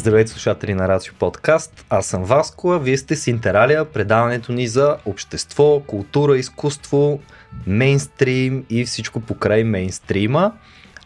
Здравейте 0.00 0.30
слушатели 0.30 0.74
на 0.74 0.88
Рацио 0.88 1.14
Подкаст, 1.18 1.84
аз 1.90 2.06
съм 2.06 2.24
Васко, 2.24 2.72
а 2.72 2.78
вие 2.78 2.96
сте 2.96 3.16
с 3.16 3.26
Интералия, 3.26 3.84
предаването 3.84 4.52
ни 4.52 4.66
за 4.66 4.96
общество, 5.06 5.80
култура, 5.80 6.38
изкуство, 6.38 7.20
мейнстрим 7.66 8.64
и 8.70 8.84
всичко 8.84 9.20
покрай 9.20 9.64
мейнстрима. 9.64 10.52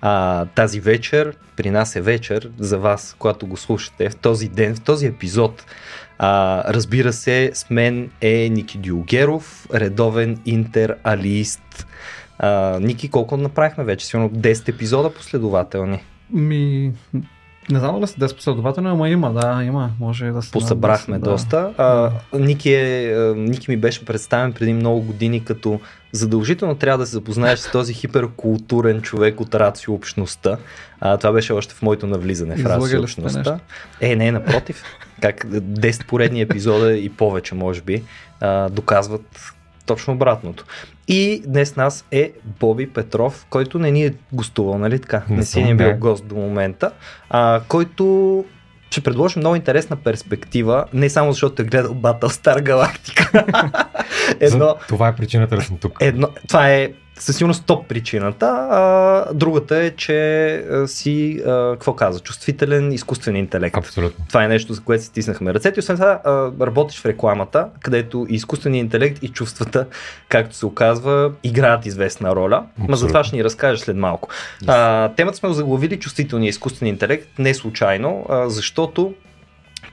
А, 0.01 0.45
тази 0.45 0.81
вечер, 0.81 1.37
при 1.57 1.71
нас 1.71 1.97
е 1.97 2.01
вечер, 2.01 2.51
за 2.59 2.79
вас, 2.79 3.17
когато 3.19 3.47
го 3.47 3.57
слушате, 3.57 4.11
в 4.11 4.17
този 4.17 4.49
ден, 4.49 4.75
в 4.75 4.81
този 4.81 5.07
епизод, 5.07 5.65
а, 6.19 6.63
разбира 6.73 7.13
се, 7.13 7.51
с 7.55 7.71
мен 7.71 8.11
е 8.21 8.49
Ники 8.49 8.79
Дюгеров, 8.79 9.67
редовен 9.75 10.39
интералист. 10.47 11.87
А, 12.39 12.79
Ники, 12.81 13.11
колко 13.11 13.37
направихме 13.37 13.85
вече? 13.85 14.07
Сигурно 14.07 14.31
10 14.31 14.69
епизода 14.69 15.15
последователни. 15.15 16.05
Ми, 16.31 16.93
не 17.71 17.79
знам 17.79 18.01
да 18.01 18.07
са 18.07 18.15
10 18.15 18.37
последователни, 18.37 18.91
ама 18.91 19.09
има, 19.09 19.33
да, 19.33 19.65
има. 19.65 19.91
Може 20.01 20.31
да 20.31 20.43
се. 20.43 20.51
Посъбрахме 20.51 21.19
да, 21.19 21.31
доста. 21.31 21.75
А, 21.79 22.11
Ники, 22.39 22.75
е, 22.75 23.15
Ники 23.37 23.71
ми 23.71 23.77
беше 23.77 24.05
представен 24.05 24.53
преди 24.53 24.73
много 24.73 25.01
години 25.01 25.45
като 25.45 25.81
задължително 26.13 26.75
трябва 26.75 26.99
да 26.99 27.07
се 27.07 27.13
запознаеш 27.13 27.59
с 27.59 27.71
този 27.71 27.95
хиперкултурен 27.95 29.03
човек 29.03 29.41
от 29.41 29.55
рацио 29.55 29.95
общността. 29.95 30.57
А, 31.01 31.17
това 31.17 31.33
беше 31.33 31.53
още 31.53 31.75
в 31.75 31.83
моето 31.83 32.07
навлизане 32.07 32.57
в 32.57 32.67
рацио 32.67 33.03
общността. 33.03 33.59
Е, 34.01 34.17
не, 34.17 34.33
напротив. 34.33 34.83
Как 35.21 35.47
10 35.47 36.07
поредни 36.07 36.41
епизода 36.41 36.97
и 36.97 37.09
повече, 37.09 37.55
може 37.55 37.83
би, 37.83 38.03
а, 38.41 38.69
доказват 38.69 39.55
точно 39.87 40.15
обратното. 40.15 40.65
И 41.09 41.43
днес 41.47 41.77
нас 41.77 42.05
е 42.11 42.33
Боби 42.61 42.91
Петров, 42.91 43.47
който 43.51 43.79
не 43.79 43.91
ни 43.91 44.05
е 44.05 44.15
гостувал, 44.33 44.79
нали 44.79 44.99
така? 44.99 45.23
Не, 45.29 45.37
не 45.37 45.45
си 45.45 45.63
ни 45.63 45.71
е 45.71 45.75
бил 45.75 45.97
гост 45.97 46.27
до 46.27 46.35
момента, 46.35 46.91
а, 47.31 47.61
който 47.69 48.45
ще 48.91 49.01
предложи 49.01 49.39
много 49.39 49.57
интересна 49.57 49.97
перспектива, 49.97 50.85
не 50.93 51.11
само 51.11 51.33
защото 51.33 51.63
е 51.63 51.65
гледал 51.65 51.95
Battlestar 51.95 52.63
Galactica. 52.63 53.45
едно, 54.41 54.77
това 54.89 55.09
е 55.09 55.17
причината 55.17 55.57
да 55.57 55.63
съм 55.63 55.77
тук. 55.79 55.99
Едно, 56.01 56.29
това 56.49 56.71
е 56.71 56.93
със 57.19 57.37
сигурност 57.37 57.67
топ 57.67 57.89
причината. 57.89 58.47
А, 58.71 59.35
другата 59.35 59.77
е, 59.77 59.91
че 59.91 60.55
а, 60.55 60.89
си, 60.89 61.43
а, 61.47 61.73
какво 61.73 61.95
каза, 61.95 62.21
чувствителен 62.21 62.93
изкуствен 62.93 63.37
интелект. 63.37 63.77
Абсолютно. 63.77 64.25
Това 64.29 64.45
е 64.45 64.49
нещо, 64.49 64.73
за 64.73 64.81
което 64.81 65.03
си 65.03 65.09
стиснахме 65.09 65.55
ръцете. 65.55 65.81
Освен 65.81 65.97
това, 65.97 66.21
а, 66.25 66.67
работиш 66.67 67.01
в 67.01 67.07
рекламата, 67.07 67.69
където 67.81 68.27
изкуственият 68.29 68.85
интелект 68.85 69.23
и 69.23 69.29
чувствата, 69.29 69.87
както 70.29 70.57
се 70.57 70.67
оказва, 70.67 71.33
играят 71.43 71.87
известна 71.87 72.37
роля. 72.37 72.57
Абсолютно. 72.57 72.91
Ма 72.91 72.97
за 72.97 73.07
това 73.07 73.25
ще 73.25 73.37
ни 73.37 73.45
разкажеш 73.45 73.81
след 73.81 73.97
малко. 73.97 74.29
Yes. 74.63 74.65
А, 74.69 75.15
темата 75.15 75.37
сме 75.37 75.53
заглавили 75.53 75.99
чувствителния 75.99 76.49
изкуствен 76.49 76.89
интелект, 76.89 77.29
не 77.39 77.55
случайно, 77.55 78.27
а, 78.29 78.49
защото 78.51 79.15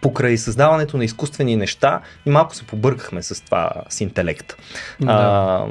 покрай 0.02 0.38
създаването 0.38 0.98
на 0.98 1.06
изкуствени 1.06 1.56
неща 1.56 2.02
и 2.26 2.30
малко 2.30 2.56
се 2.56 2.64
побъркахме 2.64 3.24
с 3.24 3.46
това 3.46 3.72
с 3.90 4.02
интелект. 4.02 4.56
Да. 5.02 5.12
А, 5.12 5.66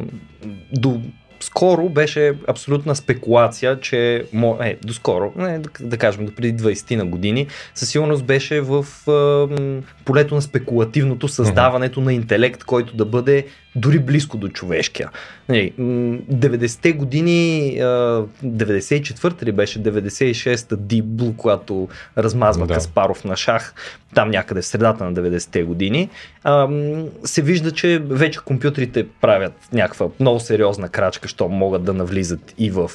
до 0.73 1.01
скоро 1.43 1.89
беше 1.89 2.35
абсолютна 2.49 2.97
спекулация, 2.97 3.81
че, 3.81 4.25
е, 4.61 4.77
доскоро, 4.85 5.33
не, 5.37 5.61
да, 5.81 5.97
кажем 5.97 6.27
до 6.27 6.35
преди 6.35 6.63
20 6.63 6.97
на 6.97 7.07
години, 7.07 7.47
със 7.75 7.89
сигурност 7.89 8.25
беше 8.25 8.61
в 8.61 8.87
е, 9.09 9.83
полето 10.05 10.35
на 10.35 10.43
спекулативното 10.43 11.29
създаването 11.29 12.01
mm-hmm. 12.01 12.05
на 12.05 12.13
интелект, 12.13 12.65
който 12.65 12.97
да 12.97 13.05
бъде 13.05 13.47
дори 13.77 13.99
близко 13.99 14.37
до 14.37 14.49
човешкия. 14.49 15.11
90-те 15.51 16.89
нали, 16.89 16.99
години, 16.99 17.77
94-та 18.45 19.47
ли 19.47 19.53
беше, 19.53 19.83
96-та 19.83 20.77
Deep 20.77 21.03
Blue, 21.03 21.37
когато 21.37 21.89
размазва 22.19 22.67
да. 22.67 22.75
Каспаров 22.75 23.25
на 23.25 23.37
шах, 23.37 23.75
там 24.15 24.31
някъде 24.31 24.63
в 24.63 24.67
средата 24.67 25.05
на 25.05 25.13
90-те 25.13 25.63
години, 25.63 26.09
се 27.25 27.43
вижда, 27.43 27.73
че 27.73 27.99
вече 27.99 28.41
компютрите 28.45 29.07
правят 29.21 29.53
някаква 29.73 30.09
много 30.21 30.41
сериозна 30.41 30.89
крачка, 30.89 31.29
що 31.29 31.49
могат 31.49 31.85
да 31.85 31.93
навлизат 31.93 32.55
и 32.59 32.71
в 32.71 32.91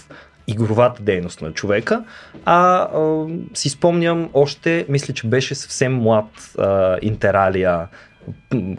игровата 0.48 1.04
дейност 1.04 1.42
на 1.42 1.52
човека, 1.52 2.04
а, 2.46 2.56
а 2.56 3.26
си 3.54 3.70
спомням 3.70 4.30
още, 4.34 4.86
мисля, 4.90 5.14
че 5.14 5.28
беше 5.28 5.56
съвсем 5.56 5.96
млад 5.96 6.26
а, 6.58 6.98
Интералия 7.02 7.88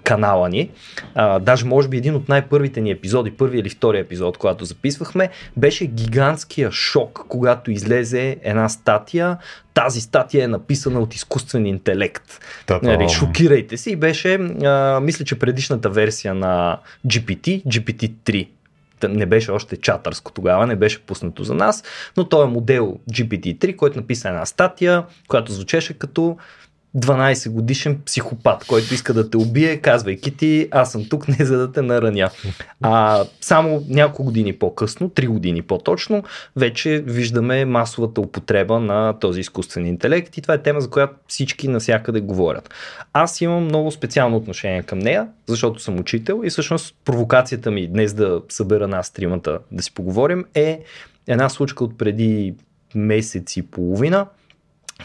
канала 0.04 0.48
ни. 0.48 0.70
А, 1.14 1.38
даже 1.38 1.64
може 1.64 1.88
би 1.88 1.96
един 1.96 2.14
от 2.14 2.28
най-първите 2.28 2.80
ни 2.80 2.90
епизоди, 2.90 3.30
първи 3.30 3.58
или 3.58 3.68
втори 3.68 3.98
епизод, 3.98 4.38
когато 4.38 4.64
записвахме, 4.64 5.28
беше 5.56 5.86
гигантския 5.86 6.72
шок, 6.72 7.24
когато 7.28 7.70
излезе 7.70 8.36
една 8.42 8.68
статия. 8.68 9.38
Тази 9.74 10.00
статия 10.00 10.44
е 10.44 10.48
написана 10.48 11.00
от 11.00 11.14
изкуствен 11.14 11.66
интелект. 11.66 12.40
Нали, 12.82 13.08
шокирайте 13.08 13.76
се 13.76 13.90
и 13.90 13.96
беше, 13.96 14.34
а, 14.34 15.00
мисля, 15.00 15.24
че 15.24 15.38
предишната 15.38 15.90
версия 15.90 16.34
на 16.34 16.78
GPT, 17.06 17.64
GPT-3 17.64 18.48
не 19.08 19.26
беше 19.26 19.50
още 19.50 19.76
чатърско 19.76 20.32
тогава, 20.32 20.66
не 20.66 20.76
беше 20.76 21.02
пуснато 21.02 21.44
за 21.44 21.54
нас, 21.54 21.84
но 22.16 22.28
той 22.28 22.44
е 22.44 22.50
модел 22.50 22.96
GPT-3, 23.12 23.76
който 23.76 23.96
написа 23.96 24.28
една 24.28 24.46
статия, 24.46 25.04
която 25.28 25.52
звучеше 25.52 25.94
като 25.94 26.36
12 26.96 27.50
годишен 27.50 28.00
психопат, 28.06 28.64
който 28.64 28.94
иска 28.94 29.14
да 29.14 29.30
те 29.30 29.36
убие, 29.36 29.76
казвайки 29.76 30.36
ти, 30.36 30.68
аз 30.70 30.92
съм 30.92 31.08
тук 31.08 31.28
не 31.28 31.44
за 31.44 31.58
да 31.58 31.72
те 31.72 31.82
нараня. 31.82 32.30
А 32.82 33.24
само 33.40 33.84
няколко 33.88 34.24
години 34.24 34.52
по-късно, 34.52 35.08
3 35.08 35.28
години 35.28 35.62
по-точно, 35.62 36.24
вече 36.56 37.02
виждаме 37.06 37.64
масовата 37.64 38.20
употреба 38.20 38.80
на 38.80 39.18
този 39.18 39.40
изкуствен 39.40 39.86
интелект 39.86 40.36
и 40.36 40.42
това 40.42 40.54
е 40.54 40.62
тема, 40.62 40.80
за 40.80 40.90
която 40.90 41.14
всички 41.28 41.68
навсякъде 41.68 42.20
говорят. 42.20 42.70
Аз 43.12 43.40
имам 43.40 43.64
много 43.64 43.90
специално 43.90 44.36
отношение 44.36 44.82
към 44.82 44.98
нея, 44.98 45.28
защото 45.46 45.82
съм 45.82 46.00
учител 46.00 46.40
и 46.44 46.50
всъщност 46.50 46.94
провокацията 47.04 47.70
ми 47.70 47.88
днес 47.88 48.14
да 48.14 48.42
събера 48.48 48.88
нас 48.88 49.12
тримата 49.12 49.58
да 49.72 49.82
си 49.82 49.94
поговорим 49.94 50.44
е 50.54 50.80
една 51.26 51.48
случка 51.48 51.84
от 51.84 51.98
преди 51.98 52.54
месец 52.94 53.56
и 53.56 53.62
половина, 53.62 54.26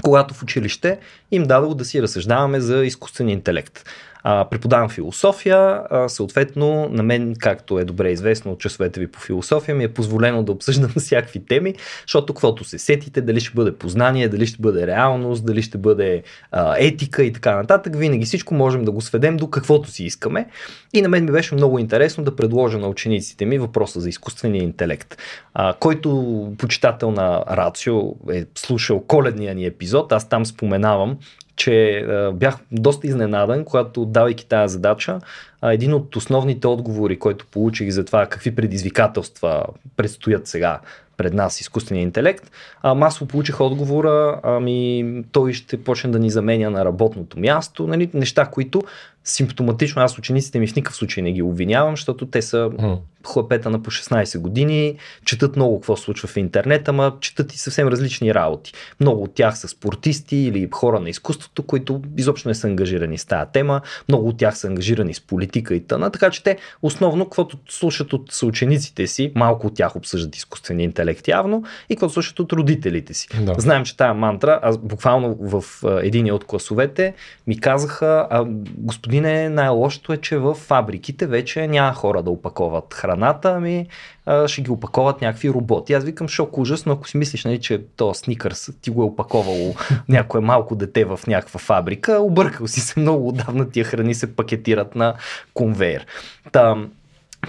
когато 0.01 0.33
в 0.33 0.43
училище 0.43 0.99
им 1.31 1.43
дадало 1.43 1.73
да 1.73 1.85
си 1.85 2.01
разсъждаваме 2.01 2.59
за 2.59 2.85
изкуствен 2.85 3.29
интелект. 3.29 3.85
А, 4.23 4.45
преподавам 4.49 4.89
философия, 4.89 5.81
а, 5.89 6.09
съответно 6.09 6.89
на 6.91 7.03
мен, 7.03 7.35
както 7.39 7.79
е 7.79 7.85
добре 7.85 8.11
известно 8.11 8.51
от 8.51 8.59
часовете 8.59 8.99
ви 8.99 9.07
по 9.07 9.19
философия, 9.19 9.75
ми 9.75 9.83
е 9.83 9.93
позволено 9.93 10.43
да 10.43 10.51
обсъждам 10.51 10.89
всякакви 10.97 11.45
теми, 11.45 11.75
защото 12.07 12.33
каквото 12.33 12.63
се 12.63 12.79
сетите, 12.79 13.21
дали 13.21 13.39
ще 13.39 13.55
бъде 13.55 13.75
познание, 13.75 14.29
дали 14.29 14.47
ще 14.47 14.61
бъде 14.61 14.87
реалност, 14.87 15.45
дали 15.45 15.61
ще 15.61 15.77
бъде 15.77 16.23
а, 16.51 16.75
етика 16.77 17.23
и 17.23 17.33
така 17.33 17.55
нататък, 17.55 17.95
винаги 17.95 18.25
всичко 18.25 18.53
можем 18.53 18.85
да 18.85 18.91
го 18.91 19.01
сведем 19.01 19.37
до 19.37 19.49
каквото 19.49 19.91
си 19.91 20.03
искаме. 20.03 20.47
И 20.93 21.01
на 21.01 21.09
мен 21.09 21.25
ми 21.25 21.31
беше 21.31 21.55
много 21.55 21.79
интересно 21.79 22.23
да 22.23 22.35
предложа 22.35 22.77
на 22.77 22.87
учениците 22.87 23.45
ми 23.45 23.57
въпроса 23.57 23.99
за 23.99 24.09
изкуствения 24.09 24.63
интелект. 24.63 25.17
А, 25.53 25.73
който 25.73 26.51
почитател 26.57 27.11
на 27.11 27.43
Рацио 27.49 28.01
е 28.31 28.45
слушал 28.55 28.99
коледния 28.99 29.55
ни 29.55 29.65
епизод, 29.65 30.11
аз 30.11 30.29
там 30.29 30.45
споменавам, 30.45 31.17
че 31.55 31.97
а, 31.97 32.31
бях 32.31 32.57
доста 32.71 33.07
изненадан, 33.07 33.65
когато 33.65 34.05
давайки 34.05 34.47
тази 34.47 34.73
задача, 34.73 35.19
а, 35.61 35.73
един 35.73 35.93
от 35.93 36.15
основните 36.15 36.67
отговори, 36.67 37.19
който 37.19 37.45
получих 37.45 37.89
за 37.89 38.05
това 38.05 38.25
какви 38.25 38.55
предизвикателства 38.55 39.65
предстоят 39.97 40.47
сега 40.47 40.79
пред 41.17 41.33
нас 41.33 41.61
изкуствения 41.61 42.03
интелект, 42.03 42.51
а, 42.81 42.93
масово 42.93 43.27
получих 43.27 43.61
отговора, 43.61 44.39
ами 44.43 45.23
той 45.31 45.53
ще 45.53 45.83
почне 45.83 46.09
да 46.09 46.19
ни 46.19 46.29
заменя 46.29 46.69
на 46.69 46.85
работното 46.85 47.39
място, 47.39 47.87
нали, 47.87 48.09
неща, 48.13 48.45
които 48.45 48.81
симптоматично 49.23 50.01
аз 50.01 50.17
учениците 50.17 50.59
ми 50.59 50.67
в 50.67 50.75
никакъв 50.75 50.95
случай 50.95 51.23
не 51.23 51.31
ги 51.31 51.41
обвинявам, 51.41 51.93
защото 51.93 52.25
те 52.25 52.41
са 52.41 52.57
mm. 52.57 52.97
хлапета 53.27 53.69
на 53.69 53.83
по 53.83 53.91
16 53.91 54.39
години, 54.39 54.97
четат 55.25 55.55
много 55.55 55.79
какво 55.79 55.95
случва 55.97 56.27
в 56.27 56.37
интернет, 56.37 56.89
ама 56.89 57.13
четат 57.19 57.53
и 57.53 57.57
съвсем 57.57 57.87
различни 57.87 58.33
работи. 58.33 58.73
Много 58.99 59.23
от 59.23 59.33
тях 59.33 59.57
са 59.57 59.67
спортисти 59.67 60.35
или 60.35 60.69
хора 60.71 60.99
на 60.99 61.09
изкуството, 61.09 61.63
които 61.63 62.01
изобщо 62.17 62.49
не 62.49 62.55
са 62.55 62.67
ангажирани 62.67 63.17
с 63.17 63.25
тази 63.25 63.51
тема, 63.51 63.81
много 64.09 64.27
от 64.27 64.37
тях 64.37 64.57
са 64.57 64.67
ангажирани 64.67 65.13
с 65.13 65.21
политика 65.21 65.75
и 65.75 65.79
тъна, 65.87 66.09
така 66.09 66.29
че 66.29 66.43
те 66.43 66.57
основно 66.81 67.25
каквото 67.25 67.57
слушат 67.69 68.13
от 68.13 68.31
съучениците 68.31 69.07
си, 69.07 69.31
малко 69.35 69.67
от 69.67 69.75
тях 69.75 69.95
обсъждат 69.95 70.35
изкуствения 70.35 70.83
интелект 70.83 71.27
явно 71.27 71.63
и 71.89 71.95
каквото 71.95 72.13
слушат 72.13 72.39
от 72.39 72.53
родителите 72.53 73.13
си. 73.13 73.27
Да. 73.41 73.55
Знаем, 73.57 73.85
че 73.85 73.97
тая 73.97 74.13
мантра, 74.13 74.59
аз 74.63 74.77
буквално 74.77 75.37
в 75.39 75.63
един 76.01 76.33
от 76.33 76.43
класовете 76.43 77.13
ми 77.47 77.59
казаха, 77.59 78.27
а, 78.29 78.45
господин 78.77 79.10
господине, 79.11 79.49
най-лошото 79.49 80.13
е, 80.13 80.17
че 80.17 80.37
в 80.37 80.53
фабриките 80.53 81.27
вече 81.27 81.67
няма 81.67 81.93
хора 81.93 82.23
да 82.23 82.29
опаковат 82.29 82.93
храната, 82.93 83.53
ами 83.57 83.87
а, 84.25 84.47
ще 84.47 84.61
ги 84.61 84.71
опаковат 84.71 85.21
някакви 85.21 85.49
роботи. 85.49 85.93
Аз 85.93 86.03
викам 86.03 86.27
шок 86.27 86.57
ужас, 86.57 86.85
но 86.85 86.93
ако 86.93 87.07
си 87.07 87.17
мислиш, 87.17 87.45
нали, 87.45 87.59
че 87.59 87.81
то 87.95 88.13
сникърс 88.13 88.69
ти 88.81 88.89
го 88.89 89.01
е 89.01 89.05
опаковало 89.05 89.75
някое 90.09 90.41
малко 90.41 90.75
дете 90.75 91.05
в 91.05 91.19
някаква 91.27 91.59
фабрика, 91.59 92.19
объркал 92.19 92.67
си 92.67 92.79
се 92.79 92.99
много 92.99 93.27
отдавна 93.27 93.69
тия 93.69 93.85
храни 93.85 94.15
се 94.15 94.35
пакетират 94.35 94.95
на 94.95 95.13
конвейер. 95.53 96.05
Там, 96.51 96.91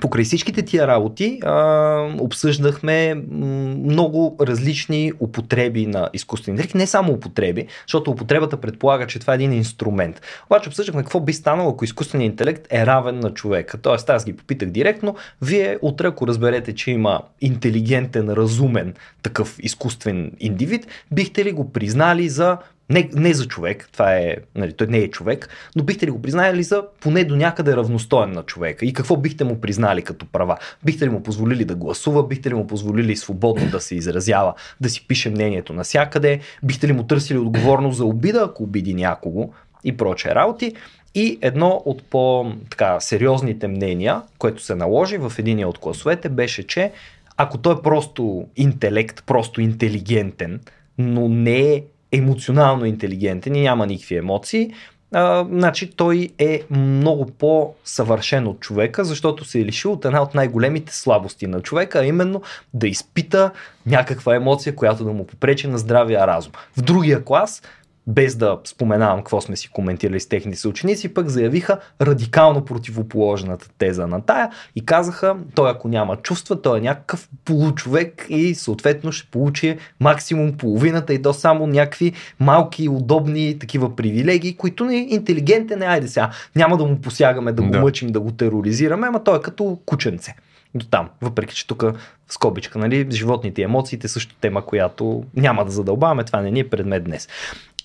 покрай 0.00 0.24
всичките 0.24 0.62
тия 0.62 0.86
работи 0.86 1.40
а, 1.44 2.14
обсъждахме 2.20 3.14
много 3.14 4.36
различни 4.40 5.12
употреби 5.20 5.86
на 5.86 6.08
изкуствен 6.12 6.54
интелект. 6.54 6.74
Не 6.74 6.86
само 6.86 7.12
употреби, 7.12 7.66
защото 7.86 8.10
употребата 8.10 8.56
предполага, 8.56 9.06
че 9.06 9.18
това 9.18 9.32
е 9.32 9.36
един 9.36 9.52
инструмент. 9.52 10.22
Обаче 10.46 10.68
обсъждахме 10.68 11.02
какво 11.02 11.20
би 11.20 11.32
станало, 11.32 11.70
ако 11.70 11.84
изкуственият 11.84 12.32
интелект 12.32 12.72
е 12.72 12.86
равен 12.86 13.20
на 13.20 13.34
човека. 13.34 13.78
Тоест, 13.78 14.10
аз 14.10 14.24
ги 14.24 14.36
попитах 14.36 14.70
директно. 14.70 15.16
Вие 15.42 15.78
утре, 15.82 16.06
ако 16.06 16.26
разберете, 16.26 16.74
че 16.74 16.90
има 16.90 17.20
интелигентен, 17.40 18.30
разумен 18.30 18.94
такъв 19.22 19.56
изкуствен 19.60 20.32
индивид, 20.40 20.86
бихте 21.10 21.44
ли 21.44 21.52
го 21.52 21.72
признали 21.72 22.28
за 22.28 22.58
не, 22.92 23.10
не 23.14 23.34
за 23.34 23.46
човек, 23.46 23.88
това 23.92 24.16
е, 24.16 24.36
нали, 24.54 24.72
той 24.72 24.86
не 24.86 24.98
е 24.98 25.10
човек, 25.10 25.48
но 25.76 25.82
бихте 25.82 26.06
ли 26.06 26.10
го 26.10 26.22
признали 26.22 26.62
за 26.62 26.82
поне 27.00 27.24
до 27.24 27.36
някъде 27.36 27.76
равностоен 27.76 28.32
на 28.32 28.42
човека? 28.42 28.86
И 28.86 28.92
какво 28.92 29.16
бихте 29.16 29.44
му 29.44 29.60
признали 29.60 30.02
като 30.02 30.26
права? 30.26 30.56
Бихте 30.84 31.04
ли 31.04 31.10
му 31.10 31.22
позволили 31.22 31.64
да 31.64 31.74
гласува? 31.74 32.26
Бихте 32.26 32.50
ли 32.50 32.54
му 32.54 32.66
позволили 32.66 33.16
свободно 33.16 33.70
да 33.70 33.80
се 33.80 33.94
изразява, 33.94 34.54
да 34.80 34.88
си 34.88 35.06
пише 35.06 35.30
мнението 35.30 35.72
насякъде? 35.72 36.40
Бихте 36.62 36.88
ли 36.88 36.92
му 36.92 37.02
търсили 37.02 37.38
отговорност 37.38 37.96
за 37.96 38.04
обида, 38.04 38.46
ако 38.50 38.62
обиди 38.62 38.94
някого? 38.94 39.52
И 39.84 39.96
прочее 39.96 40.34
работи. 40.34 40.74
И 41.14 41.38
едно 41.40 41.82
от 41.84 42.02
по-сериозните 42.02 43.68
мнения, 43.68 44.22
което 44.38 44.62
се 44.62 44.74
наложи 44.74 45.18
в 45.18 45.32
единия 45.38 45.68
от 45.68 45.78
класовете, 45.78 46.28
беше, 46.28 46.66
че 46.66 46.92
ако 47.36 47.58
той 47.58 47.74
е 47.74 47.82
просто 47.82 48.46
интелект, 48.56 49.22
просто 49.26 49.60
интелигентен, 49.60 50.60
но 50.98 51.28
не 51.28 51.60
е 51.60 51.82
емоционално 52.12 52.84
интелигентен 52.84 53.54
и 53.54 53.60
няма 53.60 53.86
никакви 53.86 54.16
емоции, 54.16 54.72
а, 55.12 55.46
значи 55.50 55.90
той 55.90 56.28
е 56.38 56.62
много 56.70 57.26
по-съвършен 57.26 58.46
от 58.46 58.60
човека, 58.60 59.04
защото 59.04 59.44
се 59.44 59.60
е 59.60 59.64
лишил 59.64 59.92
от 59.92 60.04
една 60.04 60.22
от 60.22 60.34
най-големите 60.34 60.96
слабости 60.96 61.46
на 61.46 61.60
човека, 61.60 61.98
а 61.98 62.06
именно 62.06 62.42
да 62.74 62.88
изпита 62.88 63.50
някаква 63.86 64.34
емоция, 64.34 64.76
която 64.76 65.04
да 65.04 65.12
му 65.12 65.26
попречи 65.26 65.66
на 65.66 65.78
здравия 65.78 66.26
разум. 66.26 66.52
В 66.76 66.82
другия 66.82 67.24
клас 67.24 67.62
без 68.06 68.36
да 68.36 68.58
споменавам 68.64 69.18
какво 69.18 69.40
сме 69.40 69.56
си 69.56 69.68
коментирали 69.68 70.20
с 70.20 70.28
техните 70.28 70.58
съученици, 70.58 71.14
пък 71.14 71.28
заявиха 71.28 71.78
радикално 72.00 72.64
противоположната 72.64 73.68
теза 73.78 74.06
на 74.06 74.20
тая 74.20 74.50
и 74.76 74.86
казаха, 74.86 75.36
той 75.54 75.70
ако 75.70 75.88
няма 75.88 76.16
чувства, 76.16 76.62
той 76.62 76.78
е 76.78 76.82
някакъв 76.82 77.28
получовек 77.44 78.26
и 78.28 78.54
съответно 78.54 79.12
ще 79.12 79.30
получи 79.30 79.78
максимум 80.00 80.52
половината 80.52 81.14
и 81.14 81.22
то 81.22 81.32
само 81.32 81.66
някакви 81.66 82.12
малки, 82.40 82.88
удобни 82.88 83.58
такива 83.58 83.96
привилегии, 83.96 84.56
които 84.56 84.84
не 84.84 84.96
интелигентен 84.96 85.78
не, 85.78 85.86
айде 85.86 86.08
сега, 86.08 86.30
няма 86.56 86.76
да 86.76 86.84
му 86.84 87.00
посягаме, 87.00 87.52
да 87.52 87.62
го 87.62 87.70
да. 87.70 87.80
мъчим, 87.80 88.08
да 88.08 88.20
го 88.20 88.32
тероризираме, 88.32 89.06
ама 89.06 89.24
той 89.24 89.38
е 89.38 89.42
като 89.42 89.78
кученце 89.86 90.34
до 90.74 90.86
там. 90.86 91.08
Въпреки, 91.20 91.54
че 91.54 91.66
тук 91.66 91.84
скобичка, 92.28 92.78
нали, 92.78 93.06
животните 93.10 93.60
и 93.60 93.64
емоциите 93.64 94.08
също 94.08 94.34
тема, 94.34 94.66
която 94.66 95.24
няма 95.36 95.64
да 95.64 95.70
задълбаваме, 95.70 96.24
това 96.24 96.40
не 96.40 96.50
ни 96.50 96.60
е 96.60 96.68
предмет 96.68 97.04
днес. 97.04 97.28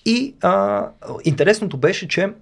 И 0.08 0.34
а, 0.42 0.86
интересното 1.24 1.76
беше, 1.76 2.08
че 2.08 2.32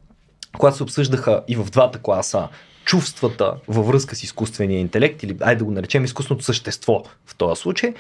когато 0.59 0.77
се 0.77 0.83
обсъждаха 0.83 1.43
и 1.49 1.57
в 1.57 1.65
двата 1.71 1.99
класа 1.99 2.49
чувствата 2.85 3.55
във 3.69 3.87
връзка 3.87 4.17
с 4.17 4.23
изкуствения 4.23 4.81
интелект, 4.81 5.23
или 5.23 5.37
айде 5.41 5.59
да 5.59 5.65
го 5.65 5.71
наречем 5.71 6.05
изкуственото 6.05 6.45
същество 6.45 7.03
в 7.27 7.35
този 7.35 7.61
случай, 7.61 7.95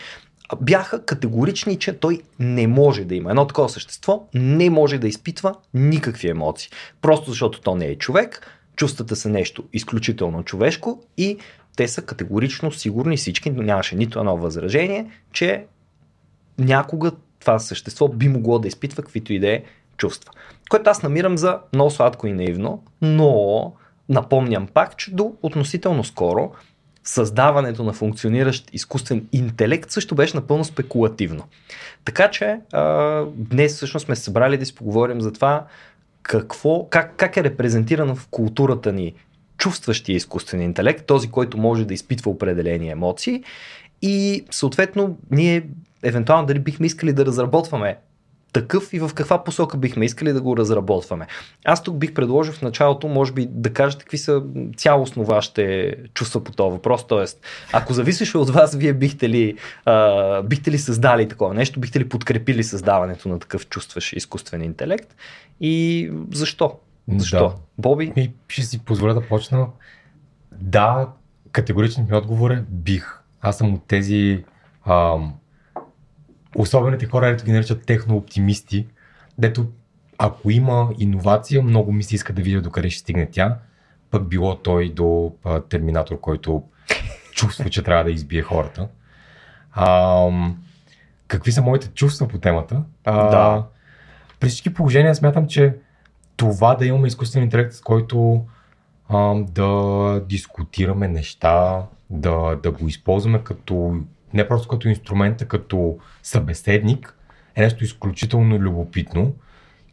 бяха 0.60 1.04
категорични, 1.04 1.78
че 1.78 1.92
той 1.92 2.20
не 2.38 2.66
може 2.66 3.04
да 3.04 3.14
има. 3.14 3.30
Едно 3.30 3.46
такова 3.46 3.68
същество 3.68 4.28
не 4.34 4.70
може 4.70 4.98
да 4.98 5.08
изпитва 5.08 5.54
никакви 5.74 6.28
емоции. 6.28 6.70
Просто 7.02 7.30
защото 7.30 7.60
то 7.60 7.74
не 7.74 7.86
е 7.86 7.98
човек, 7.98 8.46
чувствата 8.76 9.16
са 9.16 9.28
нещо 9.28 9.64
изключително 9.72 10.42
човешко 10.42 11.02
и 11.16 11.38
те 11.76 11.88
са 11.88 12.02
категорично 12.02 12.72
сигурни 12.72 13.16
всички, 13.16 13.50
нямаше 13.50 13.96
нито 13.96 14.18
едно 14.18 14.36
възражение, 14.36 15.10
че 15.32 15.64
някога 16.58 17.12
това 17.46 17.58
същество 17.58 18.08
би 18.08 18.28
могло 18.28 18.58
да 18.58 18.68
изпитва 18.68 19.02
каквито 19.02 19.32
и 19.32 19.38
да 19.38 19.48
е 19.48 19.62
чувства. 19.96 20.32
Което 20.68 20.90
аз 20.90 21.02
намирам 21.02 21.38
за 21.38 21.58
много 21.74 21.90
сладко 21.90 22.26
и 22.26 22.32
наивно, 22.32 22.82
но 23.02 23.72
напомням 24.08 24.66
пак, 24.66 24.96
че 24.96 25.14
до 25.14 25.32
относително 25.42 26.04
скоро 26.04 26.52
създаването 27.04 27.84
на 27.84 27.92
функциониращ 27.92 28.70
изкуствен 28.72 29.26
интелект 29.32 29.90
също 29.90 30.14
беше 30.14 30.36
напълно 30.36 30.64
спекулативно. 30.64 31.44
Така 32.04 32.30
че 32.30 32.58
а, 32.72 33.24
днес 33.34 33.76
всъщност 33.76 34.06
сме 34.06 34.16
събрали 34.16 34.58
да 34.58 34.66
си 34.66 34.74
поговорим 34.74 35.20
за 35.20 35.32
това 35.32 35.66
какво, 36.22 36.88
как, 36.88 37.16
как 37.16 37.36
е 37.36 37.44
репрезентирано 37.44 38.16
в 38.16 38.28
културата 38.30 38.92
ни 38.92 39.14
чувстващия 39.58 40.16
изкуствен 40.16 40.60
интелект, 40.60 41.06
този, 41.06 41.30
който 41.30 41.58
може 41.58 41.84
да 41.84 41.94
изпитва 41.94 42.30
определени 42.30 42.90
емоции 42.90 43.42
и 44.02 44.44
съответно 44.50 45.18
ние 45.30 45.66
евентуално 46.02 46.46
дали 46.46 46.58
бихме 46.58 46.86
искали 46.86 47.12
да 47.12 47.26
разработваме 47.26 47.96
такъв 48.52 48.92
и 48.92 48.98
в 48.98 49.10
каква 49.14 49.44
посока 49.44 49.76
бихме 49.76 50.04
искали 50.04 50.32
да 50.32 50.40
го 50.40 50.56
разработваме. 50.56 51.26
Аз 51.64 51.82
тук 51.82 51.96
бих 51.96 52.14
предложил 52.14 52.52
в 52.52 52.62
началото, 52.62 53.08
може 53.08 53.32
би, 53.32 53.46
да 53.50 53.72
кажете 53.72 54.04
какви 54.04 54.18
са 54.18 54.42
цялостно 54.76 55.24
вашите 55.24 55.94
чувства 56.14 56.44
по 56.44 56.52
този 56.52 56.72
въпрос. 56.72 57.06
Тоест, 57.06 57.40
ако 57.72 57.92
зависеше 57.92 58.38
от 58.38 58.50
вас, 58.50 58.76
вие 58.76 58.92
бихте 58.92 59.28
ли, 59.28 59.56
а, 59.84 60.42
бихте 60.42 60.70
ли 60.70 60.78
създали 60.78 61.28
такова 61.28 61.54
нещо, 61.54 61.80
бихте 61.80 62.00
ли 62.00 62.08
подкрепили 62.08 62.64
създаването 62.64 63.28
на 63.28 63.38
такъв 63.38 63.68
чувстващ 63.68 64.12
изкуствен 64.12 64.62
интелект 64.62 65.16
и 65.60 66.10
защо? 66.32 66.78
Защо? 67.16 67.48
Да. 67.48 67.54
Боби? 67.78 68.12
И 68.16 68.30
ще 68.48 68.62
си 68.62 68.84
позволя 68.84 69.14
да 69.14 69.28
почна. 69.28 69.66
Да, 70.52 71.08
категоричният 71.52 72.10
ми 72.10 72.16
отговор 72.16 72.50
е 72.50 72.64
бих. 72.68 73.20
Аз 73.40 73.58
съм 73.58 73.74
от 73.74 73.86
тези 73.86 74.44
ам, 74.86 75.34
особените 76.58 77.06
хора, 77.06 77.28
ето 77.28 77.44
ги 77.44 77.52
наричат 77.52 77.86
технооптимисти, 77.86 78.86
дето 79.38 79.66
ако 80.18 80.50
има 80.50 80.90
иновация, 80.98 81.62
много 81.62 81.92
ми 81.92 82.02
се 82.02 82.14
иска 82.14 82.32
да 82.32 82.42
видя 82.42 82.60
докъде 82.60 82.90
ще 82.90 83.00
стигне 83.00 83.28
тя, 83.30 83.58
пък 84.10 84.28
било 84.28 84.56
той 84.56 84.88
до 84.88 85.32
а, 85.44 85.60
терминатор, 85.60 86.20
който 86.20 86.62
чувства, 87.32 87.70
че 87.70 87.82
трябва 87.82 88.04
да 88.04 88.10
избие 88.10 88.42
хората. 88.42 88.88
А, 89.72 90.28
какви 91.28 91.52
са 91.52 91.62
моите 91.62 91.88
чувства 91.88 92.28
по 92.28 92.38
темата? 92.38 92.82
А, 93.04 93.30
да. 93.30 93.66
При 94.40 94.48
всички 94.48 94.74
положения 94.74 95.14
смятам, 95.14 95.46
че 95.46 95.74
това 96.36 96.74
да 96.74 96.86
имаме 96.86 97.08
изкуствен 97.08 97.42
интелект, 97.42 97.72
с 97.72 97.80
който 97.80 98.44
а, 99.08 99.34
да 99.34 100.20
дискутираме 100.28 101.08
неща, 101.08 101.82
да, 102.10 102.56
да 102.62 102.70
го 102.70 102.88
използваме 102.88 103.38
като 103.44 104.00
не 104.34 104.48
просто 104.48 104.68
като 104.68 104.88
инструмент, 104.88 105.42
а 105.42 105.48
като 105.48 105.98
събеседник, 106.22 107.16
е 107.54 107.62
нещо 107.62 107.84
изключително 107.84 108.58
любопитно. 108.58 109.34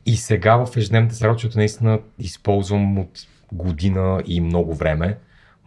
И 0.05 0.17
сега 0.17 0.65
в 0.65 0.77
ежедневната 0.77 1.15
си 1.15 1.23
работа, 1.23 1.49
наистина 1.55 1.99
използвам 2.19 2.97
от 2.97 3.27
година 3.51 4.23
и 4.25 4.41
много 4.41 4.75
време, 4.75 5.17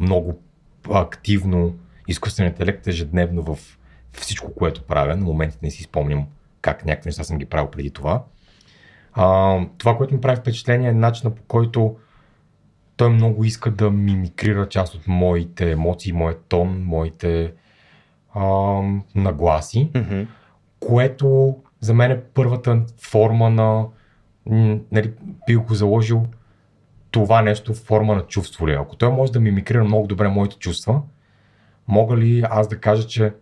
много 0.00 0.42
активно 0.90 1.74
изкуствен 2.08 2.46
интелект 2.46 2.86
ежедневно 2.86 3.42
в 3.42 3.78
всичко, 4.12 4.54
което 4.54 4.82
правя. 4.82 5.16
На 5.16 5.24
моментите 5.24 5.66
не 5.66 5.70
си 5.70 5.82
спомням 5.82 6.26
как 6.60 6.84
някакви 6.84 7.08
неща 7.08 7.24
съм 7.24 7.38
ги 7.38 7.46
правил 7.46 7.70
преди 7.70 7.90
това. 7.90 8.24
А, 9.12 9.58
това, 9.78 9.96
което 9.96 10.14
ми 10.14 10.20
прави 10.20 10.36
впечатление 10.36 10.88
е 10.88 10.92
начина 10.92 11.34
по 11.34 11.42
който 11.42 11.96
той 12.96 13.10
много 13.10 13.44
иска 13.44 13.70
да 13.70 13.90
мимикрира 13.90 14.68
част 14.68 14.94
от 14.94 15.08
моите 15.08 15.70
емоции, 15.70 16.12
моят 16.12 16.44
тон, 16.48 16.84
моите 16.84 17.52
а, 18.36 18.44
нагласи, 19.14 19.90
mm-hmm. 19.92 20.26
което 20.80 21.56
за 21.80 21.94
мен 21.94 22.10
е 22.10 22.20
първата 22.20 22.82
форма 22.98 23.50
на, 23.50 23.86
нали, 24.92 25.12
бих 25.46 25.58
го 25.58 25.74
заложил 25.74 26.26
това 27.10 27.42
нещо 27.42 27.74
в 27.74 27.84
форма 27.84 28.14
на 28.14 28.22
чувство 28.22 28.68
ли. 28.68 28.72
Ако 28.72 28.96
той 28.96 29.10
може 29.10 29.32
да 29.32 29.40
мимикрира 29.40 29.84
много 29.84 30.06
добре 30.06 30.28
моите 30.28 30.56
чувства, 30.56 31.02
мога 31.88 32.16
ли 32.16 32.44
аз 32.50 32.68
да 32.68 32.78
кажа, 32.78 33.06
че 33.06 33.32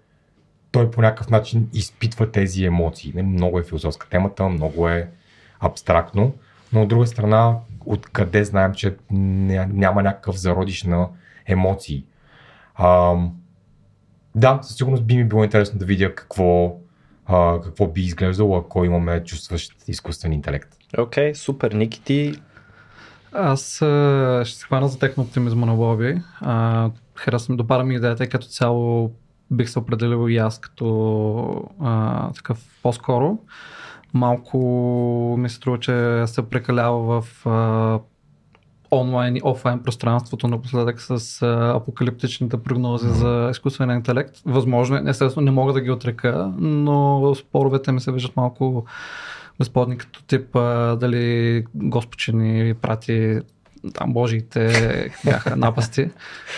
той 0.72 0.90
по 0.90 1.02
някакъв 1.02 1.30
начин 1.30 1.68
изпитва 1.72 2.30
тези 2.30 2.64
емоции. 2.64 3.12
Нали, 3.14 3.26
много 3.26 3.58
е 3.58 3.64
философска 3.64 4.08
темата, 4.08 4.48
много 4.48 4.88
е 4.88 5.08
абстрактно, 5.60 6.32
но 6.72 6.82
от 6.82 6.88
друга 6.88 7.06
страна, 7.06 7.56
откъде 7.86 8.44
знаем, 8.44 8.74
че 8.74 8.96
няма 9.10 10.02
някакъв 10.02 10.36
зародиш 10.36 10.82
на 10.82 11.08
емоции. 11.46 12.04
А, 12.74 13.16
да, 14.34 14.58
със 14.62 14.76
сигурност 14.76 15.04
би 15.04 15.16
ми 15.16 15.24
било 15.24 15.44
интересно 15.44 15.78
да 15.78 15.84
видя 15.84 16.14
какво, 16.14 16.76
а, 17.26 17.60
какво 17.60 17.86
би 17.86 18.00
изглеждало, 18.00 18.56
ако 18.56 18.84
имаме 18.84 19.24
чувстващ 19.24 19.88
изкуствен 19.88 20.32
интелект. 20.32 20.68
Окей, 20.98 21.32
okay, 21.32 21.34
супер. 21.34 21.72
Ники, 21.72 22.02
ти 22.02 22.34
аз 23.32 23.82
а, 23.82 24.42
ще 24.44 24.58
се 24.58 24.66
хвана 24.66 24.88
за 24.88 24.98
техно-оптимизма 24.98 25.66
на 25.66 25.74
Боби. 25.74 26.22
Харесвам, 27.14 27.56
допара 27.56 27.84
ми 27.84 27.94
идеята 27.94 28.24
и 28.24 28.28
като 28.28 28.46
цяло 28.46 29.12
бих 29.50 29.70
се 29.70 29.78
определил 29.78 30.30
и 30.30 30.36
аз 30.36 30.58
като 30.58 31.64
а, 31.80 32.32
такъв 32.32 32.78
по-скоро. 32.82 33.38
Малко 34.14 34.58
ми 35.38 35.48
се 35.48 35.56
струва, 35.56 35.80
че 35.80 36.22
се 36.26 36.48
прекалява 36.50 37.22
в 37.22 37.46
а, 37.46 37.98
онлайн 38.94 39.36
и 39.36 39.40
офлайн 39.44 39.82
пространството 39.82 40.48
напоследък 40.48 41.00
с 41.00 41.42
а, 41.42 41.76
апокалиптичните 41.76 42.56
прогнози 42.56 43.08
за 43.08 43.48
изкуствен 43.50 43.90
интелект. 43.90 44.36
Възможно 44.46 44.96
е, 44.96 45.02
естествено 45.06 45.44
не 45.44 45.50
мога 45.50 45.72
да 45.72 45.80
ги 45.80 45.90
отрека, 45.90 46.52
но 46.58 47.34
споровете 47.34 47.92
ми 47.92 48.00
се 48.00 48.12
виждат 48.12 48.36
малко 48.36 48.84
безплодни 49.58 49.98
като 49.98 50.22
тип 50.22 50.56
а, 50.56 50.96
дали 50.96 51.64
Господ 51.74 52.34
ни 52.34 52.74
прати 52.74 53.40
там 53.92 54.12
божиите 54.12 55.10
бяха 55.24 55.56
напасти 55.56 56.10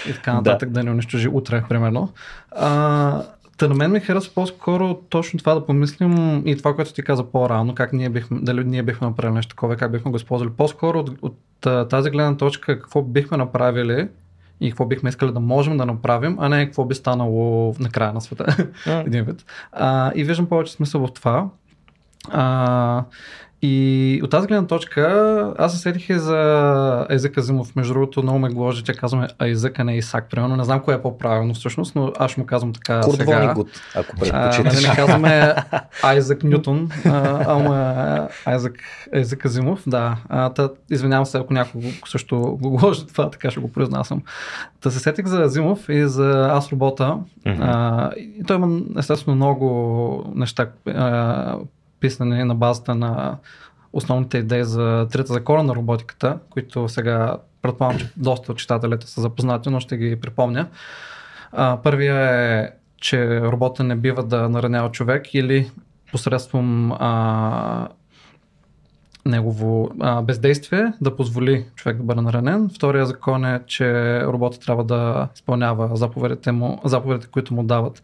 и 0.09 0.13
така 0.13 0.35
нататък 0.35 0.69
да, 0.71 0.81
да 0.81 0.85
не 0.85 0.91
унищожи 0.91 1.29
утре, 1.29 1.65
примерно. 1.69 2.13
А, 2.51 3.23
Та 3.57 3.69
на 3.69 3.75
мен 3.75 3.93
ми 3.93 4.01
харесва 4.01 4.35
по-скоро 4.35 4.95
точно 4.95 5.39
това 5.39 5.55
да 5.55 5.67
помислим 5.67 6.43
и 6.47 6.57
това, 6.57 6.75
което 6.75 6.93
ти 6.93 7.03
каза 7.03 7.25
по-рано, 7.25 7.75
как 7.75 7.93
ние 7.93 8.09
бихме, 8.09 8.39
дали 8.41 8.65
ние 8.65 8.83
бихме 8.83 9.07
направили 9.07 9.35
нещо 9.35 9.51
такова, 9.51 9.77
как 9.77 9.93
бихме 9.93 10.11
го 10.11 10.17
използвали. 10.17 10.51
По-скоро 10.51 10.99
от, 10.99 11.11
от 11.23 11.89
тази 11.89 12.11
гледна 12.11 12.37
точка, 12.37 12.81
какво 12.81 13.03
бихме 13.03 13.37
направили 13.37 14.09
и 14.61 14.71
какво 14.71 14.87
бихме 14.87 15.09
искали 15.09 15.33
да 15.33 15.41
можем 15.41 15.77
да 15.77 15.87
направим, 15.87 16.37
а 16.41 16.49
не 16.49 16.67
какво 16.67 16.85
би 16.85 16.95
станало 16.95 17.75
на 17.81 17.91
края 17.91 18.13
на 18.13 18.21
света. 18.21 18.69
Един 19.07 19.25
вид. 19.25 19.45
А, 19.73 20.13
и 20.15 20.25
виждам 20.25 20.47
повече 20.47 20.73
смисъл 20.73 21.07
в 21.07 21.13
това. 21.13 21.49
А, 22.29 23.05
и 23.63 24.21
от 24.25 24.31
тази 24.31 24.47
гледна 24.47 24.67
точка, 24.67 25.55
аз 25.59 25.73
се 25.73 25.79
сетих 25.79 26.19
за 26.19 27.07
езика 27.11 27.43
Зимов. 27.43 27.77
Между 27.77 27.93
другото, 27.93 28.23
много 28.23 28.39
ме 28.39 28.49
гложи, 28.49 28.85
че 28.85 28.93
казваме 28.93 29.29
Айзък, 29.39 29.79
а 29.79 29.85
не 29.85 29.97
Исак. 29.97 30.31
Примерно, 30.31 30.57
не 30.57 30.65
знам 30.65 30.81
кое 30.81 30.95
е 30.95 31.03
по-правилно 31.03 31.55
всъщност, 31.55 31.95
но 31.95 32.13
аз 32.19 32.31
ще 32.31 32.41
му 32.41 32.47
казвам 32.47 32.73
така 32.73 33.01
Курт 33.01 33.17
сега. 33.17 33.55
Гуд, 33.55 33.69
ако 33.95 34.17
предпочиташ. 34.17 34.75
Нали, 34.75 34.89
не 34.89 34.95
казваме 34.95 35.55
Айзък 36.03 36.45
Нютон, 36.45 36.91
ама 37.47 38.29
Айзък, 38.45 38.79
Айзък 39.15 39.45
Азимов. 39.45 39.83
Да. 39.87 40.17
А, 40.29 40.51
та, 40.51 40.69
извинявам 40.91 41.27
се, 41.27 41.39
ако 41.39 41.53
някой 41.53 41.83
също 42.07 42.39
го 42.41 42.71
гложи 42.71 43.07
това, 43.07 43.31
така 43.31 43.51
ще 43.51 43.61
го 43.61 43.73
произнасям. 43.73 44.23
Та 44.81 44.91
се 44.91 44.99
сетих 44.99 45.27
за 45.27 45.43
Азимов 45.43 45.89
и 45.89 46.07
за 46.07 46.49
Аз 46.53 46.73
робота. 46.73 47.19
Mm-hmm. 47.47 47.59
А, 47.61 48.11
и 48.17 48.45
той 48.47 48.57
има 48.57 48.81
естествено 48.99 49.37
много 49.37 50.33
неща, 50.35 50.67
а, 50.87 51.59
писане 52.07 52.45
на 52.45 52.55
базата 52.55 52.95
на 52.95 53.37
основните 53.93 54.39
идеи 54.39 54.65
за 54.65 55.07
трета 55.13 55.33
закона 55.33 55.63
на 55.63 55.75
роботиката, 55.75 56.39
които 56.51 56.89
сега 56.89 57.37
предполагам, 57.63 57.99
че 57.99 58.09
доста 58.17 58.53
от 58.53 58.59
читателите 58.59 59.07
са 59.07 59.21
запознати, 59.21 59.71
но 59.71 59.81
ще 59.81 59.97
ги 59.97 60.21
припомня. 60.21 60.67
А, 61.53 61.79
първия 61.83 62.17
е, 62.61 62.71
че 63.01 63.41
робота 63.41 63.85
не 63.85 63.97
бива 63.97 64.23
да 64.23 64.49
наранява 64.49 64.91
човек 64.91 65.35
или 65.35 65.71
посредством 66.13 66.93
а, 66.93 67.89
негово 69.25 69.91
а, 70.01 70.23
бездействие 70.23 70.93
да 71.01 71.17
позволи 71.17 71.67
човек 71.75 71.97
да 71.97 72.03
бъде 72.03 72.21
наранен. 72.21 72.71
Втория 72.75 73.07
закон 73.07 73.45
е, 73.45 73.61
че 73.67 74.21
робота 74.23 74.61
трябва 74.61 74.85
да 74.85 75.29
изпълнява 75.35 75.97
заповедите, 75.97 76.53
му, 76.53 76.81
заповедите 76.85 77.29
които 77.31 77.55
му 77.55 77.63
дават 77.63 78.03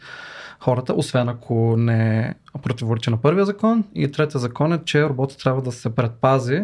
хората, 0.63 0.95
освен 0.95 1.29
ако 1.29 1.77
не 1.77 2.35
противоречи 2.63 3.11
на 3.11 3.17
първия 3.17 3.45
закон. 3.45 3.85
И 3.95 4.13
третия 4.13 4.41
закон 4.41 4.73
е, 4.73 4.85
че 4.85 5.03
робота 5.05 5.39
трябва 5.39 5.63
да 5.63 5.73
се 5.73 5.95
предпази, 5.95 6.63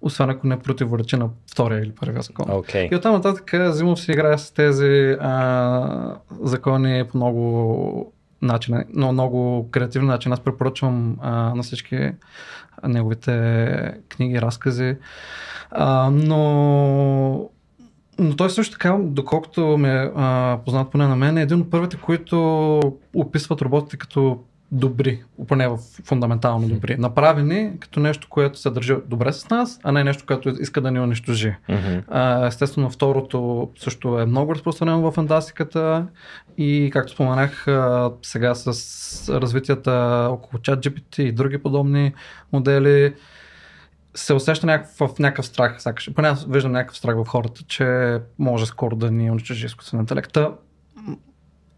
освен 0.00 0.30
ако 0.30 0.46
не 0.46 0.58
противоречи 0.58 1.16
на 1.16 1.28
втория 1.52 1.82
или 1.82 1.92
първия 1.92 2.22
закон. 2.22 2.46
Okay. 2.46 2.92
И 2.92 2.96
оттам 2.96 3.12
нататък 3.12 3.54
Зимов 3.74 4.00
си 4.00 4.12
играе 4.12 4.38
с 4.38 4.50
тези 4.50 5.16
а, 5.20 6.16
закони 6.40 7.04
по 7.10 7.16
много 7.16 8.12
начина, 8.42 8.84
но 8.94 9.12
много 9.12 9.68
креативен 9.70 10.06
начин. 10.06 10.32
Аз 10.32 10.40
препоръчвам 10.40 11.16
а, 11.20 11.54
на 11.54 11.62
всички 11.62 12.10
неговите 12.84 13.94
книги, 14.08 14.40
разкази. 14.40 14.96
А, 15.70 16.10
но 16.10 17.50
но 18.22 18.36
той 18.36 18.50
също 18.50 18.72
така, 18.72 18.96
доколкото 19.00 19.78
ме 19.78 20.02
е 20.04 20.10
познат 20.64 20.90
поне 20.90 21.06
на 21.06 21.16
мен, 21.16 21.38
е 21.38 21.42
един 21.42 21.60
от 21.60 21.70
първите, 21.70 21.96
които 21.96 22.80
описват 23.14 23.62
роботите 23.62 23.96
като 23.96 24.40
добри, 24.74 25.22
поне 25.48 25.68
в 25.68 25.78
фундаментално 26.04 26.68
добри. 26.68 26.96
Направени 26.96 27.70
като 27.80 28.00
нещо, 28.00 28.26
което 28.30 28.58
се 28.58 28.70
държи 28.70 28.94
добре 29.06 29.32
с 29.32 29.50
нас, 29.50 29.80
а 29.82 29.92
не 29.92 30.04
нещо, 30.04 30.24
което 30.26 30.48
иска 30.48 30.80
да 30.80 30.90
ни 30.90 31.00
унищожи. 31.00 31.54
Mm-hmm. 31.70 32.46
Естествено, 32.46 32.90
второто 32.90 33.68
също 33.78 34.18
е 34.18 34.26
много 34.26 34.54
разпространено 34.54 35.00
в 35.00 35.12
фантастиката 35.12 36.06
и, 36.58 36.90
както 36.92 37.12
споменах, 37.12 37.66
сега 38.22 38.54
с 38.54 39.28
развитията 39.40 40.26
около 40.30 40.60
ChatGPT 40.60 41.20
и 41.20 41.32
други 41.32 41.58
подобни 41.58 42.12
модели, 42.52 43.14
се 44.14 44.34
усеща 44.34 44.66
някакъв, 44.66 45.08
в 45.08 45.18
някакъв 45.18 45.46
страх. 45.46 45.78
Поне 46.14 46.28
аз 46.28 46.46
виждам 46.48 46.72
някакъв 46.72 46.96
страх 46.96 47.16
в 47.16 47.28
хората, 47.28 47.62
че 47.62 48.18
може 48.38 48.66
скоро 48.66 48.96
да 48.96 49.10
ни 49.10 49.30
унищожи 49.30 49.66
изкуствен 49.66 50.00
интелект. 50.00 50.38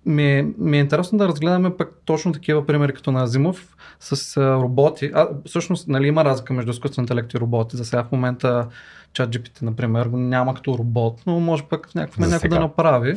Ми 0.07 0.33
е, 0.33 0.47
ми 0.59 0.76
е 0.76 0.81
интересно 0.81 1.19
да 1.19 1.29
разгледаме 1.29 1.76
пък 1.76 1.93
точно 2.05 2.33
такива 2.33 2.67
примери 2.67 2.93
като 2.93 3.12
на 3.12 3.23
Азимов 3.23 3.76
с 4.00 4.37
а, 4.37 4.55
роботи. 4.55 5.11
А, 5.14 5.29
всъщност, 5.47 5.88
нали, 5.88 6.07
има 6.07 6.25
разлика 6.25 6.53
между 6.53 6.71
изкуствен 6.71 7.03
интелект 7.03 7.35
и 7.35 7.38
роботи. 7.38 7.76
За 7.76 7.85
сега 7.85 8.05
в 8.05 8.12
момента 8.12 8.69
ChatGPT, 9.14 9.62
например, 9.62 10.07
няма 10.07 10.55
като 10.55 10.79
робот, 10.79 11.23
но 11.26 11.41
може 11.41 11.62
пък 11.62 11.88
в 11.88 11.95
някакъв 11.95 12.19
момент 12.19 12.33
някой 12.33 12.49
да 12.49 12.61
направи. 12.61 13.17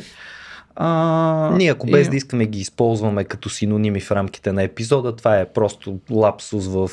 А, 0.80 1.50
Ние 1.56 1.70
ако 1.70 1.86
без 1.86 2.06
и... 2.06 2.10
да 2.10 2.16
искаме 2.16 2.46
ги 2.46 2.58
използваме 2.60 3.24
като 3.24 3.48
синоними 3.48 4.00
в 4.00 4.10
рамките 4.10 4.52
на 4.52 4.62
епизода, 4.62 5.16
това 5.16 5.38
е 5.38 5.52
просто 5.52 5.98
лапсус 6.10 6.66
в 6.66 6.90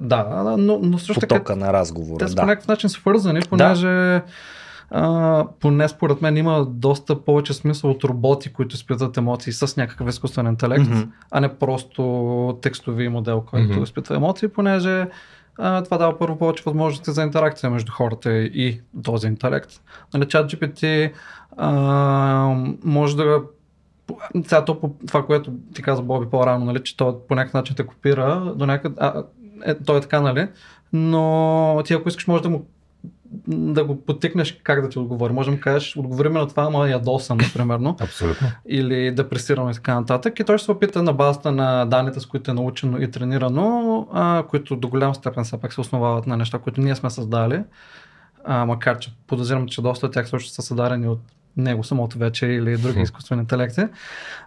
да, 0.00 0.54
но, 0.58 0.78
но 0.82 0.98
също 0.98 1.14
потока 1.14 1.44
така, 1.44 1.56
на 1.56 1.72
разговора. 1.72 2.26
Те 2.26 2.34
да. 2.34 2.40
по 2.40 2.46
някакъв 2.46 2.68
начин 2.68 2.90
свързани, 2.90 3.40
понеже 3.48 3.86
да. 3.86 4.22
а, 4.90 5.46
поне 5.60 5.88
според 5.88 6.22
мен 6.22 6.36
има 6.36 6.66
доста 6.68 7.24
повече 7.24 7.54
смисъл 7.54 7.90
от 7.90 8.04
роботи, 8.04 8.52
които 8.52 8.74
изпитват 8.74 9.16
емоции 9.16 9.52
с 9.52 9.76
някакъв 9.76 10.08
изкуствен 10.08 10.46
интелект, 10.46 10.86
mm-hmm. 10.86 11.08
а 11.30 11.40
не 11.40 11.48
просто 11.48 12.58
текстови 12.62 13.08
модел, 13.08 13.40
който 13.40 13.72
mm-hmm. 13.72 13.82
изпитва 13.82 14.16
емоции, 14.16 14.48
понеже 14.48 15.06
това 15.56 15.98
дава 15.98 16.18
първо 16.18 16.38
повече 16.38 16.62
възможности 16.66 17.12
за 17.12 17.22
интеракция 17.22 17.70
между 17.70 17.92
хората 17.92 18.32
и 18.32 18.80
този 19.04 19.26
интелект. 19.26 19.70
Нали, 20.14 20.28
чат 20.28 20.52
GPT 20.52 21.12
а, 21.56 21.70
може 22.84 23.16
да 23.16 23.42
сега 24.44 24.64
то 24.64 24.94
това, 25.06 25.26
което 25.26 25.52
ти 25.74 25.82
каза 25.82 26.02
Боби 26.02 26.30
по-рано, 26.30 26.64
нали, 26.64 26.82
че 26.82 26.96
той 26.96 27.14
по 27.28 27.34
някакъв 27.34 27.54
начин 27.54 27.76
те 27.76 27.86
копира, 27.86 28.52
до 28.56 28.66
някъде, 28.66 28.94
а, 28.98 29.22
е, 29.64 29.74
той 29.74 29.98
е 29.98 30.00
така, 30.00 30.20
нали, 30.20 30.48
но 30.92 31.82
ти 31.84 31.94
ако 31.94 32.08
искаш 32.08 32.26
може 32.26 32.42
да 32.42 32.48
му 32.48 32.66
да 33.48 33.84
го 33.84 34.00
потикнеш 34.00 34.60
как 34.62 34.82
да 34.82 34.88
ти 34.88 34.98
отговори. 34.98 35.32
Можем 35.32 35.54
да 35.54 35.60
кажеш, 35.60 35.96
отговори 35.96 36.28
на 36.28 36.48
това, 36.48 36.62
ама 36.62 36.88
ядосан, 36.88 37.36
например. 37.36 37.80
Абсолютно. 38.00 38.48
Или 38.68 39.10
депресирано 39.10 39.70
и 39.70 39.74
така 39.74 39.94
нататък. 39.94 40.40
И 40.40 40.44
той 40.44 40.58
ще 40.58 40.64
се 40.64 40.72
опита 40.72 41.02
на 41.02 41.12
базата 41.12 41.52
на 41.52 41.84
данните, 41.84 42.20
с 42.20 42.26
които 42.26 42.50
е 42.50 42.54
научено 42.54 43.02
и 43.02 43.10
тренирано, 43.10 44.08
а, 44.12 44.44
които 44.48 44.76
до 44.76 44.88
голяма 44.88 45.14
степен 45.14 45.44
все 45.44 45.60
пак 45.60 45.72
се 45.72 45.80
основават 45.80 46.26
на 46.26 46.36
неща, 46.36 46.58
които 46.58 46.80
ние 46.80 46.96
сме 46.96 47.10
създали. 47.10 47.62
А, 48.44 48.64
макар, 48.66 48.98
че 48.98 49.12
подозирам, 49.26 49.66
че 49.66 49.82
доста 49.82 50.06
от 50.06 50.12
тях 50.12 50.28
също 50.28 50.50
са 50.50 50.62
създадени 50.62 51.08
от 51.08 51.20
него 51.56 51.84
самото 51.84 52.18
вече 52.18 52.46
или 52.46 52.76
други 52.76 53.00
изкуствени 53.00 53.40
интелекти, 53.40 53.82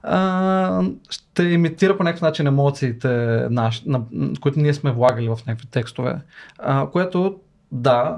а, 0.04 0.84
ще 1.10 1.44
имитира 1.44 1.98
по 1.98 2.04
някакъв 2.04 2.22
начин 2.22 2.48
емоциите, 2.48 3.10
наш, 3.50 3.84
на, 3.86 4.02
които 4.42 4.60
ние 4.60 4.74
сме 4.74 4.92
влагали 4.92 5.30
в 5.30 5.40
някакви 5.48 5.68
текстове. 5.68 6.16
А, 6.60 6.88
което, 6.88 7.40
да, 7.72 8.18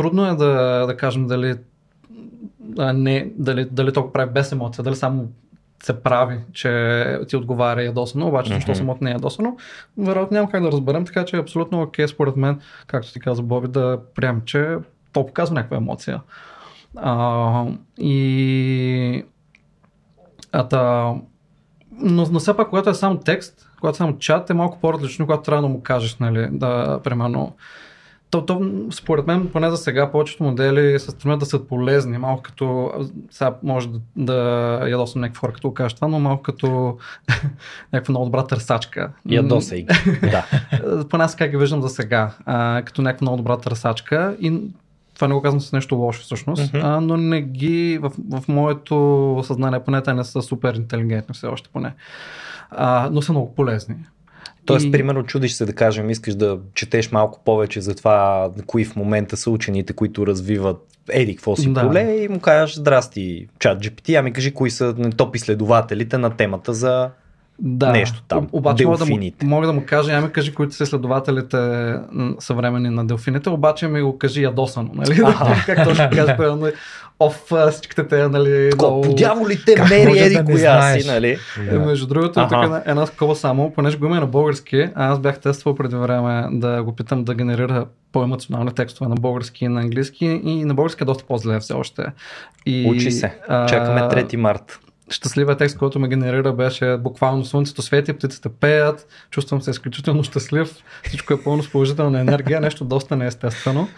трудно 0.00 0.26
е 0.26 0.34
да, 0.34 0.84
да 0.86 0.96
кажем 0.96 1.26
дали, 1.26 1.54
а 2.78 2.92
не, 2.92 3.32
дали, 3.36 3.64
дали 3.64 3.92
то 3.92 4.02
го 4.02 4.12
прави 4.12 4.30
без 4.32 4.52
емоция, 4.52 4.84
дали 4.84 4.96
само 4.96 5.28
се 5.82 6.02
прави, 6.02 6.38
че 6.52 7.18
ти 7.28 7.36
отговаря 7.36 7.82
ядосано, 7.82 8.28
обаче 8.28 8.54
защо 8.54 8.72
mm-hmm. 8.72 8.74
самото 8.74 9.04
не 9.04 9.10
е 9.10 9.12
ядосано, 9.12 9.56
вероятно 9.98 10.34
няма 10.34 10.50
как 10.50 10.62
да 10.62 10.72
разберем, 10.72 11.04
така 11.04 11.24
че 11.24 11.36
е 11.36 11.40
абсолютно 11.40 11.82
окей 11.82 12.08
според 12.08 12.36
мен, 12.36 12.60
както 12.86 13.12
ти 13.12 13.20
каза 13.20 13.42
Боби, 13.42 13.68
да 13.68 14.00
приемем, 14.14 14.42
че 14.44 14.76
то 15.12 15.26
показва 15.26 15.54
някаква 15.54 15.76
емоция. 15.76 16.20
А, 16.96 17.66
и 17.98 19.24
а, 20.52 20.68
та, 20.68 21.14
но, 21.92 22.26
но 22.30 22.38
все 22.38 22.56
пак, 22.56 22.68
когато 22.68 22.90
е 22.90 22.94
само 22.94 23.18
текст, 23.18 23.70
когато 23.80 23.96
е 23.96 23.98
само 23.98 24.18
чат, 24.18 24.50
е 24.50 24.54
малко 24.54 24.78
по-различно, 24.80 25.26
когато 25.26 25.42
трябва 25.42 25.62
да 25.62 25.68
му 25.68 25.82
кажеш, 25.82 26.16
нали, 26.18 26.48
да, 26.52 27.00
примерно, 27.04 27.56
то, 28.30 28.46
то, 28.46 28.70
според 28.90 29.26
мен, 29.26 29.48
поне 29.52 29.70
за 29.70 29.76
сега, 29.76 30.10
повечето 30.10 30.44
модели 30.44 30.98
се 30.98 31.10
стремят 31.10 31.40
да 31.40 31.46
са 31.46 31.66
полезни. 31.66 32.18
Малко 32.18 32.42
като, 32.42 32.92
сега 33.30 33.54
може 33.62 33.88
да, 33.88 34.00
да 34.16 34.88
ядосам 34.88 35.20
някакви 35.20 35.38
хора, 35.38 35.52
като 35.52 35.74
кажа 35.74 35.94
това, 35.94 36.08
но 36.08 36.18
малко 36.18 36.42
като 36.42 36.98
някаква 37.92 38.12
много 38.12 38.24
добра 38.24 38.46
търсачка. 38.46 39.10
Ядосай 39.28 39.86
да. 40.22 40.44
поне 41.10 41.24
аз 41.24 41.36
как 41.36 41.50
ги 41.50 41.56
виждам 41.56 41.82
за 41.82 41.88
сега, 41.88 42.34
а, 42.46 42.82
като 42.84 43.02
някаква 43.02 43.24
много 43.24 43.36
добра 43.36 43.56
търсачка 43.56 44.36
и 44.40 44.60
това 45.14 45.28
не 45.28 45.34
го 45.34 45.42
казвам 45.42 45.60
с 45.60 45.72
нещо 45.72 45.94
лошо 45.94 46.22
всъщност, 46.22 46.62
mm-hmm. 46.62 46.80
а, 46.84 47.00
но 47.00 47.16
не 47.16 47.42
ги, 47.42 47.98
в, 48.02 48.12
в 48.30 48.48
моето 48.48 49.40
съзнание 49.44 49.84
поне 49.84 50.02
те 50.02 50.14
не 50.14 50.24
са 50.24 50.42
супер 50.42 50.74
интелигентни 50.74 51.34
все 51.34 51.46
още 51.46 51.68
поне, 51.72 51.94
а, 52.70 53.08
но 53.12 53.22
са 53.22 53.32
много 53.32 53.54
полезни. 53.54 53.96
Тоест, 54.64 54.86
И- 54.86 54.90
примерно, 54.90 55.22
чудиш 55.22 55.52
се 55.52 55.64
да 55.66 55.72
кажем, 55.72 56.10
искаш 56.10 56.34
да 56.34 56.58
четеш 56.74 57.12
малко 57.12 57.40
повече 57.44 57.80
за 57.80 57.94
това, 57.94 58.50
кои 58.66 58.84
в 58.84 58.96
момента 58.96 59.36
са 59.36 59.50
учените, 59.50 59.92
които 59.92 60.26
развиват 60.26 60.76
еди 61.10 61.36
какво 61.36 61.56
си 61.56 61.72
Да. 61.72 61.86
поле 61.86 62.16
и 62.24 62.28
му 62.28 62.40
кажеш, 62.40 62.76
здрасти, 62.76 63.46
чат 63.58 63.78
GPT, 63.82 64.18
ами 64.18 64.32
кажи 64.32 64.54
кои 64.54 64.70
са 64.70 64.94
топ 65.16 65.36
изследователите 65.36 66.18
на 66.18 66.30
темата 66.36 66.74
за 66.74 67.10
да. 67.60 67.92
нещо 67.92 68.22
там, 68.28 68.38
Об- 68.38 68.48
Обаче 68.52 68.84
мога 68.84 68.98
да, 68.98 69.06
му, 69.06 69.18
мога 69.42 69.66
да 69.66 69.72
му 69.72 69.82
кажа, 69.86 70.12
ами 70.12 70.30
кажи, 70.30 70.54
които 70.54 70.74
са 70.74 70.86
следователите 70.86 71.56
м, 72.12 72.34
съвременни 72.38 72.90
на 72.90 73.06
делфините, 73.06 73.50
обаче 73.50 73.88
ми 73.88 74.02
го 74.02 74.18
кажи 74.18 74.42
ядосано, 74.42 74.90
нали? 74.94 75.20
Аха. 75.24 75.64
как 75.74 75.88
точно 75.88 75.94
ще 75.94 76.16
кажа, 76.16 76.36
примерно, 76.36 76.68
оф, 77.20 77.52
всичките 77.70 78.08
те, 78.08 78.28
нали, 78.28 78.70
Тако, 78.70 79.00
по 79.00 79.14
дяволите 79.14 79.74
Как 79.74 79.90
мери 79.90 80.18
еди 80.18 80.34
да 80.34 80.44
коя 80.44 80.98
си, 80.98 81.06
нали? 81.08 81.38
Е, 81.70 81.78
Между 81.78 82.06
другото, 82.06 82.40
Аха. 82.40 82.48
тук 82.48 82.64
една, 82.64 82.82
една 82.86 83.06
скоба 83.06 83.34
само, 83.34 83.72
понеже 83.72 83.98
го 83.98 84.06
има 84.06 84.20
на 84.20 84.26
български, 84.26 84.88
а 84.94 85.12
аз 85.12 85.18
бях 85.18 85.40
тествал 85.40 85.74
преди 85.74 85.96
време 85.96 86.48
да 86.52 86.82
го 86.82 86.96
питам 86.96 87.24
да 87.24 87.34
генерира 87.34 87.86
по-емоционални 88.12 88.72
текстове 88.74 89.08
на 89.08 89.14
български 89.14 89.64
и 89.64 89.68
на 89.68 89.80
английски 89.80 90.24
и 90.44 90.64
на 90.64 90.74
български 90.74 91.02
е 91.02 91.06
доста 91.06 91.24
по-зле 91.24 91.60
все 91.60 91.72
още. 91.72 92.02
И, 92.66 92.90
Учи 92.90 93.10
се. 93.10 93.38
Чакаме 93.48 94.00
3 94.00 94.36
март. 94.36 94.80
Щастливия 95.10 95.56
текст, 95.56 95.78
който 95.78 95.98
ме 95.98 96.08
генерира 96.08 96.52
беше 96.52 96.96
буквално 96.96 97.44
слънцето 97.44 97.82
свети, 97.82 98.12
птиците 98.12 98.48
пеят, 98.48 99.06
чувствам 99.30 99.62
се 99.62 99.70
изключително 99.70 100.24
щастлив, 100.24 100.74
всичко 101.02 101.32
е 101.32 101.42
пълно 101.42 101.62
с 101.62 101.70
положителна 101.70 102.20
енергия, 102.20 102.60
нещо 102.60 102.84
доста 102.84 103.16
неестествено. 103.16 103.88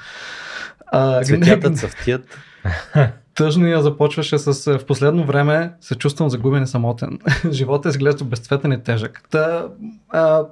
А, 0.87 1.23
Цветята 1.23 1.71
цъфтят. 1.71 2.39
Тъжния 3.35 3.83
започваше 3.83 4.39
с 4.39 4.67
е, 4.67 4.79
в 4.79 4.87
последно 4.87 5.25
време 5.25 5.73
се 5.81 5.95
чувствам 5.95 6.31
загубен 6.31 6.63
и 6.63 6.67
самотен. 6.67 7.19
Живота 7.51 7.89
изглежда 7.89 8.25
безцветен 8.25 8.73
и 8.73 8.83
тежък. 8.83 9.23
Та, 9.31 9.67
а, 10.11 10.45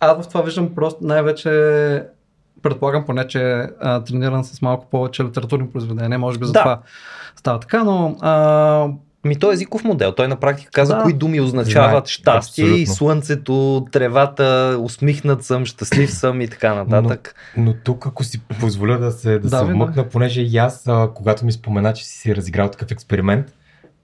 аз 0.00 0.24
в 0.24 0.28
това 0.28 0.42
виждам 0.42 0.74
просто 0.74 1.04
най-вече 1.04 1.50
предполагам 2.62 3.04
поне, 3.06 3.28
че 3.28 3.68
а, 3.80 4.04
трениран 4.04 4.44
с 4.44 4.62
малко 4.62 4.90
повече 4.90 5.24
литературни 5.24 5.70
произведения, 5.70 6.18
може 6.18 6.38
би 6.38 6.46
за 6.46 6.52
Да. 6.52 6.60
това 6.60 6.80
става 7.36 7.60
така, 7.60 7.84
но 7.84 8.16
а, 8.20 8.88
Ми 9.24 9.36
той 9.36 9.50
е 9.50 9.54
езиков 9.54 9.84
модел. 9.84 10.12
Той 10.12 10.28
на 10.28 10.36
практика 10.36 10.70
казва 10.70 10.96
Да. 10.96 11.02
кои 11.02 11.12
думи 11.12 11.40
означават 11.40 11.90
Знае, 11.90 12.06
щастие 12.06 12.64
и 12.64 12.68
абсолютно. 12.68 12.94
слънцето, 12.94 13.86
тревата, 13.92 14.78
усмихнат 14.80 15.44
съм, 15.44 15.64
щастлив 15.64 16.10
съм 16.12 16.40
и 16.40 16.48
така 16.48 16.74
нататък. 16.74 17.34
Но 17.56 17.74
тук, 17.74 18.06
ако 18.06 18.24
си 18.24 18.40
позволя 18.60 18.98
да 18.98 19.10
се, 19.10 19.30
да 19.32 19.40
Да, 19.40 19.58
се 19.58 19.64
бе, 19.64 19.68
да. 19.68 19.74
вмъкна, 19.74 20.08
понеже 20.08 20.42
и 20.42 20.56
аз, 20.56 20.88
а, 20.88 21.10
когато 21.14 21.44
ми 21.44 21.52
спомена, 21.52 21.92
че 21.92 22.04
си 22.04 22.18
си 22.18 22.36
разиграл 22.36 22.70
такъв 22.70 22.90
експеримент, 22.90 23.54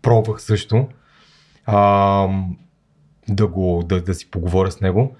пробвах 0.02 0.42
също 0.42 0.88
а, 1.66 2.28
да, 3.28 3.46
го, 3.46 3.82
да, 3.86 4.02
да 4.02 4.14
си 4.14 4.30
поговоря 4.30 4.70
с 4.70 4.80
него. 4.80 5.16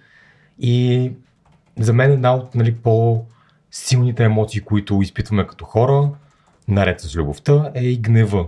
И 0.59 1.13
за 1.79 1.93
мен 1.93 2.13
една 2.13 2.35
от 2.35 2.55
нали, 2.55 2.75
по-силните 2.75 4.25
емоции, 4.25 4.61
които 4.61 5.03
изпитваме 5.03 5.47
като 5.47 5.65
хора, 5.65 6.11
наред 6.69 7.01
с 7.01 7.17
любовта, 7.17 7.71
е 7.75 7.85
и 7.85 7.97
гнева. 7.97 8.47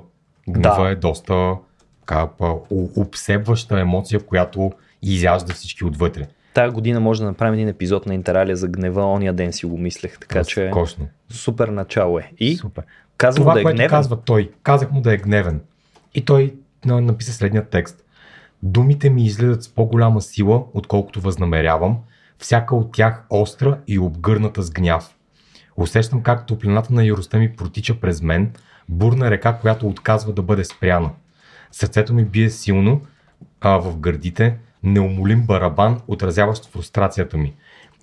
Гнева 0.48 0.76
Да. 0.78 0.90
е 0.90 0.94
доста 0.94 1.54
така, 2.00 2.28
обсебваща 2.96 3.80
емоция, 3.80 4.20
която 4.20 4.72
изяжда 5.02 5.54
всички 5.54 5.84
отвътре. 5.84 6.26
Тая 6.54 6.70
година 6.70 7.00
може 7.00 7.20
да 7.20 7.26
направим 7.26 7.54
един 7.54 7.68
епизод 7.68 8.06
на 8.06 8.14
Интералия 8.14 8.56
за 8.56 8.68
гнева, 8.68 9.06
ония 9.06 9.32
ден 9.32 9.52
си 9.52 9.66
го 9.66 9.78
мислех, 9.78 10.18
така 10.18 10.44
че 10.44 10.70
Кошно. 10.72 11.06
супер 11.30 11.68
начало 11.68 12.18
е. 12.18 12.32
И 12.38 12.56
Супер. 12.56 12.84
казвам 13.16 13.42
Това, 13.42 13.54
да 13.54 13.60
е 13.60 13.62
което 13.62 13.76
гневен. 13.76 13.90
казва 13.90 14.16
той, 14.16 14.50
казах 14.62 14.90
му 14.90 15.00
да 15.00 15.14
е 15.14 15.16
гневен. 15.16 15.60
И 16.14 16.24
той 16.24 16.54
на- 16.84 17.00
написа 17.00 17.32
следния 17.32 17.64
текст. 17.64 18.04
Думите 18.62 19.10
ми 19.10 19.24
излизат 19.24 19.62
с 19.62 19.68
по-голяма 19.68 20.20
сила, 20.20 20.62
отколкото 20.74 21.20
възнамерявам, 21.20 21.98
всяка 22.38 22.76
от 22.76 22.92
тях 22.92 23.24
остра 23.30 23.78
и 23.86 23.98
обгърната 23.98 24.62
с 24.62 24.70
гняв. 24.70 25.14
Усещам 25.76 26.22
как 26.22 26.46
топлината 26.46 26.92
на 26.94 27.04
яростта 27.04 27.38
ми 27.38 27.56
протича 27.56 28.00
през 28.00 28.22
мен, 28.22 28.52
бурна 28.92 29.30
река, 29.30 29.58
която 29.58 29.88
отказва 29.88 30.32
да 30.32 30.42
бъде 30.42 30.64
спряна. 30.64 31.10
Сърцето 31.72 32.14
ми 32.14 32.24
бие 32.24 32.50
силно 32.50 33.00
а, 33.60 33.76
в 33.78 33.98
гърдите, 33.98 34.56
неумолим 34.82 35.42
барабан, 35.42 36.00
отразяващ 36.08 36.70
фрустрацията 36.70 37.36
ми. 37.36 37.54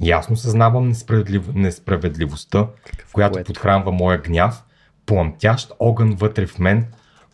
Ясно 0.02 0.36
съзнавам 0.36 0.88
несправедлив... 0.88 1.56
несправедливостта, 1.56 2.67
която 3.13 3.34
поет. 3.34 3.47
подхранва 3.47 3.91
моя 3.91 4.17
гняв, 4.17 4.63
пламтящ 5.06 5.71
огън 5.80 6.15
вътре 6.15 6.47
в 6.47 6.60
мен, 6.60 6.86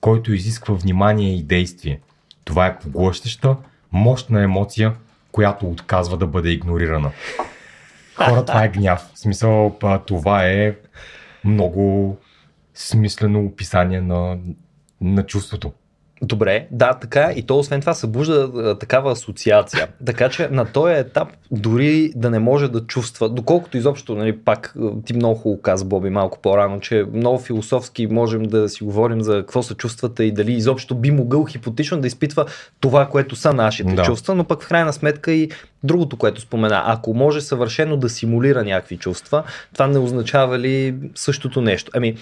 който 0.02 0.34
изисква 0.34 0.76
внимание 0.76 1.36
и 1.36 1.44
действие. 1.44 2.00
Това 2.44 2.65
е 2.68 2.80
поглъщаща, 2.80 3.56
мощна 3.91 4.44
емоция, 4.44 4.94
която 5.32 5.68
отказва 5.68 6.18
да 6.18 6.28
бъде 6.28 6.50
игнорирана. 6.50 7.12
Хора, 8.15 8.46
това 8.46 8.63
е 8.63 8.70
гняв. 8.70 9.10
В 9.13 9.20
смисъл, 9.20 9.78
това 10.06 10.46
е 10.46 10.76
много 11.44 12.18
смислено 12.75 13.45
описание 13.45 14.01
на, 14.01 14.38
на 15.01 15.23
чувството. 15.23 15.71
Добре, 16.21 16.67
да, 16.71 16.93
така 16.93 17.21
е. 17.21 17.33
и 17.35 17.43
то 17.43 17.59
освен 17.59 17.81
това 17.81 17.93
събужда 17.93 18.51
а, 18.55 18.77
такава 18.77 19.11
асоциация. 19.11 19.88
Така 20.05 20.29
че 20.29 20.47
на 20.51 20.65
този 20.65 20.93
етап 20.93 21.27
дори 21.51 22.11
да 22.15 22.29
не 22.29 22.39
може 22.39 22.71
да 22.71 22.81
чувства, 22.81 23.29
доколкото 23.29 23.77
изобщо, 23.77 24.15
нали, 24.15 24.38
пак 24.38 24.75
ти 25.05 25.13
много 25.13 25.35
хубаво 25.35 25.61
каза, 25.61 25.85
Боби, 25.85 26.09
малко 26.09 26.39
по-рано, 26.41 26.79
че 26.79 27.05
много 27.13 27.39
философски 27.39 28.07
можем 28.07 28.43
да 28.43 28.69
си 28.69 28.83
говорим 28.83 29.21
за 29.21 29.33
какво 29.38 29.63
са 29.63 29.75
чувствата 29.75 30.23
и 30.23 30.31
дали 30.31 30.53
изобщо 30.53 30.95
би 30.95 31.11
могъл 31.11 31.45
хипотично 31.45 32.01
да 32.01 32.07
изпитва 32.07 32.45
това, 32.79 33.05
което 33.09 33.35
са 33.35 33.53
нашите 33.53 33.93
Да. 33.95 34.03
чувства, 34.03 34.35
но 34.35 34.43
пък 34.43 34.63
в 34.63 34.67
крайна 34.67 34.93
сметка 34.93 35.31
и 35.31 35.49
другото, 35.83 36.17
което 36.17 36.41
спомена, 36.41 36.83
ако 36.85 37.13
може 37.13 37.41
съвършено 37.41 37.97
да 37.97 38.09
симулира 38.09 38.63
някакви 38.63 38.97
чувства, 38.97 39.43
това 39.73 39.88
не 39.88 39.99
означава 39.99 40.59
ли 40.59 40.95
същото 41.15 41.61
нещо? 41.61 41.91
Ами, 41.93 42.15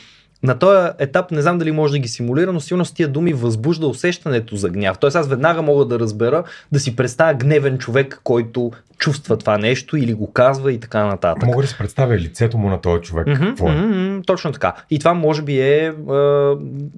на 0.44 0.60
този 0.60 0.90
етап 1.00 1.32
не 1.32 1.42
знам 1.42 1.58
дали 1.58 1.72
може 1.72 1.92
да 1.92 2.00
ги 2.00 2.08
симулира, 2.08 2.54
но 2.54 2.60
силно 2.60 2.86
с 2.86 2.92
тия 2.92 3.08
думи 3.08 3.34
възбужда 3.34 3.88
усещането 3.88 4.56
за 4.56 4.70
гняв. 4.70 4.98
Тоест 5.00 5.16
аз 5.16 5.28
веднага 5.28 5.62
мога 5.62 5.86
да 5.86 6.00
разбера, 6.00 6.44
да 6.72 6.80
си 6.80 6.96
представя 6.96 7.34
гневен 7.34 7.78
човек, 7.78 8.22
който 8.24 8.72
чувства 8.98 9.38
това 9.38 9.58
нещо 9.58 9.98
или 9.98 10.14
го 10.14 10.34
казва 10.34 10.74
и 10.74 10.80
така 10.80 11.06
нататък. 11.06 11.46
Мога 11.46 11.62
да 11.62 11.68
си 11.68 11.76
представя 11.78 12.18
лицето 12.18 12.58
му 12.58 12.70
на 12.70 12.82
този 12.82 13.02
човек. 13.02 13.28
Мгм, 13.28 13.46
какво 13.46 13.68
е. 13.68 13.76
мгм, 13.76 14.22
точно 14.26 14.52
така. 14.52 14.74
И 14.90 15.00
това 15.00 15.14
може 15.14 15.42
би 15.42 15.60
е, 15.60 15.86
е 15.86 15.92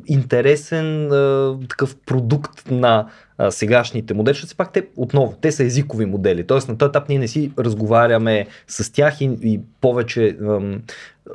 интересен 0.06 1.06
е, 1.06 1.68
такъв 1.68 1.96
продукт 2.06 2.72
на 2.72 3.06
е, 3.42 3.52
сегашните 3.52 4.14
модели, 4.14 4.34
защото 4.34 4.48
все 4.48 4.56
пак 4.56 4.74
те 4.74 4.88
отново, 4.96 5.38
те 5.42 5.52
са 5.52 5.64
езикови 5.64 6.06
модели. 6.06 6.48
Тоест 6.48 6.70
на 6.70 6.78
този 6.78 6.90
етап 6.90 7.10
ние 7.10 7.20
не 7.20 7.28
си 7.28 7.52
разговаряме 7.60 8.48
с 8.68 8.94
тях 8.94 9.22
и, 9.22 9.38
и 9.44 9.60
повече 9.82 10.38
ем, 10.42 10.82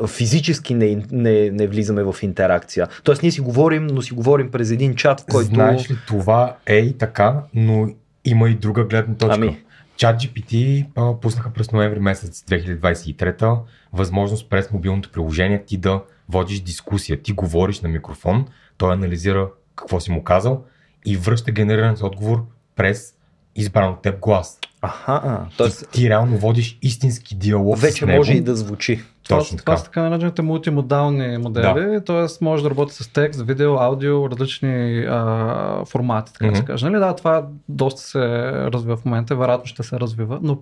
физически 0.06 0.74
не, 0.74 1.02
не, 1.12 1.50
не 1.50 1.66
влизаме 1.66 2.02
в 2.02 2.16
интеракция. 2.22 2.88
Тоест 3.04 3.22
ние 3.22 3.32
си 3.32 3.40
говорим, 3.40 3.86
но 3.86 4.02
си 4.02 4.14
говорим 4.14 4.50
през 4.50 4.70
един 4.70 4.94
чат, 4.94 5.20
в 5.20 5.24
който... 5.30 5.48
Знаеш 5.48 5.90
ли, 5.90 5.96
това 6.06 6.56
е 6.66 6.76
и 6.76 6.98
така, 6.98 7.42
но 7.54 7.88
има 8.24 8.50
и 8.50 8.54
друга 8.54 8.84
гледна 8.84 9.14
точка. 9.14 9.34
Ами. 9.34 9.58
ChatGPT 9.98 10.86
а, 10.96 11.20
пуснаха 11.20 11.50
през 11.50 11.72
ноември 11.72 12.00
месец 12.00 12.44
2023 12.48 13.58
възможност 13.92 14.50
през 14.50 14.70
мобилното 14.70 15.10
приложение 15.12 15.64
ти 15.64 15.76
да 15.76 16.02
водиш 16.28 16.60
дискусия. 16.60 17.22
Ти 17.22 17.32
говориш 17.32 17.80
на 17.80 17.88
микрофон, 17.88 18.46
той 18.76 18.92
анализира 18.92 19.48
какво 19.76 20.00
си 20.00 20.10
му 20.10 20.24
казал 20.24 20.64
и 21.06 21.16
връща 21.16 21.52
генериран 21.52 21.96
с 21.96 22.02
отговор 22.02 22.44
през 22.76 23.14
избран 23.56 23.88
от 23.92 24.02
теб 24.02 24.20
глас. 24.20 24.58
Аха, 24.82 25.20
а, 25.24 25.48
Ти, 25.48 25.56
тоест 25.56 25.88
ти 25.90 26.08
реално 26.10 26.36
водиш 26.38 26.78
истински 26.82 27.34
диалог 27.34 27.78
с 27.78 27.80
вече 27.80 28.06
него. 28.06 28.18
може 28.18 28.32
и 28.32 28.40
да 28.40 28.56
звучи. 28.56 29.00
Това, 29.22 29.38
Точно 29.38 29.58
това 29.58 29.72
така. 29.72 29.78
са 29.78 29.84
така 29.84 30.02
наречените 30.02 30.42
мултимодални 30.42 31.38
модели, 31.38 32.04
т.е. 32.04 32.44
може 32.44 32.62
да 32.62 32.70
работи 32.70 32.94
с 32.94 33.12
текст, 33.12 33.42
видео, 33.42 33.74
аудио, 33.74 34.30
различни 34.30 35.04
а, 35.08 35.84
формати, 35.84 36.32
така 36.32 36.50
да 36.50 36.56
се 36.56 36.64
каже. 36.64 36.86
Нали? 36.86 37.00
Да, 37.00 37.16
това 37.16 37.46
доста 37.68 38.00
се 38.00 38.18
развива 38.52 38.96
в 38.96 39.04
момента, 39.04 39.36
вероятно 39.36 39.66
ще 39.66 39.82
се 39.82 40.00
развива, 40.00 40.38
но 40.42 40.58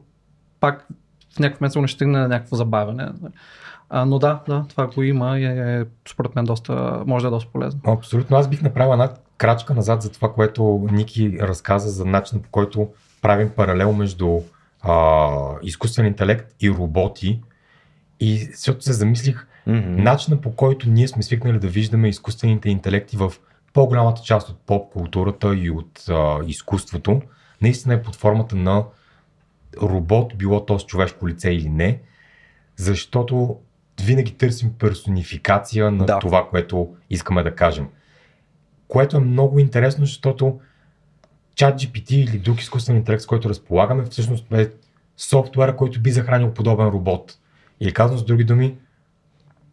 пак 0.60 0.86
в 1.36 1.38
някакъв 1.38 1.60
момент 1.60 1.88
ще 1.88 1.94
стигне 1.96 2.18
на 2.18 2.28
някакво 2.28 2.56
забавяне. 2.56 3.08
А, 3.90 4.04
но 4.04 4.18
да, 4.18 4.40
да, 4.48 4.64
това 4.68 4.86
го 4.86 5.02
има 5.02 5.38
и 5.38 5.44
е, 5.44 5.84
според 6.08 6.34
мен 6.34 6.44
доста, 6.44 7.02
може 7.06 7.22
да 7.22 7.28
е 7.28 7.30
доста 7.30 7.52
полезно. 7.52 7.80
Абсолютно. 7.86 8.36
Аз 8.36 8.48
бих 8.48 8.62
направил 8.62 8.92
една 8.92 9.10
крачка 9.36 9.74
назад 9.74 10.02
за 10.02 10.12
това, 10.12 10.32
което 10.32 10.88
Ники 10.92 11.38
разказа 11.40 11.90
за 11.90 12.04
начина 12.04 12.42
по 12.42 12.48
който 12.50 12.88
правим 13.22 13.50
паралел 13.50 13.92
между 13.92 14.40
а, 14.82 15.28
изкуствен 15.62 16.06
интелект 16.06 16.54
и 16.60 16.70
роботи. 16.70 17.42
И 18.20 18.38
защото 18.38 18.84
се 18.84 18.92
замислих, 18.92 19.46
Мгм. 19.66 20.02
начина 20.02 20.40
по 20.40 20.52
който 20.54 20.90
ние 20.90 21.08
сме 21.08 21.22
свикнали 21.22 21.58
да 21.58 21.68
виждаме 21.68 22.08
изкуствените 22.08 22.70
интелекти 22.70 23.16
в 23.16 23.32
по-голямата 23.72 24.22
част 24.22 24.48
от 24.48 24.58
поп 24.66 24.92
културата 24.92 25.54
и 25.54 25.70
от 25.70 26.04
а, 26.08 26.38
изкуството, 26.46 27.22
наистина 27.62 27.94
е 27.94 28.02
под 28.02 28.16
формата 28.16 28.56
на 28.56 28.84
робот, 29.82 30.32
било 30.36 30.66
то 30.66 30.78
с 30.78 30.86
човешко 30.86 31.28
лице 31.28 31.50
или 31.50 31.68
не, 31.68 32.00
защото 32.76 33.56
винаги 34.02 34.32
търсим 34.34 34.72
персонификация 34.78 35.90
на 35.90 36.06
Да. 36.06 36.18
това, 36.18 36.48
което 36.50 36.96
искаме 37.10 37.42
да 37.42 37.54
кажем. 37.54 37.88
Което 38.88 39.16
е 39.16 39.20
много 39.20 39.58
интересно, 39.58 40.06
защото 40.06 40.60
чат 41.54 41.80
GPT 41.80 42.12
или 42.12 42.38
друг 42.38 42.60
изкуствен 42.60 42.96
интелект, 42.96 43.22
с 43.22 43.26
който 43.26 43.48
разполагаме, 43.48 44.04
всъщност 44.04 44.52
е 44.52 44.70
софтуера, 45.16 45.76
който 45.76 46.00
би 46.00 46.10
захранил 46.10 46.54
подобен 46.54 46.86
робот. 46.86 47.38
Или 47.80 47.92
казвам 47.92 48.18
с 48.18 48.24
други 48.24 48.44
думи, 48.44 48.76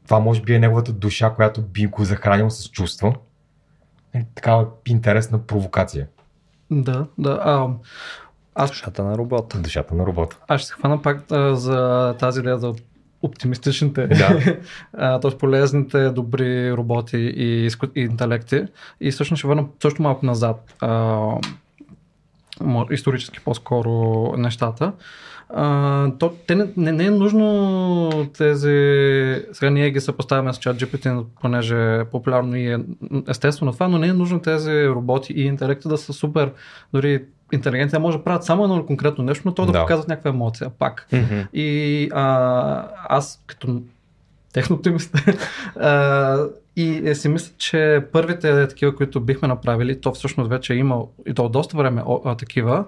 това 0.05 0.19
може 0.19 0.41
би 0.41 0.53
е 0.53 0.59
неговата 0.59 0.93
душа, 0.93 1.29
която 1.29 1.61
би 1.61 1.85
го 1.85 2.03
захранил 2.03 2.49
с 2.49 2.69
чувства. 2.69 3.15
Е, 4.13 4.25
такава 4.35 4.67
интересна 4.87 5.41
провокация. 5.41 6.07
Да, 6.71 7.07
да. 7.17 7.39
А, 7.43 7.67
аз... 8.55 8.69
Душата 8.69 9.03
на 9.03 9.17
робота. 9.17 9.59
Душата 9.59 9.95
на 9.95 10.05
робота. 10.05 10.37
Аз 10.47 10.61
ще 10.61 10.67
се 10.67 10.73
хвана 10.73 11.01
пак 11.01 11.31
а, 11.31 11.55
за 11.55 12.15
тази 12.19 12.39
идея 12.39 12.57
за 12.59 12.73
оптимистичните, 13.21 14.07
да. 14.07 15.19
т.е. 15.21 15.37
полезните, 15.37 16.09
добри 16.09 16.73
роботи 16.73 17.17
и, 17.17 17.69
и 17.95 18.01
интелекти. 18.01 18.63
И 19.01 19.11
всъщност 19.11 19.39
ще 19.39 19.47
върна 19.47 19.65
също 19.81 20.01
малко 20.01 20.25
назад, 20.25 20.75
а, 20.81 21.21
исторически 22.91 23.39
по-скоро 23.39 24.33
нещата. 24.37 24.91
А, 25.49 26.11
то, 26.19 26.33
те 26.47 26.55
не, 26.55 26.67
не, 26.77 26.91
не 26.91 27.05
е 27.05 27.11
нужно 27.11 28.29
тези... 28.37 29.45
Сега 29.51 29.69
ние 29.69 29.91
ги 29.91 30.01
съпоставяме 30.01 30.53
с 30.53 30.57
чат 30.57 30.77
GPT, 30.77 31.25
понеже 31.41 31.95
е 31.95 32.05
популярно 32.05 32.55
и 32.55 32.73
е 32.73 32.79
естествено 33.27 33.71
това, 33.71 33.87
но 33.87 33.97
не 33.97 34.07
е 34.07 34.13
нужно 34.13 34.39
тези 34.39 34.87
роботи 34.87 35.33
и 35.33 35.45
интелекти 35.45 35.87
да 35.87 35.97
са 35.97 36.13
супер, 36.13 36.51
дори 36.93 37.23
интелигенция 37.51 37.99
може 37.99 38.17
да 38.17 38.23
правят 38.23 38.43
само 38.43 38.63
едно 38.63 38.85
конкретно 38.85 39.23
нещо, 39.23 39.43
но 39.45 39.53
то 39.53 39.65
да, 39.65 39.71
да 39.71 39.81
показват 39.81 40.07
някаква 40.07 40.29
емоция 40.29 40.69
пак. 40.69 41.07
Mm-hmm. 41.11 41.51
И 41.53 42.09
а, 42.13 42.87
аз 43.09 43.43
като 43.47 43.81
техноптимист 44.53 45.15
и 46.75 47.01
е, 47.09 47.15
си 47.15 47.29
мисля, 47.29 47.53
че 47.57 48.05
първите 48.11 48.67
такива, 48.67 48.95
които 48.95 49.19
бихме 49.19 49.47
направили, 49.47 50.01
то 50.01 50.11
всъщност 50.11 50.49
вече 50.49 50.73
е 50.73 50.77
имал 50.77 51.11
и 51.27 51.33
то 51.33 51.49
доста 51.49 51.77
време 51.77 52.03
а, 52.25 52.35
такива, 52.35 52.85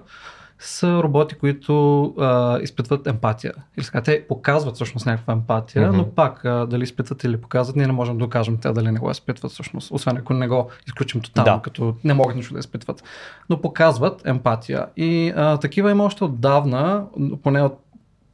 са 0.58 1.02
роботи, 1.02 1.34
които 1.34 2.04
а, 2.18 2.58
изпитват 2.60 3.06
емпатия. 3.06 3.52
Или 3.76 3.84
сега, 3.84 4.00
те 4.00 4.24
показват 4.28 4.74
всъщност 4.74 5.06
някаква 5.06 5.32
емпатия, 5.32 5.88
mm-hmm. 5.88 5.96
но 5.96 6.10
пак 6.10 6.44
а, 6.44 6.66
дали 6.66 6.82
изпитват 6.82 7.24
или 7.24 7.36
показват, 7.36 7.76
ние 7.76 7.86
не 7.86 7.92
можем 7.92 8.14
да 8.14 8.24
докажем 8.24 8.56
те 8.56 8.72
дали 8.72 8.90
не 8.90 8.98
го 8.98 9.10
изпитват 9.10 9.52
всъщност, 9.52 9.90
освен 9.90 10.16
ако 10.16 10.34
не 10.34 10.48
го 10.48 10.70
изключим 10.86 11.20
тотално, 11.20 11.56
да. 11.56 11.62
като 11.62 11.94
не 12.04 12.14
могат 12.14 12.36
нищо 12.36 12.52
да 12.52 12.58
изпитват. 12.58 13.02
Но 13.50 13.60
показват 13.60 14.26
емпатия. 14.26 14.86
И 14.96 15.32
а, 15.36 15.56
такива 15.56 15.90
има 15.90 16.04
още 16.04 16.24
отдавна, 16.24 17.04
поне 17.42 17.62
от 17.62 17.80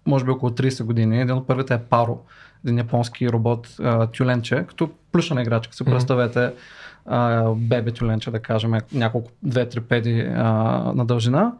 може 0.06 0.24
би 0.24 0.30
около 0.30 0.52
30 0.52 0.84
години. 0.84 1.20
Един 1.20 1.34
от 1.34 1.46
първите 1.46 1.74
е 1.74 1.78
Паро, 1.78 2.18
един 2.64 2.78
японски 2.78 3.30
робот 3.30 3.76
а, 3.82 4.06
тюленче, 4.06 4.64
като 4.68 4.90
плюшена 5.12 5.42
играчка. 5.42 5.74
Mm-hmm. 5.74 5.90
представете 5.90 6.52
а, 7.06 7.50
бебе 7.56 7.90
тюленче, 7.90 8.30
да 8.30 8.40
кажем, 8.40 8.72
няколко, 8.92 9.30
две-три 9.42 9.80
педи 9.80 10.20
а, 10.20 10.42
на 10.94 11.04
дължина 11.04 11.52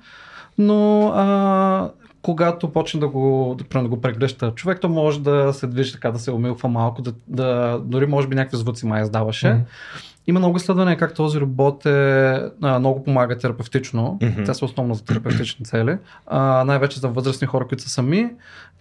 но 0.58 1.08
а, 1.08 1.90
когато 2.22 2.72
почне 2.72 3.00
да 3.00 3.08
го, 3.08 3.56
да, 3.58 3.82
да 3.82 3.88
го 3.88 4.00
прегръща 4.00 4.52
човек, 4.54 4.80
то 4.80 4.88
може 4.88 5.20
да 5.20 5.52
се 5.52 5.66
движи 5.66 5.92
така, 5.92 6.10
да 6.10 6.18
се 6.18 6.30
умилва 6.30 6.68
малко, 6.68 7.02
да, 7.02 7.12
да, 7.28 7.78
дори 7.84 8.06
може 8.06 8.28
би 8.28 8.34
някакви 8.34 8.56
звуци 8.56 8.86
май 8.86 9.02
издаваше. 9.02 9.46
Mm-hmm. 9.46 9.64
Има 10.26 10.38
много 10.38 10.56
изследвания 10.56 10.96
как 10.96 11.14
този 11.14 11.40
робот 11.40 11.86
е, 11.86 11.90
а, 12.62 12.78
много 12.78 13.04
помага 13.04 13.38
терапевтично. 13.38 14.18
Mm-hmm. 14.20 14.46
Те 14.46 14.54
са 14.54 14.64
основно 14.64 14.94
за 14.94 15.04
терапевтични 15.04 15.64
цели. 15.64 15.98
А, 16.26 16.64
най-вече 16.64 17.00
за 17.00 17.08
възрастни 17.08 17.46
хора, 17.46 17.66
които 17.68 17.82
са 17.82 17.88
сами 17.88 18.30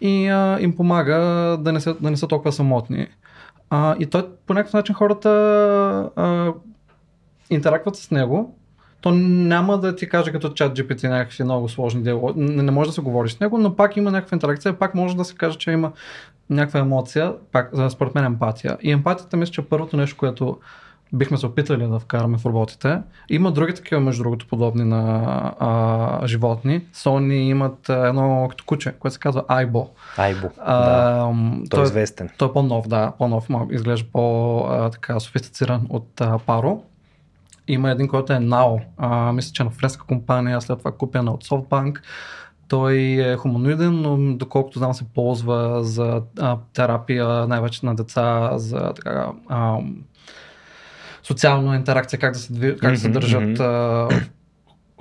и 0.01 0.27
а, 0.27 0.57
им 0.61 0.75
помага 0.75 1.15
да 1.61 1.71
не, 1.71 1.79
са, 1.79 1.95
да 2.01 2.11
не 2.11 2.17
са 2.17 2.27
толкова 2.27 2.51
самотни. 2.51 3.07
А, 3.69 3.95
и 3.99 4.05
той 4.05 4.27
по 4.47 4.53
някакъв 4.53 4.73
начин 4.73 4.95
хората 4.95 5.29
а, 6.15 6.53
интерактват 7.49 7.95
с 7.95 8.11
него 8.11 8.55
то 9.03 9.11
няма 9.11 9.77
да 9.77 9.95
ти 9.95 10.09
каже 10.09 10.31
като 10.31 10.49
чат 10.49 10.77
GPT 10.77 11.09
някакви 11.09 11.43
много 11.43 11.69
сложни 11.69 12.03
дела. 12.03 12.33
Не, 12.35 12.63
не 12.63 12.71
може 12.71 12.89
да 12.89 12.93
се 12.93 13.01
говори 13.01 13.29
с 13.29 13.39
него, 13.39 13.57
но 13.57 13.75
пак 13.75 13.97
има 13.97 14.11
някаква 14.11 14.35
интеракция, 14.35 14.79
пак 14.79 14.95
може 14.95 15.15
да 15.15 15.25
се 15.25 15.35
каже, 15.35 15.57
че 15.57 15.71
има 15.71 15.91
някаква 16.49 16.79
емоция, 16.79 17.33
пак 17.51 17.71
според 17.89 18.15
мен 18.15 18.25
емпатия. 18.25 18.77
И 18.81 18.91
емпатията 18.91 19.37
мисля, 19.37 19.51
че 19.51 19.61
е 19.61 19.65
първото 19.65 19.97
нещо, 19.97 20.17
което 20.17 20.57
бихме 21.13 21.37
се 21.37 21.45
опитали 21.45 21.87
да 21.87 21.99
вкараме 21.99 22.37
в 22.37 22.45
роботите. 22.45 22.99
Има 23.29 23.51
други 23.51 23.73
такива, 23.73 24.01
между 24.01 24.23
другото, 24.23 24.47
подобни 24.47 24.83
на 24.83 25.23
а, 25.59 26.27
животни. 26.27 26.81
Sony 26.93 27.33
имат 27.33 27.89
едно 27.89 28.47
като 28.49 28.63
куче, 28.63 28.91
което 28.99 29.13
се 29.13 29.19
казва 29.19 29.43
Айбо. 29.47 29.89
Айбо, 30.17 30.49
да. 30.65 31.31
Той, 31.59 31.65
той 31.69 31.81
е 31.81 31.83
известен. 31.83 32.29
Той 32.37 32.49
е 32.49 32.53
по-нов, 32.53 32.87
да, 32.87 33.11
по-нов, 33.17 33.47
изглежда 33.71 34.07
по-софистициран 34.13 35.85
от 35.89 36.21
а, 36.21 36.39
Паро. 36.39 36.83
Има 37.67 37.91
един, 37.91 38.07
който 38.07 38.33
е 38.33 38.37
NAO, 38.37 38.81
а, 38.97 39.31
мисля, 39.31 39.51
че 39.53 39.63
е 39.63 39.65
на 39.65 39.71
френска 39.71 40.05
компания, 40.05 40.61
след 40.61 40.79
това 40.79 40.91
купена 40.91 41.31
от 41.31 41.45
SoftBank. 41.45 41.99
Той 42.67 42.97
е 42.97 43.37
хуманоиден, 43.37 44.01
но 44.01 44.35
доколкото 44.37 44.79
знам 44.79 44.93
се 44.93 45.03
ползва 45.13 45.83
за 45.83 46.21
а, 46.39 46.57
терапия, 46.73 47.47
най-вече 47.47 47.85
на 47.85 47.95
деца, 47.95 48.51
за 48.57 48.93
така, 48.95 49.31
а, 49.49 49.77
социална 51.23 51.75
интеракция, 51.75 52.19
как 52.19 52.33
да 52.33 52.39
се, 52.39 52.77
как 52.81 52.91
да 52.91 52.99
се 52.99 53.09
държат 53.09 53.59
а, 53.59 54.07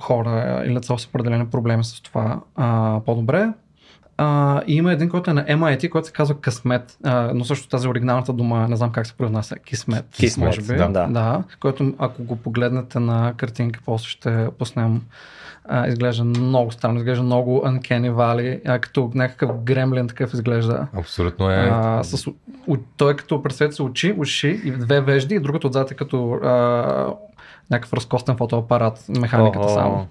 хора 0.01 0.63
или 0.65 0.73
деца 0.73 0.97
с 0.97 1.05
определени 1.05 1.49
проблеми 1.49 1.83
с 1.83 2.01
това 2.01 2.41
а, 2.55 2.99
по-добре. 3.05 3.49
А, 4.17 4.61
и 4.67 4.75
има 4.75 4.91
един, 4.91 5.09
който 5.09 5.31
е 5.31 5.33
на 5.33 5.45
MIT, 5.45 5.89
който 5.89 6.07
се 6.07 6.13
казва 6.13 6.41
Късмет, 6.41 6.97
а, 7.03 7.31
но 7.33 7.45
също 7.45 7.67
тази 7.67 7.87
оригиналната 7.87 8.33
дума, 8.33 8.67
не 8.67 8.75
знам 8.75 8.91
как 8.91 9.07
се 9.07 9.13
произнася, 9.13 9.55
Кисмет, 9.55 10.05
Кисмет 10.11 10.45
може 10.45 10.61
би. 10.61 10.77
Да. 10.77 10.87
да. 10.87 11.07
да. 11.07 11.43
Който 11.59 11.93
ако 11.99 12.23
го 12.23 12.35
погледнете 12.35 12.99
на 12.99 13.33
картинки, 13.37 13.79
после 13.85 14.07
ще 14.09 14.47
пуснем 14.59 15.01
а, 15.65 15.87
изглежда 15.87 16.23
много 16.23 16.71
странно, 16.71 16.97
изглежда 16.97 17.23
много 17.23 17.63
Uncanny 17.65 18.11
Valley, 18.11 18.61
а, 18.65 18.79
като 18.79 19.11
някакъв 19.15 19.63
гремлин 19.63 20.07
такъв 20.07 20.33
изглежда. 20.33 20.87
Абсолютно 20.93 21.49
е. 21.49 21.69
А, 21.71 22.03
с, 22.03 22.27
у, 22.67 22.77
той 22.97 23.11
е 23.13 23.15
като 23.15 23.43
представете 23.43 23.75
се 23.75 23.83
очи, 23.83 24.15
уши 24.17 24.61
и 24.63 24.71
две 24.71 25.01
вежди 25.01 25.35
и 25.35 25.39
другото 25.39 25.67
отзад 25.67 25.91
е 25.91 25.95
като 25.95 26.33
а, 26.33 27.13
някакъв 27.71 27.93
разкостен 27.93 28.37
фотоапарат, 28.37 29.05
механиката 29.19 29.67
oh. 29.67 29.73
само. 29.73 30.07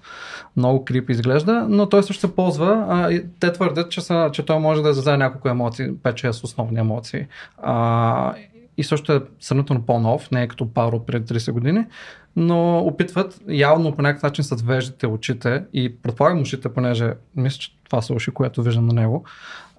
Много 0.57 0.85
крип 0.85 1.09
изглежда, 1.09 1.65
но 1.69 1.89
той 1.89 2.03
също 2.03 2.27
се 2.27 2.35
ползва. 2.35 2.85
А, 2.89 3.11
и 3.11 3.25
те 3.39 3.53
твърдят, 3.53 3.91
че, 3.91 4.01
са, 4.01 4.29
че 4.33 4.45
той 4.45 4.59
може 4.59 4.81
да 4.81 4.89
изразява 4.89 5.17
няколко 5.17 5.49
емоции, 5.49 5.91
5-6 5.91 6.43
основни 6.43 6.79
емоции. 6.79 7.25
А, 7.61 8.33
и 8.77 8.83
също 8.83 9.13
е 9.13 9.21
сравнително 9.39 9.85
по-нов, 9.85 10.31
не 10.31 10.43
е 10.43 10.47
като 10.47 10.73
паро 10.73 10.95
от 10.95 11.05
преди 11.05 11.33
30 11.33 11.51
години, 11.51 11.85
но 12.35 12.79
опитват 12.79 13.39
явно 13.47 13.95
по 13.95 14.01
някакъв 14.01 14.23
начин 14.23 14.43
с 14.43 14.61
веждите 14.61 15.07
очите 15.07 15.63
и 15.73 15.95
предполагам 15.97 16.41
ушите, 16.41 16.69
понеже 16.69 17.13
мисля, 17.35 17.57
че 17.57 17.71
това 17.83 18.01
са 18.01 18.13
уши, 18.13 18.31
което 18.31 18.63
виждам 18.63 18.87
на 18.87 18.93
него, 18.93 19.25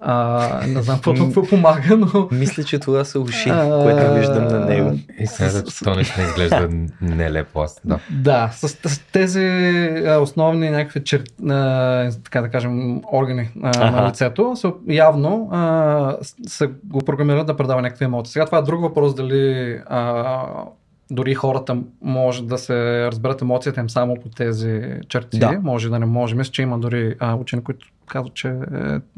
а, 0.01 0.61
не 0.67 0.81
знам 0.81 0.95
какво 0.95 1.13
толкова 1.13 1.47
помага, 1.47 1.97
но... 1.97 2.27
Мисля, 2.31 2.63
че 2.63 2.79
това 2.79 3.05
са 3.05 3.19
уши, 3.19 3.49
което 3.83 4.13
виждам 4.13 4.47
на 4.47 4.59
него. 4.65 4.99
И 5.19 5.27
сега 5.27 5.63
то 5.83 5.95
не 5.95 6.01
изглежда 6.01 6.69
нелепо. 7.01 7.59
Аз, 7.61 7.81
да, 7.85 7.99
да 8.09 8.49
с, 8.53 8.67
с 8.67 8.99
тези 9.11 9.47
основни 10.19 10.69
някакви 10.69 11.03
чер... 11.03 11.23
така 12.23 12.41
да 12.41 12.49
кажем, 12.49 13.01
органи 13.13 13.49
ага. 13.63 13.91
на 13.91 14.09
лицето, 14.09 14.55
са, 14.55 14.73
явно 14.87 15.49
а, 15.51 16.17
са 16.47 16.67
го 16.83 16.99
програмират 16.99 17.47
да 17.47 17.57
предава 17.57 17.81
някакви 17.81 18.05
емоции. 18.05 18.31
Сега 18.31 18.45
това 18.45 18.57
е 18.57 18.61
друг 18.61 18.81
въпрос, 18.81 19.15
дали 19.15 19.71
а, 19.85 20.45
дори 21.11 21.35
хората 21.35 21.77
може 22.01 22.43
да 22.43 22.57
се 22.57 23.07
разберат 23.07 23.41
емоцията 23.41 23.79
им 23.79 23.89
само 23.89 24.15
по 24.23 24.29
тези 24.29 24.81
черти, 25.09 25.39
да. 25.39 25.59
може 25.63 25.89
да 25.89 25.99
не 25.99 26.05
може. 26.05 26.35
Мисля, 26.35 26.51
че 26.51 26.61
има 26.61 26.79
дори 26.79 27.15
а, 27.19 27.35
учени, 27.35 27.63
които 27.63 27.87
казват, 28.05 28.33
че 28.33 28.47
е, 28.47 28.53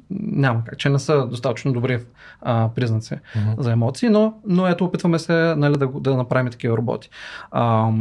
няма 0.10 0.64
как, 0.66 0.80
че 0.80 0.90
не 0.90 1.00
са 1.00 1.28
достатъчно 1.28 1.74
добри 1.74 2.00
а, 2.42 2.70
признаци 2.76 3.14
uh-huh. 3.14 3.62
за 3.62 3.72
емоции, 3.72 4.10
но, 4.10 4.34
но 4.46 4.68
ето 4.68 4.86
опитваме 4.86 5.20
се 5.20 5.34
нали, 5.58 5.78
да, 5.78 5.88
да 5.88 6.18
направим 6.18 6.52
такива 6.52 6.78
роботи. 6.78 7.10
А, 7.52 7.92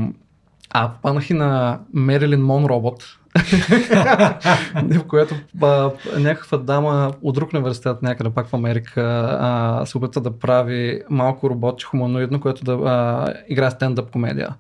а 0.71 0.91
попаднах 0.91 1.31
и 1.31 1.35
на 1.35 1.81
Мерилин 1.95 2.43
Мон 2.43 2.65
робот, 2.65 3.19
в 4.99 5.05
което 5.09 5.35
а, 5.63 5.91
някаква 6.19 6.59
дама 6.59 7.13
от 7.23 7.35
друг 7.35 7.53
университет 7.53 8.03
някъде 8.03 8.31
пак 8.31 8.47
в 8.47 8.55
Америка 8.55 9.03
а, 9.41 9.87
се 9.87 9.99
опитва 9.99 10.21
да 10.21 10.39
прави 10.39 11.03
малко 11.11 11.51
робот, 11.51 11.83
хуманоидно, 11.83 12.41
което 12.41 12.65
да 12.65 12.73
а, 12.73 13.35
играе 13.49 13.71
стендъп 13.71 14.11
комедия 14.11 14.55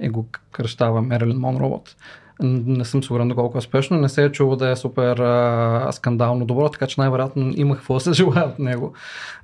и 0.00 0.08
го 0.08 0.26
кръщава 0.52 1.02
Мерилин 1.02 1.38
Мон 1.38 1.56
робот. 1.56 1.96
Не 2.42 2.84
съм 2.84 3.02
сигурен 3.02 3.28
доколко 3.28 3.56
е 3.56 3.58
успешно. 3.58 3.96
Не 3.96 4.08
се 4.08 4.24
е 4.24 4.32
чуло 4.32 4.56
да 4.56 4.70
е 4.70 4.76
супер 4.76 5.16
а, 5.16 5.88
скандално 5.92 6.46
добро, 6.46 6.68
така 6.68 6.86
че 6.86 7.00
най-вероятно 7.00 7.52
има 7.56 7.76
какво 7.76 7.94
да 7.94 8.00
се 8.00 8.12
желая 8.12 8.46
от 8.46 8.58
него. 8.58 8.92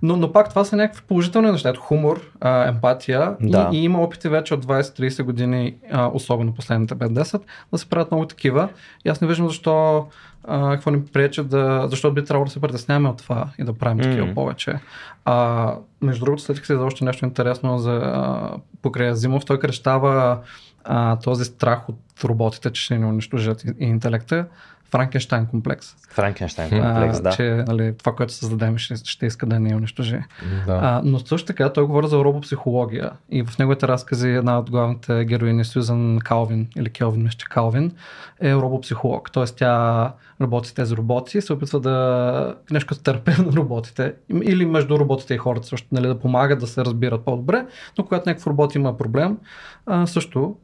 Но, 0.03 0.17
но 0.17 0.33
пак 0.33 0.49
това 0.49 0.65
са 0.65 0.77
някакви 0.77 1.03
положителни 1.09 1.51
неща. 1.51 1.69
Ето 1.69 1.81
хумор, 1.81 2.21
а, 2.41 2.69
емпатия 2.69 3.37
да. 3.41 3.71
и, 3.73 3.77
и 3.77 3.85
има 3.85 4.03
опити 4.03 4.29
вече 4.29 4.55
от 4.55 4.67
20-30 4.67 5.23
години, 5.23 5.75
а, 5.93 6.11
особено 6.15 6.55
последните 6.55 6.95
5-10, 6.95 7.41
да 7.73 7.79
се 7.79 7.89
правят 7.89 8.11
много 8.11 8.27
такива. 8.27 8.69
И 9.05 9.09
аз 9.09 9.21
не 9.21 9.29
виждам 9.29 9.49
защо 9.49 10.07
а, 10.45 10.71
какво 10.71 10.91
ни 10.91 11.05
пречи 11.05 11.45
да, 11.45 11.87
защо 11.91 12.13
би 12.13 12.25
трябвало 12.25 12.45
да 12.45 12.51
се 12.51 12.61
притесняваме 12.61 13.09
от 13.09 13.19
това 13.19 13.49
и 13.59 13.65
да 13.65 13.73
правим 13.73 13.99
mm-hmm. 13.99 14.03
такива 14.03 14.35
повече. 14.35 14.79
А, 15.25 15.75
между 16.03 16.25
другото, 16.25 16.43
следих 16.43 16.67
се 16.67 16.77
за 16.77 16.85
още 16.85 17.05
нещо 17.05 17.25
интересно 17.25 17.79
за 17.79 17.93
а, 17.93 18.51
покрай 18.83 19.15
Зимов. 19.15 19.45
Той 19.45 19.59
крещава 19.59 20.39
а, 20.89 21.19
този 21.19 21.45
страх 21.45 21.89
от 21.89 22.25
роботите, 22.25 22.71
че 22.71 22.83
ще 22.83 22.99
ни 22.99 23.05
унищожат 23.05 23.65
интелекта 23.79 24.47
Франкенштайн 24.91 25.47
комплекс. 25.47 25.97
Франкенштайн 26.11 26.71
комплекс, 26.71 27.19
а, 27.19 27.23
да. 27.23 27.31
Че 27.31 27.65
нали, 27.69 27.95
това, 27.99 28.15
което 28.15 28.33
създадем, 28.33 28.79
ще, 28.79 28.97
ще 28.97 29.27
иска 29.27 29.47
да 29.47 29.61
не 29.61 29.77
унищожи. 29.77 30.19
Да. 30.67 30.81
А, 30.83 31.01
но 31.05 31.19
също 31.19 31.47
така 31.47 31.73
той 31.73 31.87
говори 31.87 32.09
за 32.09 32.17
робопсихология 32.17 33.11
и 33.31 33.43
в 33.43 33.59
неговите 33.59 33.89
разкази 33.89 34.29
една 34.29 34.59
от 34.59 34.71
главните 34.71 35.25
героини 35.25 35.65
Сюзан 35.65 36.19
Калвин 36.19 36.69
или 36.77 36.91
Келвин, 36.91 37.23
мисля, 37.23 37.45
Калвин 37.51 37.93
е 38.41 38.55
робопсихолог. 38.55 39.33
Тоест 39.33 39.57
тя 39.57 40.13
работи 40.41 40.69
с 40.69 40.73
тези 40.73 40.97
роботи 40.97 41.39
и 41.39 41.43
се 41.43 41.53
опитва 41.53 41.81
да 41.81 42.55
нещо 42.71 42.89
като 42.89 43.03
терапевт 43.03 43.47
на 43.47 43.53
роботите 43.53 44.15
или 44.43 44.67
между 44.67 44.99
роботите 44.99 45.35
и 45.35 45.39
хората 45.39 45.67
също 45.67 45.89
нали, 45.93 46.07
да 46.07 46.19
помагат 46.19 46.59
да 46.59 46.67
се 46.67 46.85
разбират 46.85 47.25
по-добре, 47.25 47.67
но 47.99 48.05
когато 48.05 48.29
някакъв 48.29 48.47
робот 48.47 48.75
има 48.75 48.97
проблем, 48.97 49.39
а, 49.87 50.07
също 50.07 50.57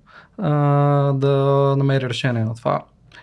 да 1.14 1.74
намери 1.78 2.08
решение 2.08 2.44
на 2.44 2.54
това. 2.54 2.82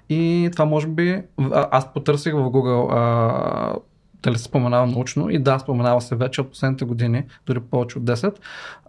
И 0.10 0.50
това 0.52 0.65
може 0.65 0.88
би, 0.88 1.22
аз 1.52 1.93
потърсих 1.93 2.34
в 2.34 2.38
Google 2.38 2.88
а, 2.91 3.76
дали 4.24 4.38
се 4.38 4.43
споменава 4.43 4.88
научно 4.88 5.30
и 5.30 5.39
да, 5.39 5.60
споменава 5.60 6.02
се 6.02 6.15
вече 6.15 6.41
от 6.41 6.50
последните 6.50 6.86
години, 6.86 7.24
дори 7.45 7.60
повече 7.60 7.98
от 7.98 8.04
10, 8.04 8.34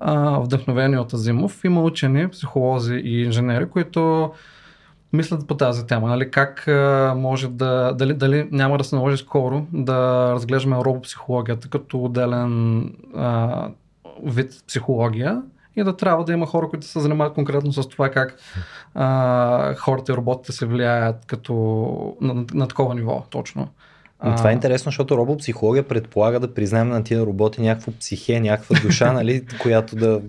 а, 0.00 0.38
вдъхновени 0.38 0.98
от 0.98 1.12
Азимов. 1.12 1.64
Има 1.64 1.82
учени, 1.82 2.28
психолози 2.28 2.94
и 2.94 3.24
инженери, 3.24 3.68
които 3.68 4.32
мислят 5.12 5.46
по 5.46 5.56
тази 5.56 5.86
тема, 5.86 6.08
нали, 6.08 6.30
как 6.30 6.68
а, 6.68 7.14
може 7.16 7.48
да, 7.48 7.92
дали, 7.92 8.14
дали 8.14 8.48
няма 8.52 8.78
да 8.78 8.84
се 8.84 8.96
наложи 8.96 9.16
скоро 9.16 9.66
да 9.72 10.30
разглеждаме 10.32 10.76
робопсихологията 10.76 11.68
като 11.68 12.04
отделен 12.04 12.80
а, 13.16 13.68
вид 14.24 14.52
психология 14.68 15.42
и 15.80 15.84
да 15.84 15.96
трябва 15.96 16.24
да 16.24 16.32
има 16.32 16.46
хора, 16.46 16.68
които 16.68 16.86
се 16.86 17.00
занимават 17.00 17.34
конкретно 17.34 17.72
с 17.72 17.88
това 17.88 18.10
как 18.10 18.36
а, 18.94 19.74
хората 19.74 20.12
и 20.12 20.16
роботите 20.16 20.52
се 20.52 20.66
влияят 20.66 21.26
като 21.26 22.16
на, 22.20 22.34
на, 22.34 22.44
на 22.54 22.68
такова 22.68 22.94
ниво 22.94 23.24
точно. 23.30 23.68
Но 24.24 24.36
това 24.36 24.50
е 24.50 24.52
интересно, 24.52 24.90
защото 24.90 25.16
робопсихология 25.16 25.88
предполага 25.88 26.40
да 26.40 26.54
признаем 26.54 26.88
на 26.88 27.04
тия 27.04 27.20
роботи 27.26 27.62
някаква 27.62 27.92
психе, 28.00 28.40
някаква 28.40 28.80
душа, 28.80 29.12
нали, 29.12 29.46
която 29.62 29.96
да 29.96 30.20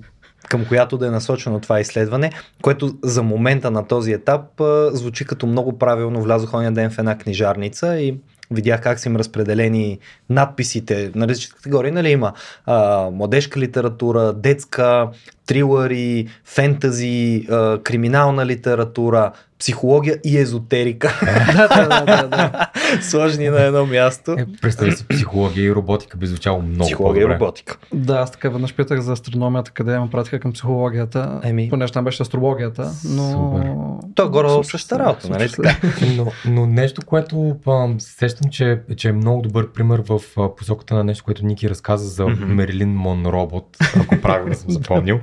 към 0.49 0.65
която 0.65 0.97
да 0.97 1.07
е 1.07 1.09
насочено 1.09 1.59
това 1.59 1.79
изследване, 1.79 2.31
което 2.61 2.93
за 3.03 3.23
момента 3.23 3.71
на 3.71 3.87
този 3.87 4.11
етап 4.11 4.61
звучи 4.91 5.25
като 5.25 5.47
много 5.47 5.77
правилно. 5.77 6.21
Влязох 6.21 6.53
ония 6.53 6.71
ден 6.71 6.89
в 6.89 6.99
една 6.99 7.17
книжарница 7.17 7.99
и 7.99 8.17
видях 8.51 8.81
как 8.81 8.99
са 8.99 9.09
им 9.09 9.15
разпределени 9.15 9.99
надписите 10.29 11.11
на 11.15 11.27
различни 11.27 11.55
категории. 11.55 11.91
Нали, 11.91 12.09
има 12.09 12.33
а, 12.65 13.09
младежка 13.11 13.59
литература, 13.59 14.33
детска, 14.33 15.09
трилъри, 15.45 16.27
фентази, 16.45 17.47
а, 17.49 17.79
криминална 17.83 18.45
литература, 18.45 19.31
психология 19.61 20.17
и 20.23 20.37
езотерика. 20.37 21.19
да, 21.55 21.67
да, 21.67 22.05
да, 22.05 22.27
да. 22.27 22.69
Сложни 23.01 23.49
на 23.49 23.61
едно 23.61 23.85
място. 23.85 24.35
Е, 24.39 24.45
представи 24.61 24.91
си, 24.91 25.07
психология 25.07 25.65
и 25.65 25.75
роботика 25.75 26.17
би 26.17 26.27
звучало 26.27 26.61
много 26.61 26.83
Психология 26.83 27.21
и 27.21 27.23
по-добре. 27.23 27.39
роботика. 27.39 27.77
Да, 27.93 28.13
аз 28.13 28.31
така 28.31 28.49
веднъж 28.49 28.75
питах 28.75 28.99
за 28.99 29.11
астрономията, 29.11 29.71
къде 29.71 29.95
има 29.95 30.09
пратиха 30.09 30.39
към 30.39 30.53
психологията, 30.53 31.39
Еми. 31.43 31.69
понеже 31.69 31.93
там 31.93 32.03
беше 32.03 32.23
астрологията, 32.23 32.91
но... 33.05 33.31
Супер. 33.31 33.71
То 34.15 34.25
е 34.25 34.29
горе 34.29 34.63
същата 34.63 34.95
се, 34.95 34.99
работа, 34.99 35.29
нали 35.29 35.49
така? 35.49 35.75
Но, 36.15 36.31
но 36.45 36.65
нещо, 36.65 37.01
което 37.05 37.55
ам, 37.67 37.95
сещам, 37.99 38.51
че, 38.51 38.81
че 38.97 39.09
е 39.09 39.11
много 39.11 39.41
добър 39.41 39.71
пример 39.71 40.03
в 40.09 40.21
посоката 40.57 40.95
на 40.95 41.03
нещо, 41.03 41.23
което 41.23 41.45
Ники 41.45 41.69
разказа 41.69 42.07
за 42.07 42.27
Мгм. 42.27 42.45
Мерилин 42.53 42.95
Монробот, 42.95 43.77
ако 44.01 44.21
правилно 44.21 44.53
съм 44.53 44.71
запомнил. 44.71 45.19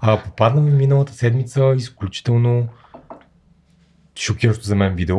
А, 0.00 0.16
попадна 0.16 0.60
ми 0.60 0.70
миналата 0.70 1.12
седмица 1.12 1.74
изключително 1.76 2.68
шокиращо 4.20 4.64
за 4.64 4.76
мен 4.76 4.94
видео 4.94 5.18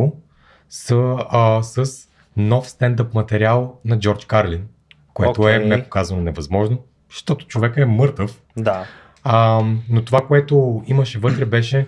с, 0.69 1.15
а, 1.29 1.63
с 1.63 2.07
нов 2.37 2.69
стендъп 2.69 3.13
материал 3.13 3.79
на 3.85 3.99
Джордж 3.99 4.25
Карлин, 4.25 4.67
което 5.13 5.41
Окей. 5.41 5.55
е, 5.55 5.59
меко 5.59 5.89
казано, 5.89 6.21
невъзможно, 6.21 6.79
защото 7.09 7.47
човека 7.47 7.81
е 7.81 7.85
мъртъв. 7.85 8.41
Да. 8.57 8.85
А, 9.23 9.61
но 9.89 10.05
това, 10.05 10.21
което 10.27 10.83
имаше 10.87 11.19
вътре, 11.19 11.45
беше 11.45 11.87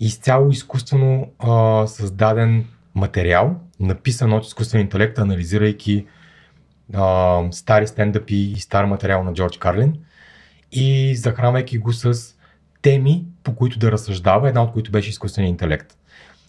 изцяло 0.00 0.50
изкуствено 0.50 1.32
а, 1.38 1.86
създаден 1.86 2.66
материал, 2.94 3.60
написан 3.80 4.32
от 4.32 4.44
изкуствен 4.44 4.80
интелект, 4.80 5.18
анализирайки 5.18 6.06
а, 6.94 7.42
стари 7.50 7.86
стендъпи 7.86 8.36
и 8.36 8.56
стар 8.60 8.84
материал 8.84 9.24
на 9.24 9.32
Джордж 9.32 9.58
Карлин 9.58 9.94
и 10.72 11.16
захранвайки 11.16 11.78
го 11.78 11.92
с 11.92 12.34
теми, 12.82 13.24
по 13.44 13.54
които 13.54 13.78
да 13.78 13.92
разсъждава, 13.92 14.48
една 14.48 14.62
от 14.62 14.72
които 14.72 14.90
беше 14.90 15.10
изкуствен 15.10 15.46
интелект. 15.46 15.96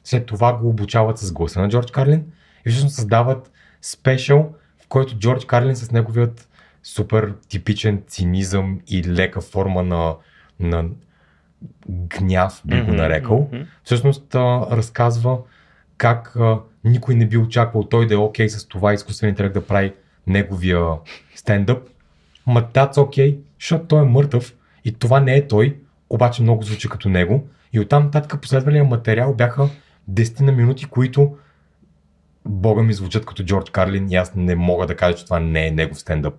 След 0.03 0.25
това 0.25 0.53
го 0.53 0.69
обучават 0.69 1.17
с 1.17 1.31
гласа 1.31 1.61
на 1.61 1.69
Джордж 1.69 1.91
Карлин 1.91 2.25
и 2.65 2.69
всъщност 2.69 2.95
създават 2.95 3.51
спешъл, 3.81 4.53
в 4.83 4.87
който 4.87 5.17
Джордж 5.17 5.45
Карлин 5.45 5.75
с 5.75 5.91
неговият 5.91 6.49
супер 6.83 7.33
типичен 7.49 8.03
цинизъм 8.07 8.79
и 8.87 9.03
лека 9.03 9.41
форма 9.41 9.83
на, 9.83 10.15
на 10.59 10.85
гняв, 11.89 12.61
би 12.65 12.81
го 12.81 12.93
нарекал, 12.93 13.49
мгм. 13.53 13.63
всъщност 13.83 14.35
а, 14.35 14.67
разказва 14.71 15.37
как 15.97 16.35
а, 16.35 16.59
никой 16.83 17.15
не 17.15 17.27
би 17.27 17.37
очаквал 17.37 17.83
той 17.83 18.07
да 18.07 18.13
е 18.13 18.17
окей 18.17 18.49
с 18.49 18.67
това 18.67 18.93
изкуствен 18.93 19.29
интелект 19.29 19.53
да 19.53 19.67
прави 19.67 19.93
неговия 20.27 20.87
стендъп. 21.35 21.87
Ма 22.47 22.63
that's 22.73 23.01
окей, 23.01 23.39
защото 23.59 23.85
той 23.85 24.01
е 24.01 24.05
мъртъв 24.05 24.55
и 24.85 24.93
това 24.93 25.19
не 25.19 25.35
е 25.35 25.47
той, 25.47 25.77
обаче 26.09 26.41
много 26.41 26.63
звучи 26.63 26.89
като 26.89 27.09
него. 27.09 27.47
И 27.73 27.79
оттам 27.79 28.03
нататък 28.03 28.41
последвалия 28.41 28.83
материал 28.83 29.33
бяха 29.33 29.69
10 30.11 30.41
на 30.41 30.51
минути, 30.51 30.85
които 30.85 31.35
бога 32.45 32.83
ми 32.83 32.93
звучат 32.93 33.25
като 33.25 33.43
Джордж 33.43 33.69
Карлин 33.69 34.11
и 34.11 34.15
аз 34.15 34.31
не 34.35 34.55
мога 34.55 34.87
да 34.87 34.95
кажа, 34.95 35.17
че 35.17 35.25
това 35.25 35.39
не 35.39 35.67
е 35.67 35.71
негов 35.71 35.99
стендъп. 35.99 36.33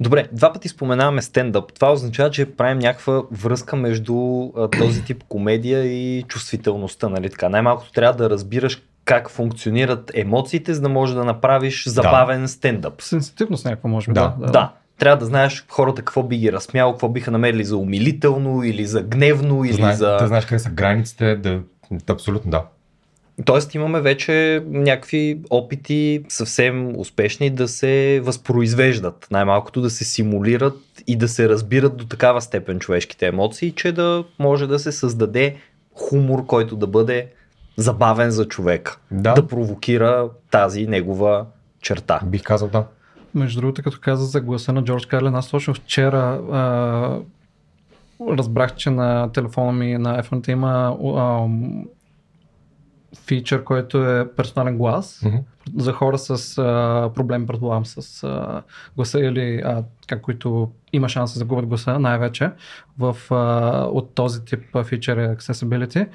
Добре, 0.00 0.28
два 0.32 0.52
пъти 0.52 0.68
споменаваме 0.68 1.22
стендъп. 1.22 1.72
Това 1.72 1.92
означава, 1.92 2.30
че 2.30 2.56
правим 2.56 2.78
някаква 2.78 3.22
връзка 3.32 3.76
между 3.76 4.48
а, 4.56 4.68
този 4.68 5.04
тип 5.04 5.24
комедия 5.28 5.84
и 5.84 6.22
чувствителността, 6.22 7.08
нали 7.08 7.30
така? 7.30 7.48
Най-малкото 7.48 7.92
трябва 7.92 8.16
да 8.16 8.30
разбираш 8.30 8.82
как 9.04 9.30
функционират 9.30 10.10
емоциите, 10.14 10.74
за 10.74 10.80
да 10.80 10.88
можеш 10.88 11.14
да 11.14 11.24
направиш 11.24 11.88
забавен 11.88 12.48
стендъп. 12.48 13.02
Сенситивност 13.02 13.64
някаква, 13.64 13.90
може 13.90 14.10
би. 14.10 14.14
Да, 14.14 14.34
Да, 14.40 14.46
Да. 14.46 14.72
Трябва 15.02 15.16
да 15.16 15.26
знаеш 15.26 15.64
хората 15.68 16.02
какво 16.02 16.22
би 16.22 16.36
ги 16.36 16.52
разсмяло, 16.52 16.92
какво 16.92 17.08
биха 17.08 17.30
намерили 17.30 17.64
за 17.64 17.76
умилително 17.76 18.62
или 18.62 18.86
за 18.86 19.02
гневно 19.02 19.64
или 19.64 19.72
Зна, 19.72 19.94
за... 19.94 20.16
Да 20.16 20.26
знаеш 20.26 20.44
къде 20.44 20.58
са 20.58 20.70
границите, 20.70 21.36
да, 21.36 21.60
абсолютно 22.08 22.50
да. 22.50 22.64
Тоест 23.44 23.74
имаме 23.74 24.00
вече 24.00 24.62
някакви 24.66 25.40
опити 25.50 26.24
съвсем 26.28 27.00
успешни 27.00 27.50
да 27.50 27.68
се 27.68 28.20
възпроизвеждат, 28.24 29.26
най-малкото 29.30 29.80
да 29.80 29.90
се 29.90 30.04
симулират 30.04 30.78
и 31.06 31.16
да 31.16 31.28
се 31.28 31.48
разбират 31.48 31.96
до 31.96 32.06
такава 32.06 32.40
степен 32.40 32.78
човешките 32.78 33.26
емоции, 33.26 33.72
че 33.72 33.92
да 33.92 34.24
може 34.38 34.66
да 34.66 34.78
се 34.78 34.92
създаде 34.92 35.56
хумор, 35.94 36.46
който 36.46 36.76
да 36.76 36.86
бъде 36.86 37.26
забавен 37.76 38.30
за 38.30 38.48
човека, 38.48 38.98
Да, 39.10 39.34
да 39.34 39.46
провокира 39.46 40.28
тази 40.50 40.86
негова 40.86 41.46
черта. 41.80 42.20
бих 42.24 42.42
казал 42.42 42.68
да. 42.68 42.84
Между 43.34 43.60
другото, 43.60 43.82
като 43.82 43.98
каза 44.00 44.24
за 44.24 44.40
гласа 44.40 44.72
на 44.72 44.84
Джордж 44.84 45.06
Карлин, 45.06 45.34
аз 45.34 45.50
точно 45.50 45.74
вчера 45.74 46.18
а, 46.18 47.18
разбрах, 48.28 48.74
че 48.74 48.90
на 48.90 49.32
телефона 49.32 49.72
ми 49.72 49.98
на 49.98 50.22
iPhone 50.22 50.48
има 50.48 50.96
а, 51.16 51.48
фичър, 53.26 53.64
който 53.64 54.04
е 54.04 54.32
персонален 54.36 54.78
глас 54.78 55.22
Мгм. 55.24 55.36
за 55.76 55.92
хора 55.92 56.18
с 56.18 56.58
а, 56.58 57.10
проблем, 57.14 57.46
предполагам, 57.46 57.86
с 57.86 58.24
а, 58.24 58.62
гласа 58.96 59.20
или 59.20 59.62
а, 59.64 59.84
как, 60.08 60.20
които 60.20 60.70
има 60.92 61.08
шанс 61.08 61.32
да 61.32 61.38
загубят 61.38 61.66
гласа, 61.66 61.98
най-вече 61.98 62.50
в, 62.98 63.16
а, 63.30 63.84
от 63.84 64.14
този 64.14 64.44
тип 64.44 64.60
фичър 64.84 65.16
е 65.16 65.36
Accessibility. 65.36 66.08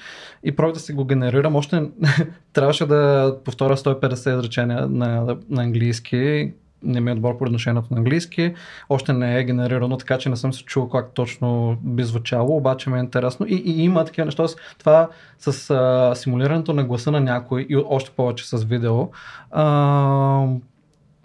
И 0.43 0.55
пробвах 0.55 0.73
да 0.73 0.79
си 0.79 0.93
го 0.93 1.05
генерирам. 1.05 1.55
Още 1.55 1.89
трябваше 2.53 2.85
да 2.85 3.35
повторя 3.45 3.77
150 3.77 4.37
изречения 4.37 4.87
на, 4.87 5.37
на 5.49 5.63
английски. 5.63 6.53
Не 6.83 7.01
ми 7.01 7.11
е 7.11 7.15
добър 7.15 7.37
по 7.37 7.43
отношението 7.43 7.87
на 7.91 7.97
английски. 7.97 8.53
Още 8.89 9.13
не 9.13 9.39
е 9.39 9.43
генерирано, 9.43 9.97
така 9.97 10.17
че 10.17 10.29
не 10.29 10.35
съм 10.35 10.53
се 10.53 10.63
чул 10.63 10.89
как 10.89 11.13
точно 11.13 11.77
би 11.81 12.03
звучало, 12.03 12.57
обаче 12.57 12.89
ми 12.89 12.97
е 12.97 13.01
интересно. 13.01 13.45
И, 13.49 13.55
и 13.55 13.83
има 13.83 14.05
такива 14.05 14.25
неща. 14.25 14.45
Това 14.77 15.09
с 15.39 15.69
а, 15.69 16.15
симулирането 16.15 16.73
на 16.73 16.83
гласа 16.83 17.11
на 17.11 17.19
някой 17.19 17.65
и 17.69 17.77
още 17.77 18.11
повече 18.11 18.49
с 18.49 18.63
видео. 18.63 19.07
А, 19.51 20.47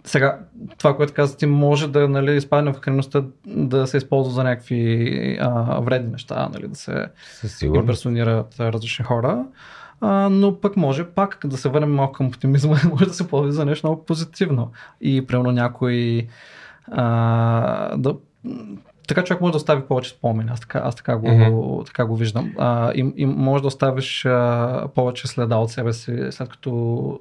сега, 0.03 0.39
това, 0.77 0.95
което 0.95 1.13
каза 1.13 1.37
ти, 1.37 1.45
може 1.45 1.87
да 1.87 2.09
нали, 2.09 2.35
изпадне 2.35 2.73
в 2.73 2.79
крайността 2.79 3.23
да 3.45 3.87
се 3.87 3.97
използва 3.97 4.33
за 4.33 4.43
някакви 4.43 5.37
а, 5.41 5.79
вредни 5.79 6.11
неща, 6.11 6.49
нали, 6.53 6.67
да 6.67 6.75
се 6.75 7.07
имперсонират 7.65 8.59
различни 8.59 9.05
хора. 9.05 9.45
А, 10.05 10.29
но 10.29 10.59
пък 10.59 10.77
може 10.77 11.03
пак 11.03 11.39
да 11.45 11.57
се 11.57 11.69
върнем 11.69 11.95
малко 11.95 12.13
към 12.13 12.27
оптимизма, 12.27 12.77
може 12.89 13.05
да 13.05 13.13
се 13.13 13.27
ползва 13.27 13.51
за 13.51 13.65
нещо 13.65 13.87
много 13.87 14.05
позитивно. 14.05 14.71
И 15.01 15.27
примерно 15.27 15.51
някой 15.51 16.27
а, 16.91 17.97
да, 17.97 18.15
така 19.07 19.23
човек 19.23 19.41
може 19.41 19.51
да 19.51 19.57
остави 19.57 19.81
повече 19.81 20.09
спомени. 20.09 20.49
Аз 20.53 20.59
така, 20.59 20.81
аз 20.83 20.95
така, 20.95 21.17
го, 21.17 21.27
Мгм. 21.27 21.83
така 21.85 22.05
го 22.05 22.15
виждам. 22.15 22.53
А, 22.57 22.91
и, 22.91 23.13
и 23.17 23.25
може 23.25 23.61
да 23.61 23.67
оставиш 23.67 24.25
а, 24.25 24.87
повече 24.95 25.27
следа 25.27 25.57
от 25.57 25.71
себе 25.71 25.93
си, 25.93 26.27
след 26.31 26.49
като 26.49 27.19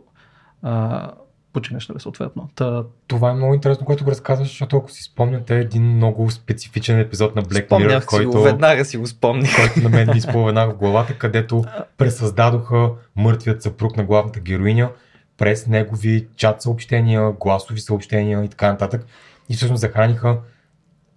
а, 0.63 1.11
починеш, 1.53 1.89
нали, 1.89 2.01
съответно. 2.01 2.49
Та, 2.55 2.85
Това 3.07 3.31
е 3.31 3.35
много 3.35 3.55
интересно, 3.55 3.87
което 3.87 4.05
го 4.05 4.11
разказваш, 4.11 4.49
защото 4.49 4.77
ако 4.77 4.91
си 4.91 5.03
спомняте 5.03 5.59
един 5.59 5.83
много 5.97 6.31
специфичен 6.31 6.99
епизод 7.01 7.37
на 7.37 7.43
Black 7.43 7.63
Mirror, 7.63 7.67
Спомнях 7.67 8.03
си 8.03 8.07
който, 8.07 8.31
го, 8.31 8.43
веднага 8.43 8.85
си 8.85 8.97
го 8.97 9.07
спомних. 9.07 9.57
който 9.57 9.81
на 9.81 9.89
мен 9.89 10.09
ми 10.09 10.17
изплува 10.19 10.47
веднага 10.47 10.73
в 10.73 10.77
главата, 10.77 11.19
където 11.19 11.65
пресъздадоха 11.99 12.91
мъртвият 13.17 13.63
съпруг 13.63 13.97
на 13.97 14.05
главната 14.05 14.41
героиня 14.41 14.91
през 15.39 15.67
негови 15.67 16.27
чат 16.37 16.63
съобщения, 16.63 17.33
гласови 17.41 17.81
съобщения 17.81 18.45
и 18.45 18.49
така 18.49 18.69
нататък. 18.73 19.07
И 19.49 19.55
всъщност 19.55 19.81
захраниха 19.81 20.39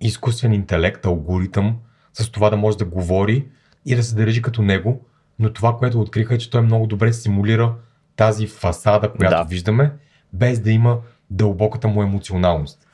изкуствен 0.02 0.54
интелект, 0.54 1.06
алгоритъм, 1.06 1.76
с 2.14 2.32
това 2.32 2.50
да 2.50 2.58
може 2.58 2.78
да 2.78 2.86
говори 2.86 3.46
и 3.86 3.96
да 3.96 4.04
се 4.04 4.16
държи 4.16 4.42
като 4.42 4.62
него, 4.62 5.06
но 5.40 5.54
това, 5.54 5.78
което 5.78 6.02
откриха 6.02 6.36
е, 6.36 6.38
че 6.38 6.50
той 6.50 6.62
много 6.62 6.88
добре 6.88 7.14
симулира 7.14 7.74
тази 8.16 8.48
фасада, 8.48 9.12
която 9.12 9.36
Да. 9.38 9.44
виждаме, 9.44 9.92
без 10.36 10.60
да 10.60 10.72
има 10.72 10.98
дълбоката 11.30 11.88
му 11.88 12.04
емоционалност. 12.04 12.88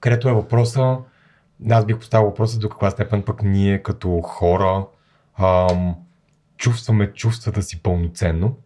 Където 0.00 0.28
е 0.28 0.32
въпроса, 0.32 0.96
аз 1.70 1.86
бих 1.86 1.98
поставил 1.98 2.26
въпроса 2.26 2.58
до 2.58 2.68
каква 2.68 2.90
степен 2.90 3.22
пък 3.22 3.42
ние 3.42 3.82
като 3.82 4.20
хора 4.20 4.86
ам, 5.38 5.94
чувстваме 6.56 7.12
чувствата 7.12 7.62
си 7.62 7.82
пълноценно 7.82 8.56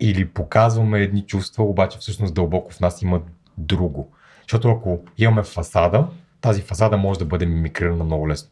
или 0.00 0.28
показваме 0.28 1.00
едни 1.00 1.26
чувства, 1.26 1.64
обаче 1.64 1.98
всъщност 1.98 2.34
дълбоко 2.34 2.72
в 2.72 2.80
нас 2.80 3.02
има 3.02 3.20
друго. 3.58 4.12
Защото 4.42 4.70
ако 4.70 5.00
имаме 5.18 5.42
фасада, 5.42 6.06
тази 6.40 6.62
фасада 6.62 6.96
може 6.96 7.18
да 7.18 7.24
бъде 7.24 7.46
мимикрирана 7.46 8.04
много 8.04 8.28
лесно. 8.28 8.50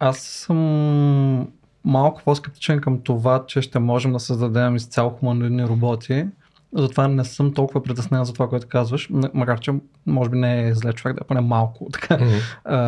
аз 0.00 0.18
съм 0.18 1.48
малко 1.84 2.22
по-скептичен 2.24 2.80
към 2.80 3.00
това, 3.00 3.44
че 3.46 3.62
ще 3.62 3.78
можем 3.78 4.12
да 4.12 4.20
създадем 4.20 4.76
изцяло 4.76 5.10
хуманоидни 5.10 5.64
роботи. 5.64 6.26
Затова 6.74 7.08
не 7.08 7.24
съм 7.24 7.54
толкова 7.54 7.82
притеснен 7.82 8.24
за 8.24 8.32
това, 8.32 8.48
което 8.48 8.68
казваш, 8.68 9.08
макар 9.34 9.60
че 9.60 9.72
може 10.06 10.30
би 10.30 10.38
не 10.38 10.68
е 10.68 10.74
зле 10.74 10.92
човек 10.92 11.16
да 11.16 11.20
е 11.24 11.26
поне 11.26 11.40
малко 11.40 11.86
така 11.92 12.18
а, 12.64 12.78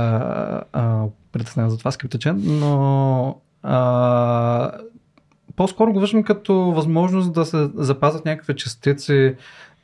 а, 0.73 1.05
притеснен 1.33 1.71
за 1.71 1.79
това, 1.79 1.91
скептичен, 1.91 2.43
но 2.45 3.37
а, 3.63 4.73
по-скоро 5.57 5.93
го 5.93 6.01
виждам 6.01 6.23
като 6.23 6.55
възможност 6.55 7.33
да 7.33 7.45
се 7.45 7.71
запазят 7.75 8.25
някакви 8.25 8.57
частици, 8.57 9.35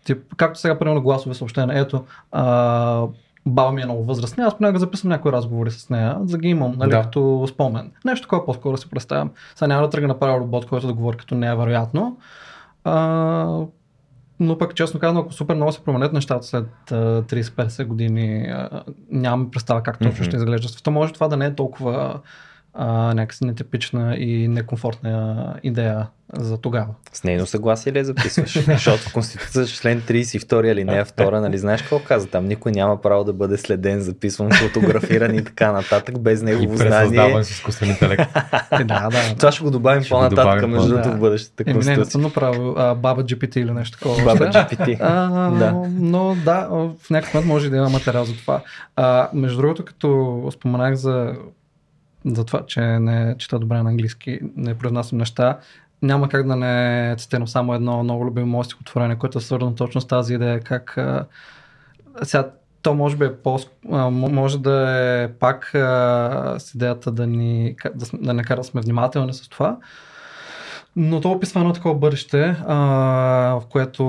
тип, 0.04 0.18
както 0.36 0.60
сега 0.60 0.78
примерно 0.78 1.02
гласови 1.02 1.34
съобщения. 1.34 1.80
Ето, 1.80 2.04
а, 2.32 3.06
баба 3.46 3.72
ми 3.72 3.82
е 3.82 3.84
много 3.84 4.04
възрастна, 4.04 4.44
аз 4.44 4.56
понякога 4.56 4.78
записвам 4.78 5.08
някои 5.08 5.32
разговори 5.32 5.70
с 5.70 5.90
нея, 5.90 6.16
за 6.24 6.36
да 6.36 6.38
ги 6.38 6.48
имам, 6.48 6.74
нали, 6.78 6.90
Да. 6.90 7.02
като 7.02 7.46
спомен. 7.48 7.92
Нещо 8.04 8.24
такова 8.24 8.44
по-скоро 8.46 8.76
си 8.76 8.90
представям. 8.90 9.30
Сега 9.54 9.68
няма 9.68 9.82
да 9.82 9.90
тръгна 9.90 10.08
да 10.08 10.18
правя 10.18 10.40
робот, 10.40 10.66
който 10.66 10.86
да 10.86 10.92
говори 10.92 11.16
като 11.16 11.34
нея, 11.34 11.56
вероятно. 11.56 12.16
А, 12.84 13.60
но 14.40 14.58
пък, 14.58 14.74
честно 14.74 15.00
казано, 15.00 15.20
ако 15.20 15.32
супер 15.32 15.54
много 15.54 15.72
се 15.72 15.84
променят 15.84 16.12
нещата 16.12 16.46
след 16.46 16.68
а, 16.90 17.22
30-50 17.22 17.84
години, 17.84 18.54
нямам 19.10 19.50
представа 19.50 19.82
как 19.82 19.98
точно 19.98 20.14
Мгм. 20.14 20.24
ще 20.24 20.36
изглежда 20.36 20.68
света. 20.68 20.90
Може 20.90 21.12
това 21.12 21.28
да 21.28 21.36
не 21.36 21.46
е 21.46 21.54
толкова 21.54 22.20
а, 22.78 23.14
някакси 23.14 23.44
нетипична 23.44 24.16
и 24.16 24.48
некомфортна 24.48 25.54
идея 25.62 26.06
за 26.32 26.58
тогава. 26.58 26.86
С 27.12 27.24
нейно 27.24 27.46
съгласие 27.46 27.92
ли 27.92 27.98
я 27.98 28.04
записваш? 28.04 28.58
Защото 28.66 29.08
в 29.08 29.12
Конституцията 29.12 29.70
член 29.70 30.00
32 30.02 30.72
алинея 30.72 31.06
2, 31.06 31.40
нали 31.40 31.58
знаеш 31.58 31.80
какво 31.80 31.98
каза? 31.98 32.26
Там 32.26 32.44
никой 32.44 32.72
няма 32.72 33.00
право 33.00 33.24
да 33.24 33.32
бъде 33.32 33.56
следен, 33.56 34.00
записван, 34.00 34.50
фотографиран 34.52 35.34
и 35.34 35.44
така 35.44 35.72
нататък, 35.72 36.20
без 36.20 36.40
И 36.40 36.44
негово 36.44 36.76
пресъздаван 36.78 37.08
знание. 37.08 37.44
с 37.44 37.50
изкуствен 37.50 37.90
интелект. 37.90 38.22
Е, 38.72 38.84
да, 38.84 39.08
да. 39.10 39.34
Това 39.38 39.52
ще 39.52 39.64
го 39.64 39.70
добавим 39.70 40.02
Ще 40.02 40.10
по-нататък, 40.10 40.36
добавим 40.44 40.70
между 40.70 40.88
другото, 40.88 41.02
по-нататък. 41.02 41.18
в 41.18 41.20
бъдещата 41.20 41.62
Еми, 41.62 41.72
не, 41.72 41.72
не 41.72 41.84
конституция. 41.84 42.10
съм 42.10 42.22
направил 42.22 42.74
а, 42.78 42.94
баба 42.94 43.24
GPT 43.24 43.56
или 43.56 43.70
нещо 43.70 43.98
такова. 43.98 44.24
Баба. 44.24 44.44
GPT. 44.50 44.96
А, 45.00 45.50
Да. 45.50 45.72
Но 45.90 46.36
да, 46.44 46.68
в 46.70 47.10
някакъв 47.10 47.34
момент 47.34 47.48
може 47.48 47.66
и 47.66 47.70
да 47.70 47.76
има 47.76 47.88
материал 47.88 48.24
за 48.24 48.36
това. 48.36 48.60
А, 48.96 49.28
между 49.32 49.56
другото, 49.60 49.84
като 49.84 50.48
споменах 50.54 50.94
за, 50.94 51.32
за 52.26 52.44
това, 52.44 52.66
че 52.66 52.80
не 52.80 53.34
чета 53.38 53.58
добре 53.58 53.82
на 53.82 53.90
английски, 53.90 54.40
не 54.56 54.78
произнасям 54.78 55.18
неща, 55.18 55.58
няма 56.02 56.28
как 56.28 56.46
да 56.46 56.56
не 56.56 57.14
цитирам 57.18 57.48
само 57.48 57.74
едно 57.74 58.02
много 58.02 58.26
любимо 58.26 58.46
мое 58.46 58.64
стихотворение, 58.64 59.16
което 59.16 59.38
е 59.38 59.40
свързано 59.40 59.74
точно 59.74 60.00
с 60.00 60.06
тази 60.06 60.34
идея, 60.34 60.60
как 60.60 60.98
а, 60.98 61.26
сега 62.22 62.50
то 62.82 62.94
може 62.94 63.16
би 63.16 63.24
е 63.24 63.36
по, 63.36 63.58
а, 63.92 64.10
м- 64.10 64.28
може 64.28 64.58
да 64.58 64.90
е 65.22 65.32
пак 65.32 65.74
а, 65.74 66.54
с 66.58 66.74
идеята 66.74 67.10
да 67.12 67.26
ни 67.26 67.76
да, 67.94 68.06
да 68.14 68.34
не 68.34 68.44
кара 68.44 68.64
сме 68.64 68.80
внимателни 68.80 69.34
с 69.34 69.48
това, 69.48 69.76
но 70.96 71.20
то 71.20 71.30
описва 71.30 71.60
едно 71.60 71.72
такова 71.72 71.94
бъдеще, 71.94 72.56
а, 72.66 72.76
в 73.60 73.62
което 73.70 74.04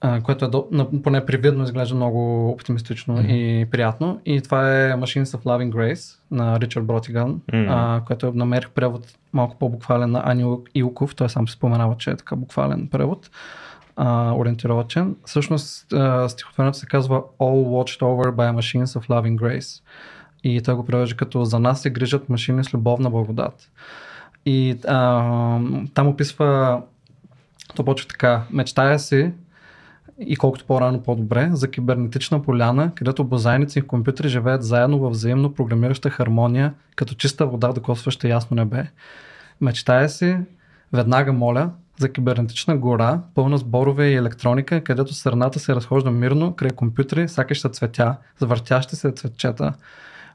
а, 0.00 0.20
което 0.20 0.44
е 0.44 0.48
до, 0.48 0.68
на, 0.70 1.02
поне 1.02 1.26
привидно 1.26 1.64
изглежда 1.64 1.94
много 1.94 2.50
оптимистично 2.50 3.14
Мгм. 3.14 3.26
и 3.28 3.66
приятно. 3.70 4.20
И 4.26 4.40
това 4.40 4.72
е 4.84 4.92
Machines 4.92 5.24
of 5.24 5.44
Loving 5.44 5.70
Grace 5.70 6.18
на 6.30 6.60
Ричард 6.60 6.84
Бротиган, 6.84 7.40
Мгм. 7.52 7.66
а, 7.68 8.02
което 8.06 8.32
намерих 8.34 8.70
превод 8.70 9.06
малко 9.32 9.56
по-буквален 9.58 10.10
на 10.10 10.22
Ани 10.26 10.56
Илков. 10.74 11.14
Той 11.14 11.28
сам 11.28 11.48
се 11.48 11.54
споменава, 11.54 11.96
че 11.96 12.10
е 12.10 12.16
така 12.16 12.36
буквален 12.36 12.88
превод, 12.88 13.30
а, 13.96 14.32
ориентировачен. 14.36 15.16
Всъщност 15.24 15.92
а, 15.92 16.28
стихотворението 16.28 16.78
се 16.78 16.86
казва 16.86 17.22
All 17.38 17.66
Watched 17.66 18.00
Over 18.00 18.30
by 18.30 18.56
Machines 18.58 18.84
of 19.00 19.08
Loving 19.08 19.36
Grace. 19.36 19.82
И 20.44 20.60
той 20.62 20.74
го 20.74 20.84
превежда 20.86 21.16
като 21.16 21.44
За 21.44 21.58
нас 21.58 21.82
се 21.82 21.90
грижат 21.90 22.28
машини 22.28 22.64
с 22.64 22.74
любовна 22.74 23.10
благодат. 23.10 23.70
И 24.46 24.78
а, 24.88 25.60
там 25.94 26.08
описва 26.08 26.82
то 27.76 27.84
почва 27.84 28.08
така. 28.08 28.42
Мечтая 28.50 28.98
си 28.98 29.32
и 30.20 30.36
колкото 30.36 30.64
по-рано 30.64 31.02
по-добре, 31.02 31.50
за 31.52 31.70
кибернетична 31.70 32.42
поляна, 32.42 32.92
където 32.94 33.24
бозайници 33.24 33.78
и 33.78 33.82
компютри 33.82 34.28
живеят 34.28 34.62
заедно 34.62 34.98
във 34.98 35.12
взаимно 35.12 35.54
програмираща 35.54 36.10
хармония, 36.10 36.74
като 36.96 37.14
чиста 37.14 37.46
вода, 37.46 37.72
докосваща 37.72 38.28
ясно 38.28 38.54
небе. 38.54 38.86
Мечтая 39.60 40.08
си, 40.08 40.36
веднага 40.92 41.32
моля, 41.32 41.70
за 41.98 42.12
кибернетична 42.12 42.76
гора, 42.76 43.20
пълна 43.34 43.58
с 43.58 43.64
борове 43.64 44.08
и 44.08 44.14
електроника, 44.14 44.84
където 44.84 45.14
сърната 45.14 45.58
се 45.58 45.74
разхожда 45.74 46.10
мирно 46.10 46.56
край 46.56 46.70
компютри, 46.70 47.28
сякаш 47.28 47.62
цветя, 47.62 48.16
завъртящи 48.38 48.96
се 48.96 49.12
цветчета. 49.12 49.72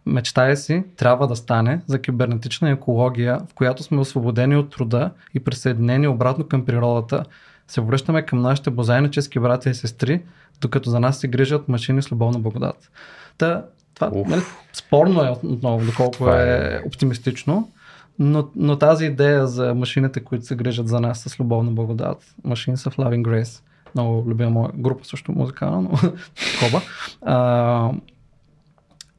Мечтая 0.05 0.57
си, 0.57 0.83
трябва 0.97 1.27
да 1.27 1.35
стане 1.35 1.81
за 1.87 2.01
кибернетична 2.01 2.69
екология, 2.69 3.39
в 3.49 3.53
която 3.53 3.83
сме 3.83 3.99
освободени 3.99 4.55
от 4.55 4.69
труда 4.69 5.11
и 5.33 5.39
присъединени 5.39 6.07
обратно 6.07 6.47
към 6.47 6.65
природата. 6.65 7.23
Се 7.67 7.81
връщаме 7.81 8.25
към 8.25 8.41
нашите 8.41 8.69
бозайнически 8.69 9.39
братя 9.39 9.69
и 9.69 9.73
сестри, 9.73 10.21
докато 10.61 10.89
за 10.89 10.99
нас 10.99 11.19
се 11.19 11.27
грижат 11.27 11.67
машини 11.67 12.01
с 12.01 12.11
любовна 12.11 12.39
благодат. 12.39 12.91
Та, 13.37 13.65
това 13.93 14.09
Уф. 14.13 14.27
нали, 14.27 14.41
спорно 14.73 15.23
е 15.23 15.29
отново, 15.43 15.85
доколко 15.85 16.29
е 16.29 16.79
е- 16.83 16.87
оптимистично, 16.87 17.71
но, 18.19 18.47
но 18.55 18.77
тази 18.77 19.05
идея 19.05 19.47
за 19.47 19.73
машините, 19.73 20.19
които 20.19 20.45
се 20.45 20.55
грижат 20.55 20.87
за 20.87 20.99
нас 20.99 21.19
с 21.19 21.39
любовна 21.39 21.71
благодат, 21.71 22.35
Machines 22.47 22.75
of 22.75 22.95
Loving 22.95 23.21
Grace, 23.21 23.61
много 23.95 24.29
любима 24.29 24.49
моя 24.49 24.71
група 24.75 25.05
също 25.05 25.31
музикална, 25.31 25.81
но 25.81 25.97
коба, 26.59 26.81
а, 27.21 27.91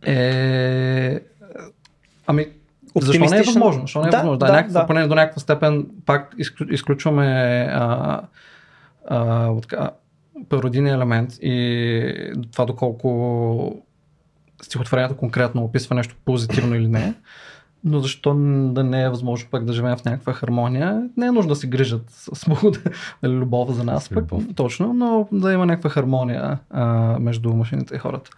е... 0.02 1.20
Ами, 2.26 2.46
защо 3.02 3.24
не 3.24 3.38
е 3.38 3.42
възможно? 3.42 3.82
Защо 3.82 4.00
не 4.00 4.08
е 4.08 4.10
Да, 4.10 4.16
възможно? 4.16 4.38
Да, 4.38 4.46
да, 4.46 4.52
някаква, 4.52 4.80
да. 4.80 4.86
поне 4.86 5.06
до 5.06 5.14
някаква 5.14 5.40
степен 5.40 5.86
пак 6.06 6.34
изклю, 6.38 6.66
изключваме 6.70 7.24
а, 7.72 8.22
пародийния 10.48 10.94
елемент 10.94 11.30
и 11.42 12.32
това 12.52 12.64
доколко 12.64 13.82
стихотворението 14.62 15.16
конкретно 15.16 15.64
описва 15.64 15.94
нещо 15.96 16.16
позитивно 16.24 16.74
или 16.74 16.88
не. 16.88 17.14
Но 17.84 18.00
защо 18.00 18.34
да 18.72 18.84
не 18.84 19.02
е 19.02 19.08
възможно 19.08 19.48
пък 19.50 19.64
да 19.64 19.72
живеем 19.72 19.96
в 19.96 20.04
някаква 20.04 20.32
хармония? 20.32 21.08
Не 21.16 21.26
е 21.26 21.30
нужно 21.30 21.48
да 21.48 21.56
се 21.56 21.66
грижат 21.66 22.04
с 22.10 22.46
нали, 23.22 23.34
любов 23.34 23.70
за 23.70 23.84
нас, 23.84 24.08
пък, 24.08 24.24
точно, 24.56 24.94
но 24.94 25.28
да 25.32 25.52
има 25.52 25.66
някаква 25.66 25.90
хармония 25.90 26.58
а, 26.70 26.84
между 27.18 27.54
машините 27.54 27.94
и 27.94 27.98
хората. 27.98 28.30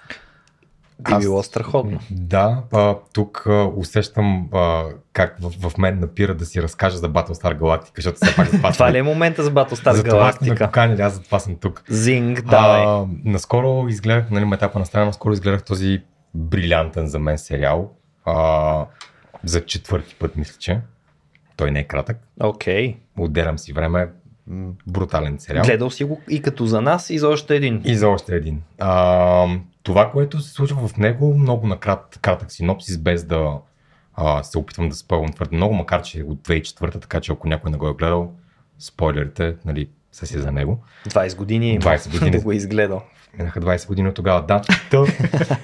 Би 1.01 1.13
Аз- 1.13 1.25
било 1.25 1.43
страхотно. 1.43 1.99
Да, 2.11 2.63
а, 2.73 2.97
тук 3.13 3.43
а, 3.47 3.71
усещам 3.77 4.49
а, 4.53 4.85
как 5.13 5.37
в, 5.41 5.71
в 5.71 5.79
мен 5.79 6.01
напира 6.01 6.35
да 6.35 6.45
си 6.47 6.63
разкажа 6.63 6.97
за 6.97 7.11
Battlestar 7.11 7.59
Galactica, 7.59 7.97
защото 7.97 8.19
все 8.23 8.37
пак 8.37 8.49
за 8.49 8.59
това, 8.73 8.93
ли 8.93 8.99
е 8.99 9.03
момента 9.03 9.43
за 9.43 9.51
Battlestar 9.53 9.93
за 9.93 10.05
това 10.05 10.33
сте 10.33 10.45
Galactica? 10.45 10.67
поканили, 10.67 11.03
аз 11.03 11.15
за 11.15 11.23
това 11.23 11.39
съм 11.39 11.57
тук. 11.57 11.83
Зинг, 11.89 12.43
давай. 12.43 12.85
А, 12.87 13.07
наскоро 13.25 13.89
изгледах, 13.89 14.31
нали, 14.31 14.51
етапа 14.55 14.79
на 14.79 14.87
страна, 14.87 15.07
наскоро 15.07 15.33
изгледах 15.33 15.65
този 15.65 16.03
брилянтен 16.35 17.07
за 17.07 17.19
мен 17.19 17.39
сериал. 17.39 17.91
А, 18.25 18.85
за 19.45 19.65
четвърти 19.65 20.15
път, 20.15 20.37
мисля, 20.37 20.57
че. 20.59 20.81
Той 21.57 21.71
не 21.71 21.81
е 21.81 21.85
кратък. 21.85 22.17
Окей. 22.41 22.97
Отделям 23.19 23.59
си 23.59 23.73
време. 23.73 24.09
брутален 24.87 25.37
сериал. 25.39 25.65
Гледал 25.65 25.91
си 25.91 26.05
го 26.05 26.21
и 26.31 26.43
като 26.43 26.67
за 26.67 26.81
нас, 26.81 27.11
и 27.11 27.19
за 27.19 27.29
още 27.29 27.57
един. 27.57 27.83
И 27.85 27.95
за 27.97 28.09
още 28.09 28.35
един. 28.37 28.63
А, 28.79 29.47
това, 29.89 30.11
което 30.11 30.41
се 30.41 30.53
случва 30.53 30.89
в 30.89 30.97
него, 30.97 31.35
много 31.39 31.67
накрат, 31.67 32.19
кратък 32.23 32.53
синопсис, 32.53 32.99
без 32.99 33.25
да 33.25 33.59
а, 34.15 34.43
се 34.43 34.59
опитвам 34.59 34.89
да 34.89 34.95
спълвам 34.95 35.33
твърде 35.33 35.57
много, 35.57 35.75
макар 35.75 36.03
че 36.03 36.21
е 36.21 36.23
от 36.23 36.39
2004, 36.39 37.01
така 37.01 37.21
че 37.21 37.33
ако 37.33 37.49
някой 37.49 37.71
не 37.71 37.77
го 37.77 37.89
е 37.89 37.95
гледал, 37.95 38.33
спойлерите, 38.79 39.57
нали, 39.65 39.89
са 40.13 40.27
си 40.27 40.39
за 40.39 40.53
него. 40.53 40.85
20 41.09 41.37
години 41.37 41.71
има 41.71 41.83
20 41.83 42.11
години. 42.13 42.31
да 42.31 42.41
го 42.41 42.53
е 42.53 42.57
изгледал. 42.57 43.03
Минаха 43.39 43.61
20 43.61 43.87
години 43.87 44.09
от 44.09 44.15
тогава, 44.15 44.43
да. 44.47 44.63
Та, 44.91 45.05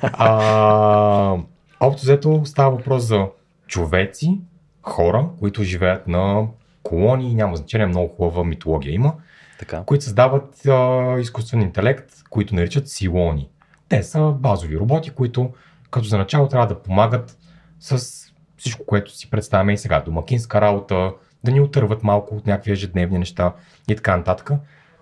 а, 0.02 1.36
общо 1.80 2.02
взето 2.02 2.42
става 2.44 2.76
въпрос 2.76 3.02
за 3.02 3.26
човеци, 3.66 4.38
хора, 4.82 5.28
които 5.38 5.62
живеят 5.64 6.08
на 6.08 6.46
колонии, 6.82 7.34
няма 7.34 7.56
значение, 7.56 7.86
много 7.86 8.14
хубава 8.16 8.44
митология 8.44 8.94
има, 8.94 9.12
Така. 9.58 9.82
които 9.86 10.04
създават 10.04 10.66
а, 10.66 11.16
изкуствен 11.20 11.62
интелект, 11.62 12.12
които 12.30 12.54
наричат 12.54 12.88
силони. 12.88 13.48
Те 13.94 14.02
са 14.02 14.34
базови 14.38 14.78
роботи, 14.78 15.10
които 15.10 15.52
като 15.90 16.06
за 16.06 16.18
начало 16.18 16.48
трябва 16.48 16.66
да 16.66 16.82
помагат 16.82 17.38
с 17.80 18.16
всичко, 18.56 18.86
което 18.86 19.16
си 19.16 19.30
представяме 19.30 19.72
и 19.72 19.78
сега. 19.78 20.00
Домакинска 20.00 20.60
работа, 20.60 21.12
да 21.44 21.52
ни 21.52 21.60
отърват 21.60 22.02
малко 22.02 22.36
от 22.36 22.46
някакви 22.46 22.72
ежедневни 22.72 23.18
неща 23.18 23.52
и 23.88 23.96
така 23.96 24.16
нататък. 24.16 24.50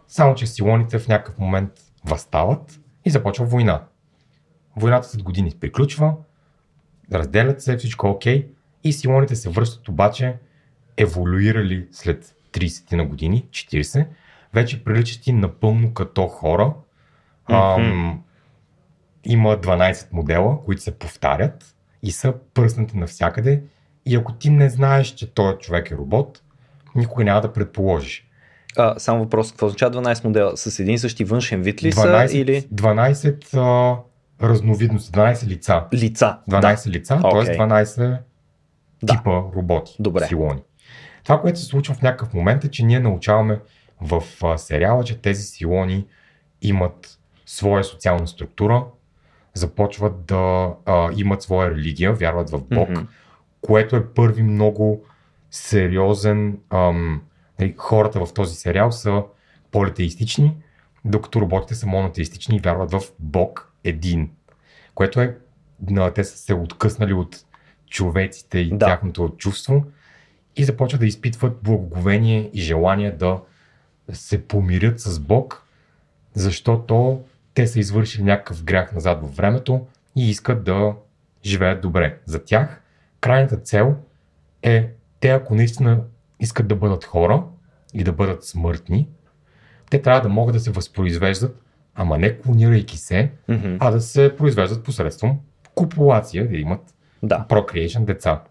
Само, 0.08 0.34
че 0.34 0.46
силоните 0.46 0.98
в 0.98 1.08
някакъв 1.08 1.38
момент 1.38 1.70
възстават 2.04 2.80
и 3.04 3.10
започва 3.10 3.44
война. 3.44 3.82
Войната 4.76 5.08
след 5.08 5.22
години 5.22 5.52
приключва, 5.60 6.14
разделят 7.12 7.62
се, 7.62 7.76
всичко 7.76 8.06
е 8.06 8.10
окей 8.10 8.48
и 8.84 8.92
силоните 8.92 9.36
се 9.36 9.50
връщат 9.50 9.88
обаче 9.88 10.36
еволюирали 10.96 11.88
след 11.92 12.36
30 12.52 12.96
на 12.96 13.04
години, 13.04 13.46
40, 13.50 14.06
вече 14.54 14.84
приличат 14.84 15.22
напълно 15.26 15.94
като 15.94 16.26
хора. 16.26 16.74
Ам, 17.50 18.22
има 19.24 19.56
12 19.56 20.06
модела, 20.12 20.58
които 20.64 20.82
се 20.82 20.98
повтарят 20.98 21.74
и 22.02 22.12
са 22.12 22.34
пръснати 22.54 22.96
навсякъде. 22.96 23.62
И 24.06 24.16
ако 24.16 24.32
ти 24.32 24.50
не 24.50 24.70
знаеш, 24.70 25.06
че 25.08 25.34
този 25.34 25.56
човек 25.58 25.90
е 25.90 25.94
робот, 25.96 26.42
никога 26.94 27.24
няма 27.24 27.40
да 27.40 27.52
предположиш. 27.52 28.28
А, 28.76 28.98
само 28.98 29.18
въпрос, 29.24 29.50
какво 29.50 29.66
означава 29.66 30.02
12 30.02 30.24
модела? 30.24 30.56
С 30.56 30.78
един 30.78 30.94
и 30.94 30.98
същи 30.98 31.24
външен 31.24 31.62
вид 31.62 31.82
ли 31.82 31.92
12, 31.92 32.26
са 32.26 32.36
или 32.38 32.62
12 32.62 33.54
а, 33.54 34.46
разновидности, 34.46 35.12
12 35.12 35.46
лица. 35.46 35.84
лица? 35.94 36.38
12 36.50 36.86
лица, 36.90 37.18
т.е. 37.22 37.40
Окей. 37.40 37.56
12 37.56 38.18
Да. 39.02 39.12
типа 39.12 39.30
роботи, 39.30 39.96
Добре. 40.00 40.26
силони. 40.26 40.62
Това, 41.24 41.40
което 41.40 41.58
се 41.58 41.64
случва 41.66 41.94
в 41.94 42.02
някакъв 42.02 42.34
момент 42.34 42.64
е, 42.64 42.70
че 42.70 42.84
ние 42.84 43.00
научаваме 43.00 43.60
в 44.00 44.22
сериала, 44.58 45.04
че 45.04 45.18
тези 45.18 45.42
силони 45.42 46.06
имат 46.62 47.18
своя 47.46 47.84
социална 47.84 48.26
структура, 48.28 48.84
започват 49.54 50.24
да 50.24 50.74
а, 50.86 51.10
имат 51.16 51.42
своя 51.42 51.70
религия, 51.70 52.12
вярват 52.12 52.50
в 52.50 52.62
Бог, 52.70 52.88
Мгм. 52.90 53.00
което 53.60 53.96
е 53.96 54.06
първи 54.06 54.42
много 54.42 55.04
сериозен. 55.50 56.58
Ам, 56.70 57.22
нали, 57.60 57.74
хората 57.78 58.26
в 58.26 58.34
този 58.34 58.54
сериал 58.54 58.92
са 58.92 59.22
политеистични, 59.70 60.56
докато 61.04 61.40
роботите 61.40 61.74
са 61.74 61.86
монотеистични 61.86 62.56
и 62.56 62.60
вярват 62.60 62.90
в 62.90 63.00
Бог 63.18 63.72
един. 63.84 64.30
Което 64.94 65.20
е, 65.20 65.36
на, 65.90 66.10
те 66.10 66.24
са 66.24 66.38
се 66.38 66.54
откъснали 66.54 67.12
от 67.12 67.44
човеците 67.90 68.58
и 68.58 68.70
да. 68.70 68.86
тяхното 68.86 69.34
чувство 69.38 69.84
и 70.56 70.64
започват 70.64 71.00
да 71.00 71.06
изпитват 71.06 71.62
благоговение 71.62 72.50
и 72.52 72.60
желание 72.60 73.12
да 73.12 73.40
се 74.12 74.48
помирят 74.48 75.00
с 75.00 75.20
Бог, 75.20 75.66
защото 76.34 77.22
те 77.54 77.66
са 77.66 77.78
извършили 77.80 78.22
някакъв 78.22 78.64
грях 78.64 78.92
назад 78.92 79.20
във 79.22 79.36
времето 79.36 79.86
и 80.16 80.30
искат 80.30 80.64
да 80.64 80.94
живеят 81.44 81.80
добре. 81.80 82.18
За 82.24 82.44
тях 82.44 82.82
крайната 83.20 83.56
цел 83.56 83.96
е 84.62 84.90
те, 85.20 85.28
ако 85.28 85.54
наистина 85.54 86.00
искат 86.40 86.68
да 86.68 86.76
бъдат 86.76 87.04
хора 87.04 87.44
и 87.94 88.04
да 88.04 88.12
бъдат 88.12 88.44
смъртни, 88.44 89.08
те 89.90 90.02
трябва 90.02 90.20
да 90.20 90.28
могат 90.28 90.54
да 90.54 90.60
се 90.60 90.70
възпроизвеждат, 90.70 91.62
ама 91.94 92.18
не 92.18 92.38
клонирайки 92.38 92.96
се, 92.98 93.30
Мгм. 93.48 93.76
а 93.80 93.90
да 93.90 94.00
се 94.00 94.36
произвеждат 94.36 94.84
посредством 94.84 95.38
копулация, 95.74 96.48
да 96.48 96.56
имат 96.56 96.94
Да. 97.22 97.46
procreation 97.48 98.04
деца. 98.04 98.42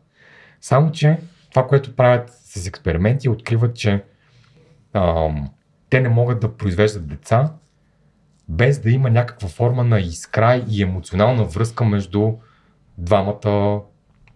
Само, 0.61 0.91
че 0.91 1.17
това, 1.49 1.67
което 1.67 1.95
правят 1.95 2.29
с 2.29 2.67
експерименти, 2.67 3.29
откриват, 3.29 3.75
че 3.75 4.03
ам, 4.93 5.49
те 5.89 6.01
не 6.01 6.09
могат 6.09 6.39
да 6.39 6.57
произвеждат 6.57 7.07
деца 7.07 7.53
без 8.51 8.79
да 8.79 8.89
има 8.91 9.09
някаква 9.09 9.47
форма 9.49 9.83
на 9.83 9.99
искра 9.99 10.63
и 10.69 10.83
емоционална 10.83 11.43
връзка 11.45 11.85
между 11.85 12.31
двамата 12.97 13.81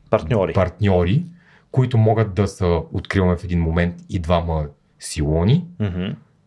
Партньори. 0.10 0.54
партньори, 0.54 1.26
които 1.72 1.98
могат 1.98 2.34
да 2.34 2.48
са, 2.48 2.82
откриваме 2.94 3.38
в 3.38 3.44
един 3.44 3.62
момент, 3.62 3.96
и 4.10 4.20
двама 4.20 4.66
силони, 5.00 5.66
Мгм. 5.80 6.06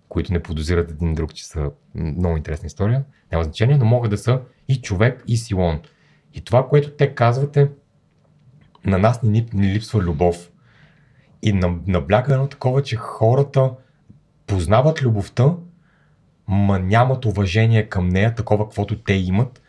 които 0.09 0.33
не 0.33 0.43
подозират 0.43 0.91
един 0.91 1.15
друг, 1.15 1.35
че 1.35 1.47
са 1.47 1.71
много 1.95 2.37
интересна 2.37 2.67
история, 2.67 3.05
няма 3.33 3.45
значение, 3.45 3.77
но 3.77 3.85
могат 3.85 4.11
да 4.11 4.19
са 4.19 4.41
и 4.69 4.77
човек, 4.77 5.25
и 5.27 5.37
силон. 5.37 5.81
И 6.35 6.41
това, 6.41 6.69
което 6.69 6.91
те 6.91 7.15
казват 7.15 7.57
е, 7.57 7.71
на 8.85 8.99
нас 8.99 9.23
ни, 9.23 9.47
ни 9.53 9.67
липсва 9.69 10.01
любов. 10.01 10.51
И 11.43 11.53
на- 11.53 11.77
набляга 11.87 12.33
едно 12.35 12.47
такова, 12.47 12.83
че 12.83 12.97
хората 12.97 13.71
познават 14.47 15.03
любовта, 15.03 15.55
ма 16.49 16.79
нямат 16.79 17.25
уважение 17.25 17.89
към 17.89 18.09
нея, 18.09 18.35
такова 18.35 18.65
каквото 18.65 18.99
те 18.99 19.15
имат, 19.15 19.63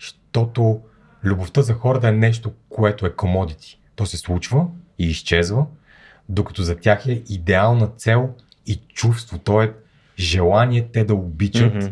защото 0.00 0.80
любовта 1.24 1.62
за 1.62 1.74
хората 1.74 2.08
е 2.08 2.12
нещо, 2.12 2.52
което 2.68 3.06
е 3.06 3.10
commodity. 3.10 3.76
То 3.96 4.06
се 4.06 4.16
случва 4.16 4.66
и 4.98 5.06
изчезва, 5.06 5.66
докато 6.28 6.62
за 6.62 6.76
тях 6.76 7.06
е 7.06 7.22
идеална 7.28 7.86
цел 7.86 8.34
и 8.66 8.80
чувство. 8.88 9.38
То 9.38 9.62
е 9.62 9.74
желание 10.18 10.88
те 10.92 11.04
да 11.04 11.14
обичат, 11.14 11.74
Мгм. 11.74 11.86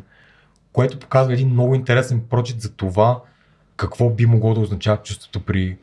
което 0.72 0.98
показва 0.98 1.32
един 1.32 1.48
много 1.48 1.74
интересен 1.74 2.22
прочит 2.30 2.60
за 2.60 2.72
това 2.72 3.22
какво 3.76 4.10
би 4.10 4.26
могло 4.26 4.54
да 4.54 4.60
означава 4.60 5.02
чувството 5.02 5.40
при 5.40 5.76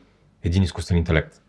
един 0.44 0.62
изкуствен 0.62 0.98
интелект. 0.98 1.39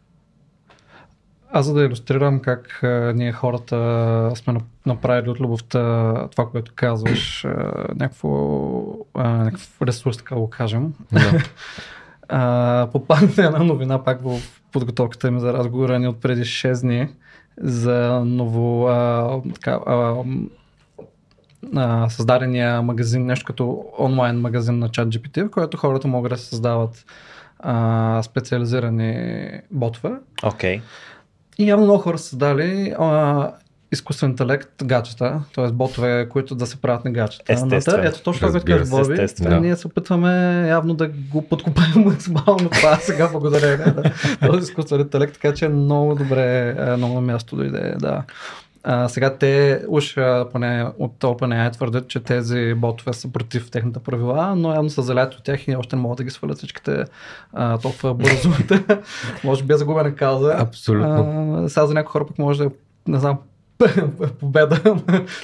Аз 1.54 1.66
за 1.66 1.74
да 1.74 1.84
иллюстрирам 1.84 2.40
как 2.40 2.84
а, 2.84 3.14
ние 3.16 3.32
хората 3.32 3.76
сме 4.36 4.54
нап- 4.54 4.86
направили 4.86 5.30
от 5.30 5.40
любовта 5.40 6.14
това, 6.28 6.50
което 6.50 6.72
казваш, 6.76 7.46
а, 7.46 7.50
някакво, 7.96 8.30
а, 9.14 9.30
някакъв 9.30 9.82
ресурс, 9.82 10.18
така 10.18 10.36
го 10.36 10.50
кажем. 10.50 10.94
Да. 11.12 11.44
А, 12.34 12.88
попадна 12.92 13.46
една 13.46 13.64
новина 13.64 14.04
пак 14.04 14.22
в 14.22 14.40
подготовката 14.72 15.32
ми 15.32 15.40
за 15.40 15.54
разговора 15.54 16.00
ни 16.00 16.08
от 16.08 16.22
преди 16.22 16.42
6 16.42 16.82
дни 16.82 17.10
за 17.58 18.22
ново 18.26 18.88
а, 18.88 19.42
така, 19.54 19.80
а, 19.86 20.24
а, 21.76 22.10
създадения 22.10 22.82
магазин, 22.82 23.26
нещо 23.26 23.46
като 23.46 23.86
онлайн 24.00 24.40
магазин 24.40 24.80
на 24.80 24.90
ChatGPT, 24.90 25.48
в 25.48 25.50
който 25.50 25.78
хората 25.78 26.08
могат 26.08 26.30
да 26.30 26.38
създават 26.38 27.06
а, 27.60 28.24
специализирани 28.24 29.52
ботове. 29.72 30.12
Окей. 30.44 30.82
И 31.58 31.70
явно 31.70 31.86
много 31.86 32.00
хора 32.00 32.18
са 32.18 32.24
създали 32.24 32.94
а, 33.00 33.52
изкуствен 33.92 34.30
интелект 34.30 34.84
гаджета, 34.84 35.42
т.е. 35.56 35.68
ботове, 35.68 36.28
които 36.30 36.56
да 36.56 36.66
се 36.66 36.76
правят 36.78 37.06
на 37.06 37.12
гаджета. 37.12 37.44
Естествено. 37.50 37.98
Но 37.98 38.04
те- 38.04 38.10
Ето 38.10 38.22
точно 38.22 38.48
това, 38.48 38.60
което 38.62 38.86
се, 38.86 38.92
Боби. 38.92 39.28
Да. 39.40 39.60
Ние 39.60 39.76
се 39.76 39.88
опитваме 39.88 40.32
явно 40.68 40.94
да 40.94 41.08
го 41.08 41.42
подкопаем 41.42 41.92
максимално 41.98 42.70
това 42.70 42.96
сега 42.96 43.28
благодарение 43.28 43.78
на 43.78 44.04
този 44.42 44.60
изкуствен 44.62 45.00
интелект, 45.00 45.34
така 45.34 45.54
че 45.54 45.68
много 45.68 46.16
добре, 46.16 46.76
е, 46.80 46.98
много 46.98 47.14
на 47.14 47.22
място 47.22 47.56
дойде. 47.56 47.96
Да. 48.00 48.24
А, 48.84 49.10
сега 49.10 49.38
те 49.38 49.82
уж 49.88 50.16
поне 50.52 50.86
от 51.00 51.20
OpenAI 51.20 51.74
твърдят, 51.74 52.08
че 52.08 52.20
тези 52.20 52.74
ботове 52.74 53.14
са 53.14 53.32
против 53.32 53.72
техните 53.72 54.00
правила, 54.00 54.56
но 54.56 54.74
явно 54.74 54.90
са 54.90 55.02
заляти 55.02 55.38
от 55.38 55.44
тях 55.44 55.68
и 55.68 55.76
още 55.76 55.96
не 55.96 56.02
могат 56.02 56.18
да 56.18 56.24
ги 56.24 56.30
свалят 56.30 56.58
всичките 56.58 57.04
а, 57.54 57.78
толкова 57.78 58.14
бързо. 58.14 58.50
Може 59.44 59.64
би 59.64 59.74
е 59.74 59.78
загубена 59.78 60.16
кауза. 60.16 60.56
Абсолютно. 60.58 61.56
А, 61.66 61.70
сега 61.70 61.86
за 61.86 61.94
някои 61.94 62.12
хора 62.12 62.26
пък 62.28 62.40
може 62.40 62.64
да 62.64 62.72
не 63.08 63.20
знам, 63.20 63.38
победа. 64.40 65.02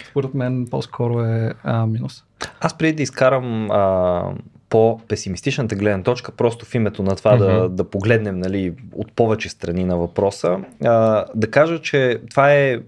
Според 0.09 0.33
мен 0.33 0.67
по-скоро 0.71 1.21
е 1.21 1.53
а, 1.63 1.85
минус. 1.85 2.23
Аз 2.59 2.77
преди 2.77 2.93
да 2.93 3.03
изкарам 3.03 3.71
а, 3.71 4.23
по-песимистичната 4.69 5.75
гледна 5.75 6.03
точка, 6.03 6.31
просто 6.31 6.65
в 6.65 6.75
името 6.75 7.03
на 7.03 7.15
това 7.15 7.37
да, 7.37 7.63
Мгм. 7.63 7.75
да 7.75 7.83
погледнем 7.83 8.39
нали, 8.39 8.73
от 8.93 9.11
повече 9.11 9.49
страни 9.49 9.83
на 9.83 9.97
въпроса, 9.97 10.59
а, 10.85 11.25
да 11.35 11.51
кажа, 11.51 11.81
че 11.81 12.19
това 12.29 12.53
е 12.53 12.79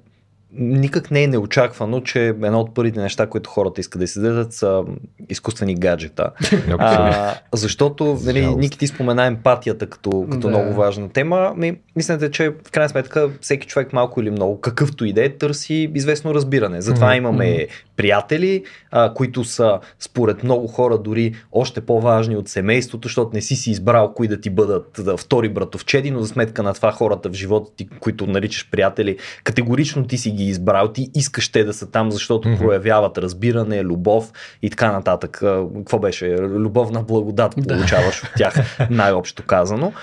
никак 0.54 1.12
не 1.12 1.24
е 1.24 1.28
неочаквано, 1.28 2.02
че 2.02 2.28
едно 2.28 2.60
от 2.60 2.76
първите 2.76 3.02
неща, 3.02 3.28
които 3.28 3.50
хората 3.50 3.82
искат 3.82 4.02
да 4.02 4.22
дадат 4.22 4.54
са 4.54 4.84
изкуствени 5.30 5.76
гаджета. 5.76 6.32
а, 6.80 7.36
защото, 7.54 8.20
нали, 8.24 8.56
Ники 8.56 8.78
ти 8.78 8.88
спомена 8.88 9.26
емпатията 9.26 9.90
като, 9.90 10.28
като 10.32 10.48
да. 10.48 10.48
много 10.48 10.74
важна 10.74 11.10
тема. 11.10 11.54
Ми, 11.58 11.78
мислите, 11.96 12.32
че 12.32 12.50
в 12.50 12.72
крайна 12.72 12.90
сметка 12.90 13.30
всеки 13.42 13.68
човек 13.68 13.94
малко 13.94 14.22
или 14.22 14.32
много, 14.32 14.62
какъвто 14.62 15.06
и 15.06 15.14
да 15.14 15.26
е, 15.26 15.30
търси 15.30 15.92
известно 15.96 16.34
разбиране. 16.34 16.82
Затова 16.82 17.08
mm-hmm. 17.08 17.18
имаме 17.18 17.68
приятели, 17.96 18.64
а, 18.92 19.14
които 19.14 19.44
са 19.44 19.80
според 20.00 20.44
много 20.44 20.68
хора 20.68 20.98
дори 20.98 21.34
още 21.52 21.82
по-важни 21.82 22.36
от 22.36 22.48
семейството, 22.48 23.08
защото 23.08 23.32
не 23.34 23.42
си 23.42 23.56
си 23.56 23.72
избрал 23.72 24.14
кои 24.14 24.28
да 24.28 24.42
ти 24.42 24.50
бъдат 24.50 25.02
да, 25.06 25.18
втори 25.18 25.50
братовчеди, 25.50 26.12
но 26.12 26.20
за 26.20 26.28
сметка 26.28 26.64
на 26.64 26.74
това 26.74 26.92
хората 26.92 27.30
в 27.30 27.34
живота 27.34 27.72
ти, 27.76 27.90
които 28.00 28.28
наричаш 28.28 28.70
приятели, 28.72 29.18
категорично 29.44 30.08
ти 30.08 30.18
си 30.18 30.32
ги 30.40 30.50
избрал, 30.50 30.88
ти 30.94 31.10
искаш 31.16 31.50
те 31.50 31.64
да 31.64 31.74
са 31.74 31.92
там, 31.92 32.12
защото 32.12 32.48
mm-hmm. 32.48 32.58
проявяват 32.58 33.18
разбиране, 33.18 33.84
любов 33.84 34.32
и 34.62 34.70
така 34.70 34.92
нататък. 34.92 35.42
Какво 35.78 36.00
беше? 36.00 36.36
Любовна 36.38 37.04
благодат 37.04 37.56
получаваш 37.68 38.24
от 38.24 38.30
тях, 38.38 38.56
най-общо 38.90 39.44
казано. 39.44 39.94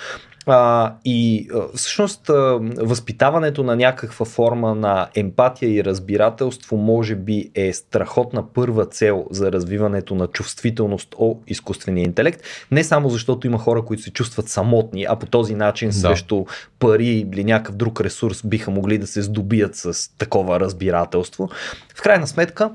А, 0.49 0.95
и 1.05 1.49
всъщност 1.75 2.31
възпитаването 2.79 3.63
на 3.63 3.77
някаква 3.77 4.27
форма 4.27 4.75
на 4.75 5.09
емпатия 5.15 5.71
и 5.71 5.85
разбирателство 5.85 6.77
може 6.77 7.15
би 7.15 7.51
е 7.55 7.73
страхотна 7.73 8.53
първа 8.53 8.87
цел 8.87 9.27
за 9.31 9.53
развиването 9.53 10.15
на 10.15 10.27
чувствителност 10.27 11.15
о 11.19 11.37
изкуствения 11.47 12.05
интелект. 12.05 12.43
Не 12.71 12.85
само 12.85 13.09
защото 13.09 13.47
има 13.47 13.59
хора, 13.59 13.85
които 13.85 14.03
се 14.03 14.11
чувстват 14.11 14.49
самотни, 14.49 15.07
а 15.09 15.17
по 15.17 15.27
този 15.27 15.55
начин 15.55 15.89
да. 15.89 15.95
срещу 15.95 16.45
пари 16.79 17.27
или 17.33 17.45
някакъв 17.45 17.77
друг 17.77 18.01
ресурс 18.01 18.43
биха 18.47 18.71
могли 18.71 18.99
да 18.99 19.07
се 19.07 19.23
здобият 19.23 19.77
с 19.77 20.17
такова 20.19 20.61
разбирателство. 20.61 21.49
В 21.97 22.03
крайна 22.03 22.27
сметка, 22.27 22.71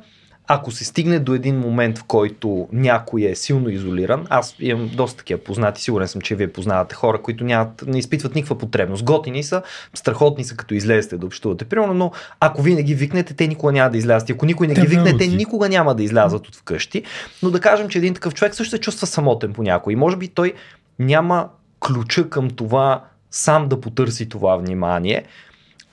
ако 0.47 0.71
се 0.71 0.85
стигне 0.85 1.19
до 1.19 1.33
един 1.33 1.59
момент, 1.59 1.97
в 1.97 2.03
който 2.03 2.67
някой 2.71 3.21
е 3.21 3.35
силно 3.35 3.69
изолиран, 3.69 4.25
аз 4.29 4.55
имам 4.59 4.89
доста 4.93 5.17
такива 5.17 5.43
познати, 5.43 5.81
сигурен 5.81 6.07
съм, 6.07 6.21
че 6.21 6.35
вие 6.35 6.53
познавате 6.53 6.95
хора, 6.95 7.21
които 7.21 7.43
нямат, 7.43 7.83
не 7.87 7.99
изпитват 7.99 8.35
никаква 8.35 8.57
потребност. 8.57 9.03
Готини 9.03 9.43
са, 9.43 9.61
страхотни 9.93 10.43
са, 10.43 10.55
като 10.55 10.73
излезете 10.73 11.17
да 11.17 11.25
общувате. 11.25 11.65
Примерно, 11.65 11.93
но 11.93 12.11
ако 12.39 12.61
вие 12.61 12.75
не 12.75 12.83
ги 12.83 12.95
викнете, 12.95 13.33
те 13.33 13.47
никога 13.47 13.71
няма 13.71 13.89
да 13.89 13.97
излязат. 13.97 14.29
Ако 14.29 14.45
никой 14.45 14.67
не 14.67 14.73
ги 14.73 14.87
викне, 14.87 15.17
те 15.17 15.27
никога 15.27 15.69
няма 15.69 15.95
да 15.95 16.03
излязат 16.03 16.47
от 16.47 16.55
вкъщи. 16.55 17.03
Но 17.43 17.49
да 17.49 17.59
кажем, 17.59 17.89
че 17.89 17.97
един 17.97 18.13
такъв 18.13 18.33
човек 18.33 18.55
също 18.55 18.71
се 18.71 18.81
чувства 18.81 19.07
самотен 19.07 19.53
по 19.53 19.63
някой. 19.63 19.93
И 19.93 19.95
може 19.95 20.17
би 20.17 20.27
той 20.27 20.53
няма 20.99 21.49
ключа 21.79 22.29
към 22.29 22.49
това 22.49 23.03
сам 23.31 23.67
да 23.67 23.81
потърси 23.81 24.29
това 24.29 24.55
внимание. 24.55 25.23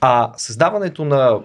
А 0.01 0.32
създаването 0.36 1.05
на 1.05 1.38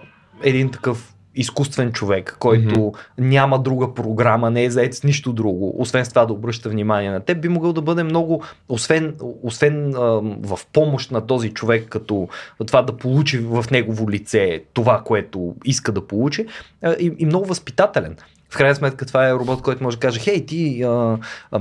един 0.43 0.71
такъв 0.71 1.12
изкуствен 1.35 1.91
човек, 1.91 2.35
който 2.39 2.75
mm-hmm. 2.75 2.97
няма 3.17 3.59
друга 3.59 3.93
програма, 3.93 4.49
не 4.51 4.63
е 4.63 4.69
заед 4.69 4.93
с 4.93 5.03
нищо 5.03 5.33
друго, 5.33 5.75
освен 5.81 6.05
с 6.05 6.09
това 6.09 6.25
да 6.25 6.33
обръща 6.33 6.69
внимание 6.69 7.11
на 7.11 7.19
теб, 7.19 7.41
би 7.41 7.47
могъл 7.47 7.73
да 7.73 7.81
бъде 7.81 8.03
много, 8.03 8.43
освен, 8.69 9.15
освен 9.43 9.95
а, 9.95 9.99
в 10.41 10.59
помощ 10.73 11.11
на 11.11 11.27
този 11.27 11.49
човек, 11.49 11.89
като 11.89 12.27
това 12.67 12.81
да 12.81 12.97
получи 12.97 13.37
в 13.39 13.65
негово 13.71 14.09
лице 14.09 14.63
това, 14.73 15.01
което 15.05 15.55
иска 15.65 15.91
да 15.91 16.07
получи, 16.07 16.45
а, 16.81 16.93
и, 16.93 17.11
и 17.19 17.25
много 17.25 17.45
възпитателен. 17.45 18.17
В 18.49 18.57
крайна 18.57 18.75
сметка 18.75 19.05
това 19.05 19.29
е 19.29 19.33
робот, 19.33 19.61
който 19.61 19.83
може 19.83 19.97
да 19.97 20.01
каже, 20.01 20.19
хей, 20.19 20.45
ти 20.45 20.83
а, 20.83 21.17
а, 21.51 21.59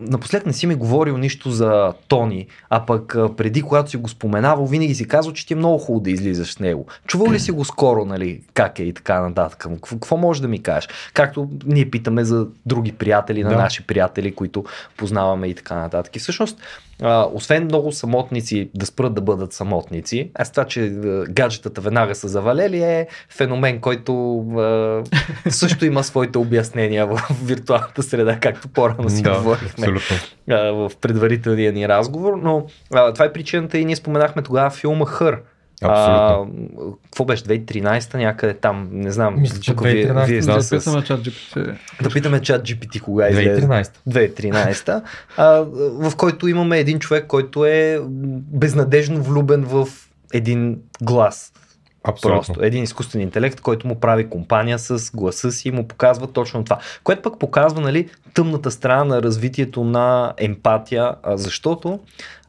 напоследък 0.00 0.46
не 0.46 0.52
си 0.52 0.66
ми 0.66 0.74
говорил 0.74 1.18
нищо 1.18 1.50
за 1.50 1.92
Тони, 2.08 2.46
а 2.70 2.86
пък 2.86 3.16
преди, 3.36 3.62
когато 3.62 3.90
си 3.90 3.96
го 3.96 4.08
споменавал, 4.08 4.66
винаги 4.66 4.94
си 4.94 5.08
казал, 5.08 5.32
че 5.32 5.46
ти 5.46 5.52
е 5.52 5.56
много 5.56 5.78
хубаво 5.78 6.00
да 6.00 6.10
излизаш 6.10 6.52
с 6.52 6.58
него. 6.58 6.86
Чувал 7.06 7.32
ли 7.32 7.40
си 7.40 7.50
го 7.50 7.64
скоро, 7.64 8.04
нали, 8.04 8.40
как 8.54 8.78
е 8.78 8.82
и 8.82 8.92
така 8.92 9.20
нататък? 9.20 9.66
Какво 9.82 10.16
може 10.16 10.42
да 10.42 10.48
ми 10.48 10.62
кажеш? 10.62 10.88
Както 11.14 11.50
ние 11.66 11.90
питаме 11.90 12.24
за 12.24 12.46
други 12.66 12.92
приятели 12.92 13.44
на 13.44 13.50
да. 13.50 13.56
наши 13.56 13.86
приятели, 13.86 14.34
които 14.34 14.64
познаваме 14.96 15.46
и 15.46 15.54
така 15.54 15.74
нататък. 15.74 16.16
И 16.16 16.18
всъщност 16.18 16.58
а, 17.02 17.28
освен 17.32 17.64
много 17.64 17.92
самотници 17.92 18.70
да 18.74 18.86
спрат 18.86 19.14
да 19.14 19.20
бъдат 19.20 19.52
самотници, 19.52 20.30
аз 20.34 20.50
това, 20.50 20.64
че 20.64 20.88
гаджетата 21.28 21.80
веднага 21.80 22.14
са 22.14 22.28
завалели 22.28 22.82
е 22.82 23.06
феномен, 23.28 23.80
който 23.80 24.38
а, 24.38 25.02
също 25.50 25.86
има 25.86 26.04
своите 26.04 26.38
обяснения 26.38 27.06
в 27.06 27.20
виртуалната 27.44 28.02
среда, 28.02 28.38
както 28.40 28.68
по-рано 28.68 29.10
си 29.10 29.22
да, 29.22 29.38
говорихме 29.38 29.86
а, 30.50 30.56
в 30.72 30.90
предварителния 31.00 31.72
ни 31.72 31.88
разговор, 31.88 32.38
но 32.42 32.66
а, 32.94 33.12
това 33.12 33.24
е 33.24 33.32
причината 33.32 33.78
и 33.78 33.84
ние 33.84 33.96
споменахме 33.96 34.42
тогава 34.42 34.70
филма 34.70 35.06
Хър, 35.06 35.38
Абсолютно. 35.82 36.98
какво 37.04 37.24
беше 37.24 37.44
2013 37.44 38.14
някъде 38.14 38.54
там, 38.54 38.88
не 38.92 39.10
знам. 39.10 39.40
Мисля, 39.40 39.60
че 39.60 39.74
2013. 39.74 40.26
Вие, 40.26 40.40
вие 40.40 40.40
да, 40.40 40.58
питаме 40.70 41.02
чат 41.02 41.20
GPT. 41.20 41.76
Да 42.02 42.10
питаме 42.10 42.42
чат 42.42 42.62
GPT 42.62 43.00
кога 43.00 43.26
е 43.26 43.32
2013. 43.32 43.90
2013. 44.08 45.02
а, 45.36 45.64
в 46.10 46.16
който 46.16 46.48
имаме 46.48 46.78
един 46.78 46.98
човек, 46.98 47.26
който 47.26 47.64
е 47.64 48.00
безнадежно 48.52 49.22
влюбен 49.22 49.64
в 49.64 49.88
един 50.32 50.78
глас. 51.02 51.52
Абсолютно. 52.06 52.42
Просто 52.42 52.64
един 52.64 52.82
изкуствен 52.82 53.22
интелект, 53.22 53.60
който 53.60 53.86
му 53.86 54.00
прави 54.00 54.30
компания 54.30 54.78
с 54.78 55.10
гласа 55.14 55.52
си 55.52 55.68
и 55.68 55.72
му 55.72 55.88
показва 55.88 56.26
точно 56.26 56.64
това. 56.64 56.78
Което 57.04 57.22
пък 57.22 57.38
показва 57.38 57.80
нали, 57.80 58.08
тъмната 58.34 58.70
страна 58.70 59.04
на 59.04 59.22
развитието 59.22 59.84
на 59.84 60.32
емпатия, 60.36 61.14
защото 61.26 62.00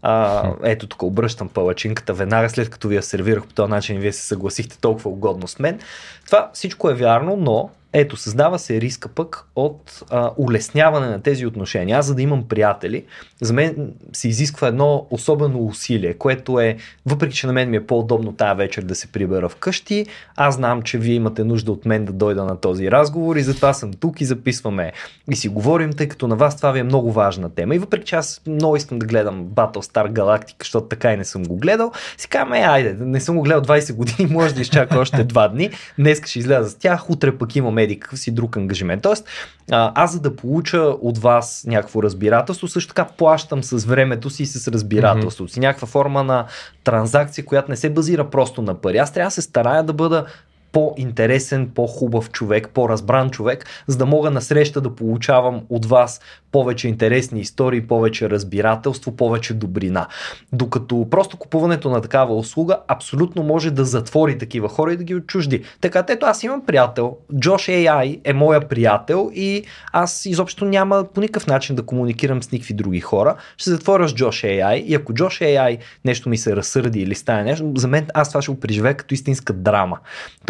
а, 0.01 0.51
ето 0.63 0.87
тук 0.87 1.03
обръщам 1.03 1.49
палачинката 1.49 2.13
веднага 2.13 2.49
след 2.49 2.69
като 2.69 2.87
ви 2.87 2.95
я 2.95 3.03
сервирах 3.03 3.45
по 3.45 3.53
този 3.53 3.69
начин 3.69 3.95
и 3.95 3.99
вие 3.99 4.13
се 4.13 4.27
съгласихте 4.27 4.77
толкова 4.81 5.09
угодно 5.11 5.47
с 5.47 5.59
мен. 5.59 5.79
Това 6.25 6.49
всичко 6.53 6.89
е 6.89 6.93
вярно, 6.93 7.35
но 7.35 7.69
ето, 7.99 8.17
създава 8.17 8.59
се 8.59 8.81
риска 8.81 9.09
пък 9.09 9.45
от 9.55 10.03
а, 10.09 10.31
улесняване 10.37 11.07
на 11.07 11.21
тези 11.21 11.45
отношения. 11.45 11.97
Аз, 11.97 12.05
за 12.05 12.15
да 12.15 12.21
имам 12.21 12.47
приятели, 12.47 13.05
за 13.41 13.53
мен 13.53 13.93
се 14.13 14.27
изисква 14.27 14.67
едно 14.67 15.07
особено 15.11 15.65
усилие, 15.65 16.13
което 16.13 16.59
е, 16.59 16.77
въпреки 17.05 17.35
че 17.35 17.47
на 17.47 17.53
мен 17.53 17.69
ми 17.69 17.77
е 17.77 17.85
по-удобно 17.85 18.33
тая 18.33 18.55
вечер 18.55 18.81
да 18.81 18.95
се 18.95 19.07
прибера 19.07 19.49
вкъщи, 19.49 20.05
аз 20.35 20.55
знам, 20.55 20.81
че 20.81 20.97
вие 20.97 21.15
имате 21.15 21.43
нужда 21.43 21.71
от 21.71 21.85
мен 21.85 22.05
да 22.05 22.13
дойда 22.13 22.43
на 22.43 22.57
този 22.57 22.91
разговор 22.91 23.35
и 23.35 23.43
затова 23.43 23.73
съм 23.73 23.93
тук 23.93 24.21
и 24.21 24.25
записваме 24.25 24.91
и 25.31 25.35
си 25.35 25.49
говорим, 25.49 25.93
тъй 25.93 26.07
като 26.07 26.27
на 26.27 26.35
вас 26.35 26.57
това 26.57 26.71
ви 26.71 26.79
е 26.79 26.83
много 26.83 27.11
важна 27.11 27.49
тема. 27.49 27.75
И 27.75 27.79
въпреки 27.79 28.05
че 28.05 28.15
аз 28.15 28.41
много 28.47 28.75
искам 28.75 28.99
да 28.99 29.05
гледам 29.05 29.45
Battlestar 29.45 30.11
Galactica, 30.11 30.63
защото 30.63 30.87
така 30.87 31.13
и 31.13 31.17
не 31.17 31.25
съм 31.25 31.43
го 31.43 31.57
гледал, 31.57 31.91
си 32.17 32.27
казвам, 32.27 32.53
е, 32.53 32.59
айде, 32.59 32.95
не 32.99 33.19
съм 33.21 33.35
го 33.35 33.41
гледал 33.41 33.61
20 33.61 33.93
години, 33.93 34.29
може 34.31 34.55
да 34.55 34.61
изчака 34.61 34.99
още 34.99 35.25
2 35.25 35.51
дни, 35.51 35.69
днес 35.99 36.21
ще 36.25 36.39
изляза 36.39 36.69
с 36.69 36.75
тях, 36.75 37.09
утре 37.09 37.37
пък 37.37 37.55
имам 37.55 37.77
еди 37.87 37.99
какъв 37.99 38.19
си 38.19 38.31
друг 38.31 38.57
ангажимент. 38.57 39.01
Тоест, 39.01 39.27
аз 39.71 40.11
за 40.11 40.19
да 40.19 40.35
получа 40.35 40.81
от 40.81 41.17
вас 41.17 41.63
някакво 41.67 42.03
разбирателство, 42.03 42.67
също 42.67 42.93
така 42.93 43.05
плащам 43.05 43.63
с 43.63 43.85
времето 43.85 44.29
си 44.29 44.43
и 44.43 44.45
с 44.45 44.67
разбирателството 44.67 45.53
си. 45.53 45.59
Някаква 45.59 45.87
форма 45.87 46.23
на 46.23 46.45
транзакция, 46.83 47.45
която 47.45 47.71
не 47.71 47.77
се 47.77 47.89
базира 47.89 48.29
просто 48.29 48.61
на 48.61 48.73
пари. 48.81 48.97
Аз 48.97 49.13
трябва 49.13 49.27
да 49.27 49.31
се 49.31 49.41
старая 49.41 49.83
да 49.83 49.93
бъда 49.93 50.25
по-интересен, 50.71 51.71
по-хубав 51.75 52.31
човек, 52.31 52.69
по-разбран 52.73 53.29
човек, 53.29 53.65
за 53.87 53.97
да 53.97 54.05
мога 54.05 54.31
на 54.31 54.41
среща 54.41 54.81
да 54.81 54.95
получавам 54.95 55.61
от 55.69 55.85
вас 55.85 56.21
повече 56.51 56.87
интересни 56.87 57.39
истории, 57.39 57.87
повече 57.87 58.29
разбирателство, 58.29 59.11
повече 59.11 59.53
добрина. 59.53 60.07
Докато 60.53 61.07
просто 61.11 61.37
купуването 61.37 61.89
на 61.89 62.01
такава 62.01 62.35
услуга 62.35 62.79
абсолютно 62.87 63.43
може 63.43 63.71
да 63.71 63.85
затвори 63.85 64.37
такива 64.37 64.69
хора 64.69 64.93
и 64.93 64.97
да 64.97 65.03
ги 65.03 65.15
отчужди. 65.15 65.63
Така, 65.81 66.05
ето 66.09 66.25
аз 66.25 66.43
имам 66.43 66.65
приятел, 66.65 67.17
Джош 67.39 67.67
AI 67.67 68.19
е 68.23 68.33
моя 68.33 68.67
приятел 68.67 69.31
и 69.33 69.63
аз 69.93 70.25
изобщо 70.25 70.65
няма 70.65 71.05
по 71.13 71.21
никакъв 71.21 71.47
начин 71.47 71.75
да 71.75 71.85
комуникирам 71.85 72.43
с 72.43 72.51
никакви 72.51 72.73
други 72.73 72.99
хора. 72.99 73.35
Ще 73.57 73.69
затворя 73.69 74.07
с 74.07 74.15
Джош 74.15 74.41
AI 74.41 74.83
и 74.83 74.95
ако 74.95 75.13
Джош 75.13 75.39
AI 75.39 75.77
нещо 76.05 76.29
ми 76.29 76.37
се 76.37 76.55
разсърди 76.55 76.99
или 76.99 77.15
стане 77.15 77.43
нещо, 77.43 77.71
за 77.75 77.87
мен 77.87 78.07
аз 78.13 78.29
това 78.29 78.41
ще 78.41 78.51
го 78.51 78.59
преживея 78.59 78.97
като 78.97 79.13
истинска 79.13 79.53
драма. 79.53 79.99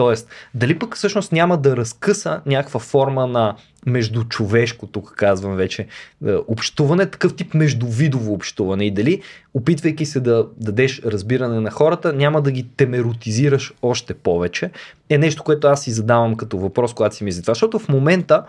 Тоест, 0.08 0.28
дали 0.53 0.80
пък 0.80 0.95
всъщност 0.95 1.32
няма 1.32 1.58
да 1.58 1.78
разкъса 1.78 2.41
някаква 2.45 2.80
форма 2.80 3.28
на 3.28 3.55
междучовешко, 3.86 4.88
тук 4.88 5.14
казвам 5.16 5.55
вече, 5.55 5.82
е, 5.82 5.88
общуване, 6.47 7.05
такъв 7.05 7.36
тип 7.36 7.53
междувидово 7.53 8.34
общуване? 8.34 8.86
И 8.86 8.91
дали, 8.91 9.22
опитвайки 9.53 10.05
се 10.05 10.20
да 10.20 10.45
дадеш 10.58 11.01
разбиране 11.05 11.60
на 11.60 11.72
хората, 11.72 12.14
няма 12.14 12.41
да 12.41 12.51
ги 12.51 12.66
темеротизираш 12.78 13.74
още 13.82 14.14
повече, 14.14 14.72
е 15.10 15.18
нещо, 15.18 15.43
което 15.43 15.68
аз 15.68 15.84
си 15.84 15.91
задавам 15.91 16.36
като 16.36 16.58
въпрос, 16.58 16.93
когато 16.93 17.16
си 17.16 17.24
мисля 17.24 17.41
това, 17.41 17.53
защото 17.53 17.80
в 17.80 17.89
момента 17.89 18.43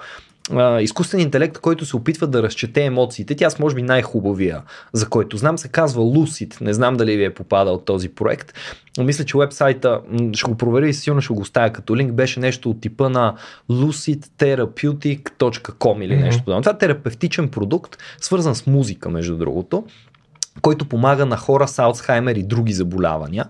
а, 0.52 0.80
изкуствен 0.80 1.20
интелект, 1.20 1.58
който 1.58 1.86
се 1.86 1.96
опитва 1.96 2.26
да 2.26 2.42
разчете 2.42 2.84
емоциите. 2.84 3.34
Тя 3.34 3.50
с 3.50 3.58
може 3.58 3.74
би 3.74 3.82
най-хубавия, 3.82 4.62
за 4.92 5.08
който 5.08 5.36
знам, 5.36 5.58
се 5.58 5.68
казва 5.68 6.02
Lucid. 6.02 6.60
Не 6.60 6.74
знам 6.74 6.96
дали 6.96 7.16
ви 7.16 7.24
е 7.24 7.34
попадал 7.34 7.78
този 7.78 8.08
проект. 8.08 8.52
Но 8.98 9.04
мисля, 9.04 9.24
че 9.24 9.38
вебсайта, 9.38 10.00
ще 10.32 10.50
го 10.50 10.56
проверя 10.56 10.88
и 10.88 10.94
силно 10.94 11.20
ще 11.20 11.34
го 11.34 11.40
оставя 11.40 11.72
като 11.72 11.96
линк, 11.96 12.12
беше 12.12 12.40
нещо 12.40 12.70
от 12.70 12.80
типа 12.80 13.08
на 13.08 13.34
lucidtherapeutic.com 13.70 16.04
или 16.04 16.16
нещо 16.16 16.44
подобно. 16.44 16.62
Това 16.62 16.72
е 16.72 16.78
терапевтичен 16.78 17.48
продукт, 17.48 17.98
свързан 18.20 18.54
с 18.54 18.66
музика, 18.66 19.08
между 19.08 19.36
другото 19.36 19.84
който 20.62 20.88
помага 20.88 21.26
на 21.26 21.36
хора 21.36 21.68
с 21.68 21.78
Алцхаймер 21.78 22.36
и 22.36 22.42
други 22.42 22.72
заболявания, 22.72 23.44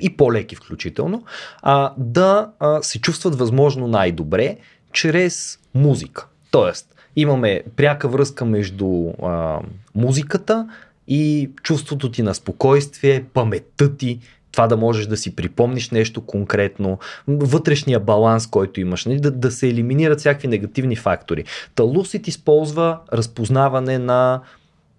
и 0.00 0.16
по-леки 0.16 0.56
включително, 0.56 1.24
а, 1.62 1.92
да 1.98 2.50
а, 2.58 2.82
се 2.82 3.00
чувстват 3.00 3.34
възможно 3.34 3.88
най-добре 3.88 4.56
чрез 4.92 5.58
музика. 5.74 6.26
Тоест, 6.52 6.94
имаме 7.16 7.62
пряка 7.76 8.08
връзка 8.08 8.44
между 8.44 9.12
а, 9.22 9.60
музиката 9.94 10.68
и 11.08 11.50
чувството 11.62 12.10
ти 12.10 12.22
на 12.22 12.34
спокойствие, 12.34 13.24
паметта 13.34 13.96
ти, 13.96 14.18
това 14.52 14.66
да 14.66 14.76
можеш 14.76 15.06
да 15.06 15.16
си 15.16 15.36
припомниш 15.36 15.90
нещо 15.90 16.20
конкретно, 16.20 16.98
вътрешния 17.28 18.00
баланс, 18.00 18.46
който 18.46 18.80
имаш, 18.80 19.04
нали, 19.04 19.20
да, 19.20 19.30
да 19.30 19.50
се 19.50 19.68
елиминират 19.68 20.18
всякакви 20.18 20.48
негативни 20.48 20.96
фактори. 20.96 21.44
Та 21.74 21.82
Lucid 21.82 22.28
използва 22.28 22.98
разпознаване 23.12 23.98
на 23.98 24.40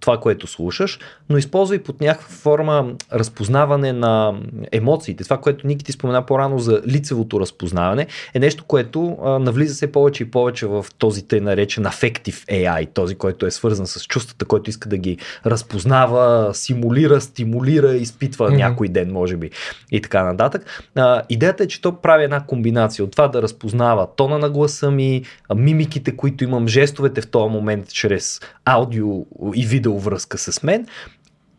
това, 0.03 0.17
което 0.17 0.47
слушаш, 0.47 0.99
но 1.29 1.37
използва 1.37 1.75
и 1.75 1.83
под 1.83 2.01
някаква 2.01 2.29
форма 2.29 2.93
разпознаване 3.13 3.93
на 3.93 4.33
емоциите. 4.71 5.23
Това, 5.23 5.37
което 5.37 5.67
Ники 5.67 5.85
ти 5.85 5.91
спомена 5.91 6.25
по-рано 6.25 6.59
за 6.59 6.81
лицевото 6.87 7.39
разпознаване, 7.39 8.07
е 8.33 8.39
нещо, 8.39 8.63
което 8.67 9.17
а, 9.23 9.39
навлиза 9.39 9.75
се 9.75 9.91
повече 9.91 10.23
и 10.23 10.31
повече 10.31 10.67
в 10.67 10.85
този 10.97 11.27
тъй 11.27 11.39
наречен 11.39 11.83
affective 11.83 12.65
AI, 12.65 12.93
този, 12.93 13.15
който 13.15 13.45
е 13.45 13.51
свързан 13.51 13.87
с 13.87 14.05
чувствата, 14.05 14.45
който 14.45 14.69
иска 14.69 14.89
да 14.89 14.97
ги 14.97 15.17
разпознава, 15.45 16.53
симулира, 16.53 17.21
стимулира, 17.21 17.95
изпитва 17.95 18.51
mm-hmm. 18.51 18.57
някой 18.57 18.87
ден, 18.87 19.11
може 19.11 19.37
би, 19.37 19.49
и 19.91 20.01
така 20.01 20.23
нататък. 20.23 20.83
А, 20.95 21.21
идеята 21.29 21.63
е, 21.63 21.67
че 21.67 21.81
то 21.81 22.01
прави 22.01 22.23
една 22.23 22.45
комбинация 22.45 23.05
от 23.05 23.11
това 23.11 23.27
да 23.27 23.41
разпознава 23.41 24.07
тона 24.15 24.37
на 24.39 24.49
гласа 24.49 24.91
ми, 24.91 25.23
мимиките, 25.55 26.15
които 26.15 26.43
имам, 26.43 26.67
жестовете 26.67 27.21
в 27.21 27.27
този 27.27 27.49
момент 27.49 27.89
чрез 27.89 28.41
аудио 28.65 29.25
и 29.55 29.65
видео 29.65 29.92
връзка 29.99 30.37
с 30.37 30.63
мен 30.63 30.87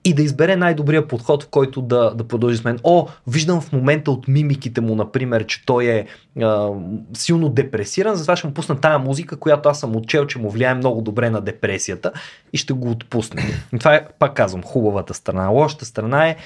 и 0.05 0.14
да 0.14 0.22
избере 0.22 0.57
най-добрия 0.57 1.09
подход, 1.09 1.43
в 1.43 1.49
който 1.49 1.82
да, 1.82 2.14
да 2.14 2.28
продължи 2.28 2.57
с 2.57 2.64
мен. 2.64 2.78
О, 2.85 3.07
виждам 3.26 3.61
в 3.61 3.72
момента 3.72 4.11
от 4.11 4.28
мимиките 4.28 4.80
му, 4.80 4.95
например, 4.95 5.47
че 5.47 5.66
той 5.66 5.85
е 5.85 6.07
а, 6.43 6.70
силно 7.12 7.49
депресиран, 7.49 8.16
затова 8.16 8.37
ще 8.37 8.47
му 8.47 8.55
пусна 8.55 8.80
тая 8.80 8.99
музика, 8.99 9.37
която 9.37 9.68
аз 9.68 9.80
съм 9.80 9.97
отчел, 9.97 10.26
че 10.26 10.39
му 10.39 10.51
влияе 10.51 10.74
много 10.74 11.03
добре 11.03 11.30
на 11.30 11.41
депресията 11.41 12.12
и 12.53 12.59
ще 12.59 12.72
го 12.72 12.91
отпусне. 12.91 13.43
Това 13.78 13.95
е, 13.95 14.07
пак 14.18 14.35
казвам, 14.35 14.62
хубавата 14.62 15.14
страна. 15.14 15.49
Лошата 15.49 15.85
страна 15.85 16.28
е 16.28 16.37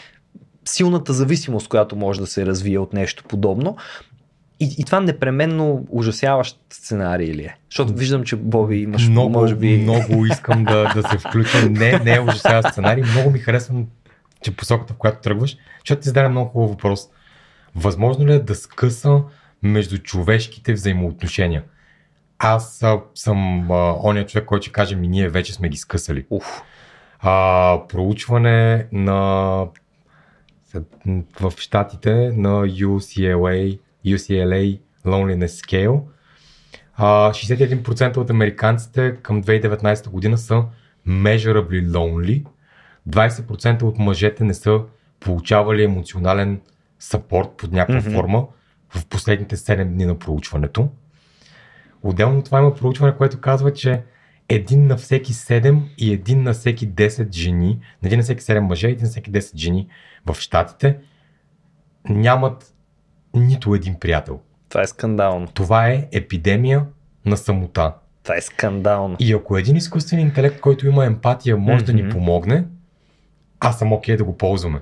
силната 0.64 1.12
зависимост, 1.12 1.68
която 1.68 1.96
може 1.96 2.20
да 2.20 2.26
се 2.26 2.46
развие 2.46 2.78
от 2.78 2.92
нещо 2.92 3.24
подобно. 3.28 3.76
И, 4.60 4.74
и 4.78 4.84
това 4.84 5.00
непременно 5.00 5.86
ужасяващ 5.90 6.60
сценарий 6.70 7.34
ли 7.34 7.42
е? 7.42 7.56
Защото 7.70 7.94
виждам, 7.94 8.24
че 8.24 8.36
Боби 8.36 8.76
имаш 8.76 9.08
много, 9.08 9.30
може 9.30 9.54
би... 9.54 9.76
Много 9.76 10.26
искам 10.26 10.64
да, 10.64 10.92
да 10.94 11.08
се 11.08 11.18
включа. 11.18 11.70
Не, 11.70 11.98
не 11.98 12.14
е 12.14 12.20
ужасяващ 12.20 12.68
сценарий. 12.68 13.04
Много 13.04 13.30
ми 13.30 13.38
харесвам, 13.38 13.86
че 14.42 14.56
посоката, 14.56 14.94
в 14.94 14.96
която 14.96 15.20
тръгваш, 15.20 15.56
защото 15.78 16.02
ти 16.02 16.08
зададе 16.08 16.28
много 16.28 16.50
хубав 16.50 16.70
въпрос. 16.70 17.08
Възможно 17.76 18.26
ли 18.26 18.32
е 18.32 18.38
да 18.38 18.54
скъса 18.54 19.22
между 19.62 19.98
човешките 19.98 20.72
взаимоотношения? 20.72 21.64
Аз 22.38 22.82
а, 22.82 23.00
съм 23.14 23.70
а, 23.70 23.94
оня 24.02 24.26
човек, 24.26 24.44
който 24.44 24.62
ще 24.62 24.72
каже 24.72 24.96
ми, 24.96 25.08
ние 25.08 25.28
вече 25.28 25.52
сме 25.52 25.68
ги 25.68 25.76
скъсали. 25.76 26.26
Уф. 26.30 26.62
А, 27.20 27.86
проучване 27.88 28.86
на 28.92 29.66
в 31.40 31.52
щатите 31.58 32.14
на 32.14 32.66
UCLA 32.66 33.78
UCLA 34.06 34.80
Loneliness 35.06 35.46
Scale. 35.46 36.00
А, 36.94 37.30
61% 37.30 38.16
от 38.16 38.30
американците 38.30 39.16
към 39.22 39.42
2019 39.42 40.08
година 40.08 40.38
са 40.38 40.64
measurably 41.08 41.88
lonely. 41.88 42.44
20% 43.08 43.82
от 43.82 43.98
мъжете 43.98 44.44
не 44.44 44.54
са 44.54 44.80
получавали 45.20 45.84
емоционален 45.84 46.60
сапорт 46.98 47.48
под 47.56 47.72
някаква 47.72 48.10
mm-hmm. 48.10 48.14
форма 48.14 48.46
в 48.88 49.06
последните 49.06 49.56
7 49.56 49.84
дни 49.84 50.04
на 50.04 50.18
проучването. 50.18 50.88
Отделно 52.02 52.42
това 52.42 52.58
има 52.58 52.74
проучване, 52.74 53.16
което 53.16 53.40
казва, 53.40 53.72
че 53.72 54.02
един 54.48 54.86
на 54.86 54.96
всеки 54.96 55.32
7 55.32 55.80
и 55.98 56.12
един 56.12 56.42
на 56.42 56.52
всеки 56.52 56.88
10 56.88 57.34
жени, 57.34 57.80
един 58.02 58.18
на 58.18 58.22
всеки 58.22 58.42
7 58.42 58.58
мъже 58.58 58.88
и 58.88 58.90
един 58.90 59.04
на 59.04 59.10
всеки 59.10 59.32
10 59.32 59.56
жени 59.56 59.88
в 60.26 60.34
Штатите 60.34 60.98
нямат 62.08 62.74
нито 63.34 63.74
един 63.74 63.94
приятел. 64.00 64.40
Това 64.68 64.82
е 64.82 64.86
скандално. 64.86 65.46
Това 65.46 65.88
е 65.88 66.08
епидемия 66.12 66.84
на 67.24 67.36
самота. 67.36 67.94
Това 68.22 68.36
е 68.36 68.40
скандално. 68.40 69.16
И 69.18 69.32
ако 69.32 69.56
един 69.56 69.76
изкуствен 69.76 70.20
интелект, 70.20 70.60
който 70.60 70.86
има 70.86 71.04
емпатия, 71.06 71.56
може 71.56 71.84
mm-hmm. 71.84 71.86
да 71.86 71.92
ни 71.92 72.08
помогне, 72.08 72.64
аз 73.60 73.78
съм 73.78 73.92
окей 73.92 74.14
okay 74.14 74.18
да 74.18 74.24
го 74.24 74.36
ползваме. 74.36 74.80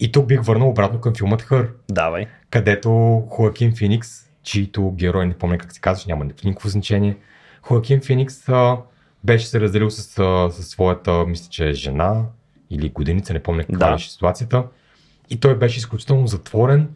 И 0.00 0.12
тук 0.12 0.26
бих 0.26 0.42
върнал 0.42 0.68
обратно 0.68 1.00
към 1.00 1.14
филмът 1.14 1.42
Хър. 1.42 1.70
Давай. 1.90 2.26
Където 2.50 3.22
Хоакин 3.30 3.76
Феникс, 3.76 4.08
чието 4.42 4.92
герой, 4.92 5.26
не 5.26 5.34
помня 5.34 5.58
как 5.58 5.72
се 5.72 5.80
казваш, 5.80 6.06
няма 6.06 6.24
никакво 6.24 6.68
значение. 6.68 7.16
Хоакин 7.62 8.00
Феникс 8.00 8.48
а, 8.48 8.76
беше 9.24 9.46
се 9.46 9.60
разделил 9.60 9.90
с, 9.90 10.02
с 10.50 10.62
своята, 10.62 11.26
мисля, 11.26 11.48
че 11.50 11.68
е 11.68 11.72
жена 11.72 12.24
или 12.70 12.88
годиница, 12.88 13.32
не 13.32 13.42
помня 13.42 13.64
каква 13.64 13.86
да. 13.86 13.92
беше 13.92 14.10
ситуацията. 14.10 14.64
И 15.30 15.40
той 15.40 15.58
беше 15.58 15.78
изключително 15.78 16.26
затворен 16.26 16.88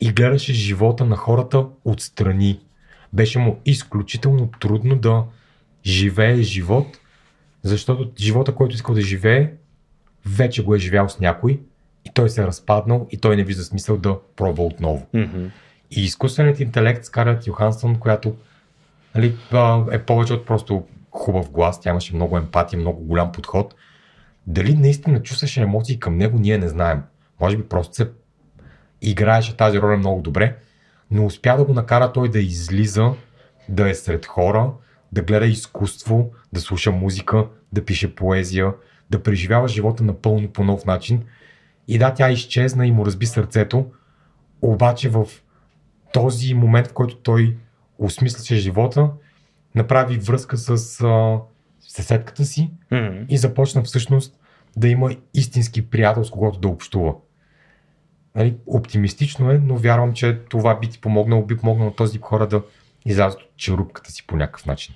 и 0.00 0.12
гледаше 0.12 0.52
живота 0.52 1.04
на 1.04 1.16
хората 1.16 1.66
отстрани. 1.84 2.60
Беше 3.12 3.38
му 3.38 3.60
изключително 3.64 4.50
трудно 4.60 4.96
да 4.96 5.24
живее 5.86 6.42
живот, 6.42 6.86
защото 7.62 8.10
живота, 8.18 8.54
който 8.54 8.74
искал 8.74 8.94
да 8.94 9.00
живее, 9.00 9.52
вече 10.26 10.64
го 10.64 10.74
е 10.74 10.78
живял 10.78 11.08
с 11.08 11.20
някой 11.20 11.60
и 12.04 12.10
той 12.14 12.30
се 12.30 12.42
е 12.42 12.46
разпаднал 12.46 13.06
и 13.10 13.16
той 13.16 13.36
не 13.36 13.44
вижда 13.44 13.62
смисъл 13.62 13.96
да 13.96 14.18
пробва 14.36 14.64
отново. 14.64 15.06
Mm-hmm. 15.14 15.50
И 15.90 16.04
изкуственият 16.04 16.60
интелект 16.60 17.04
Скарлет 17.04 17.46
Йохансън, 17.46 17.98
която 17.98 18.36
нали, 19.14 19.36
е 19.92 19.98
повече 19.98 20.32
от 20.32 20.46
просто 20.46 20.86
хубав 21.10 21.50
глас, 21.50 21.80
тя 21.80 21.90
имаше 21.90 22.14
много 22.14 22.36
емпатия, 22.36 22.78
много 22.78 23.04
голям 23.04 23.32
подход. 23.32 23.74
Дали 24.46 24.74
наистина 24.74 25.22
чувстваше 25.22 25.62
емоции 25.62 25.98
към 25.98 26.16
него, 26.16 26.38
ние 26.38 26.58
не 26.58 26.68
знаем. 26.68 27.02
Може 27.40 27.56
би 27.56 27.62
просто 27.62 27.94
се 27.94 28.10
играеше 29.02 29.56
тази 29.56 29.80
роля 29.80 29.96
много 29.96 30.22
добре, 30.22 30.56
но 31.10 31.26
успя 31.26 31.56
да 31.56 31.64
го 31.64 31.72
накара 31.72 32.12
той 32.12 32.30
да 32.30 32.38
излиза, 32.38 33.12
да 33.68 33.90
е 33.90 33.94
сред 33.94 34.26
хора, 34.26 34.72
да 35.12 35.22
гледа 35.22 35.46
изкуство, 35.46 36.30
да 36.52 36.60
слуша 36.60 36.92
музика, 36.92 37.46
да 37.72 37.84
пише 37.84 38.14
поезия, 38.14 38.72
да 39.10 39.22
преживява 39.22 39.68
живота 39.68 40.04
напълно 40.04 40.48
по 40.48 40.64
нов 40.64 40.84
начин. 40.84 41.22
И 41.88 41.98
да, 41.98 42.14
тя 42.14 42.30
изчезна 42.30 42.86
и 42.86 42.92
му 42.92 43.06
разби 43.06 43.26
сърцето, 43.26 43.86
обаче 44.62 45.08
в 45.08 45.26
този 46.12 46.54
момент, 46.54 46.86
в 46.86 46.92
който 46.92 47.16
той 47.16 47.56
осмисляше 47.98 48.56
живота, 48.56 49.10
направи 49.74 50.18
връзка 50.18 50.56
с 50.56 51.00
а, 51.00 51.38
съседката 51.80 52.44
си 52.44 52.70
mm-hmm. 52.92 53.26
и 53.28 53.38
започна 53.38 53.82
всъщност 53.82 54.36
да 54.76 54.88
има 54.88 55.10
истински 55.34 55.90
приятел, 55.90 56.24
с 56.24 56.30
когото 56.30 56.58
да 56.58 56.68
общува. 56.68 57.14
Нали, 58.34 58.54
оптимистично 58.66 59.50
е, 59.50 59.60
но 59.64 59.76
вярвам, 59.76 60.12
че 60.12 60.38
това 60.48 60.78
би 60.78 60.86
ти 60.86 61.00
помогнало, 61.00 61.46
би 61.46 61.56
помогнало 61.56 61.90
този 61.90 62.18
хора 62.18 62.46
да 62.46 62.62
излязат 63.06 63.40
от 63.40 63.56
черупката 63.56 64.12
си 64.12 64.26
по 64.26 64.36
някакъв 64.36 64.66
начин. 64.66 64.94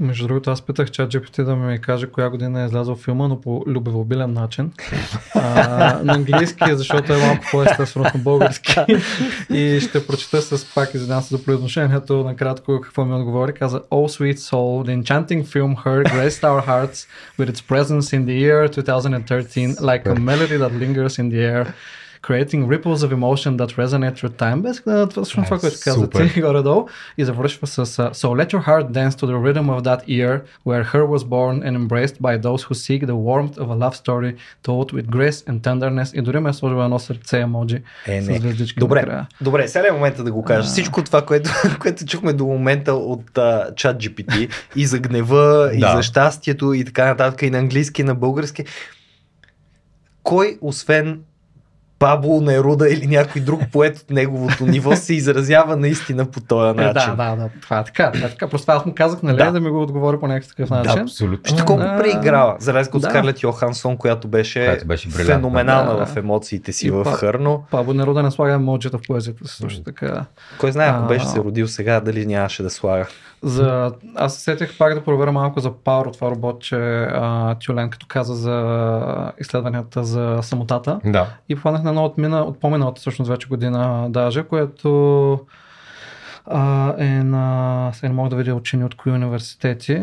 Между 0.00 0.26
другото, 0.26 0.50
аз 0.50 0.62
питах 0.62 0.90
чат 0.90 1.12
GPT 1.12 1.44
да 1.44 1.56
ми 1.56 1.80
каже 1.80 2.06
коя 2.06 2.30
година 2.30 2.62
е 2.62 2.66
излязъл 2.66 2.96
филма, 2.96 3.28
но 3.28 3.40
по 3.40 3.64
любовобилен 3.66 4.32
начин. 4.32 4.72
А, 5.34 6.00
на 6.04 6.12
английски, 6.12 6.64
защото 6.70 7.12
е 7.12 7.16
малко 7.16 7.44
по-естествено 7.50 8.10
на 8.14 8.20
български. 8.20 8.74
И 9.50 9.80
ще 9.80 10.06
прочета 10.06 10.42
с 10.42 10.74
пак, 10.74 10.94
извинявам 10.94 11.22
се 11.22 11.36
за 11.36 11.44
произношението, 11.44 12.24
накратко 12.24 12.80
какво 12.80 13.04
ми 13.04 13.14
отговори. 13.14 13.52
Каза 13.52 13.80
Oh 13.80 14.20
sweet 14.20 14.36
soul, 14.36 14.88
the 14.88 15.02
enchanting 15.02 15.44
film 15.44 15.76
Her 15.84 16.02
graced 16.04 16.42
our 16.44 16.66
hearts 16.66 17.06
with 17.38 17.48
its 17.50 17.60
presence 17.70 18.12
in 18.12 18.26
the 18.26 18.36
year 18.44 18.68
2013 18.68 19.74
like 19.80 20.06
a 20.06 20.14
melody 20.14 20.58
that 20.58 20.72
lingers 20.72 21.18
in 21.18 21.30
the 21.30 21.40
air 21.54 21.66
creating 22.26 22.66
ripples 22.66 23.00
of 23.06 23.10
emotion 23.12 23.56
that 23.56 23.70
resonate 23.76 24.14
through 24.18 24.34
time. 24.36 24.60
Без, 24.62 24.80
това, 24.80 25.08
точно 25.08 25.44
това, 25.44 25.58
което 25.58 25.76
каза 25.84 26.10
ти 26.10 26.40
горе-долу. 26.40 26.86
И 27.18 27.24
завършва 27.24 27.66
с 27.66 27.86
So 27.96 28.28
let 28.28 28.52
your 28.52 28.64
heart 28.66 28.90
dance 28.90 29.14
to 29.20 29.26
the 29.26 29.38
rhythm 29.46 29.66
of 29.70 29.82
that 29.82 30.00
year 30.08 30.40
where 30.64 30.84
her 30.92 31.04
was 31.14 31.22
born 31.24 31.62
and 31.66 31.72
embraced 31.82 32.16
by 32.20 32.34
those 32.46 32.62
who 32.66 32.74
seek 32.74 33.00
the 33.06 33.18
warmth 33.28 33.56
of 33.62 33.68
a 33.74 33.76
love 33.84 33.96
story 34.02 34.32
told 34.62 34.86
with 34.92 35.06
grace 35.16 35.40
and 35.48 35.60
tenderness. 35.62 36.14
И 36.14 36.22
дори 36.22 36.38
ме 36.38 36.50
е 36.50 36.52
сложила 36.52 36.84
едно 36.84 36.98
сърце 36.98 37.40
емоджи 37.40 37.82
е, 38.06 38.22
с 38.22 38.24
звездички 38.24 38.80
добре. 38.80 39.26
Добре, 39.40 39.68
сега 39.68 39.88
е 39.88 39.92
момента 39.92 40.24
да 40.24 40.32
го 40.32 40.44
кажа. 40.44 40.68
Всичко 40.68 41.02
това, 41.02 41.22
което, 41.22 41.50
което 41.80 42.04
чухме 42.04 42.32
до 42.32 42.44
момента 42.46 42.94
от 42.94 43.30
uh, 43.34 43.74
чат 43.74 43.96
GPT 44.02 44.50
и 44.76 44.86
за 44.86 44.98
гнева, 44.98 45.70
и 45.74 45.80
за 45.80 46.02
щастието, 46.02 46.72
и 46.72 46.84
така 46.84 47.06
нататък, 47.06 47.42
и 47.42 47.50
на 47.50 47.58
английски, 47.58 48.02
и 48.02 48.04
на 48.04 48.14
български. 48.14 48.64
Кой, 50.22 50.58
освен 50.60 51.20
Пабло 51.98 52.40
Неруда 52.40 52.88
или 52.88 53.06
някой 53.06 53.40
друг 53.40 53.60
поет 53.72 53.98
от 53.98 54.10
неговото 54.10 54.66
ниво 54.66 54.96
се 54.96 55.14
изразява 55.14 55.76
наистина 55.76 56.26
по 56.26 56.40
този 56.40 56.70
Е, 56.70 56.82
начин. 56.84 57.16
да, 57.16 57.30
да, 57.30 57.36
да, 57.36 57.48
това 57.62 57.78
е 57.78 57.84
така. 57.84 58.12
Това 58.12 58.26
е 58.26 58.30
така. 58.30 58.48
Просто 58.48 58.72
аз 58.72 58.86
му 58.86 58.92
казах, 58.94 59.22
нали, 59.22 59.36
Да. 59.36 59.50
да. 59.50 59.60
ми 59.60 59.70
го 59.70 59.82
отговори 59.82 60.18
по 60.20 60.26
някакъв 60.26 60.48
такъв 60.48 60.68
Да, 60.68 60.74
начин. 60.74 61.02
абсолютно. 61.02 61.38
Вижте 61.44 61.64
колко 61.64 61.82
преиграва, 61.98 62.56
за 62.58 62.74
разлика 62.74 62.96
от 62.96 63.02
да. 63.02 63.10
Скарлет 63.10 63.42
Йохансон, 63.42 63.96
която 63.96 64.28
беше, 64.28 64.64
Която 64.64 64.86
беше 64.86 65.08
феноменална 65.10 65.96
Да. 65.96 66.06
в 66.06 66.16
емоциите 66.16 66.72
си 66.72 66.86
И 66.86 66.90
в 66.90 67.04
па- 67.04 67.12
Хърно. 67.12 67.64
Пабло 67.70 67.94
Неруда 67.94 68.22
не 68.22 68.30
слага 68.30 68.52
емоджита 68.52 68.98
в 68.98 69.02
поезията 69.06 69.48
си 69.48 69.56
също 69.56 69.82
така. 69.82 70.24
Кой 70.58 70.72
знае, 70.72 70.88
ако 70.88 71.06
беше 71.06 71.26
се 71.26 71.38
родил 71.38 71.68
сега, 71.68 72.00
дали 72.00 72.26
нямаше 72.26 72.62
да 72.62 72.70
слага. 72.70 73.06
За... 73.42 73.92
Аз 74.14 74.34
се 74.34 74.40
сетих 74.40 74.78
пак 74.78 74.94
да 74.94 75.04
проверя 75.04 75.32
малко 75.32 75.60
за 75.60 75.70
Power, 75.70 76.12
това 76.12 76.30
роботче 76.30 76.76
а, 77.12 77.54
Тюлен, 77.54 77.90
като 77.90 78.06
каза 78.06 78.34
за 78.34 79.32
изследванията 79.40 80.04
за 80.04 80.38
самотата. 80.42 81.00
Да. 81.04 81.26
И 81.48 81.56
попаднах 81.56 81.82
на 81.82 81.90
едно 81.90 82.04
от, 82.04 82.18
мина, 82.18 82.40
от 82.40 82.60
по-миналата 82.60 83.00
всъщност 83.00 83.30
вече 83.30 83.48
година 83.48 84.06
даже, 84.10 84.42
което 84.42 85.40
а, 86.46 86.94
е 86.98 87.24
на... 87.24 87.90
Сега 87.94 88.08
не 88.08 88.14
мога 88.14 88.28
да 88.30 88.36
видя 88.36 88.54
учени 88.54 88.84
от 88.84 88.94
кои 88.94 89.12
университети. 89.12 90.02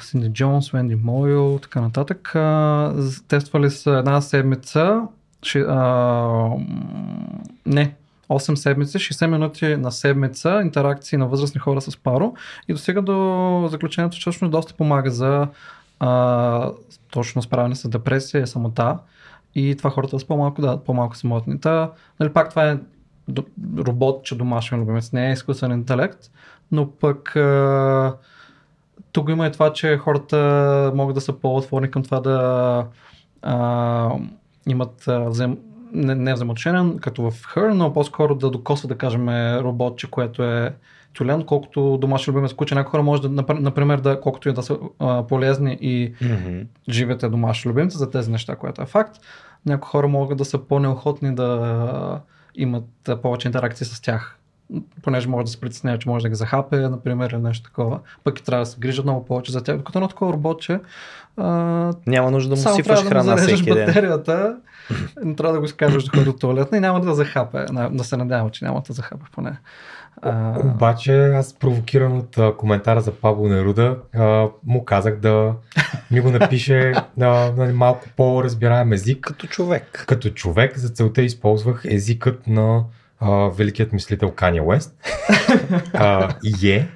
Синди 0.00 0.28
Джонс, 0.32 0.74
Уенди 0.74 0.94
Мойл, 0.94 1.58
така 1.62 1.80
нататък. 1.80 2.34
А, 2.34 2.92
тествали 3.28 3.70
са 3.70 3.90
една 3.90 4.20
седмица. 4.20 5.00
Ши, 5.44 5.58
а, 5.68 6.48
не, 7.66 7.94
8 8.32 8.54
седмици, 8.54 8.98
60 8.98 9.26
минути 9.26 9.76
на 9.76 9.92
седмица 9.92 10.60
интеракции 10.62 11.18
на 11.18 11.26
възрастни 11.26 11.60
хора 11.60 11.80
с 11.80 11.96
паро 11.96 12.34
и 12.68 12.72
достига 12.72 13.02
до 13.02 13.68
заключението, 13.70 14.16
че 14.16 14.20
всъщност 14.20 14.52
доста 14.52 14.74
помага 14.74 15.10
за 15.10 15.48
а, 16.00 16.70
точно 17.10 17.42
справяне 17.42 17.74
с 17.74 17.88
депресия 17.88 18.46
самота 18.46 18.98
и 19.54 19.74
това 19.78 19.90
хората 19.90 20.20
са 20.20 20.26
по-малко, 20.26 20.62
да, 20.62 20.76
по-малко 20.84 21.16
самотни. 21.16 21.60
Та, 21.60 21.90
нали, 22.20 22.32
пак 22.32 22.50
това 22.50 22.70
е 22.70 22.78
робот, 23.78 24.24
че 24.24 24.38
домашен 24.38 24.80
любимец, 24.80 25.12
не 25.12 25.28
е 25.28 25.32
изкуствен 25.32 25.72
интелект, 25.72 26.30
но 26.72 26.90
пък 26.90 27.36
а, 27.36 28.16
тук 29.12 29.28
има 29.28 29.46
и 29.46 29.52
това, 29.52 29.72
че 29.72 29.96
хората 29.96 30.92
могат 30.94 31.14
да 31.14 31.20
са 31.20 31.32
по-отворени 31.32 31.90
към 31.90 32.02
това 32.02 32.20
да 32.20 32.86
а, 33.42 34.10
имат 34.66 35.08
а, 35.08 35.18
взем, 35.28 35.58
не, 35.92 36.14
не 36.14 36.34
взаимоотношения, 36.34 36.96
като 36.96 37.30
в 37.30 37.30
Her, 37.30 37.72
но 37.72 37.92
по-скоро 37.92 38.34
да 38.34 38.50
докосва, 38.50 38.88
да 38.88 38.98
кажем, 38.98 39.28
роботче, 39.58 40.10
което 40.10 40.42
е 40.42 40.74
тюлен, 41.14 41.42
колкото 41.42 41.98
домашен 42.00 42.32
любимец 42.32 42.52
куче. 42.52 42.74
Някои 42.74 42.90
хора 42.90 43.02
може 43.02 43.22
да, 43.22 43.28
напр- 43.28 43.60
например, 43.60 44.00
да, 44.00 44.20
колкото 44.20 44.48
и 44.48 44.52
да 44.52 44.62
са 44.62 44.78
а, 44.98 45.26
полезни 45.26 45.78
и 45.80 46.14
живете 46.88 47.28
домашни 47.28 47.70
любимци 47.70 47.98
за 47.98 48.10
тези 48.10 48.30
неща, 48.30 48.56
което 48.56 48.82
е 48.82 48.86
факт. 48.86 49.16
Някои 49.66 49.88
хора 49.90 50.08
могат 50.08 50.38
да 50.38 50.44
са 50.44 50.58
по-неохотни 50.58 51.34
да 51.34 52.20
имат 52.54 52.84
повече 53.22 53.48
интеракции 53.48 53.86
с 53.86 54.00
тях. 54.00 54.38
Понеже 55.02 55.28
може 55.28 55.44
да 55.44 55.50
се 55.50 55.60
притеснява, 55.60 55.98
че 55.98 56.08
може 56.08 56.22
да 56.22 56.28
ги 56.28 56.34
захапе, 56.34 56.76
например, 56.76 57.30
или 57.30 57.38
нещо 57.38 57.64
такова. 57.64 58.00
Пък 58.24 58.38
и 58.38 58.44
трябва 58.44 58.64
да 58.64 58.70
се 58.70 58.78
грижат 58.78 59.04
много 59.04 59.24
повече 59.24 59.52
за 59.52 59.62
тях. 59.62 59.76
Докато 59.76 59.98
едно 59.98 60.08
такова 60.08 60.32
роботче, 60.32 60.80
а, 61.36 61.44
Няма 62.06 62.30
нужда 62.30 62.48
да 62.48 62.56
му 62.56 62.62
само 62.62 62.76
сипваш 62.76 62.98
трябва 63.00 63.14
да 63.14 63.30
му 63.30 63.36
храна 63.36 63.42
всеки 63.48 63.70
ден. 63.70 63.86
батерията, 63.86 64.56
не 65.24 65.36
трябва 65.36 65.52
да 65.52 65.58
го 65.58 65.64
изкарваш 65.64 66.04
да 66.04 66.10
ходи 66.10 66.24
до 66.24 66.32
туалетна 66.32 66.78
и 66.78 66.80
няма 66.80 67.00
да 67.00 67.14
захапе. 67.14 67.64
На- 67.70 67.90
Да 67.90 68.04
се 68.04 68.16
надявам, 68.16 68.50
че 68.50 68.64
няма 68.64 68.82
да 68.88 68.92
захапе 68.92 69.24
поне. 69.32 69.58
А, 70.22 70.58
Обаче 70.60 71.26
аз 71.26 71.52
провокиран 71.54 72.18
от 72.18 72.38
а, 72.38 72.56
коментара 72.56 73.00
за 73.00 73.12
Пабло 73.12 73.48
Неруда, 73.48 73.96
а, 74.14 74.48
му 74.66 74.84
казах 74.84 75.16
да 75.16 75.54
ми 76.10 76.20
го 76.20 76.30
напише 76.30 76.92
на, 77.16 77.52
на 77.56 77.72
малко 77.72 78.06
по-разбираем 78.16 78.92
език. 78.92 79.20
Като 79.20 79.46
човек. 79.46 80.04
Като 80.08 80.30
човек 80.30 80.78
за 80.78 80.88
целта 80.88 81.22
използвах 81.22 81.82
езикът 81.84 82.46
на 82.46 82.84
а, 83.20 83.30
великият 83.30 83.92
мислител 83.92 84.30
Кания 84.30 84.62
Уест. 84.64 84.94
а, 85.94 86.28
е. 86.66 86.88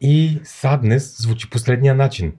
И 0.00 0.40
sadness 0.42 1.22
звучи 1.22 1.50
последния 1.50 1.94
начин. 1.94 2.32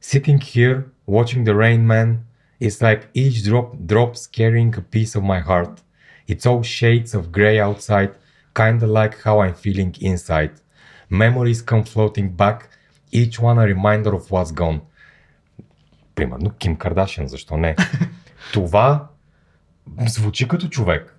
Sitting 0.00 0.40
here, 0.40 0.90
watching 1.06 1.44
the 1.44 1.54
rain 1.54 1.86
man, 1.86 2.24
it's 2.58 2.80
like 2.80 3.08
each 3.14 3.44
drop 3.44 3.76
drops 3.86 4.26
carrying 4.26 4.74
a 4.76 4.80
piece 4.80 5.14
of 5.14 5.22
my 5.22 5.40
heart. 5.40 5.80
It's 6.26 6.46
all 6.46 6.62
shades 6.62 7.14
of 7.14 7.32
grey 7.32 7.58
outside, 7.60 8.12
kinda 8.54 8.86
like 8.86 9.22
how 9.24 9.40
I'm 9.40 9.54
feeling 9.54 9.94
inside. 10.00 10.52
Memories 11.10 11.62
come 11.62 11.84
floating 11.84 12.30
back, 12.30 12.68
each 13.10 13.38
one 13.40 13.58
a 13.58 13.66
reminder 13.66 14.14
of 14.14 14.30
what's 14.30 14.52
gone. 14.52 14.80
Примерно 16.14 16.50
Ким 16.58 16.76
Кардашин, 16.76 17.28
защо 17.28 17.56
не? 17.56 17.76
Това 18.52 19.08
звучи 20.06 20.48
като 20.48 20.68
човек. 20.68 21.15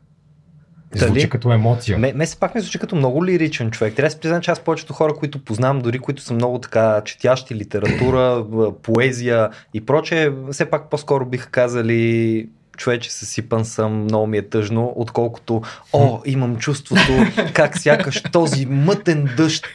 Звучи 0.94 1.12
Дали? 1.12 1.28
като 1.28 1.52
емоция. 1.52 1.98
Ме, 1.98 2.12
ме 2.12 2.26
се 2.26 2.36
пак 2.36 2.54
ми 2.54 2.60
звучи 2.60 2.78
като 2.78 2.96
много 2.96 3.24
лиричен 3.24 3.70
човек. 3.70 3.94
Трябва 3.94 4.06
да 4.06 4.10
се 4.10 4.20
призна, 4.20 4.40
че 4.40 4.50
аз 4.50 4.60
повечето 4.60 4.92
хора, 4.92 5.14
които 5.14 5.44
познавам, 5.44 5.78
дори 5.78 5.98
които 5.98 6.22
са 6.22 6.34
много 6.34 6.58
така 6.58 7.02
четящи 7.04 7.54
литература, 7.54 8.44
поезия 8.82 9.50
и 9.74 9.86
прочее, 9.86 10.30
все 10.52 10.70
пак 10.70 10.90
по-скоро 10.90 11.26
биха 11.26 11.50
казали 11.50 12.48
човече 12.78 13.12
съсипан 13.12 13.64
съм, 13.64 14.02
много 14.02 14.26
ми 14.26 14.38
е 14.38 14.48
тъжно, 14.48 14.92
отколкото 14.96 15.62
о, 15.92 16.20
имам 16.24 16.56
чувството 16.56 17.12
как 17.54 17.78
сякаш 17.78 18.22
този 18.32 18.66
мътен 18.66 19.28
дъжд 19.36 19.66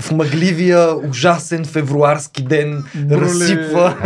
в 0.00 0.12
мъгливия, 0.12 0.96
ужасен 1.08 1.64
февруарски 1.64 2.42
ден 2.42 2.84
Броли. 2.94 3.20
разсипва. 3.20 3.96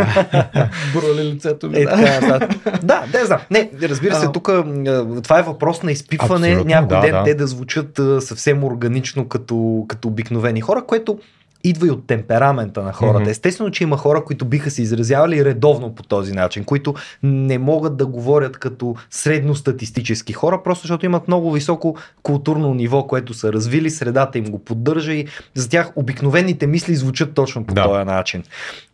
Броли 0.93 1.23
лицето 1.23 1.69
ми. 1.69 1.77
Е, 1.77 1.83
да. 1.85 1.89
така, 1.89 2.27
нататък. 2.27 2.79
да, 2.83 3.03
да, 3.11 3.25
знам. 3.25 3.39
Не, 3.51 3.69
разбира 3.81 4.15
се, 4.15 4.27
тук 4.33 4.49
това 5.23 5.39
е 5.39 5.43
въпрос 5.43 5.83
на 5.83 5.91
изпипване. 5.91 6.47
Абсолютно, 6.47 6.69
Някой 6.69 6.97
да, 6.97 7.01
ден 7.01 7.11
да. 7.11 7.23
те 7.23 7.33
да 7.33 7.47
звучат 7.47 7.99
съвсем 8.19 8.63
органично 8.63 9.27
като, 9.27 9.85
като 9.87 10.07
обикновени 10.07 10.61
хора, 10.61 10.83
което 10.87 11.19
идва 11.63 11.87
и 11.87 11.91
от 11.91 12.07
темперамента 12.07 12.83
на 12.83 12.93
хората. 12.93 13.19
Мгм. 13.19 13.29
Естествено, 13.29 13.71
че 13.71 13.83
има 13.83 13.97
хора, 13.97 14.23
които 14.25 14.45
биха 14.45 14.71
се 14.71 14.81
изразявали 14.81 15.45
редовно 15.45 15.95
по 15.95 16.03
този 16.03 16.33
начин, 16.33 16.63
които 16.63 16.93
не 17.23 17.57
могат 17.57 17.97
да 17.97 18.05
говорят 18.05 18.57
като 18.57 18.95
средностатистически 19.09 20.33
хора, 20.33 20.63
просто 20.63 20.81
защото 20.81 21.05
имат 21.05 21.27
много 21.27 21.51
високо 21.51 21.95
културно 22.23 22.73
ниво, 22.73 23.07
което 23.07 23.33
са 23.33 23.53
развили, 23.53 23.89
средата 23.89 24.37
им 24.37 24.45
го 24.45 24.59
поддържа 24.59 25.13
и 25.13 25.27
за 25.53 25.69
тях 25.69 25.91
обикновените 25.95 26.67
мисли 26.67 26.95
звучат 26.95 27.33
точно 27.33 27.65
по 27.65 27.73
Да. 27.73 27.83
този 27.83 28.03
начин. 28.05 28.43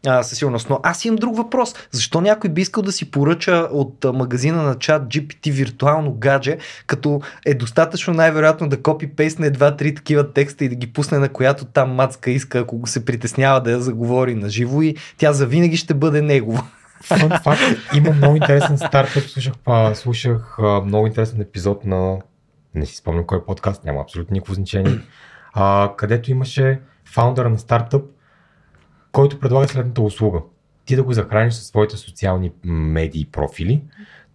А, 0.08 0.24
със 0.24 0.38
сигурност. 0.38 0.70
Но 0.70 0.80
аз 0.84 1.06
имам 1.06 1.16
друг 1.16 1.38
въпрос. 1.38 1.76
Защо 1.92 2.22
някой 2.22 2.50
би 2.50 2.62
искал 2.62 2.84
да 2.84 2.92
си 2.92 3.12
поръча 3.12 3.68
от 3.72 4.06
магазина 4.14 4.64
на 4.64 4.76
чат 4.76 5.04
GPT 5.04 5.52
виртуално 5.52 6.14
гадже, 6.14 6.58
като 6.88 7.22
е 7.46 7.54
достатъчно 7.54 8.14
най-вероятно 8.14 8.70
да 8.70 8.78
копи-пейсне 8.78 9.50
два-три 9.50 9.96
такива 9.96 10.34
текста 10.34 10.66
и 10.66 10.70
да 10.70 10.76
ги 10.76 10.94
пусне 10.94 11.20
на 11.20 11.30
която 11.30 11.66
там 11.66 11.92
мацка 11.92 12.32
иска, 12.32 12.55
ако 12.60 12.78
го 12.78 12.88
се 12.88 13.06
притеснява 13.06 13.62
да 13.62 13.72
я 13.72 13.80
заговори 13.80 14.36
на 14.36 14.50
живо 14.50 14.82
и 14.82 14.96
тя 15.18 15.34
завинаги 15.34 15.78
ще 15.78 15.94
бъде 15.94 16.22
негова. 16.22 16.64
Факт, 17.44 17.62
има 17.96 18.12
много 18.12 18.36
интересен 18.36 18.78
стартъп. 18.78 19.24
Слушах, 19.24 19.54
а, 19.66 19.96
слушах 19.96 20.60
а, 20.60 20.82
много 20.82 21.08
интересен 21.08 21.42
епизод 21.42 21.86
на 21.86 22.18
не 22.76 22.86
си 22.86 22.96
спомням 22.96 23.26
кой 23.26 23.46
подкаст, 23.46 23.84
няма 23.84 24.02
абсолютно 24.02 24.34
никакво 24.34 24.54
значение, 24.54 25.00
а, 25.54 25.94
където 25.98 26.32
имаше 26.32 26.82
фаундъра 27.06 27.50
на 27.50 27.60
стартъп, 27.60 28.06
който 29.12 29.40
предлага 29.40 29.68
следната 29.68 30.02
услуга. 30.02 30.40
Ти 30.86 30.96
да 30.96 31.04
го 31.04 31.14
захраниш 31.14 31.54
със 31.54 31.68
своите 31.68 31.98
социални 31.98 32.52
медии 32.64 33.30
профили, 33.32 33.84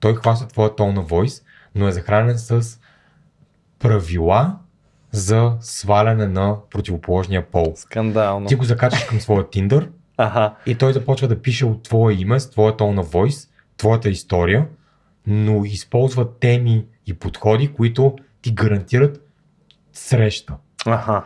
той 0.01 0.15
хваща 0.15 0.49
твоя 0.49 0.77
тон 0.77 0.95
на 0.95 1.05
voice, 1.05 1.45
но 1.75 1.89
е 1.89 1.93
захранен 1.93 2.39
с 2.39 2.81
правила 3.79 4.59
за 5.13 5.57
сваляне 5.61 6.27
на 6.27 6.57
противоположния 6.71 7.47
пол. 7.51 7.73
Скандално. 7.77 8.47
Ти 8.47 8.55
го 8.55 8.65
закачаш 8.65 9.05
към 9.05 9.21
своя 9.21 9.45
Tinder, 9.45 9.89
Аха. 10.17 10.55
и 10.67 10.75
той 10.75 10.93
започва 10.93 11.29
да 11.29 11.43
пише 11.43 11.67
от 11.67 11.83
твое 11.83 12.15
име, 12.15 12.41
с 12.41 12.51
твоя 12.51 12.77
тон 12.77 12.95
на 12.95 13.03
войс, 13.03 13.49
твоята 13.77 14.09
история, 14.09 14.67
но 15.27 15.65
използва 15.65 16.39
теми 16.39 16.85
и 17.07 17.15
подходи, 17.15 17.73
които 17.73 18.17
ти 18.43 18.53
гарантират 18.53 19.27
среща. 19.93 20.55
Аха. 20.87 21.25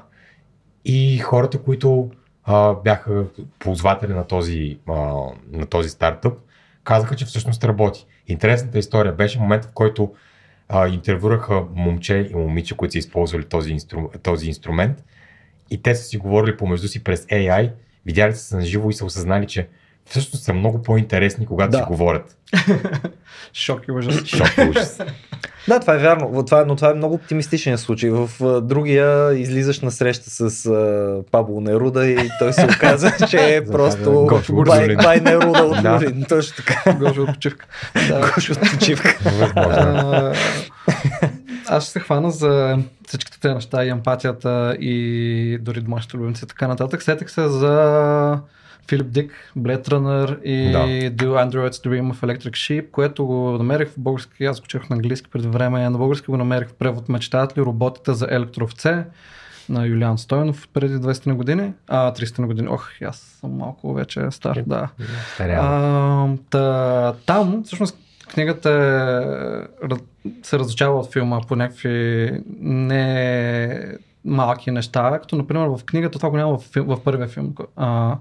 И 0.84 1.18
хората, 1.18 1.62
които 1.62 2.10
а, 2.44 2.74
бяха 2.74 3.24
ползватели 3.58 4.12
на 4.12 4.26
този, 4.26 4.78
а, 4.88 4.92
на 5.52 5.66
този 5.70 5.88
стартъп, 5.88 6.38
казаха, 6.84 7.16
че 7.16 7.24
всъщност 7.24 7.64
работи. 7.64 8.06
Интересната 8.26 8.78
история 8.78 9.12
беше 9.12 9.40
момент, 9.40 9.64
в 9.64 9.70
който 9.74 10.14
а, 10.68 10.88
интервюраха 10.88 11.64
момче 11.74 12.28
и 12.32 12.34
момиче, 12.34 12.76
които 12.76 12.92
са 12.92 12.98
използвали 12.98 13.44
този, 13.44 13.72
инстру, 13.72 14.08
този 14.22 14.46
инструмент. 14.46 15.04
И 15.70 15.82
те 15.82 15.94
са 15.94 16.04
си 16.04 16.16
говорили 16.16 16.56
помежду 16.56 16.88
си 16.88 17.04
през 17.04 17.26
AI, 17.26 17.72
видяли 18.06 18.32
са 18.32 18.44
се 18.44 18.56
на 18.56 18.62
живо 18.62 18.90
и 18.90 18.94
са 18.94 19.04
осъзнали, 19.04 19.46
че 19.46 19.68
всъщност 20.06 20.44
са 20.44 20.52
много 20.54 20.82
по-интересни, 20.82 21.46
когато 21.46 21.70
Да. 21.70 21.78
си 21.78 21.84
говорят. 21.88 22.36
Шок 23.54 23.80
и 23.88 23.92
ужас. 23.92 24.24
Шок 24.24 24.48
и 24.58 24.68
ужас. 24.70 24.98
Да, 25.68 25.80
това 25.80 25.94
е 25.94 25.98
вярно. 25.98 26.44
Това, 26.44 26.64
но 26.64 26.76
това 26.76 26.90
е 26.90 26.94
много 26.94 27.14
оптимистичен 27.14 27.78
случай. 27.78 28.10
В 28.10 28.30
а, 28.42 28.60
другия 28.60 29.34
излизаш 29.34 29.80
на 29.80 29.90
среща 29.90 30.30
с 30.30 30.66
а, 30.66 31.22
Пабло 31.30 31.60
Неруда 31.60 32.06
и 32.06 32.30
той 32.38 32.52
се 32.52 32.64
оказа, 32.64 33.12
че 33.30 33.56
е 33.56 33.64
просто 33.64 34.26
Гошо 34.28 34.54
бай, 34.54 34.96
бай 34.96 35.20
Неруда 35.20 35.62
от 35.62 35.82
Да. 35.82 35.92
Лулин. 35.94 36.24
Точно 36.28 36.56
така. 36.56 36.92
Гошо 36.94 37.22
от 37.22 37.28
почивка. 37.34 37.66
Да. 38.08 38.30
Гошо 38.34 38.52
от 38.52 38.60
почивка. 38.70 39.18
Аз 41.68 41.82
ще 41.82 41.92
се 41.92 42.00
хвана 42.00 42.30
за 42.30 42.78
всичките 43.08 43.40
тези 43.40 43.54
неща 43.54 43.84
и 43.84 43.88
емпатията 43.88 44.76
и 44.80 45.58
дори 45.60 45.80
домашните 45.80 46.16
любимци 46.16 46.44
и 46.44 46.48
така 46.48 46.68
нататък. 46.68 47.02
Сетих 47.02 47.30
се 47.30 47.48
за 47.48 48.38
Филип 48.94 49.10
Дик, 49.10 49.32
Blade 49.58 49.88
Runner 49.88 50.42
и 50.42 50.72
Да. 50.72 50.78
Do 51.24 51.50
Androids 51.50 51.88
Dream 51.88 52.12
of 52.12 52.20
Electric 52.20 52.50
Sheep, 52.50 52.90
което 52.90 53.26
го 53.26 53.50
намерих 53.50 53.88
в 53.88 53.94
български, 53.98 54.44
аз 54.44 54.60
го 54.60 54.66
четох 54.66 54.88
на 54.88 54.96
английски 54.96 55.30
преди 55.30 55.48
време, 55.48 55.88
на 55.90 55.98
български 55.98 56.26
го 56.26 56.36
намерих 56.36 56.68
в 56.68 56.74
превод 56.74 57.08
Мечтаят 57.08 57.58
ли 57.58 57.62
роботите 57.62 58.14
за 58.14 58.26
електровце 58.30 59.04
на 59.68 59.86
Юлиан 59.86 60.18
Стойнов 60.18 60.68
преди 60.72 60.94
20 60.94 61.26
на 61.26 61.34
години, 61.34 61.72
а 61.88 62.12
30 62.12 62.38
на 62.38 62.46
години. 62.46 62.68
Ох, 62.68 62.88
аз 63.02 63.16
съм 63.16 63.50
малко 63.50 63.94
вече 63.94 64.30
стар, 64.30 64.62
да. 64.66 64.88
Старява. 65.34 65.66
А, 65.66 66.28
та, 66.50 67.12
там, 67.26 67.62
всъщност, 67.64 67.98
книгата 68.28 68.70
е, 69.82 69.94
се 70.42 70.58
различава 70.58 71.00
от 71.00 71.12
филма 71.12 71.40
по 71.40 71.56
някакви 71.56 72.30
не 72.60 73.96
малки 74.24 74.70
неща, 74.70 75.18
като 75.22 75.36
например 75.36 75.66
в 75.66 75.84
книгата, 75.86 76.18
това 76.18 76.30
го 76.30 76.36
няма 76.36 76.58
в, 76.58 76.62
фил- 76.72 76.84
в 76.84 77.04
първия 77.04 77.28
филм, 77.28 77.54
а, 77.76 78.16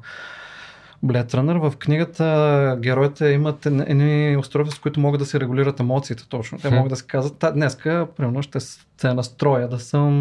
Blade 1.04 1.34
Runner, 1.34 1.70
в 1.70 1.78
книгата 1.78 2.78
героите 2.80 3.28
имат 3.28 3.66
едни 3.66 4.38
устройства, 4.38 4.76
с 4.76 4.80
които 4.80 5.00
могат 5.00 5.20
да 5.20 5.26
се 5.26 5.40
регулират 5.40 5.80
емоциите 5.80 6.30
точно. 6.30 6.58
Те 6.60 6.70
могат 6.70 6.90
да 6.90 6.96
се 6.96 7.06
казват, 7.06 7.38
«Та, 7.38 7.52
днеска, 7.52 8.08
примерно, 8.18 8.42
ще 8.42 8.60
с- 8.60 8.88
се 8.98 9.14
настроя 9.14 9.68
да 9.68 9.80
съм 9.80 10.14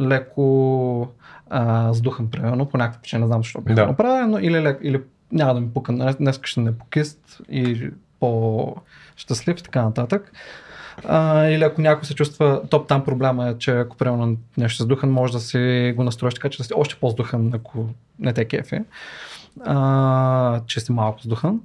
леко 0.00 1.08
а, 1.50 1.92
сдухан, 1.92 2.30
примерно, 2.30 2.66
по 2.66 2.78
някаква 2.78 3.00
причина, 3.00 3.20
не 3.20 3.26
знам 3.26 3.40
защо 3.40 3.60
бих 3.60 3.74
Да. 3.74 3.82
го 3.82 3.88
направил, 3.88 4.26
но 4.26 4.38
или, 4.38 4.60
лек, 4.60 4.78
или 4.82 5.00
няма 5.32 5.54
да 5.54 5.60
ми 5.60 5.70
пука, 5.70 5.92
днес- 5.92 6.16
днес 6.16 6.40
ще 6.42 6.60
не 6.60 6.78
покист 6.78 7.18
и 7.48 7.90
по-щастлив 8.20 9.58
и 9.58 9.62
така 9.62 9.82
нататък. 9.82 10.32
А, 11.04 11.44
или 11.44 11.62
ако 11.64 11.80
някой 11.80 12.04
се 12.04 12.14
чувства, 12.14 12.62
топ 12.70 12.88
там 12.88 13.04
проблема 13.04 13.48
е, 13.48 13.54
че 13.54 13.70
ако 13.72 13.96
примерно 13.96 14.36
нещо 14.58 14.82
е 14.82 14.84
сдухан, 14.84 15.10
може 15.10 15.32
да 15.32 15.40
си 15.40 15.92
го 15.96 16.04
настроиш 16.04 16.34
така, 16.34 16.48
че 16.48 16.58
да 16.58 16.64
си 16.64 16.72
още 16.76 16.96
по-сдухан, 16.96 17.50
ако 17.54 17.86
не 18.18 18.32
те 18.32 18.44
кефи. 18.44 18.78
А, 19.64 20.60
че 20.66 20.80
си 20.80 20.92
малко 20.92 21.22
сдухан. 21.22 21.60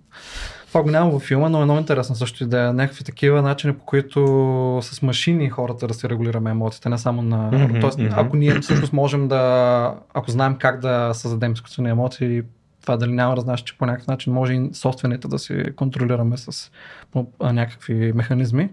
Това 0.67 0.83
го 0.83 0.91
няма 0.91 1.11
във 1.11 1.21
филма, 1.21 1.49
но 1.49 1.61
е 1.61 1.65
много 1.65 1.79
интересна 1.79 2.15
също 2.15 2.43
идея. 2.43 2.73
Някакви 2.73 3.03
такива 3.03 3.41
начини, 3.41 3.73
по 3.73 3.85
които 3.85 4.79
с 4.81 5.01
машини 5.01 5.49
хората 5.49 5.87
да 5.87 5.93
се 5.93 6.09
регулираме 6.09 6.49
емоциите, 6.49 6.89
не 6.89 6.97
само 6.97 7.21
на... 7.21 7.37
Мгм, 7.37 7.79
Тоест, 7.79 7.99
мгм. 7.99 8.13
ако 8.15 8.37
ние 8.37 8.59
всъщност 8.59 8.93
можем 8.93 9.27
да... 9.27 9.95
Ако 10.13 10.31
знаем 10.31 10.55
как 10.59 10.79
да 10.79 11.11
създадем 11.13 11.53
изкуствени 11.53 11.89
емоции, 11.89 12.41
това 12.81 12.97
дали 12.97 13.11
няма 13.11 13.35
да 13.35 13.41
знаеш, 13.41 13.61
че 13.61 13.77
по 13.77 13.85
някакъв 13.85 14.07
начин 14.07 14.33
може 14.33 14.53
и 14.53 14.69
собствените 14.73 15.27
да 15.27 15.39
си 15.39 15.63
контролираме 15.75 16.37
с 16.37 16.71
някакви 17.41 18.11
механизми, 18.15 18.69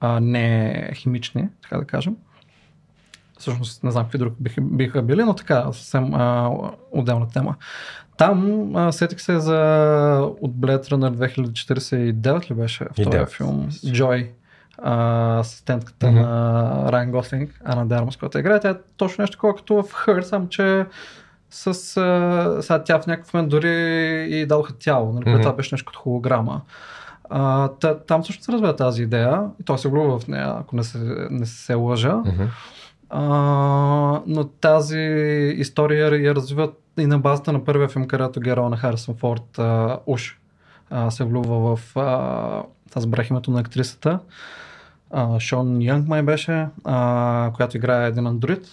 а, 0.00 0.20
не 0.20 0.90
химични, 0.94 1.48
така 1.62 1.78
да 1.78 1.84
кажем. 1.84 2.16
Всъщност 3.42 3.84
не 3.84 3.90
знам 3.90 4.04
какви 4.04 4.18
други 4.18 4.36
биха, 4.40 4.60
биха 4.60 5.02
били, 5.02 5.24
но 5.24 5.34
така, 5.34 5.64
съвсем 5.64 6.14
а, 6.14 6.50
отделна 6.92 7.28
тема. 7.28 7.54
Там 8.16 8.70
а, 8.76 8.92
сетих 8.92 9.20
се 9.20 9.38
за 9.38 9.56
от 10.40 10.52
Blade 10.52 10.84
Runner 10.84 11.30
2049 12.12 12.50
ли 12.50 12.54
беше 12.54 12.86
втория 12.92 13.26
филм? 13.26 13.68
Joy, 13.70 14.28
а, 14.78 15.38
асистентката 15.38 16.06
Мгм. 16.06 16.20
на 16.20 16.92
Райан 16.92 17.10
Гослинг, 17.10 17.60
Ана 17.64 17.86
Дармас, 17.86 18.16
която 18.16 18.38
играе. 18.38 18.60
Тя 18.60 18.70
е 18.70 18.74
точно 18.96 19.22
нещо 19.22 19.36
такова 19.36 19.56
като 19.56 19.82
в 19.82 19.92
Her, 19.92 20.20
само 20.20 20.48
че 20.48 20.86
с, 21.50 21.66
а, 21.66 21.72
сега 22.62 22.84
тя 22.84 23.00
в 23.00 23.06
някакъв 23.06 23.34
момент 23.34 23.50
дори 23.50 23.70
и 24.30 24.46
дадоха 24.46 24.72
тяло, 24.72 25.12
нали, 25.12 25.30
Мгм. 25.30 25.40
това 25.42 25.52
беше 25.52 25.74
нещо 25.74 25.86
като 25.86 25.98
холограма. 25.98 26.60
А, 27.30 27.68
та, 27.68 27.98
там 27.98 28.24
също 28.24 28.44
се 28.44 28.52
развива 28.52 28.76
тази 28.76 29.02
идея 29.02 29.42
и 29.60 29.64
той 29.64 29.78
се 29.78 29.88
влюбва 29.88 30.18
в 30.18 30.28
нея, 30.28 30.54
ако 30.60 30.76
не 30.76 30.84
се, 30.84 30.98
не 31.30 31.46
се 31.46 31.74
лъжа. 31.74 32.14
Мгм. 32.14 32.42
А, 33.14 34.22
но 34.26 34.44
тази 34.44 34.98
история 35.56 36.22
я 36.22 36.34
развиват 36.34 36.78
и 36.98 37.06
на 37.06 37.18
базата 37.18 37.52
на 37.52 37.64
първия 37.64 37.88
филм, 37.88 38.06
където 38.08 38.40
героя 38.40 38.70
на 38.70 38.76
Харрисон 38.76 39.14
Форд 39.16 39.58
а, 39.58 39.98
уж 40.06 40.38
а, 40.90 41.10
се 41.10 41.24
влюбва 41.24 41.76
в... 41.76 41.96
А, 41.96 42.62
аз 42.94 43.02
забрах 43.02 43.30
името 43.30 43.50
на 43.50 43.60
актрисата. 43.60 44.18
А, 45.10 45.40
Шон 45.40 45.82
Янг 45.82 46.08
май 46.08 46.22
беше, 46.22 46.66
а, 46.84 47.50
която 47.54 47.76
играе 47.76 48.08
един 48.08 48.26
андроид. 48.26 48.66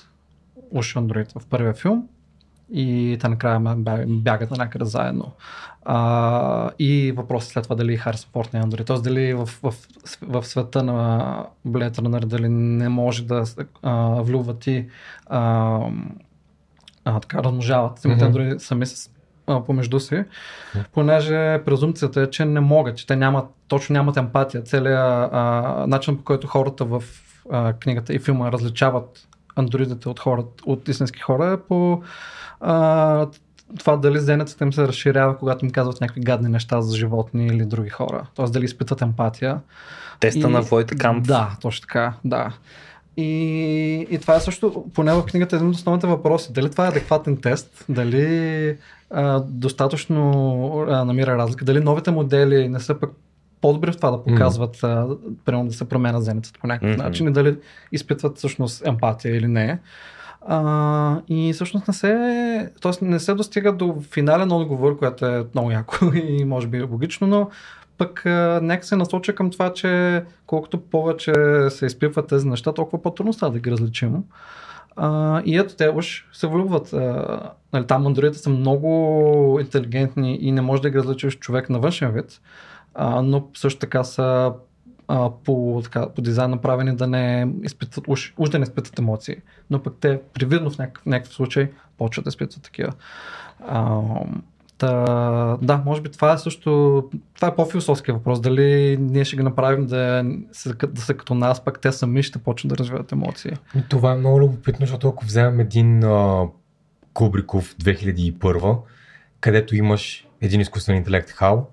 Уж 0.72 0.96
андроид 0.96 1.32
в 1.32 1.42
първия 1.50 1.74
филм. 1.74 2.08
И 2.74 3.18
те 3.22 3.28
накрая 3.28 3.60
бя- 3.60 4.22
бягат 4.22 4.52
на 4.52 4.58
някъде 4.58 4.86
заедно. 4.86 5.32
А, 5.86 6.70
и 6.80 7.12
въпросът 7.12 7.52
след 7.52 7.64
това 7.64 7.76
дали 7.76 7.98
Форд 8.34 8.54
не 8.54 8.60
е 8.60 8.64
андроид. 8.64 8.88
Тоест 8.88 9.04
дали 9.04 9.34
в, 9.34 9.46
в, 9.46 9.74
в 10.22 10.44
света 10.44 10.84
на 10.84 11.46
Blade 11.68 11.96
Runner 11.96 12.26
дали 12.26 12.50
не 12.50 12.90
може 12.90 13.26
да 13.26 13.44
а, 13.84 14.22
влюбват 14.22 14.68
и 14.68 14.88
а, 15.28 15.80
а, 17.06 17.20
така 17.20 17.44
размножават 17.44 18.00
самите 18.00 18.18
Мгм. 18.18 18.26
андроиди 18.26 18.60
сами 18.60 18.86
с, 18.86 19.12
помежду 19.66 20.00
си, 20.00 20.24
понеже 20.94 21.64
презумцията 21.66 22.22
е, 22.22 22.30
че 22.30 22.46
не 22.46 22.60
могат, 22.60 22.98
че 22.98 23.08
те 23.08 23.16
нямат, 23.16 23.46
точно 23.68 23.94
нямат 23.94 24.18
емпатия. 24.18 24.64
Целият 24.64 25.30
а, 25.32 25.86
начин 25.88 26.18
по 26.18 26.24
който 26.24 26.48
хората 26.48 26.86
в 26.86 27.04
а, 27.52 27.74
книгата 27.74 28.14
и 28.14 28.20
филма 28.20 28.52
различават 28.52 29.28
андроидите 29.56 30.10
от 30.10 30.20
хората, 30.20 30.64
от 30.66 30.88
истински 30.88 31.20
хора 31.20 31.52
е 31.52 31.68
по 31.68 32.02
а, 32.60 33.28
това 33.80 33.98
дали 33.98 34.20
зенецата 34.20 34.64
им 34.64 34.74
се 34.74 34.88
разширява, 34.88 35.38
когато 35.38 35.66
им 35.66 35.72
казват 35.72 36.02
някакви 36.02 36.22
гадни 36.22 36.50
неща 36.50 36.82
за 36.82 36.98
животни 36.98 37.48
или 37.48 37.66
други 37.66 37.90
хора. 37.90 38.26
Тоест 38.36 38.54
дали 38.54 38.66
изпитват 38.66 39.02
емпатия. 39.02 39.60
Теста 40.20 40.48
И- 40.48 40.52
на 40.52 40.62
Войт 40.62 40.98
Камп. 40.98 41.28
Да, 41.28 41.58
точно 41.62 41.82
така, 41.82 42.14
да. 42.26 42.54
И, 43.18 44.08
и 44.12 44.18
това 44.20 44.36
е 44.36 44.40
също, 44.40 44.86
поне 44.94 45.14
в 45.14 45.24
книгата, 45.26 45.56
един 45.56 45.68
от 45.68 45.76
основните 45.76 46.08
въпроси. 46.08 46.54
Дали 46.54 46.72
това 46.72 46.86
е 46.86 46.90
адекватен 46.90 47.38
тест, 47.38 47.86
дали 47.90 48.78
а, 49.10 49.40
достатъчно 49.40 50.86
а, 50.90 51.06
намира 51.06 51.38
разлика, 51.38 51.66
дали 51.66 51.80
новите 51.80 52.12
модели 52.12 52.70
не 52.70 52.80
са 52.80 53.00
пък 53.00 53.12
по-добри 53.62 53.92
в 53.92 53.98
това 53.98 54.12
да 54.12 54.24
показват, 54.24 54.84
а, 54.84 55.08
примерно 55.46 55.68
да 55.68 55.74
се 55.74 55.90
променя 55.90 56.22
зеницата 56.22 56.60
по 56.60 56.68
някакъв 56.68 56.90
Мгм. 56.96 57.04
начин 57.04 57.28
и 57.28 57.32
дали 57.32 57.58
изпитват 57.92 58.38
всъщност 58.38 58.86
емпатия 58.88 59.36
или 59.36 59.48
не. 59.48 59.80
А, 60.42 61.22
и 61.28 61.54
всъщност 61.54 61.88
не 61.88 61.94
се, 61.94 62.72
т.е. 62.82 63.06
не 63.06 63.20
се 63.20 63.34
достига 63.34 63.74
до 63.74 63.96
финален 64.02 64.52
отговор, 64.52 65.00
което 65.00 65.26
е 65.26 65.46
много 65.54 65.72
яко 65.72 65.96
и 66.16 66.46
може 66.46 66.68
би 66.68 66.84
логично, 66.84 67.28
но 67.28 67.50
пък 67.98 68.22
нека 68.62 68.86
се 68.86 68.96
насоча 68.96 69.36
към 69.36 69.52
това, 69.52 69.74
че 69.74 70.24
колкото 70.46 70.82
повече 70.82 71.34
се 71.70 71.86
изпиват 71.86 72.28
тези 72.28 72.48
неща, 72.48 72.74
толкова 72.74 73.02
по-трудно 73.02 73.34
става 73.34 73.52
да 73.52 73.60
ги 73.60 73.72
различим. 73.72 74.24
А, 74.96 75.42
и 75.46 75.58
ето 75.58 75.76
те 75.76 75.90
уж 75.90 76.28
се 76.34 76.48
влюбват. 76.48 76.94
А, 76.94 77.40
нали, 77.74 77.88
там 77.88 78.08
андроидите 78.08 78.42
са 78.42 78.50
много 78.50 79.58
интелигентни 79.62 80.38
и 80.42 80.52
не 80.52 80.62
може 80.62 80.82
да 80.82 80.90
ги 80.90 80.98
различиш 80.98 81.40
човек 81.40 81.70
на 81.70 81.80
външен 81.80 82.12
вид, 82.12 82.42
а, 82.96 83.22
но 83.22 83.48
също 83.54 83.80
така 83.80 84.04
са 84.04 84.54
а, 85.12 85.32
по, 85.44 85.82
така, 85.84 86.10
по 86.10 86.22
дизайн 86.22 86.50
направени 86.50 86.96
да 86.96 87.08
не 87.08 87.48
изпитват, 87.64 88.08
уж, 88.08 88.34
уж 88.38 88.50
да 88.50 88.60
не 88.60 88.64
изпитват 88.64 89.00
емоции, 89.00 89.36
но 89.70 89.84
пък 89.84 89.94
те 90.00 90.22
привидно 90.34 90.70
в 90.70 90.78
някакъв, 90.78 91.06
някакъв 91.06 91.34
случай 91.34 91.72
почват 91.98 92.26
да 92.26 92.30
изпитват 92.30 92.64
такива. 92.64 92.92
А, 93.68 94.02
Та, 94.78 95.58
да, 95.62 95.82
може 95.86 96.02
би 96.02 96.12
това 96.12 96.34
е 96.34 96.38
също, 96.38 97.04
това 97.36 97.48
е 97.48 97.56
по-философски 97.56 98.12
въпрос. 98.12 98.42
Дали 98.42 98.98
ние 99.00 99.26
ще 99.26 99.36
ги 99.36 99.44
направим 99.44 99.86
да, 99.88 100.24
да 100.88 101.02
са 101.02 101.14
като 101.14 101.34
нас, 101.34 101.64
пък 101.64 101.80
те 101.80 101.92
сами 101.92 102.24
ще 102.24 102.40
почнат 102.40 102.70
да 102.70 102.78
развиват 102.78 103.12
емоции. 103.12 103.52
Това 103.90 104.12
е 104.12 104.16
много 104.16 104.40
любопитно, 104.40 104.86
защото 104.86 105.10
ако 105.10 105.26
вземем 105.26 105.60
един 105.60 106.04
а, 106.04 106.48
Кубриков 107.14 107.76
2001, 107.76 108.78
където 109.40 109.76
имаш 109.76 110.28
един 110.42 110.62
изкуствен 110.62 110.98
интелект 110.98 111.30
Хал, 111.30 111.70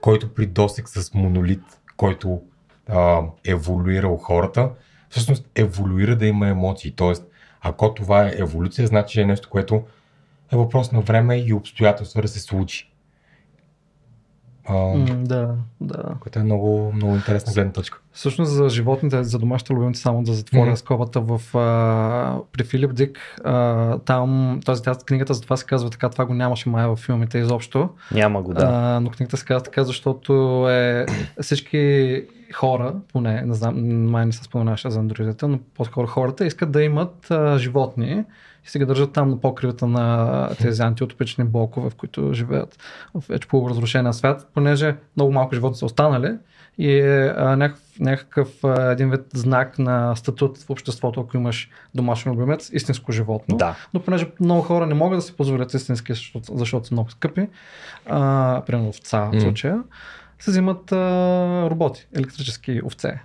който 0.00 0.34
при 0.34 0.46
досек 0.46 0.88
с 0.88 1.14
монолит, 1.14 1.62
който 1.96 2.40
а, 2.88 3.22
еволюирал 3.46 4.16
хората, 4.16 4.70
всъщност 5.10 5.50
еволюира 5.54 6.16
да 6.16 6.26
има 6.26 6.48
емоции. 6.48 6.90
Тоест, 6.96 7.24
ако 7.60 7.94
това 7.94 8.26
е 8.26 8.34
еволюция, 8.38 8.86
значи 8.86 9.12
че 9.12 9.22
е 9.22 9.26
нещо, 9.26 9.48
което 9.50 9.82
е 10.52 10.56
въпрос 10.56 10.92
на 10.92 11.00
време 11.00 11.36
и 11.36 11.52
обстоятелства 11.52 12.22
да 12.22 12.28
се 12.28 12.40
случи. 12.40 12.92
А, 14.70 14.98
да, 15.14 15.54
да. 15.80 16.02
което 16.20 16.38
е 16.38 16.42
много, 16.42 16.92
много 16.94 17.14
интересна 17.14 17.52
гледна 17.52 17.72
точка. 17.72 17.98
Всъщност 18.12 18.52
за 18.52 18.68
животните, 18.68 19.24
за 19.24 19.38
домашните 19.38 19.72
любимци, 19.72 20.02
само 20.02 20.22
да 20.22 20.32
затворя 20.32 20.70
mm-hmm. 20.70 20.74
скобата 20.74 21.20
в, 21.20 21.56
а, 21.58 22.38
при 22.52 22.64
Филип 22.64 22.94
Дик, 22.94 23.18
а, 23.44 23.98
там, 23.98 24.60
тази 24.64 24.82
книгата 25.06 25.34
за 25.34 25.40
това 25.40 25.56
се 25.56 25.66
казва 25.66 25.90
така, 25.90 26.08
това 26.08 26.26
го 26.26 26.34
нямаше 26.34 26.68
май 26.68 26.86
в 26.86 26.96
филмите 26.96 27.38
изобщо, 27.38 27.88
Няма 28.12 28.42
го, 28.42 28.54
да. 28.54 28.64
а, 28.64 29.00
но 29.00 29.10
книгата 29.10 29.36
се 29.36 29.44
казва 29.44 29.62
така, 29.62 29.84
защото 29.84 30.64
е, 30.68 31.06
всички 31.40 32.22
хора, 32.52 32.94
поне, 33.12 33.42
не 33.42 33.54
знам, 33.54 34.06
май 34.10 34.26
не 34.26 34.32
се 34.32 34.44
споменаваше 34.44 34.90
за 34.90 35.00
андроидите, 35.00 35.46
но 35.46 35.58
по-скоро 35.74 36.06
хората 36.06 36.46
искат 36.46 36.70
да 36.70 36.82
имат 36.82 37.30
а, 37.30 37.58
животни 37.58 38.24
и 38.66 38.70
се 38.70 38.78
ги 38.78 38.84
държат 38.84 39.12
там 39.12 39.30
на 39.30 39.40
покривата 39.40 39.86
на 39.86 40.48
тези 40.58 40.82
антиутопични 40.82 41.44
блокове, 41.44 41.90
в 41.90 41.94
които 41.94 42.32
живеят 42.32 42.78
в 43.14 43.28
вече 43.28 43.48
полуразрушения 43.48 44.12
свят, 44.12 44.50
понеже 44.54 44.96
много 45.16 45.32
малко 45.32 45.54
животни 45.54 45.76
са 45.76 45.86
останали 45.86 46.36
и 46.78 46.98
е 46.98 47.34
някакъв, 47.36 47.82
някакъв 48.00 48.64
а, 48.64 48.90
един 48.90 49.10
вид 49.10 49.20
знак 49.34 49.78
на 49.78 50.16
статут 50.16 50.58
в 50.58 50.70
обществото, 50.70 51.20
ако 51.20 51.36
имаш 51.36 51.70
домашен 51.94 52.32
любимец, 52.32 52.70
истинско 52.72 53.12
животно. 53.12 53.56
Да. 53.56 53.76
Но 53.94 54.00
понеже 54.00 54.30
много 54.40 54.62
хора 54.62 54.86
не 54.86 54.94
могат 54.94 55.18
да 55.18 55.22
си 55.22 55.36
позволят 55.36 55.74
истински, 55.74 56.12
защото, 56.12 56.56
защото 56.56 56.86
са 56.86 56.94
много 56.94 57.10
скъпи, 57.10 57.48
а, 58.06 58.62
примерно 58.66 58.88
овца 58.88 59.30
в 59.32 59.40
случая, 59.40 59.82
се 60.38 60.50
взимат 60.50 60.92
а, 60.92 61.68
роботи, 61.70 62.06
електрически 62.16 62.80
овце. 62.84 63.20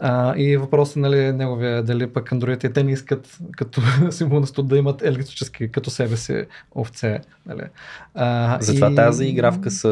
А, 0.00 0.34
и 0.36 0.56
въпросът 0.56 0.96
нали, 0.96 1.24
е 1.24 1.32
неговия 1.32 1.82
дали 1.82 2.06
пък 2.06 2.32
андроидите 2.32 2.72
те 2.72 2.84
не 2.84 2.92
искат 2.92 3.38
като 3.56 3.80
символ 4.10 4.40
на 4.40 4.46
студ 4.46 4.68
да 4.68 4.76
имат 4.76 5.02
електрически 5.02 5.72
като 5.72 5.90
себе 5.90 6.16
си 6.16 6.44
овце. 6.76 7.20
Нали. 7.46 7.62
А, 8.14 8.58
Затова 8.60 8.90
и- 8.90 8.94
тази 8.94 9.24
игравка 9.24 9.70
с 9.70 9.84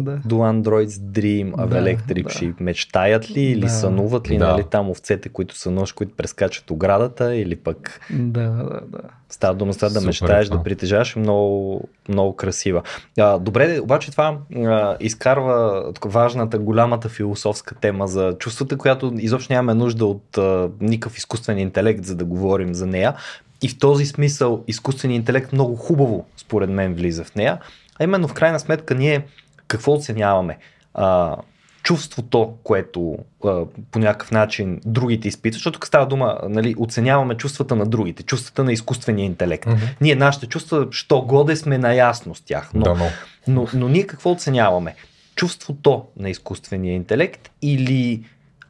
Да. 0.00 0.16
Do 0.18 0.62
Androids 0.62 0.86
Dream 0.86 1.52
of 1.52 1.66
Да, 1.68 1.76
Electric 1.76 2.46
да. 2.56 2.64
Мечтаят 2.64 3.30
ли 3.30 3.40
или 3.40 3.60
Да. 3.60 3.68
сънуват 3.68 4.30
ли 4.30 4.38
Да. 4.38 4.48
нали, 4.48 4.64
там 4.70 4.90
овцете, 4.90 5.28
които 5.28 5.56
са 5.56 5.70
нож, 5.70 5.92
които 5.92 6.16
прескачат 6.16 6.70
оградата 6.70 7.36
или 7.36 7.56
пък 7.56 8.00
Да, 8.10 8.42
да, 8.48 8.80
да. 8.88 8.98
Става 9.28 9.54
дума 9.54 9.72
да 9.72 9.90
Супер 9.90 10.06
мечтаеш, 10.06 10.46
това. 10.46 10.56
да 10.58 10.62
притежаваш 10.64 11.16
много, 11.16 11.88
много 12.08 12.36
красива. 12.36 12.82
А, 13.18 13.38
добре, 13.38 13.80
обаче 13.80 14.10
това 14.10 14.38
а, 14.56 14.96
изкарва 15.00 15.84
важната, 16.04 16.58
голямата 16.58 17.08
философска 17.08 17.74
тема 17.74 18.06
за 18.08 18.36
чувствата, 18.38 18.76
която 18.78 19.12
изобщо 19.18 19.52
нямаме 19.54 19.74
нужда 19.74 20.06
от 20.06 20.38
а, 20.38 20.70
никакъв 20.80 21.18
изкуствен 21.18 21.58
интелект, 21.58 22.04
за 22.04 22.14
да 22.14 22.24
говорим 22.24 22.74
за 22.74 22.86
нея. 22.86 23.14
И 23.62 23.68
в 23.68 23.78
този 23.78 24.06
смисъл 24.06 24.64
изкуственият 24.68 25.20
интелект 25.20 25.52
много 25.52 25.76
хубаво, 25.76 26.26
според 26.36 26.70
мен, 26.70 26.94
влиза 26.94 27.24
в 27.24 27.34
нея. 27.34 27.58
А 27.98 28.04
именно 28.04 28.28
в 28.28 28.34
крайна 28.34 28.60
сметка 28.60 28.94
ние 28.94 29.26
какво 29.68 29.92
оценяваме? 29.92 30.58
А, 30.94 31.36
чувството, 31.82 32.54
което 32.64 33.16
а, 33.44 33.64
по 33.90 33.98
някакъв 33.98 34.30
начин 34.30 34.80
другите 34.84 35.28
изпитват, 35.28 35.54
защото 35.54 35.74
тук 35.74 35.86
става 35.86 36.06
дума, 36.06 36.38
нали, 36.48 36.74
оценяваме 36.78 37.34
чувствата 37.34 37.76
на 37.76 37.86
другите, 37.86 38.22
чувствата 38.22 38.64
на 38.64 38.72
изкуствения 38.72 39.26
интелект. 39.26 39.66
Мгм. 39.66 39.76
Ние, 40.00 40.14
нашите 40.14 40.46
чувства, 40.46 40.86
що 40.90 41.20
годе 41.20 41.56
сме 41.56 41.78
наясно 41.78 42.34
с 42.34 42.40
тях. 42.40 42.70
Но, 42.74 42.84
Да, 42.84 42.94
но. 42.94 43.06
но, 43.48 43.66
но 43.74 43.88
ние 43.88 44.06
какво 44.06 44.30
оценяваме? 44.30 44.94
Чувството 45.36 46.04
на 46.16 46.30
изкуствения 46.30 46.94
интелект 46.94 47.50
или 47.62 48.24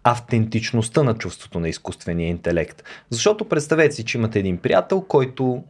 автентичността 0.04 1.02
на 1.02 1.14
чувството 1.14 1.60
на 1.60 1.68
изкуствения 1.68 2.28
интелект? 2.28 2.82
Защото 3.10 3.48
представете 3.48 3.94
си, 3.94 4.04
че 4.04 4.18
имате 4.18 4.38
един 4.38 4.58
приятел, 4.58 5.00
който 5.00 5.62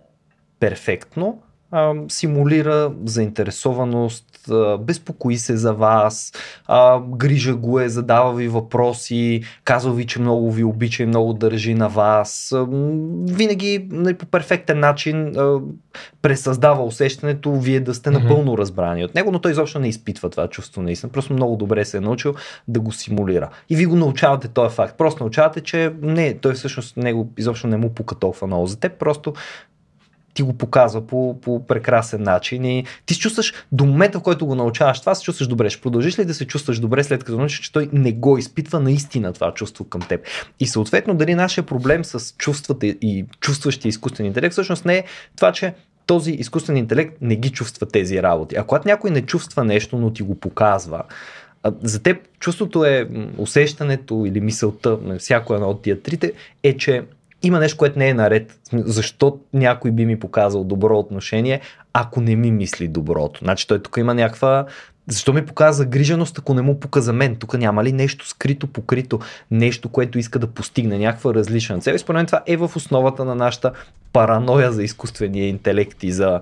перфектно 0.60 1.42
а, 1.70 1.94
симулира 2.08 2.92
заинтересованост, 3.04 4.33
безпокои 4.80 5.36
се 5.36 5.56
за 5.56 5.72
вас, 5.72 6.32
а, 6.66 7.00
грижа 7.00 7.54
го 7.54 7.80
е, 7.80 7.88
задава 7.88 8.34
ви 8.34 8.48
въпроси, 8.48 9.42
казва 9.64 9.92
ви, 9.92 10.06
че 10.06 10.20
много 10.20 10.52
ви 10.52 10.64
обича 10.64 11.02
и 11.02 11.06
много 11.06 11.32
държи 11.32 11.74
на 11.74 11.88
вас. 11.88 12.52
А, 12.52 12.66
винаги 13.26 13.88
нали, 13.90 14.14
по 14.14 14.26
перфектен 14.26 14.80
начин 14.80 15.38
а, 15.38 15.60
пресъздава 16.22 16.84
усещането 16.84 17.52
вие 17.52 17.80
да 17.80 17.94
сте 17.94 18.10
напълно 18.10 18.58
разбрани 18.58 19.04
от 19.04 19.14
него, 19.14 19.30
но 19.30 19.38
той 19.38 19.52
изобщо 19.52 19.78
не 19.78 19.88
изпитва 19.88 20.30
това 20.30 20.48
чувство 20.48 20.82
наистина. 20.82 21.12
Просто 21.12 21.32
много 21.32 21.56
добре 21.56 21.84
се 21.84 21.96
е 21.96 22.00
научил 22.00 22.34
да 22.68 22.80
го 22.80 22.92
симулира. 22.92 23.50
И 23.70 23.76
ви 23.76 23.86
го 23.86 23.96
научавате 23.96 24.48
този 24.48 24.74
факт. 24.74 24.98
Просто 24.98 25.22
научавате, 25.22 25.60
че 25.60 25.92
не, 26.02 26.34
той 26.34 26.52
всъщност 26.52 26.96
него 26.96 27.32
изобщо 27.38 27.66
не 27.66 27.76
му 27.76 27.94
пука 27.94 28.14
толкова 28.14 28.46
много 28.46 28.66
за 28.66 28.80
теб, 28.80 28.98
просто 28.98 29.34
ти 30.34 30.42
го 30.42 30.52
показва 30.52 31.06
по, 31.06 31.40
по 31.40 31.66
прекрасен 31.66 32.22
начин 32.22 32.64
и 32.64 32.84
ти 33.06 33.14
се 33.14 33.20
чувстваш 33.20 33.52
до 33.72 33.84
момента, 33.84 34.18
в 34.18 34.22
който 34.22 34.46
го 34.46 34.54
научаваш 34.54 35.00
това, 35.00 35.14
се 35.14 35.22
чувстваш 35.22 35.48
добре. 35.48 35.70
Ще 35.70 35.82
продължиш 35.82 36.18
ли 36.18 36.24
да 36.24 36.34
се 36.34 36.46
чувстваш 36.46 36.80
добре 36.80 37.04
след 37.04 37.24
като 37.24 37.38
научиш, 37.38 37.60
че 37.60 37.72
той 37.72 37.88
не 37.92 38.12
го 38.12 38.38
изпитва 38.38 38.80
наистина 38.80 39.32
това 39.32 39.54
чувство 39.54 39.84
към 39.84 40.00
теб. 40.00 40.20
И 40.60 40.66
съответно 40.66 41.14
дали 41.14 41.34
нашия 41.34 41.66
проблем 41.66 42.04
с 42.04 42.34
чувствата 42.38 42.86
и 42.86 43.26
чувстващия 43.40 43.88
изкуствен 43.88 44.26
интелект 44.26 44.52
всъщност 44.52 44.84
не 44.84 44.96
е 44.96 45.04
това, 45.36 45.52
че 45.52 45.74
този 46.06 46.30
изкуствен 46.30 46.76
интелект 46.76 47.16
не 47.20 47.36
ги 47.36 47.50
чувства 47.50 47.86
тези 47.86 48.22
работи. 48.22 48.56
А 48.56 48.64
когато 48.64 48.88
някой 48.88 49.10
не 49.10 49.22
чувства 49.22 49.64
нещо, 49.64 49.98
но 49.98 50.12
ти 50.12 50.22
го 50.22 50.34
показва, 50.34 51.02
за 51.82 52.02
теб 52.02 52.28
чувството 52.38 52.84
е 52.84 53.08
усещането 53.38 54.24
или 54.26 54.40
мисълта 54.40 54.98
на 55.02 55.18
всяко 55.18 55.54
едно 55.54 55.68
от 55.68 55.82
тия 55.82 56.02
трите 56.02 56.32
е, 56.62 56.76
че 56.76 57.02
има 57.44 57.58
нещо, 57.58 57.78
което 57.78 57.98
не 57.98 58.08
е 58.08 58.14
наред. 58.14 58.60
Защо 58.72 59.38
някой 59.52 59.90
би 59.90 60.06
ми 60.06 60.20
показал 60.20 60.64
добро 60.64 60.98
отношение, 60.98 61.60
ако 61.92 62.20
не 62.20 62.36
ми 62.36 62.50
мисли 62.50 62.88
доброто? 62.88 63.40
Значи 63.44 63.66
той 63.66 63.82
тук 63.82 63.96
има 63.96 64.14
някаква... 64.14 64.66
Защо 65.08 65.32
ми 65.32 65.46
показва 65.46 65.72
загриженост, 65.72 66.38
ако 66.38 66.54
не 66.54 66.62
му 66.62 66.80
пука 66.80 67.02
за 67.02 67.12
мен? 67.12 67.36
Тук 67.36 67.54
няма 67.54 67.84
ли 67.84 67.92
нещо 67.92 68.28
скрито, 68.28 68.66
покрито, 68.66 69.18
нещо, 69.50 69.88
което 69.88 70.18
иска 70.18 70.38
да 70.38 70.46
постигне, 70.46 70.98
някаква 70.98 71.34
различна 71.34 71.78
цел? 71.78 71.94
И 71.94 71.98
според 71.98 72.16
мен 72.16 72.26
това 72.26 72.42
е 72.46 72.56
в 72.56 72.70
основата 72.76 73.24
на 73.24 73.34
нашата 73.34 73.72
параноя 74.12 74.72
за 74.72 74.82
изкуствения 74.82 75.48
интелект 75.48 76.02
и 76.02 76.12
за 76.12 76.40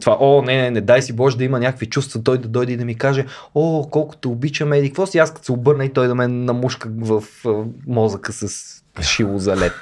това, 0.00 0.16
о, 0.20 0.42
не, 0.42 0.62
не, 0.62 0.70
не, 0.70 0.80
дай 0.80 1.02
си 1.02 1.12
Боже 1.12 1.36
да 1.36 1.44
има 1.44 1.60
някакви 1.60 1.86
чувства, 1.86 2.22
той 2.22 2.38
да 2.38 2.48
дойде 2.48 2.72
и 2.72 2.76
да 2.76 2.84
ми 2.84 2.94
каже, 2.94 3.26
о, 3.54 3.88
колко 3.90 4.16
те 4.16 4.28
обичаме, 4.28 4.76
и 4.76 4.88
какво 4.88 5.06
си, 5.06 5.18
аз 5.18 5.34
като 5.34 5.44
се 5.44 5.52
обърна 5.52 5.84
и 5.84 5.92
той 5.92 6.08
да 6.08 6.14
ме 6.14 6.28
намушка 6.28 6.88
в 6.98 7.22
а, 7.46 7.50
мозъка 7.86 8.32
с 8.32 8.74
шило 9.02 9.38
за 9.38 9.56
лед. 9.56 9.72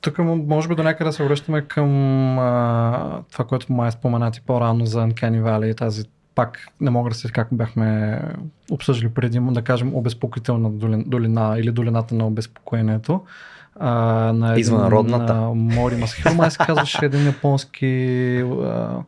Тук 0.00 0.18
може 0.18 0.68
би 0.68 0.74
до 0.74 0.82
някъде 0.82 1.12
се 1.12 1.24
връщаме 1.24 1.62
към 1.62 1.88
а, 2.38 3.22
това, 3.32 3.44
което 3.44 3.72
май 3.72 3.90
споменати 3.90 4.40
по-рано 4.40 4.86
за 4.86 4.98
Uncanny 4.98 5.42
Valley 5.42 5.70
и 5.70 5.74
тази 5.74 6.04
пак 6.34 6.68
не 6.80 6.90
мога 6.90 7.10
да 7.10 7.16
се 7.16 7.32
как 7.32 7.48
бяхме 7.52 8.20
обсъждали 8.70 9.08
преди, 9.08 9.40
да 9.40 9.62
кажем, 9.62 9.94
обезпокоителна 9.94 10.70
долина, 11.06 11.56
или 11.58 11.70
долината 11.70 12.14
на 12.14 12.26
обезпокоението. 12.26 13.20
А, 13.80 13.94
на 14.32 14.50
един, 14.50 14.60
Извънродната. 14.60 15.34
На 15.34 15.54
Мори 15.54 15.96
Масахиро, 15.96 16.34
май 16.34 16.50
се 16.50 16.58
казваше 16.58 17.04
един 17.04 17.26
японски 17.26 18.44
а, 18.64 19.02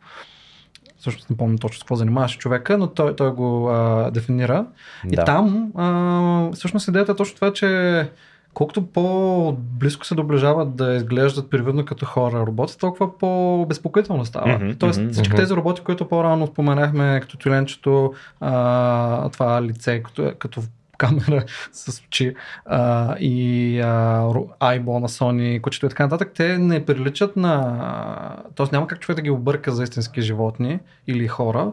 всъщност 0.99 1.31
не 1.31 1.37
помня 1.37 1.59
точно 1.59 1.81
какво 1.81 1.97
занимаваше 1.97 2.39
човека, 2.39 2.79
но 2.79 2.87
той, 2.87 3.17
той 3.17 3.33
го 3.33 3.69
а, 3.71 4.11
дефинира. 4.11 4.67
И 5.11 5.17
Да. 5.17 5.25
там 5.25 5.73
а, 5.77 6.51
всъщност 6.53 6.89
идеята 6.89 7.13
е 7.13 7.17
точно 7.17 7.35
това, 7.35 7.53
че 7.53 8.09
колкото 8.55 8.87
по-близко 8.87 10.07
се 10.07 10.15
доближават 10.15 10.77
да 10.77 10.95
изглеждат 10.95 11.51
привидно 11.51 11.85
като 11.85 12.07
хора 12.07 12.47
роботи, 12.47 12.79
толкова 12.79 13.19
по-безпокоително 13.19 14.25
става. 14.25 14.59
Мгм, 14.59 14.71
Тоест 14.79 15.01
мгм, 15.01 15.11
всички 15.13 15.33
мгм. 15.33 15.43
тези 15.43 15.55
роботи, 15.55 15.81
които 15.81 16.09
по-рано 16.09 16.47
споменахме, 16.47 17.21
като 17.23 17.37
тюленчето, 17.37 18.13
а, 18.41 19.29
това 19.29 19.63
лице, 19.63 20.03
като, 20.03 20.33
като 20.39 20.63
камера 20.99 21.45
с 21.73 22.03
очи 22.07 22.35
а, 22.67 23.17
и 23.19 23.81
а, 23.81 24.21
ро- 24.23 24.49
айбол 24.61 25.01
на 25.01 25.09
Sony, 25.09 25.61
кучето 25.61 25.87
и 25.87 25.89
така 25.89 26.03
нататък, 26.03 26.33
те 26.35 26.59
не 26.59 26.85
приличат 26.85 27.37
на... 27.37 28.37
Тоест 28.55 28.73
няма 28.73 28.87
как 28.87 29.01
човек 29.01 29.17
да 29.17 29.23
ги 29.23 29.31
обърка 29.31 29.73
за 29.73 29.83
истински 29.83 30.23
животни 30.23 30.79
или 31.07 31.29
хора. 31.29 31.73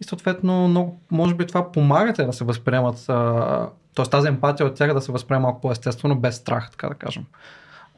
И 0.00 0.04
съответно, 0.04 0.68
много, 0.68 1.00
може 1.10 1.34
би 1.34 1.46
това 1.46 1.72
помага 1.72 2.12
те 2.12 2.24
да 2.24 2.32
се 2.32 2.44
възприемат, 2.44 3.08
а, 3.08 3.68
т.е. 3.94 4.04
тази 4.04 4.28
емпатия 4.28 4.66
от 4.66 4.74
тях 4.74 4.94
да 4.94 5.00
се 5.00 5.12
възприема 5.12 5.42
малко 5.42 5.60
по-естествено, 5.60 6.20
без 6.20 6.36
страх, 6.36 6.70
така 6.70 6.88
да 6.88 6.94
кажем. 6.94 7.24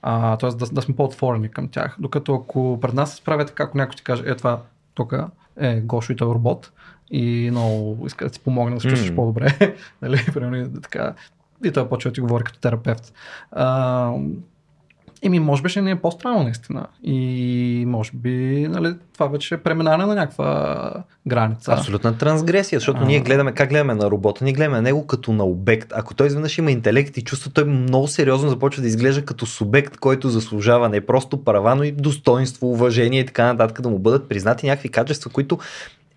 А, 0.02 0.36
т.е. 0.36 0.50
Да, 0.50 0.66
да 0.66 0.82
сме 0.82 0.96
по-отворени 0.96 1.50
към 1.50 1.68
тях. 1.68 1.96
Докато 1.98 2.34
ако 2.34 2.78
пред 2.82 2.94
нас 2.94 3.10
се 3.10 3.16
справя 3.16 3.46
така, 3.46 3.62
ако 3.62 3.78
някой 3.78 3.96
ти 3.96 4.04
каже, 4.04 4.22
е 4.26 4.34
това 4.34 4.60
тук 4.94 5.14
е 5.60 5.80
Гошо 5.80 6.12
и 6.12 6.16
той 6.16 6.30
е 6.30 6.34
робот 6.34 6.72
и 7.10 7.48
много 7.50 8.06
иска 8.06 8.24
да 8.24 8.30
ти 8.30 8.40
помогне 8.40 8.74
да 8.74 8.80
се 8.80 8.88
чувстваш 8.88 9.10
М. 9.10 9.16
по-добре, 9.16 9.76
нали, 10.02 10.24
примерно 10.34 10.80
така. 10.80 11.14
И 11.64 11.72
той 11.72 11.88
почва 11.88 12.10
да 12.10 12.14
ти 12.14 12.20
говори 12.20 12.44
като 12.44 12.58
терапевт. 12.58 13.12
А, 13.52 14.12
Еми, 15.24 15.40
може 15.40 15.62
би 15.62 15.68
ще 15.68 15.82
ни 15.82 15.90
е 15.90 15.96
по-странно 15.96 16.42
наистина. 16.42 16.86
И 17.02 17.84
може 17.86 18.10
би 18.14 18.66
нали, 18.70 18.94
това 19.14 19.26
вече 19.26 19.54
е 19.54 19.58
преминане 19.58 20.06
на 20.06 20.14
някаква 20.14 20.92
граница. 21.26 21.72
Абсолютна 21.72 22.18
трансгресия, 22.18 22.78
защото 22.78 23.00
А. 23.02 23.04
ние 23.04 23.20
гледаме 23.20 23.52
как 23.52 23.68
гледаме 23.68 23.94
на 23.94 24.10
робота, 24.10 24.44
ние 24.44 24.52
гледаме 24.52 24.76
на 24.76 24.82
него 24.82 25.06
като 25.06 25.32
на 25.32 25.44
обект. 25.44 25.92
Ако 25.94 26.14
той 26.14 26.26
изведнъж 26.26 26.58
има 26.58 26.70
интелект 26.70 27.16
и 27.16 27.22
чувства, 27.22 27.50
той 27.50 27.64
много 27.64 28.08
сериозно 28.08 28.48
започва 28.48 28.82
да 28.82 28.88
изглежда 28.88 29.24
като 29.24 29.46
субект, 29.46 29.96
който 29.96 30.28
заслужава 30.28 30.88
не 30.88 31.00
просто 31.00 31.44
права, 31.44 31.74
но 31.74 31.82
и 31.82 31.92
достоинство, 31.92 32.70
уважение 32.70 33.20
и 33.20 33.26
така 33.26 33.44
нататък, 33.44 33.80
да 33.80 33.88
му 33.88 33.98
бъдат 33.98 34.28
признати 34.28 34.66
някакви 34.66 34.88
качества, 34.88 35.30
които 35.30 35.58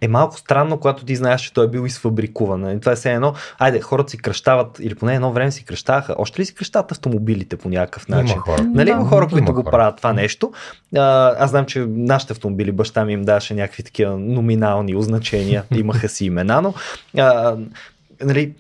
е 0.02 0.08
малко 0.08 0.38
странно, 0.38 0.78
когато 0.78 1.06
ти 1.06 1.16
знаеш, 1.16 1.41
че 1.41 1.54
той 1.54 1.66
е 1.66 1.70
бил 1.70 1.86
изфабрикуван. 1.86 2.62
Нали? 2.62 2.80
Това 2.80 2.91
е 2.91 2.96
все 2.96 3.14
едно, 3.14 3.34
айде, 3.60 3.82
хората 3.82 4.12
си 4.12 4.18
кръщават, 4.18 4.80
или 4.80 4.96
поне 4.96 5.16
едно 5.16 5.32
време 5.32 5.52
си 5.52 5.66
кръщаха. 5.66 6.16
Още 6.18 6.41
ли 6.41 6.46
си 6.46 6.56
кръщават 6.56 6.91
автомобилите 6.91 7.58
по 7.58 7.70
някакъв 7.70 8.08
начин? 8.08 8.34
Има 8.34 8.41
хора. 8.41 8.64
Нали 8.74 8.89
има 8.89 9.04
Да, 9.04 9.10
хора, 9.10 9.24
има 9.24 9.32
които 9.32 9.54
го 9.54 9.62
хора. 9.62 9.72
правят 9.72 9.98
това 9.98 10.14
нещо. 10.14 10.52
А, 10.96 11.36
аз 11.39 11.50
знам, 11.50 11.66
че 11.66 11.86
нашите 11.89 12.34
автомобили, 12.34 12.72
баща 12.72 13.06
ми 13.06 13.14
им 13.14 13.22
даваше 13.22 13.54
някакви 13.54 13.84
такива 13.84 14.18
номинални 14.18 14.96
означения, 14.96 15.64
имаха 15.76 16.10
си 16.10 16.26
имена, 16.26 16.62
но 16.62 16.74
а, 17.18 17.56
нали, 18.24 18.54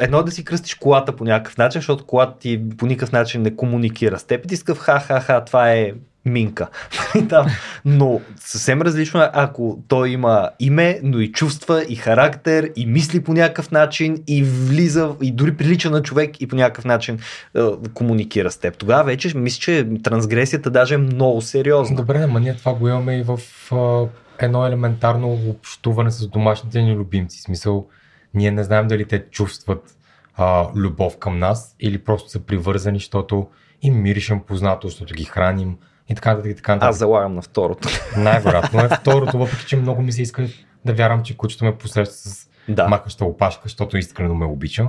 едно 0.00 0.18
е 0.18 0.22
да 0.22 0.30
си 0.30 0.44
кръстиш 0.44 0.74
колата 0.74 1.16
по 1.16 1.24
някакъв 1.24 1.58
начин, 1.58 1.78
защото 1.80 2.06
колата 2.06 2.38
ти 2.38 2.62
по 2.78 2.86
никакъв 2.86 3.12
начин 3.12 3.42
не 3.42 3.56
комуникира 3.56 4.18
с 4.18 4.24
теб 4.24 4.44
и 4.44 4.48
ти 4.48 4.56
си 4.56 4.64
такъв 4.64 4.78
ха-ха-ха, 4.78 5.44
това 5.44 5.72
е 5.72 5.92
минка. 6.24 6.68
да. 7.22 7.46
Но 7.84 8.20
съвсем 8.36 8.82
различно 8.82 9.22
е, 9.22 9.30
ако 9.32 9.78
той 9.88 10.10
има 10.10 10.50
име, 10.60 11.00
но 11.02 11.20
и 11.20 11.32
чувства, 11.32 11.84
и 11.88 11.96
характер, 11.96 12.70
и 12.76 12.86
мисли 12.86 13.24
по 13.24 13.32
някакъв 13.32 13.70
начин, 13.70 14.22
и 14.26 14.44
влиза, 14.44 15.14
и 15.22 15.32
дори 15.32 15.56
прилича 15.56 15.90
на 15.90 16.02
човек, 16.02 16.40
и 16.40 16.46
по 16.46 16.56
някакъв 16.56 16.84
начин 16.84 17.18
е, 17.56 17.60
комуникира 17.94 18.50
с 18.50 18.58
теб. 18.58 18.78
Тогава 18.78 19.04
вече 19.04 19.38
мисля, 19.38 19.60
че 19.60 19.88
трансгресията 20.02 20.70
даже 20.70 20.94
е 20.94 20.98
много 20.98 21.40
сериозна. 21.42 21.96
Добре, 21.96 22.22
ама 22.22 22.40
ние 22.40 22.56
това 22.56 22.74
го 22.74 22.88
имаме 22.88 23.18
и 23.18 23.22
в 23.22 23.40
а, 23.72 24.06
едно 24.38 24.66
елементарно 24.66 25.38
общуване 25.48 26.10
с 26.10 26.26
домашните 26.26 26.82
ни 26.82 26.94
любимци. 26.94 27.38
В 27.38 27.42
Смисъл, 27.42 27.86
ние 28.34 28.50
не 28.50 28.64
знаем 28.64 28.88
дали 28.88 29.04
те 29.04 29.24
чувстват 29.30 29.96
а, 30.36 30.66
любов 30.76 31.18
към 31.18 31.38
нас 31.38 31.76
или 31.80 31.98
просто 31.98 32.30
са 32.30 32.40
привързани, 32.40 32.98
защото 32.98 33.46
им 33.82 34.02
миришем 34.02 34.40
познато, 34.40 34.88
защото 34.88 35.14
ги 35.14 35.24
храним 35.24 35.76
и 36.08 36.14
така 36.14 36.30
нататък. 36.30 36.50
и 36.50 36.54
Така, 36.54 36.74
нататък. 36.74 36.90
Аз 36.90 36.98
залагам 36.98 37.34
на 37.34 37.42
второто. 37.42 37.88
Най-вероятно 38.16 38.80
е 38.80 38.88
второто, 39.00 39.38
въпреки 39.38 39.64
че 39.66 39.76
много 39.76 40.02
ми 40.02 40.12
се 40.12 40.22
иска 40.22 40.46
да 40.84 40.94
вярвам, 40.94 41.22
че 41.22 41.36
кучето 41.36 41.64
ме 41.64 41.76
посреща 41.76 42.14
с 42.14 42.48
Да. 42.68 42.88
махаща 42.88 43.24
опашка, 43.24 43.62
защото 43.64 43.96
искрено 43.96 44.34
ме 44.34 44.46
обича. 44.46 44.88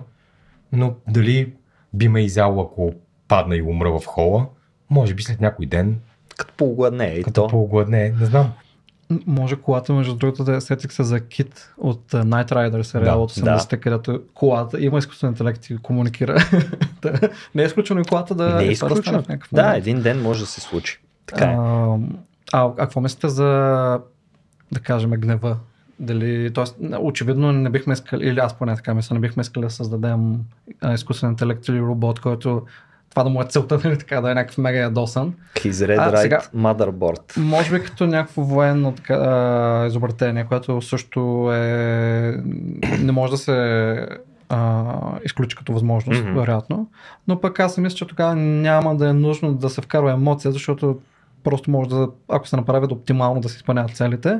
Но 0.72 0.94
дали 1.08 1.54
би 1.94 2.08
ме 2.08 2.22
изяло, 2.22 2.62
ако 2.62 2.94
падна 3.28 3.56
и 3.56 3.62
умра 3.62 3.92
в 3.92 4.06
хола, 4.06 4.46
може 4.90 5.14
би 5.14 5.24
след 5.24 5.42
някой 5.42 5.66
ден, 5.66 6.00
Като 6.38 6.54
полугладне 6.54 7.06
и 7.06 7.24
като 7.24 7.42
то. 7.42 7.48
по-гладне, 7.48 8.14
не 8.20 8.26
знам. 8.26 8.52
Може 9.26 9.56
колата, 9.56 9.94
между 9.94 10.16
другото, 10.16 10.44
да 10.44 10.62
сетих 10.62 10.92
се 10.94 11.04
за 11.04 11.20
Кит 11.20 11.74
от 11.78 12.12
Night 12.12 12.52
Rider 12.52 12.82
сериал 12.82 13.18
Да, 13.18 13.24
от 13.24 13.32
80-те, 13.32 13.78
където 13.78 14.22
колата 14.34 14.82
има 14.84 14.98
изкуствен 14.98 15.30
интелект 15.30 15.70
и 15.70 15.78
комуникира. 15.78 16.38
Не 17.56 17.64
е 17.64 17.66
изключено 17.66 18.02
и 18.02 18.06
колата 18.06 18.36
да, 18.36 18.56
Не 18.56 18.64
е 18.64 18.76
това 18.76 18.90
да 18.90 19.02
в 19.02 19.06
някакъв 19.06 19.50
Да, 19.52 19.78
един 19.78 20.02
ден 20.02 20.22
може 20.22 20.40
да 20.40 20.46
се 20.46 20.62
случи. 20.62 21.00
Така 21.30 21.46
е. 21.46 21.56
А, 21.60 21.98
а, 22.54 22.66
а 22.66 22.76
какво 22.76 23.02
мислите 23.02 23.30
за, 23.30 23.44
да 24.72 24.80
кажем, 24.80 25.10
гнева? 25.10 25.58
Дали, 26.00 26.54
тоест, 26.54 26.78
очевидно 27.00 27.52
не 27.52 27.70
бихме 27.70 27.94
искали, 27.94 28.28
или 28.28 28.40
аз 28.40 28.54
поне 28.54 28.76
така 28.76 28.94
мисля, 28.94 29.14
не 29.14 29.20
бихме 29.20 29.42
искали 29.42 29.64
да 29.64 29.70
създадем 29.70 30.40
изкуствен 30.94 31.30
интелект 31.30 31.68
или 31.68 31.82
робот, 31.82 32.20
който 32.20 32.66
това 33.10 33.24
да 33.24 33.30
му 33.30 33.42
е 33.42 33.46
целта, 33.46 33.80
нали, 33.84 33.98
така, 33.98 34.22
да 34.22 34.32
е 34.32 34.34
някакъв 34.34 34.58
мега 34.58 34.80
ядосан. 34.80 35.34
His 35.56 35.72
Red 35.72 35.98
А, 36.00 36.12
Right 36.12 36.22
сега- 36.22 36.42
Motherboard. 36.56 37.38
Може 37.38 37.72
би 37.72 37.86
като 37.86 38.08
някакво 38.08 38.42
военно 38.42 38.92
така, 38.92 39.14
а, 39.14 39.88
изобретение, 39.88 40.46
което 40.46 40.82
също 40.82 41.52
е, 41.54 42.38
не 43.00 43.12
може 43.12 43.32
да 43.32 43.38
се 43.38 44.08
а, 44.50 44.84
изключи 45.26 45.58
като 45.58 45.74
възможност, 45.74 46.22
mm-hmm. 46.22 46.40
вероятно. 46.40 46.88
Но 47.28 47.42
пък 47.42 47.60
аз 47.60 47.78
мисля, 47.78 47.96
че 47.96 48.08
тогава 48.08 48.36
няма 48.36 48.96
да 48.96 49.10
е 49.10 49.14
нужно 49.14 49.54
да 49.54 49.70
се 49.70 49.82
вкарва 49.82 50.12
емоция, 50.12 50.52
защото 50.52 51.00
просто 51.44 51.72
може 51.72 51.90
да, 51.90 52.10
ако 52.28 52.48
се 52.48 52.56
направи 52.56 52.94
оптимално 52.94 53.42
да 53.42 53.50
се 53.50 53.56
изпълняват 53.56 53.96
целите, 53.96 54.40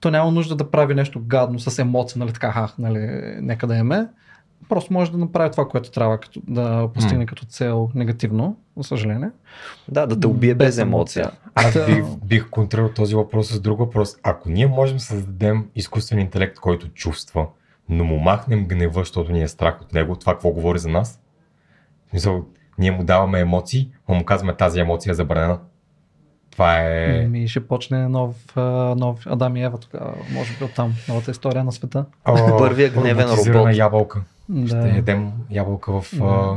то 0.00 0.10
няма 0.10 0.30
нужда 0.30 0.56
да 0.56 0.70
прави 0.70 0.94
нещо 0.94 1.22
гадно 1.26 1.58
с 1.58 1.78
емоция, 1.78 2.18
нали 2.18 2.32
така, 2.32 2.52
ха, 2.52 2.68
нали, 2.78 2.98
нека 3.40 3.66
да 3.66 3.76
еме. 3.76 4.08
Просто 4.68 4.92
може 4.92 5.12
да 5.12 5.18
направи 5.18 5.50
това, 5.50 5.68
което 5.68 5.90
трябва 5.90 6.20
като, 6.20 6.40
да 6.48 6.88
постигне 6.94 7.24
М. 7.24 7.26
като 7.26 7.44
цел 7.44 7.90
негативно, 7.94 8.56
за 8.76 8.84
съжаление. 8.84 9.30
Да, 9.88 10.06
да 10.06 10.20
те 10.20 10.26
убие 10.26 10.54
без, 10.54 10.68
Без 10.68 10.78
емоция. 10.78 11.30
Аз 11.54 11.86
бих, 11.86 12.04
бих 12.24 12.50
контрирал 12.50 12.88
този 12.88 13.14
въпрос 13.14 13.48
с 13.48 13.60
друг 13.60 13.78
въпрос. 13.78 14.16
Ако 14.22 14.50
ние 14.50 14.66
можем 14.66 14.96
да 14.96 15.02
създадем 15.02 15.66
изкуствен 15.74 16.18
интелект, 16.18 16.58
който 16.58 16.88
чувства, 16.88 17.46
но 17.88 18.04
му 18.04 18.18
махнем 18.18 18.66
гнева, 18.66 19.00
защото 19.00 19.32
ни 19.32 19.42
е 19.42 19.48
страх 19.48 19.82
от 19.82 19.92
него, 19.92 20.16
това 20.16 20.32
какво 20.32 20.50
говори 20.50 20.78
за 20.78 20.88
нас? 20.88 21.20
Ние 22.78 22.90
му 22.90 23.04
даваме 23.04 23.40
емоции, 23.40 23.88
но 24.08 24.14
му 24.14 24.24
казваме 24.24 24.56
тази 24.56 24.80
емоция 24.80 25.10
е 25.10 25.14
забранена. 25.14 25.58
Това 26.50 26.78
е... 26.80 27.26
Ми 27.30 27.48
ще 27.48 27.66
почне 27.66 28.08
нов, 28.08 28.56
нов 28.96 29.26
Адам 29.26 29.56
и 29.56 29.62
Ева 29.64 29.78
тогава, 29.78 30.14
може 30.32 30.58
би 30.58 30.64
оттам, 30.64 30.94
новата 31.08 31.30
история 31.30 31.64
на 31.64 31.72
света. 31.72 32.04
а, 32.24 32.56
Първия 32.56 32.90
гневен 32.90 33.26
робот. 33.28 33.76
ябълка. 33.76 34.22
Да, 34.48 34.68
Ще 34.68 34.96
ядем 34.96 35.32
ябълка 35.50 36.00
в 36.00 36.12
а, 36.22 36.56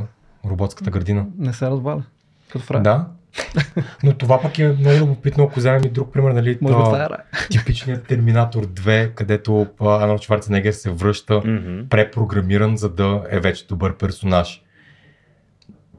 роботската 0.50 0.92
градина. 0.92 1.26
не 1.38 1.54
се 1.54 1.70
разбаля. 1.70 2.04
Като 2.50 2.66
фрай. 2.66 2.82
Да. 2.82 3.06
Но 4.04 4.14
това 4.14 4.42
пък 4.42 4.60
е 4.60 4.68
много 4.80 4.98
любопитно, 5.00 5.44
ако 5.44 5.60
вземем 5.60 5.82
и 5.86 5.90
друг 5.90 6.14
пример, 6.14 6.32
нали, 6.32 6.58
Може 6.62 6.76
би 6.76 6.82
а, 6.82 6.84
това 6.84 7.04
е 7.04 7.08
типичният 7.50 8.08
Терминатор 8.08 8.66
2, 8.66 9.14
където 9.14 9.68
Арнолд 9.82 10.22
Шварценегер 10.22 10.72
се 10.72 10.92
връща 10.92 11.42
препрограмиран, 11.90 12.78
за 12.78 12.90
да 12.90 13.24
е 13.30 13.40
вече 13.40 13.68
добър 13.68 13.98
персонаж. 13.98 14.64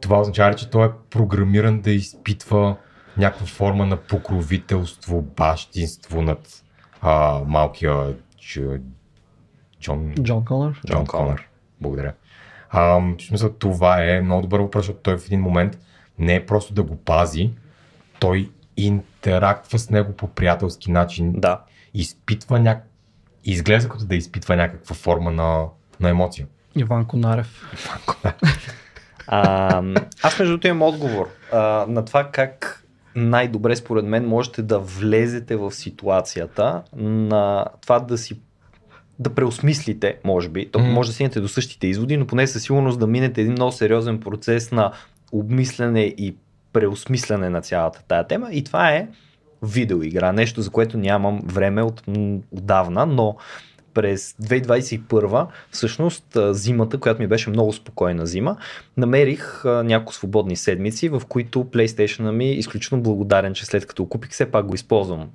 Това 0.01 0.21
означава, 0.21 0.55
че 0.55 0.71
той 0.71 0.87
е 0.87 0.91
програмиран 1.11 1.81
да 1.81 1.91
изпитва 1.91 2.77
някаква 3.17 3.47
форма 3.47 3.87
на 3.87 3.97
покровителство, 3.97 5.23
бащинство 5.23 6.23
над 6.23 6.65
а, 7.01 7.41
малкия 7.47 8.15
Дж... 8.41 8.61
Джон, 9.81 10.15
Джон 10.23 10.45
Конър. 10.45 10.81
Джон 10.87 11.07
Конър. 11.07 11.49
Благодаря. 11.81 12.13
А, 12.71 12.83
в 12.83 13.15
смисъл, 13.21 13.53
това 13.53 14.05
е 14.05 14.21
много 14.21 14.43
добър 14.43 14.61
въпрос, 14.61 14.83
защото 14.83 15.03
той 15.03 15.19
в 15.19 15.27
един 15.27 15.41
момент 15.41 15.79
не 16.19 16.35
е 16.35 16.47
просто 16.47 16.75
да 16.75 16.83
го 16.83 16.97
пази, 16.97 17.51
той 18.19 18.51
интерактва 18.77 19.79
с 19.79 19.91
него 19.91 20.13
по 20.13 20.29
приятелски 20.29 20.91
начин, 20.91 21.33
Да. 21.37 21.61
изпитва 21.95 22.61
няк... 22.61 22.87
изглежда 23.45 23.89
като 23.89 24.05
да 24.05 24.17
изпитва 24.17 24.57
някаква 24.57 24.95
форма 24.95 25.31
на, 25.31 25.67
на 26.01 26.09
емоция. 26.09 26.47
Иван 26.77 27.05
Конарев. 27.05 27.65
А, 29.33 29.83
аз 30.23 30.39
между 30.39 30.53
другото 30.53 30.67
имам 30.67 30.83
отговор 30.83 31.29
а, 31.53 31.87
на 31.89 32.05
това 32.05 32.29
как 32.33 32.85
най-добре 33.17 33.77
според 33.77 34.05
мен 34.05 34.29
можете 34.29 34.63
да 34.63 34.79
влезете 34.79 35.57
в 35.57 35.73
ситуацията 35.73 36.83
на 36.97 37.65
това 37.83 38.01
да 38.01 38.19
си 38.19 38.41
да 39.19 39.35
преосмислите, 39.35 40.19
може 40.25 40.49
би. 40.49 40.69
То 40.71 40.79
може 40.79 41.09
да 41.09 41.15
стигнете 41.15 41.41
до 41.41 41.49
същите 41.49 41.87
изводи, 41.87 42.17
но 42.17 42.27
поне 42.27 42.47
със 42.47 42.63
сигурност 42.63 42.99
да 42.99 43.07
минете 43.07 43.41
един 43.41 43.53
много 43.53 43.73
сериозен 43.73 44.21
процес 44.21 44.73
на 44.73 44.93
обмислене 45.33 46.01
и 46.01 46.37
преосмислене 46.73 47.51
на 47.51 47.61
цялата 47.61 48.03
тая 48.09 48.27
тема. 48.27 48.49
И 48.53 48.65
това 48.65 48.91
е 48.91 49.09
видеоигра. 49.63 50.33
Нещо, 50.33 50.63
за 50.63 50.71
което 50.71 50.99
нямам 50.99 51.41
време 51.45 51.83
от 51.83 52.03
отдавна, 52.53 53.07
но 53.07 53.37
през 53.95 54.33
2021, 54.33 55.47
всъщност 55.71 56.37
зимата, 56.51 56.99
която 56.99 57.23
ми 57.23 57.29
беше 57.29 57.51
много 57.51 57.73
спокойна 57.73 58.27
зима, 58.27 58.57
намерих 58.97 59.63
няколко 59.65 60.15
свободни 60.15 60.57
седмици, 60.57 61.09
в 61.09 61.23
които 61.29 61.65
PlayStation 61.65 62.31
ми 62.31 62.45
е 62.45 62.55
изключително 62.55 63.03
благодарен, 63.03 63.55
че 63.55 63.67
след 63.67 63.87
като 63.87 64.03
го 64.03 64.09
купих, 64.09 64.31
все 64.31 64.51
пак 64.51 64.67
го 64.67 64.75
използвам. 64.75 65.29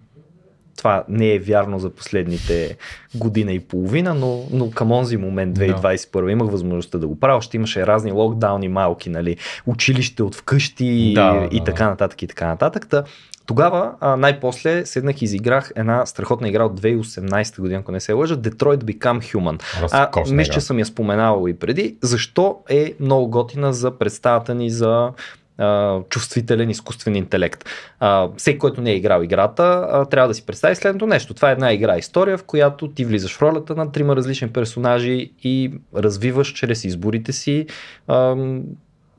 Това 0.78 1.04
не 1.10 1.34
е 1.34 1.40
вярно 1.40 1.80
за 1.80 1.90
последните 1.90 2.78
година 3.16 3.52
и 3.54 3.60
половина, 3.60 4.14
но, 4.14 4.44
но 4.52 4.72
към 4.72 4.92
онзи 4.92 5.18
момент, 5.18 5.58
2021, 5.58 6.32
имах 6.32 6.52
възможността 6.52 6.98
да 6.98 7.08
го 7.08 7.20
правя. 7.20 7.38
Още 7.38 7.58
имаше 7.58 7.88
разни 7.88 8.12
локдауни 8.12 8.68
малки, 8.68 9.10
нали, 9.10 9.38
училище 9.66 10.24
от 10.24 10.36
вкъщи 10.36 11.14
Да, 11.16 11.48
и 11.52 11.58
да, 11.58 11.64
така 11.64 11.90
нататък 11.90 12.22
и 12.22 12.28
така 12.28 12.48
нататък. 12.48 12.88
Та, 12.90 13.04
тогава 13.46 13.94
а, 14.00 14.16
най-после 14.16 14.86
седнах 14.86 15.22
и 15.22 15.26
изиграх 15.26 15.72
една 15.76 16.06
страхотна 16.06 16.50
игра 16.50 16.64
от 16.64 16.82
2018 16.82 17.60
година, 17.60 17.80
ако 17.80 17.92
не 17.92 18.00
се 18.00 18.14
лъжа, 18.14 18.38
Detroit 18.38 18.78
Become 18.78 19.34
Human. 19.34 19.64
А, 19.78 19.82
Разкошна 19.82 20.36
мисля, 20.36 20.50
игра. 20.50 20.54
че 20.54 20.62
съм 20.62 20.80
я 20.80 20.86
споменавал 20.86 21.48
и 21.48 21.54
преди. 21.54 21.98
Защо 22.02 22.58
е 22.70 22.94
много 23.00 23.28
готина 23.28 23.74
за 23.74 23.92
представата 23.92 24.56
ни 24.56 24.70
за 24.70 25.12
а, 25.58 26.00
чувствителен 26.10 26.70
изкуствен 26.70 27.16
интелект. 27.16 27.66
А, 28.00 28.30
всеки, 28.38 28.60
който 28.60 28.82
не 28.82 28.92
е 28.92 28.96
играл 28.96 29.22
играта, 29.22 29.88
а, 29.92 30.06
трябва 30.06 30.28
да 30.28 30.34
си 30.34 30.46
представи 30.46 30.76
следното 30.76 31.08
нещо. 31.08 31.34
Това 31.34 31.50
е 31.50 31.54
една 31.54 31.74
игра 31.74 31.98
история, 31.98 32.38
в 32.38 32.44
която 32.44 32.88
ти 32.88 33.06
влизаш 33.06 33.38
в 33.38 33.42
ролята 33.42 33.76
на 33.76 33.92
трима 33.92 34.16
различни 34.16 34.50
персонажи 34.50 35.32
и 35.44 35.72
развиваш 35.96 36.54
чрез 36.54 36.84
изборите 36.84 37.32
си 37.32 37.66
а, 38.08 38.36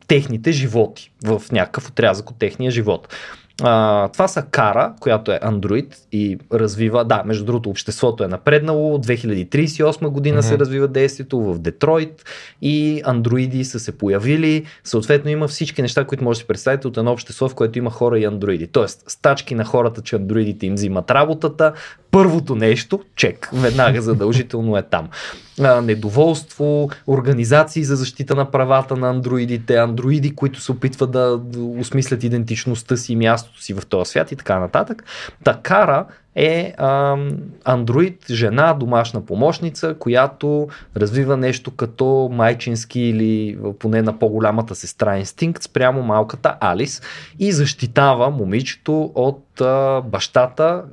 техните 0.08 0.52
животи 0.52 1.12
в 1.24 1.42
някакъв 1.52 1.88
отрязък 1.88 2.30
от 2.30 2.38
техния 2.38 2.70
живот. 2.70 3.14
А, 3.62 4.08
това 4.08 4.28
са 4.28 4.42
Кара, 4.42 4.92
която 5.00 5.32
е 5.32 5.40
Android 5.42 5.94
и 6.12 6.38
развива, 6.52 7.04
да, 7.04 7.22
между 7.26 7.44
другото, 7.44 7.70
обществото 7.70 8.24
е 8.24 8.28
напреднало, 8.28 8.98
2038 8.98 10.08
година 10.08 10.42
mm-hmm. 10.42 10.48
се 10.48 10.58
развива 10.58 10.88
действието 10.88 11.40
в 11.40 11.58
Детройт 11.58 12.24
и 12.62 13.02
андроиди 13.04 13.64
са 13.64 13.80
се 13.80 13.98
появили, 13.98 14.64
съответно 14.84 15.30
има 15.30 15.48
всички 15.48 15.82
неща, 15.82 16.04
които 16.04 16.24
може 16.24 16.36
да 16.36 16.40
си 16.40 16.46
представите 16.46 16.88
от 16.88 16.96
едно 16.96 17.12
общество, 17.12 17.48
в 17.48 17.54
което 17.54 17.78
има 17.78 17.90
хора 17.90 18.18
и 18.18 18.24
андроиди. 18.24 18.66
Тоест, 18.66 19.04
стачки 19.06 19.54
на 19.54 19.64
хората, 19.64 20.02
че 20.02 20.16
андроидите 20.16 20.66
им 20.66 20.74
взимат 20.74 21.10
работата, 21.10 21.72
първото 22.10 22.54
нещо, 22.54 23.00
чек, 23.16 23.50
веднага 23.52 24.02
задължително 24.02 24.76
е 24.76 24.82
там. 24.82 25.08
А, 25.60 25.80
недоволство, 25.80 26.90
организации 27.06 27.84
за 27.84 27.96
защита 27.96 28.34
на 28.34 28.50
правата 28.50 28.96
на 28.96 29.10
андроидите, 29.10 29.76
андроиди, 29.76 30.34
които 30.34 30.60
се 30.60 30.72
опитват 30.72 31.10
да 31.10 31.40
осмислят 31.78 32.24
идентичността 32.24 32.96
си, 32.96 33.16
мястото 33.16 33.62
си 33.62 33.74
в 33.74 33.86
този 33.86 34.10
свят 34.10 34.32
и 34.32 34.36
така 34.36 34.58
нататък. 34.58 35.04
Такара 35.44 36.06
е 36.34 36.74
а, 36.78 37.16
андроид, 37.64 38.24
жена, 38.30 38.74
домашна 38.74 39.26
помощница, 39.26 39.94
която 39.98 40.68
развива 40.96 41.36
нещо 41.36 41.70
като 41.70 42.28
майчински 42.32 43.00
или 43.00 43.58
поне 43.78 44.02
на 44.02 44.18
по-голямата 44.18 44.74
сестра 44.74 45.18
инстинкт 45.18 45.62
спрямо 45.62 46.02
малката 46.02 46.56
Алис 46.60 47.02
и 47.38 47.52
защитава 47.52 48.30
момичето 48.30 49.12
от 49.14 49.60
а, 49.60 50.00
бащата, 50.00 50.84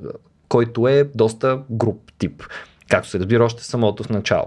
който 0.48 0.88
е 0.88 1.04
доста 1.14 1.58
груп 1.70 2.12
тип. 2.18 2.42
Както 2.88 3.08
се 3.08 3.18
разбира 3.18 3.44
още 3.44 3.64
самото 3.64 4.02
в 4.02 4.10
начало. 4.10 4.44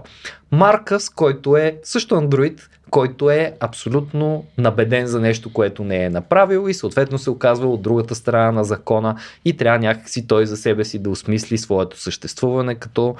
Маркъс, 0.50 1.10
който 1.10 1.56
е 1.56 1.78
също 1.82 2.14
андроид, 2.14 2.68
който 2.90 3.30
е 3.30 3.54
абсолютно 3.60 4.44
набеден 4.58 5.06
за 5.06 5.20
нещо, 5.20 5.52
което 5.52 5.84
не 5.84 6.04
е 6.04 6.10
направил 6.10 6.68
и 6.68 6.74
съответно 6.74 7.18
се 7.18 7.30
оказва 7.30 7.68
от 7.68 7.82
другата 7.82 8.14
страна 8.14 8.52
на 8.52 8.64
закона 8.64 9.16
и 9.44 9.56
трябва 9.56 9.78
някакси 9.78 10.26
той 10.26 10.46
за 10.46 10.56
себе 10.56 10.84
си 10.84 10.98
да 10.98 11.10
осмисли 11.10 11.58
своето 11.58 12.00
съществуване 12.00 12.74
като 12.74 13.16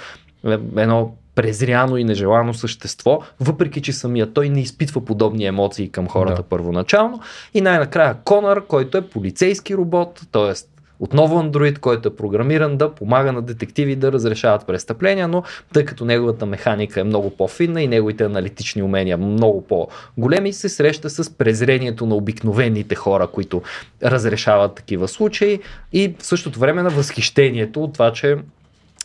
е, 0.46 0.58
едно 0.76 1.14
презряно 1.34 1.96
и 1.96 2.04
нежелано 2.04 2.54
същество, 2.54 3.18
въпреки 3.40 3.82
че 3.82 3.92
самия 3.92 4.32
той 4.32 4.48
не 4.48 4.60
изпитва 4.60 5.04
подобни 5.04 5.46
емоции 5.46 5.88
към 5.88 6.08
хората 6.08 6.42
да. 6.42 6.48
първоначално. 6.48 7.20
И 7.54 7.60
най-накрая 7.60 8.16
Конър, 8.24 8.66
който 8.66 8.98
е 8.98 9.08
полицейски 9.08 9.76
робот, 9.76 10.20
т.е. 10.32 10.77
Отново 11.00 11.42
Android, 11.42 11.78
който 11.78 12.08
е 12.08 12.16
програмиран 12.16 12.76
да 12.76 12.94
помага 12.94 13.32
на 13.32 13.42
детективи 13.42 13.96
да 13.96 14.12
разрешават 14.12 14.66
престъпления, 14.66 15.28
но 15.28 15.42
тъй 15.72 15.84
като 15.84 16.04
неговата 16.04 16.46
механика 16.46 17.00
е 17.00 17.04
много 17.04 17.30
по-финна 17.30 17.82
и 17.82 17.88
неговите 17.88 18.24
аналитични 18.24 18.82
умения 18.82 19.18
много 19.18 19.66
по-големи, 19.66 20.52
се 20.52 20.68
среща 20.68 21.10
с 21.10 21.36
презрението 21.36 22.06
на 22.06 22.14
обикновените 22.14 22.94
хора, 22.94 23.26
които 23.26 23.62
разрешават 24.02 24.74
такива 24.74 25.08
случаи 25.08 25.60
и 25.92 26.14
в 26.18 26.26
същото 26.26 26.58
време 26.58 26.82
на 26.82 26.90
възхищението 26.90 27.84
от 27.84 27.92
това, 27.92 28.12
че 28.12 28.36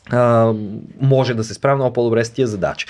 а, 0.09 0.53
може 1.01 1.33
да 1.33 1.43
се 1.43 1.53
справя 1.53 1.75
много 1.75 1.93
по-добре 1.93 2.25
с 2.25 2.29
тия 2.29 2.47
задачи. 2.47 2.85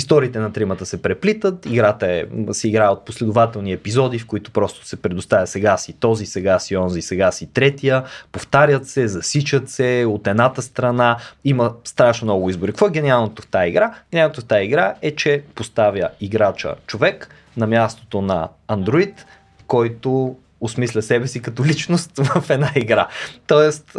Историите 0.00 0.38
на 0.38 0.52
тримата 0.52 0.86
се 0.86 1.02
преплитат, 1.02 1.66
играта 1.66 2.06
е, 2.06 2.24
се 2.52 2.68
играе 2.68 2.88
от 2.88 3.04
последователни 3.04 3.72
епизоди, 3.72 4.18
в 4.18 4.26
които 4.26 4.50
просто 4.50 4.86
се 4.86 4.96
предоставя 4.96 5.46
сега 5.46 5.76
си 5.76 5.92
този, 5.92 6.26
сега 6.26 6.58
си 6.58 6.76
онзи, 6.76 7.02
сега 7.02 7.32
си 7.32 7.46
третия, 7.46 8.04
повтарят 8.32 8.86
се, 8.86 9.08
засичат 9.08 9.68
се 9.68 10.04
от 10.08 10.26
едната 10.26 10.62
страна, 10.62 11.16
има 11.44 11.72
страшно 11.84 12.24
много 12.26 12.50
избори. 12.50 12.72
Какво 12.72 12.86
е 12.86 12.90
гениалното 12.90 13.42
в 13.42 13.46
тази 13.46 13.68
игра? 13.68 13.94
Гениалното 14.12 14.40
в 14.40 14.44
тази 14.44 14.64
игра 14.64 14.94
е, 15.02 15.16
че 15.16 15.42
поставя 15.54 16.08
играча 16.20 16.74
човек 16.86 17.28
на 17.56 17.66
мястото 17.66 18.22
на 18.22 18.48
андроид, 18.68 19.26
който 19.66 20.36
осмисля 20.60 21.02
себе 21.02 21.26
си 21.26 21.42
като 21.42 21.64
личност 21.64 22.10
в 22.18 22.50
една 22.50 22.72
игра. 22.76 23.08
Тоест, 23.46 23.96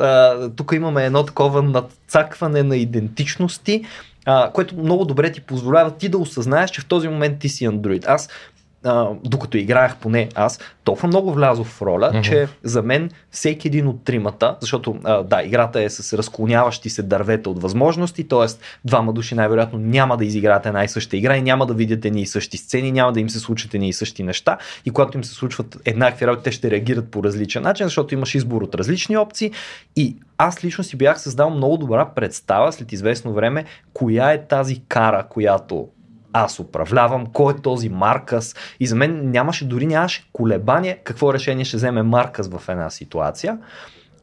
тук 0.56 0.72
имаме 0.76 1.06
едно 1.06 1.26
такова 1.26 1.62
надцакване 1.62 2.64
на 2.64 2.78
идентичности, 2.78 3.86
което 4.54 4.78
много 4.78 5.06
добре 5.06 5.32
ти 5.32 5.42
позволява 5.42 5.92
ти 5.92 6.10
да 6.10 6.18
осъзнаеш, 6.18 6.70
че 6.70 6.82
в 6.82 6.88
този 6.88 7.08
момент 7.08 7.40
ти 7.40 7.50
си 7.50 7.66
андроид. 7.66 8.06
Аз 8.08 8.30
а, 8.84 9.08
докато 9.24 9.58
играех 9.58 9.96
поне 9.98 10.30
аз, 10.36 10.60
толкова 10.84 11.08
много 11.08 11.34
влязох 11.34 11.68
в 11.68 11.82
роля, 11.82 12.12
mm-hmm. 12.14 12.22
че 12.22 12.48
за 12.64 12.82
мен 12.82 13.10
всеки 13.32 13.68
един 13.68 13.88
от 13.88 14.04
тримата, 14.04 14.58
защото 14.62 15.00
а, 15.04 15.24
да, 15.24 15.44
играта 15.44 15.82
е 15.82 15.90
с 15.90 16.18
разклоняващи 16.18 16.90
се 16.90 17.04
дървета 17.04 17.50
от 17.50 17.62
възможности, 17.62 18.28
т.е. 18.28 18.46
двама 18.86 19.14
души 19.14 19.36
най-вероятно 19.36 19.80
няма 19.80 20.18
да 20.18 20.26
изиграят 20.26 20.66
една 20.66 20.84
и 20.84 20.88
съща 20.88 21.18
игра 21.18 21.38
и 21.38 21.42
няма 21.42 21.66
да 21.66 21.74
видят 21.74 22.06
едни 22.06 22.22
и 22.22 22.28
същи 22.28 22.58
сцени, 22.58 22.92
няма 22.92 23.14
да 23.14 23.20
им 23.20 23.30
се 23.30 23.40
случат 23.40 23.74
едни 23.74 23.90
и 23.90 23.94
същи 23.94 24.24
неща 24.24 24.58
и 24.86 24.92
когато 24.92 25.18
им 25.18 25.24
се 25.24 25.34
случват 25.34 25.78
еднакви 25.86 26.28
работи, 26.28 26.44
те 26.44 26.52
ще 26.52 26.72
реагират 26.72 27.12
по 27.12 27.24
различен 27.24 27.64
начин, 27.64 27.86
защото 27.86 28.14
имаш 28.14 28.36
избор 28.36 28.62
от 28.62 28.76
различни 28.76 29.18
опции 29.18 29.52
и 29.96 30.16
аз 30.38 30.64
лично 30.64 30.84
си 30.84 30.98
бях 30.98 31.22
създал 31.22 31.50
много 31.50 31.78
добра 31.78 32.06
представа 32.06 32.72
след 32.72 32.92
известно 32.92 33.34
време, 33.34 33.66
коя 33.94 34.32
е 34.32 34.46
тази 34.46 34.82
кара, 34.88 35.26
която 35.30 35.88
аз 36.34 36.60
управлявам, 36.60 37.26
кой 37.26 37.54
е 37.54 37.62
този 37.62 37.90
Маркъс 37.90 38.56
и 38.80 38.88
за 38.88 38.96
мен 38.96 39.32
нямаше, 39.32 39.66
дори 39.66 39.86
нямаше 39.86 40.30
колебание 40.34 41.00
какво 41.04 41.34
решение 41.34 41.66
ще 41.66 41.78
вземе 41.78 42.04
Маркъс 42.04 42.48
в 42.48 42.70
една 42.70 42.90
ситуация, 42.90 43.58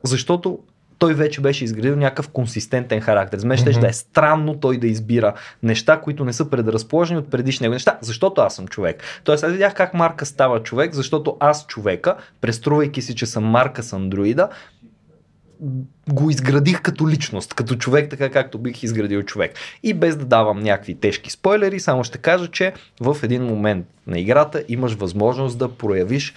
защото 0.03 0.59
той 0.99 1.15
вече 1.15 1.41
беше 1.41 1.65
изградил 1.65 1.97
някакъв 1.97 2.29
консистентен 2.29 3.01
характер. 3.01 3.39
За 3.39 3.47
мен 3.47 3.59
mm-hmm. 3.59 3.81
да 3.81 3.89
е 3.89 3.93
странно 3.93 4.61
той 4.61 4.79
да 4.79 4.87
избира 4.87 5.35
неща, 5.63 6.01
които 6.01 6.25
не 6.25 6.33
са 6.33 6.51
предразположени 6.51 7.19
от 7.19 7.31
предишни 7.31 7.65
него 7.65 7.73
неща, 7.73 7.99
защото 8.01 8.41
аз 8.41 8.55
съм 8.55 8.69
човек. 8.69 9.03
Тоест 9.25 9.45
аз 9.45 9.53
видях 9.53 9.75
как 9.75 9.95
Марка 9.95 10.27
става 10.27 10.63
човек, 10.63 10.95
защото 10.95 11.37
аз 11.41 11.67
човека, 11.67 12.17
преструвайки 12.41 13.03
си, 13.03 13.15
че 13.15 13.27
съм 13.27 13.45
Марка 13.45 13.83
с 13.83 13.93
андроида, 13.93 14.49
го 16.11 16.31
изградих 16.31 16.83
като 16.83 17.09
личност, 17.09 17.55
като 17.55 17.77
човек, 17.77 18.11
така 18.11 18.31
както 18.31 18.59
бих 18.59 18.83
изградил 18.83 19.23
човек. 19.23 19.55
И 19.83 19.95
без 19.95 20.17
да 20.17 20.25
давам 20.25 20.61
някакви 20.61 20.95
тежки 20.95 21.31
спойлери, 21.31 21.81
само 21.81 22.05
ще 22.05 22.19
кажа, 22.19 22.49
че 22.49 22.73
в 23.01 23.17
един 23.23 23.43
момент 23.43 23.87
на 24.07 24.19
играта 24.19 24.65
имаш 24.69 24.95
възможност 24.95 25.59
да 25.59 25.69
проявиш 25.69 26.35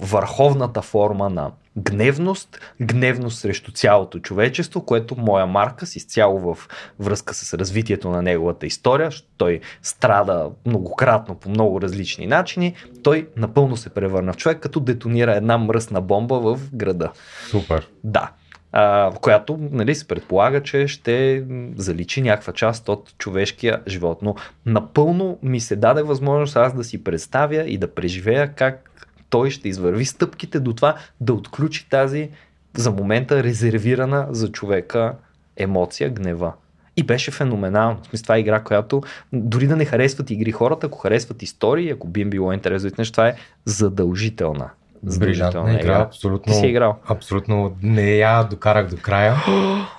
върховната 0.00 0.82
форма 0.82 1.30
на 1.30 1.50
гневност, 1.76 2.60
гневност 2.80 3.38
срещу 3.38 3.72
цялото 3.72 4.18
човечество, 4.18 4.84
което 4.84 5.16
моя 5.18 5.46
марка 5.46 5.86
си 5.86 5.98
изцяло 5.98 6.54
в 6.54 6.68
връзка 7.00 7.34
с 7.34 7.54
развитието 7.54 8.10
на 8.10 8.22
неговата 8.22 8.66
история, 8.66 9.10
той 9.36 9.60
страда 9.82 10.50
многократно 10.66 11.34
по 11.34 11.48
много 11.48 11.80
различни 11.80 12.26
начини, 12.26 12.74
той 13.02 13.28
напълно 13.36 13.76
се 13.76 13.90
превърна 13.90 14.32
в 14.32 14.36
човек, 14.36 14.58
като 14.58 14.80
детонира 14.80 15.36
една 15.36 15.58
мръсна 15.58 16.00
бомба 16.00 16.40
в 16.40 16.60
града. 16.72 17.10
Супер. 17.50 17.88
Да 18.04 18.30
в 18.72 19.14
която 19.20 19.58
нали, 19.70 19.94
се 19.94 20.08
предполага, 20.08 20.62
че 20.62 20.88
ще 20.88 21.44
заличи 21.76 22.22
някаква 22.22 22.52
част 22.52 22.88
от 22.88 23.14
човешкия 23.18 23.80
живот. 23.88 24.18
Но 24.22 24.34
напълно 24.66 25.38
ми 25.42 25.60
се 25.60 25.76
даде 25.76 26.02
възможност 26.02 26.56
аз 26.56 26.74
да 26.74 26.84
си 26.84 27.04
представя 27.04 27.62
и 27.62 27.78
да 27.78 27.94
преживея 27.94 28.52
как 28.54 28.90
той 29.32 29.50
ще 29.50 29.68
извърви 29.68 30.04
стъпките 30.04 30.60
до 30.60 30.72
това 30.72 30.94
да 31.20 31.34
отключи 31.34 31.88
тази 31.90 32.30
за 32.76 32.90
момента 32.90 33.42
резервирана 33.42 34.26
за 34.30 34.52
човека 34.52 35.14
емоция, 35.56 36.10
гнева. 36.10 36.52
И 36.96 37.02
беше 37.02 37.30
феноменално. 37.30 37.98
В 38.02 38.06
смисъл, 38.06 38.22
това 38.22 38.36
е 38.36 38.40
игра, 38.40 38.60
която 38.60 39.02
дори 39.32 39.66
да 39.66 39.76
не 39.76 39.84
харесват 39.84 40.30
игри 40.30 40.52
хората, 40.52 40.86
ако 40.86 40.98
харесват 40.98 41.42
истории, 41.42 41.90
ако 41.90 42.08
би 42.08 42.20
им 42.20 42.30
било 42.30 42.52
интересно, 42.52 43.04
това 43.04 43.28
е 43.28 43.34
задължителна. 43.64 44.70
Задължителна 45.06 45.72
игра. 45.72 45.80
игра. 45.82 46.00
Абсолютно, 46.00 46.52
Ти 46.52 46.58
си 46.58 46.66
играл. 46.66 46.98
Абсолютно 47.06 47.76
не 47.82 48.16
я 48.16 48.44
докарах 48.44 48.88
до 48.88 48.96
края, 48.96 49.36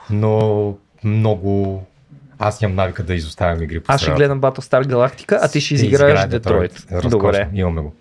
но 0.09 0.75
много 1.03 1.83
аз 2.39 2.61
нямам 2.61 2.75
навика 2.75 3.03
да 3.03 3.13
изоставям 3.15 3.61
игри 3.61 3.79
по 3.79 3.93
Аз 3.93 4.01
ще 4.01 4.11
гледам 4.11 4.41
Battlestar 4.41 4.83
Galactica, 4.83 5.39
а 5.41 5.47
ти 5.47 5.61
ще 5.61 5.73
изиграеш 5.73 6.27
Детройт. 6.27 6.87
Добре. 7.09 7.49
Имаме 7.53 7.81
го. 7.81 7.93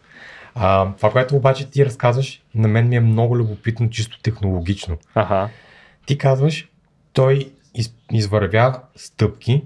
А, 0.54 0.92
това, 0.96 1.10
което 1.10 1.36
обаче 1.36 1.70
ти 1.70 1.86
разказваш, 1.86 2.42
на 2.54 2.68
мен 2.68 2.88
ми 2.88 2.96
е 2.96 3.00
много 3.00 3.36
любопитно, 3.36 3.90
чисто 3.90 4.20
технологично. 4.22 4.96
Ага. 5.14 5.48
Ти 6.06 6.18
казваш, 6.18 6.68
той 7.12 7.52
из, 7.74 7.94
извървя 8.12 8.80
стъпки, 8.96 9.62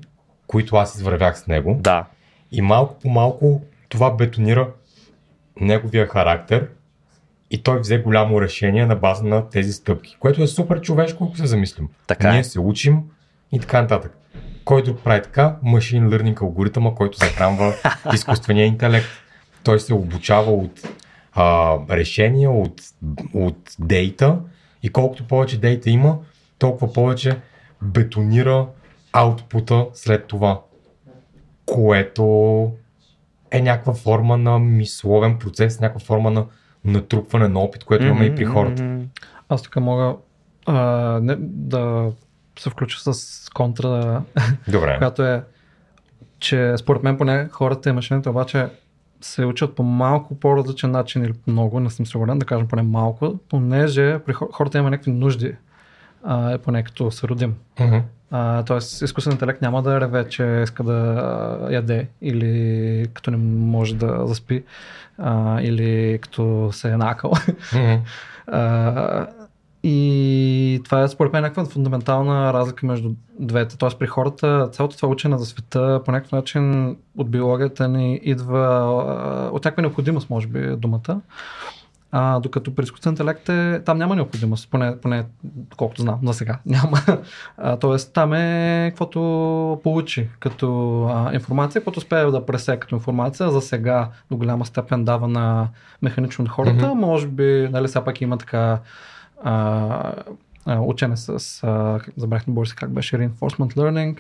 които 0.46 0.76
аз 0.76 0.94
извървях 0.94 1.38
с 1.38 1.46
него. 1.46 1.78
Да. 1.80 2.06
И 2.52 2.62
малко 2.62 2.98
по 2.98 3.08
малко 3.08 3.62
това 3.88 4.10
бетонира 4.10 4.68
неговия 5.60 6.06
характер 6.06 6.68
и 7.50 7.62
той 7.62 7.78
взе 7.78 7.98
голямо 7.98 8.40
решение 8.40 8.86
на 8.86 8.96
база 8.96 9.24
на 9.24 9.48
тези 9.48 9.72
стъпки, 9.72 10.16
което 10.20 10.42
е 10.42 10.46
супер 10.46 10.80
човешко, 10.80 11.24
ако 11.24 11.36
се 11.36 11.46
замислим. 11.46 11.88
Така 12.06 12.28
е. 12.28 12.32
Ние 12.32 12.44
се 12.44 12.60
учим 12.60 13.02
и 13.52 13.60
така 13.60 13.82
нататък. 13.82 14.18
Кой 14.64 14.82
друг 14.82 15.00
прави 15.04 15.22
така? 15.22 15.56
Машин 15.62 16.10
learning 16.10 16.42
алгоритъма, 16.42 16.94
който 16.94 17.18
захранва 17.18 17.74
изкуствения 18.14 18.66
интелект 18.66 19.06
той 19.66 19.80
се 19.80 19.94
обучава 19.94 20.52
от 20.52 20.88
а, 21.32 21.76
решения, 21.90 22.50
от, 22.50 22.82
от 23.34 23.76
дейта 23.78 24.38
и 24.82 24.88
колкото 24.88 25.26
повече 25.26 25.60
дейта 25.60 25.90
има, 25.90 26.18
толкова 26.58 26.92
повече 26.92 27.40
бетонира 27.82 28.66
аутпута 29.12 29.86
след 29.94 30.26
това, 30.26 30.60
което 31.66 32.24
е 33.50 33.62
някаква 33.62 33.94
форма 33.94 34.36
на 34.36 34.58
мисловен 34.58 35.38
процес, 35.38 35.80
някаква 35.80 36.06
форма 36.06 36.30
на 36.30 36.46
натрупване 36.84 37.48
на 37.48 37.60
опит, 37.60 37.84
което 37.84 38.04
mm-hmm, 38.04 38.08
имаме 38.08 38.24
и 38.24 38.34
при 38.34 38.44
хората. 38.44 38.98
Аз 39.48 39.62
така 39.62 39.80
мога 39.80 40.16
а, 40.66 40.74
не, 41.22 41.36
да 41.40 42.12
се 42.58 42.70
включа 42.70 43.14
с 43.14 43.50
контра, 43.54 44.22
Добре. 44.68 44.96
която 44.98 45.22
е, 45.22 45.44
че 46.38 46.74
според 46.76 47.02
мен 47.02 47.18
поне 47.18 47.48
хората 47.48 47.88
и 47.88 47.92
машините 47.92 48.28
обаче 48.28 48.68
се 49.20 49.44
учат 49.44 49.74
по 49.74 49.82
малко 49.82 50.34
по-различен 50.34 50.90
начин 50.90 51.24
или 51.24 51.32
много, 51.46 51.80
не 51.80 51.90
съм 51.90 52.06
сигурен, 52.06 52.38
да 52.38 52.46
кажем 52.46 52.68
поне 52.68 52.82
малко, 52.82 53.38
понеже 53.48 54.18
при 54.18 54.32
хор- 54.34 54.52
хората 54.52 54.78
има 54.78 54.90
някакви 54.90 55.10
нужди, 55.10 55.54
а, 56.24 56.58
поне 56.58 56.82
като 56.82 57.10
се 57.10 57.28
родим. 57.28 57.54
А, 58.30 58.62
тоест, 58.62 59.02
изкуствен 59.02 59.32
интелект 59.32 59.62
няма 59.62 59.82
да 59.82 60.00
реве, 60.00 60.28
че 60.28 60.60
иска 60.62 60.82
да 60.82 61.68
яде 61.70 62.08
или 62.22 63.06
като 63.14 63.30
не 63.30 63.36
може 63.36 63.94
да 63.94 64.26
заспи 64.26 64.64
а, 65.18 65.60
или 65.60 66.18
като 66.22 66.68
се 66.72 66.90
е 66.90 66.96
накал. 66.96 67.32
Мгм. 67.74 67.94
А, 68.48 69.26
и 69.88 70.80
това 70.84 71.02
е 71.02 71.08
според 71.08 71.32
мен 71.32 71.42
някаква 71.42 71.64
фундаментална 71.64 72.52
разлика 72.52 72.86
между 72.86 73.10
двете. 73.40 73.78
Тоест 73.78 73.98
при 73.98 74.06
хората 74.06 74.68
цялото 74.72 74.96
това 74.96 75.08
учене 75.08 75.38
за 75.38 75.46
света 75.46 76.00
по 76.04 76.12
някакъв 76.12 76.32
начин 76.32 76.96
от 77.16 77.30
биологията 77.30 77.88
ни 77.88 78.20
идва 78.22 79.50
от 79.52 79.64
някаква 79.64 79.80
необходимост, 79.80 80.30
може 80.30 80.46
би 80.46 80.58
е 80.58 80.76
думата. 80.76 81.20
А, 82.12 82.40
докато 82.40 82.74
при 82.74 82.82
изкуствен 82.82 83.12
интелект 83.12 83.48
е, 83.48 83.82
там 83.84 83.98
няма 83.98 84.16
необходимост, 84.16 84.70
поне, 84.70 85.00
поне 85.00 85.24
колкото 85.76 86.02
знам, 86.02 86.18
за 86.22 86.34
сега 86.34 86.58
няма. 86.66 86.98
А, 87.56 87.76
тоест 87.76 88.12
там 88.12 88.32
е 88.32 88.86
каквото 88.90 89.80
получи 89.82 90.28
като 90.40 91.02
а, 91.04 91.34
информация, 91.34 91.80
каквото 91.80 91.98
успее 91.98 92.24
да 92.24 92.46
пресе 92.46 92.76
като 92.76 92.94
информация, 92.94 93.50
за 93.50 93.60
сега 93.60 94.08
до 94.30 94.36
голяма 94.36 94.66
степен 94.66 95.04
дава 95.04 95.28
на 95.28 95.68
механично 96.02 96.42
на 96.42 96.50
хората, 96.50 96.88
Мгм. 96.88 96.98
може 96.98 97.26
би, 97.26 97.68
нали, 97.72 97.86
все 97.86 98.04
пак 98.04 98.20
има 98.20 98.38
така 98.38 98.78
а, 99.42 100.14
учене 100.66 101.16
с, 101.16 101.60
а, 101.64 102.00
забравих 102.16 102.46
на 102.46 102.52
български 102.52 102.76
как 102.76 102.90
беше, 102.90 103.16
reinforcement 103.16 103.76
learning, 103.76 104.18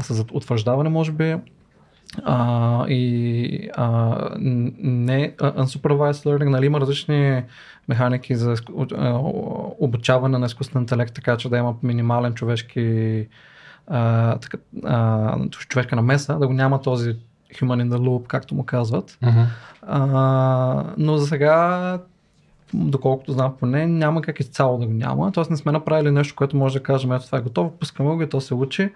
с 0.00 0.24
утвърждаване, 0.32 0.90
може 0.90 1.12
би, 1.12 1.36
а, 2.24 2.86
и 2.88 3.70
а, 3.76 4.14
не 4.38 5.34
unsupervised 5.38 6.26
learning, 6.26 6.48
нали, 6.48 6.66
има 6.66 6.80
различни 6.80 7.42
механики 7.88 8.34
за 8.36 8.54
обучаване 9.80 10.38
на 10.38 10.46
изкуствен 10.46 10.82
интелект, 10.82 11.14
така 11.14 11.36
че 11.36 11.48
да 11.48 11.58
има 11.58 11.74
минимален 11.82 12.34
човешки 12.34 13.26
а, 13.86 14.36
така, 14.38 14.58
а, 14.84 15.38
човешка 15.50 15.96
намеса, 15.96 16.38
да 16.38 16.46
го 16.46 16.52
няма 16.52 16.82
този 16.82 17.16
human 17.54 17.82
in 17.82 17.88
the 17.88 17.98
loop, 17.98 18.26
както 18.26 18.54
му 18.54 18.64
казват. 18.64 19.18
Мгм. 19.22 19.40
А, 19.82 20.84
но 20.98 21.16
за 21.16 21.26
сега, 21.26 21.98
доколкото 22.74 23.32
знам 23.32 23.56
поне, 23.60 23.86
няма 23.86 24.22
как 24.22 24.40
изцяло 24.40 24.78
да 24.78 24.86
го 24.86 24.92
няма. 24.92 25.32
Тоест 25.32 25.50
не 25.50 25.56
сме 25.56 25.72
направили 25.72 26.10
нещо, 26.10 26.34
което 26.36 26.56
може 26.56 26.78
да 26.78 26.82
кажем, 26.82 27.12
ето 27.12 27.26
това 27.26 27.38
е 27.38 27.42
готово, 27.42 27.70
пускаме 27.70 28.14
го 28.14 28.22
и 28.22 28.28
то 28.28 28.40
се 28.40 28.54
учи. 28.54 28.92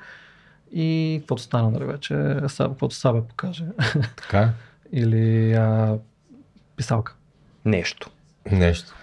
И 0.73 1.17
каквото 1.21 1.43
стана, 1.43 1.71
нали 1.71 1.85
вече, 1.85 2.37
Саб, 2.49 2.71
каквото 2.71 2.95
Сабе 2.95 3.21
покаже. 3.21 3.65
Така. 4.17 4.51
Или 4.93 5.53
а, 5.53 5.99
писалка. 6.77 7.15
Нещо. 7.65 8.11
Нещо. 8.53 8.95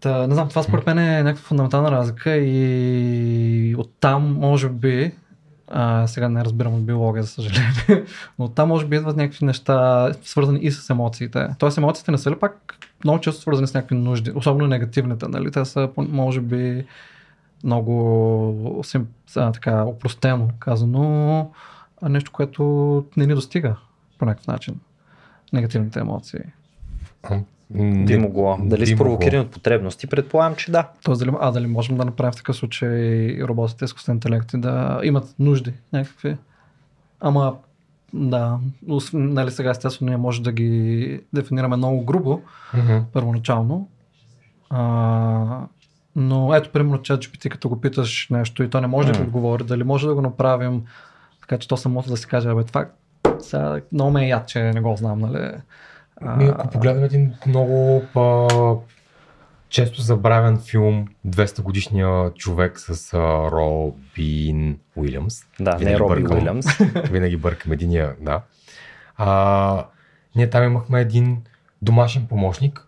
Та, 0.00 0.26
не 0.26 0.34
знам, 0.34 0.48
това 0.48 0.62
според 0.62 0.86
мен 0.86 0.98
е 0.98 1.22
някаква 1.22 1.42
фундаментална 1.42 1.90
разлика 1.90 2.36
и 2.36 3.74
оттам 3.78 4.36
може 4.38 4.68
би, 4.68 5.12
а, 5.68 6.06
сега 6.06 6.28
не 6.28 6.44
разбирам 6.44 6.74
от 6.74 6.86
биология, 6.86 7.22
за 7.22 7.28
съжаление, 7.28 7.72
но 8.38 8.44
оттам 8.44 8.68
може 8.68 8.86
би 8.86 8.96
идват 8.96 9.16
някакви 9.16 9.46
неща, 9.46 10.08
свързани 10.22 10.58
и 10.62 10.70
с 10.70 10.90
емоциите. 10.90 11.48
Тоест 11.58 11.78
емоциите 11.78 12.10
не 12.10 12.18
са 12.18 12.30
ли 12.30 12.38
пак 12.38 12.76
много 13.04 13.20
често 13.20 13.40
свързани 13.40 13.66
с 13.66 13.74
някакви 13.74 13.96
нужди, 13.96 14.32
особено 14.34 14.66
негативните, 14.66 15.28
нали? 15.28 15.50
Те 15.50 15.64
са 15.64 15.90
може 15.96 16.40
би 16.40 16.86
много 17.64 18.80
сим, 18.84 19.06
а, 19.36 19.52
така 19.52 19.84
опростено 19.84 20.48
казано, 20.58 21.50
а 22.02 22.08
нещо, 22.08 22.32
което 22.32 23.04
не 23.16 23.26
ни 23.26 23.34
достига 23.34 23.76
по 24.18 24.24
някакъв 24.24 24.46
начин. 24.46 24.80
Негативните 25.52 26.00
емоции. 26.00 26.40
Би 28.06 28.18
могло. 28.18 28.58
Дали 28.62 28.80
би 28.80 28.86
спровокирани 28.86 29.40
от 29.40 29.50
потребности? 29.50 30.06
Предполагам, 30.06 30.56
че 30.56 30.72
да. 30.72 30.88
Тоест, 31.02 31.18
дали, 31.18 31.30
а 31.40 31.50
дали 31.50 31.66
можем 31.66 31.96
да 31.96 32.04
направим 32.04 32.32
в 32.32 32.36
такъв 32.36 32.56
случай 32.56 33.38
роботите, 33.42 33.84
изкуствен 33.84 34.16
интелект 34.16 34.50
да 34.54 35.00
имат 35.04 35.34
нужди 35.38 35.72
някакви. 35.92 36.36
Ама, 37.20 37.56
да, 38.14 38.58
нали 39.12 39.50
сега 39.50 39.70
естествено 39.70 40.08
ние 40.08 40.16
може 40.16 40.42
да 40.42 40.52
ги 40.52 41.20
дефинираме 41.32 41.76
много 41.76 42.04
грубо, 42.04 42.42
Мгм. 42.74 42.98
първоначално. 43.12 43.88
А, 44.70 45.60
но 46.16 46.54
ето, 46.54 46.70
примерно, 46.70 46.98
ChatGPT, 46.98 47.48
като 47.48 47.68
го 47.68 47.80
питаш 47.80 48.28
нещо 48.30 48.62
и 48.62 48.70
то 48.70 48.80
не 48.80 48.86
може 48.86 49.08
да 49.08 49.14
ти 49.14 49.22
отговори, 49.22 49.64
дали 49.64 49.84
може 49.84 50.06
да 50.06 50.14
го 50.14 50.20
направим 50.22 50.82
така, 51.40 51.58
че 51.58 51.68
то 51.68 51.76
самото 51.76 52.10
да 52.10 52.16
си 52.16 52.26
каже, 52.26 52.48
абе, 52.48 52.64
това 52.64 52.86
сега 53.38 53.80
много 53.92 54.10
ме 54.10 54.24
е 54.24 54.28
яд, 54.28 54.48
че 54.48 54.62
не 54.62 54.80
го 54.80 54.96
знам, 54.96 55.18
нали? 55.18 55.50
Ми, 56.36 56.44
ако 56.44 56.68
погледнем 56.68 57.04
един 57.04 57.34
много 57.46 58.02
па, 58.14 58.48
често 59.70 60.02
забравен 60.02 60.58
филм 60.58 61.08
200 61.26 61.62
годишния 61.62 62.34
човек 62.34 62.78
с 62.78 63.14
а, 63.14 63.18
Робин 63.50 64.78
Уилямс. 64.96 65.40
Да, 65.60 65.76
Винаги 65.76 65.94
не 65.94 65.98
Роби 65.98 66.22
бъркам. 66.22 66.38
Уилямс. 66.38 66.66
Винаги 67.10 67.36
бъркам 67.36 67.72
единия, 67.72 68.16
да. 68.20 68.42
А, 69.16 69.86
ние 70.36 70.50
там 70.50 70.64
имахме 70.64 71.00
един 71.00 71.42
домашен 71.82 72.26
помощник, 72.26 72.86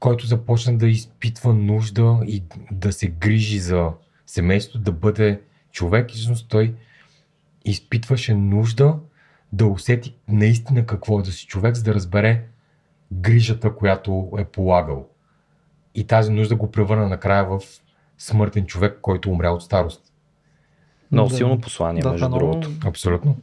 който 0.00 0.26
започна 0.26 0.78
да 0.78 0.88
изпитва 0.88 1.54
нужда 1.54 2.18
и 2.26 2.42
да 2.70 2.92
се 2.92 3.06
грижи 3.06 3.58
за 3.58 3.90
семейството, 4.26 4.78
да 4.78 4.92
бъде 4.92 5.40
човек. 5.72 6.10
И 6.10 6.14
всъщност 6.14 6.48
той 6.48 6.74
изпитваше 7.64 8.34
нужда 8.34 8.94
да 9.52 9.66
усети 9.66 10.14
наистина 10.28 10.86
какво 10.86 11.18
е 11.18 11.22
да 11.22 11.32
си 11.32 11.46
човек, 11.46 11.74
за 11.74 11.82
да 11.82 11.94
разбере 11.94 12.44
грижата, 13.12 13.74
която 13.74 14.30
е 14.38 14.44
полагал. 14.44 15.06
И 15.98 16.04
тази 16.04 16.32
нужда 16.32 16.56
го 16.56 16.70
превърна 16.70 17.08
накрая 17.08 17.44
в 17.44 17.60
смъртен 18.18 18.66
човек, 18.66 18.98
който 19.02 19.30
умря 19.30 19.50
от 19.50 19.62
старост. 19.62 20.02
Много 21.12 21.28
Да. 21.28 21.34
силно 21.34 21.60
послание, 21.60 22.02
да, 22.02 22.10
между 22.10 22.24
е 22.24 22.28
много- 22.28 22.40
другото. 22.46 22.70
Абсолютно. 22.84 23.36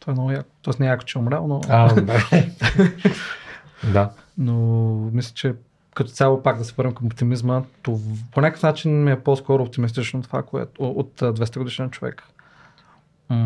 Това 0.00 0.10
е 0.10 0.14
много 0.14 0.30
яко. 0.30 0.48
Тоест 0.62 0.80
не 0.80 0.86
е 0.86 0.90
яко, 0.90 1.04
че 1.04 1.18
е 1.18 1.22
умрял, 1.22 1.46
но... 1.46 1.60
А, 1.68 1.94
да. 2.00 2.22
да. 3.84 4.10
Но 4.38 4.54
мисля, 5.12 5.34
че 5.34 5.54
като 5.94 6.10
цяло 6.10 6.42
пак 6.42 6.58
да 6.58 6.64
се 6.64 6.74
върнем 6.74 6.94
към 6.94 7.06
оптимизма, 7.06 7.62
то 7.82 8.00
по 8.32 8.40
някакъв 8.40 8.62
начин 8.62 9.04
ми 9.04 9.10
е 9.10 9.20
по-скоро 9.20 9.62
оптимистично 9.62 10.22
това, 10.22 10.42
което 10.42 10.90
от 10.90 11.22
а, 11.22 11.34
200 11.34 11.58
годишен 11.58 11.90
човек. 11.90 12.22
М, 13.30 13.36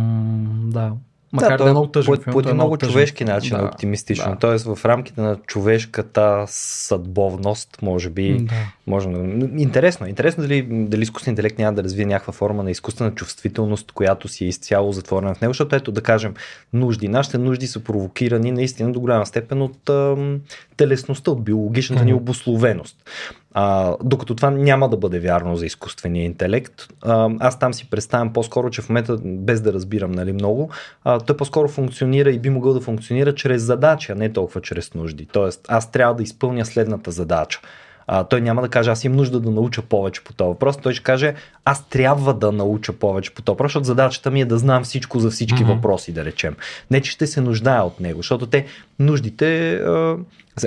да. 0.65 0.93
Макар 1.33 1.51
да, 1.51 1.57
той 1.57 1.69
е 1.69 1.71
много 1.71 1.87
тъжен 1.87 2.15
по, 2.15 2.23
филм. 2.23 2.33
по 2.33 2.41
е 2.41 2.43
един 2.43 2.55
много 2.55 2.77
тъжен. 2.77 2.93
човешки 2.93 3.25
начин 3.25 3.57
да, 3.57 3.63
е 3.63 3.67
оптимистично. 3.67 4.31
Да. 4.31 4.39
Тоест 4.39 4.65
в 4.65 4.85
рамките 4.85 5.21
на 5.21 5.37
човешката 5.47 6.45
съдбовност, 6.49 7.79
може 7.83 8.11
би, 8.11 8.39
да. 8.39 8.55
може 8.87 9.09
да... 9.09 9.19
Интересно. 9.63 10.07
Интересно 10.07 10.43
дали, 10.43 10.63
дали 10.63 11.03
изкуствен 11.03 11.33
интелект 11.33 11.59
няма 11.59 11.73
да 11.73 11.85
развие 11.85 12.07
някаква 12.07 12.33
форма 12.33 12.63
на 12.63 12.71
изкуствена 12.71 13.15
чувствителност, 13.15 13.93
която 13.93 14.29
си 14.29 14.45
е 14.45 14.49
изцяло 14.49 14.93
затворена 14.93 15.35
в 15.35 15.41
него, 15.41 15.51
защото 15.53 15.77
ето 15.77 15.93
да 15.93 16.01
кажем 16.01 16.35
нужди. 16.73 17.09
Нашите 17.09 17.39
нужди 17.39 17.67
са 17.67 17.81
провокирани 17.81 18.53
наистина 18.53 18.93
до 18.93 19.01
голяма 19.01 19.27
степен 19.27 19.63
от 19.63 19.91
ам, 19.91 20.41
телесността, 20.77 21.31
от 21.31 21.45
биологичната 21.45 22.05
ни 22.05 22.15
обословеност. 22.15 22.97
А, 23.55 23.97
докато 24.03 24.35
това 24.35 24.51
няма 24.51 24.89
да 24.89 24.97
бъде 24.97 25.21
вярно 25.21 25.57
за 25.57 25.67
изкуствения 25.67 26.25
интелект. 26.25 26.89
А, 27.03 27.31
аз 27.41 27.59
там 27.59 27.75
си 27.75 27.91
представям 27.91 28.33
по-скоро, 28.33 28.71
че 28.71 28.83
в 28.83 28.89
момента, 28.89 29.19
без 29.25 29.61
да 29.61 29.73
разбирам 29.73 30.13
нали, 30.13 30.33
много, 30.33 30.71
а, 31.05 31.21
той 31.21 31.37
по-скоро 31.37 31.69
функционира 31.69 32.31
и 32.31 32.39
би 32.39 32.51
могъл 32.51 32.75
да 32.75 32.81
функционира 32.81 33.35
чрез 33.35 33.63
задача, 33.63 34.15
не 34.15 34.33
толкова 34.33 34.61
чрез 34.61 34.95
нужди. 34.95 35.27
Тоест, 35.27 35.67
аз 35.69 35.91
трябва 35.91 36.15
да 36.15 36.23
изпълня 36.23 36.65
следната 36.65 37.11
задача. 37.11 37.61
А, 38.07 38.25
той 38.25 38.41
няма 38.41 38.63
да 38.63 38.69
каже, 38.69 38.91
аз 38.91 39.05
имам 39.05 39.17
нужда 39.17 39.41
да 39.41 39.51
науча 39.51 39.83
повече 39.83 40.25
по 40.25 40.33
този 40.33 40.49
въпрос. 40.49 40.77
Той 40.77 40.93
ще 40.95 41.03
каже, 41.03 41.35
аз 41.65 41.89
трябва 41.89 42.35
да 42.35 42.53
науча 42.53 42.93
повече 42.93 43.35
по 43.35 43.43
този 43.43 43.53
въпрос, 43.55 43.71
защото 43.71 43.85
задачата 43.85 44.31
ми 44.31 44.41
е 44.41 44.45
да 44.45 44.59
знам 44.59 44.85
всичко 44.85 45.19
за 45.19 45.31
всички 45.31 45.63
Мгм. 45.63 45.73
въпроси, 45.73 46.13
да 46.13 46.25
речем. 46.25 46.57
Не, 46.91 47.01
че 47.01 47.11
ще 47.11 47.27
се 47.27 47.41
нуждая 47.41 47.83
от 47.83 48.01
него, 48.01 48.19
защото 48.19 48.47
те 48.47 48.67
нуждите. 49.03 49.75
А, 49.75 50.17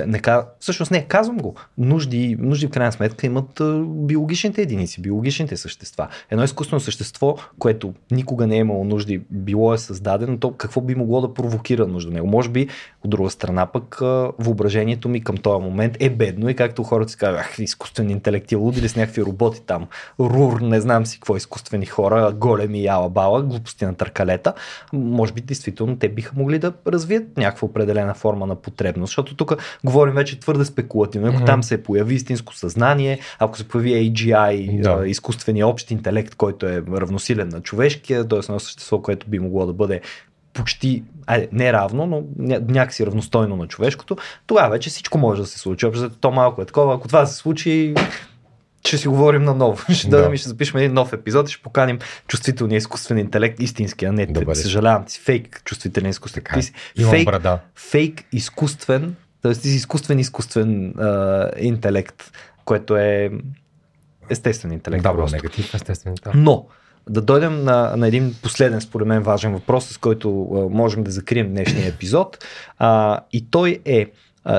не, 0.06 0.20
всъщност 0.60 0.90
не, 0.90 1.04
казвам 1.04 1.36
го. 1.36 1.54
Нужди, 1.78 2.36
нужди 2.38 2.66
в 2.66 2.70
крайна 2.70 2.92
сметка 2.92 3.26
имат 3.26 3.60
а, 3.60 3.78
биологичните 3.86 4.62
единици, 4.62 5.00
биологичните 5.00 5.56
същества. 5.56 6.08
Едно 6.30 6.44
изкуствено 6.44 6.80
същество, 6.80 7.36
което 7.58 7.94
никога 8.10 8.46
не 8.46 8.56
е 8.56 8.58
имало 8.58 8.84
нужди, 8.84 9.20
било 9.30 9.74
е 9.74 9.78
създадено, 9.78 10.38
то 10.38 10.52
какво 10.52 10.80
би 10.80 10.94
могло 10.94 11.20
да 11.20 11.34
провокира 11.34 11.86
нужда 11.86 12.12
него? 12.12 12.26
Може 12.26 12.48
би, 12.48 12.68
от 13.04 13.10
друга 13.10 13.30
страна 13.30 13.66
пък, 13.66 14.02
а, 14.02 14.32
въображението 14.38 15.08
ми 15.08 15.24
към 15.24 15.36
този 15.36 15.64
момент 15.64 15.96
е 16.00 16.10
бедно 16.10 16.48
и 16.48 16.54
както 16.54 16.82
хората 16.82 17.10
си 17.10 17.16
казват, 17.16 17.40
ах, 17.40 17.58
изкуствен 17.58 18.10
интелект, 18.10 18.52
е 18.52 18.56
луди 18.56 18.82
ли 18.82 18.88
с 18.88 18.96
някакви 18.96 19.22
роботи 19.22 19.62
там, 19.66 19.86
рур, 20.20 20.60
не 20.60 20.80
знам 20.80 21.06
си 21.06 21.16
какво 21.16 21.36
изкуствени 21.36 21.86
хора, 21.86 22.32
големи 22.36 22.84
яла 22.84 23.08
бала, 23.08 23.42
глупости 23.42 23.84
на 23.84 23.94
търкалета. 23.94 24.54
Може 24.92 25.32
би, 25.32 25.40
действително, 25.40 25.96
те 25.96 26.08
биха 26.08 26.32
могли 26.36 26.58
да 26.58 26.72
развият 26.86 27.36
някаква 27.36 27.66
определена 27.68 28.14
форма 28.14 28.25
форма 28.26 28.46
на 28.46 28.54
потребност, 28.54 29.10
защото 29.10 29.36
тук 29.36 29.56
говорим 29.84 30.14
вече 30.14 30.40
твърде 30.40 30.64
спекулативно. 30.64 31.28
Ако 31.28 31.36
mm-hmm. 31.36 31.46
там 31.46 31.62
се 31.62 31.82
появи 31.82 32.14
истинско 32.14 32.54
съзнание, 32.54 33.18
ако 33.38 33.56
се 33.56 33.68
появи 33.68 33.90
AGI, 33.92 34.80
да. 34.82 35.08
изкуствения 35.08 35.66
общ 35.66 35.90
интелект, 35.90 36.34
който 36.34 36.66
е 36.66 36.82
равносилен 36.92 37.48
на 37.48 37.60
човешкия, 37.60 38.28
т.е. 38.28 38.52
на 38.52 38.60
същество, 38.60 39.02
което 39.02 39.26
би 39.26 39.38
могло 39.38 39.66
да 39.66 39.72
бъде 39.72 40.00
почти, 40.52 41.02
айде, 41.26 41.48
не 41.52 41.72
равно, 41.72 42.06
но 42.06 42.22
някакси 42.68 43.06
равностойно 43.06 43.56
на 43.56 43.66
човешкото, 43.66 44.16
тогава 44.46 44.70
вече 44.70 44.90
всичко 44.90 45.18
може 45.18 45.40
да 45.40 45.46
се 45.46 45.58
случи. 45.58 45.86
Защото 45.92 46.16
то 46.20 46.30
малко 46.30 46.62
е 46.62 46.64
такова. 46.64 46.94
Ако 46.94 47.08
това 47.08 47.26
се 47.26 47.36
случи, 47.36 47.94
ще 48.86 48.98
си 48.98 49.08
говорим 49.08 49.44
на 49.44 49.54
ново. 49.54 49.78
Ще 49.94 50.08
да. 50.08 50.16
дадем 50.16 50.34
и 50.34 50.38
ще 50.38 50.48
запишем 50.48 50.78
един 50.78 50.92
нов 50.92 51.12
епизод 51.12 51.48
и 51.48 51.52
ще 51.52 51.62
поканим 51.62 51.98
чувствителния 52.28 52.76
изкуствен 52.76 53.18
интелект, 53.18 53.60
истински, 53.60 54.04
а 54.04 54.12
не 54.12 54.26
Добре. 54.26 54.54
съжалявам 54.54 55.08
си, 55.08 55.20
фейк 55.20 55.62
чувствителен 55.64 56.10
изкуствен. 56.10 56.44
Така, 56.44 56.56
ти 56.56 56.62
си, 56.62 56.72
фейк, 57.10 57.26
брада. 57.26 57.58
фейк 57.74 58.24
изкуствен, 58.32 59.16
т.е. 59.42 59.52
ти 59.52 59.68
си 59.68 59.76
изкуствен 59.76 60.18
изкуствен 60.18 60.94
а, 60.98 61.50
интелект, 61.58 62.32
което 62.64 62.96
е 62.96 63.30
естествен 64.30 64.72
интелект. 64.72 65.02
Да, 65.02 65.12
просто. 65.14 65.36
негатив, 65.36 65.74
естествен. 65.74 66.14
Да. 66.24 66.32
Но, 66.34 66.66
да 67.08 67.20
дойдем 67.20 67.64
на, 67.64 67.96
на 67.96 68.08
един 68.08 68.34
последен, 68.42 68.80
според 68.80 69.08
мен, 69.08 69.22
важен 69.22 69.52
въпрос, 69.52 69.88
с 69.88 69.98
който 69.98 70.48
а, 70.52 70.74
можем 70.74 71.04
да 71.04 71.10
закрием 71.10 71.48
днешния 71.48 71.88
епизод. 71.88 72.44
А, 72.78 73.20
и 73.32 73.50
той 73.50 73.80
е, 73.84 74.06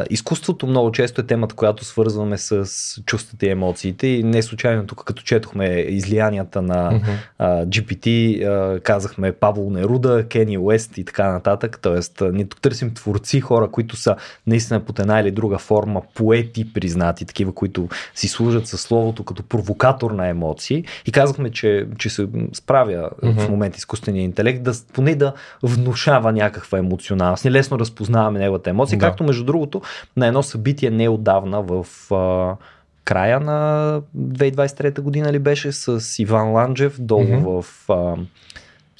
изкуството 0.09 0.67
много 0.67 0.91
често 0.91 1.21
е 1.21 1.23
темата, 1.23 1.55
която 1.55 1.85
свързваме 1.85 2.37
с 2.37 2.65
чувствата 3.05 3.45
и 3.45 3.49
емоциите 3.49 4.07
и 4.07 4.23
не 4.23 4.41
случайно 4.41 4.87
тук, 4.87 5.03
като 5.05 5.23
четохме 5.23 5.65
излиянията 5.65 6.61
на 6.61 7.01
а, 7.37 7.65
GPT, 7.65 8.43
а, 8.45 8.79
казахме 8.79 9.31
Павло 9.31 9.69
Неруда, 9.69 10.25
Кени 10.29 10.57
Уест 10.57 10.97
и 10.97 11.05
така 11.05 11.31
нататък, 11.31 11.79
т.е. 11.81 12.23
ние 12.31 12.45
тук 12.45 12.61
търсим 12.61 12.93
творци, 12.93 13.41
хора, 13.41 13.67
които 13.71 13.95
са 13.95 14.15
наистина 14.47 14.79
под 14.79 14.99
една 14.99 15.19
или 15.19 15.31
друга 15.31 15.57
форма 15.57 16.01
поети 16.13 16.73
признати, 16.73 17.25
такива, 17.25 17.51
които 17.51 17.89
си 18.15 18.27
служат 18.27 18.67
със 18.67 18.81
словото 18.81 19.23
като 19.23 19.43
провокатор 19.43 20.11
на 20.11 20.27
емоции 20.27 20.83
и 21.05 21.11
казахме, 21.11 21.51
че, 21.51 21.87
че 21.97 22.09
се 22.09 22.27
справя 22.53 23.09
uh-huh. 23.23 23.39
в 23.39 23.49
момента 23.49 23.77
изкуствения 23.77 24.23
интелект, 24.23 24.63
да, 24.63 24.71
поне 24.93 25.15
да 25.15 25.33
внушава 25.63 26.31
някаква 26.31 26.77
емоционалност. 26.77 27.45
Ние 27.45 27.51
лесно 27.51 27.79
разпознаваме 27.79 28.39
неговата 28.39 28.69
емоция, 28.69 28.99
да. 28.99 29.05
както 29.05 29.23
между 29.23 29.43
другото 29.43 29.76
защото 29.77 30.09
на 30.17 30.27
едно 30.27 30.43
събитие 30.43 30.89
неодавна 30.89 31.61
в 31.61 31.85
а, 32.13 32.55
края 33.03 33.39
на 33.39 34.01
2023 34.17 35.01
година 35.01 35.33
ли 35.33 35.39
беше 35.39 35.71
с 35.71 36.19
Иван 36.19 36.51
Ланджев 36.51 37.01
долу 37.01 37.23
mm-hmm. 37.23 37.61
в 37.61 37.89
а, 37.89 38.15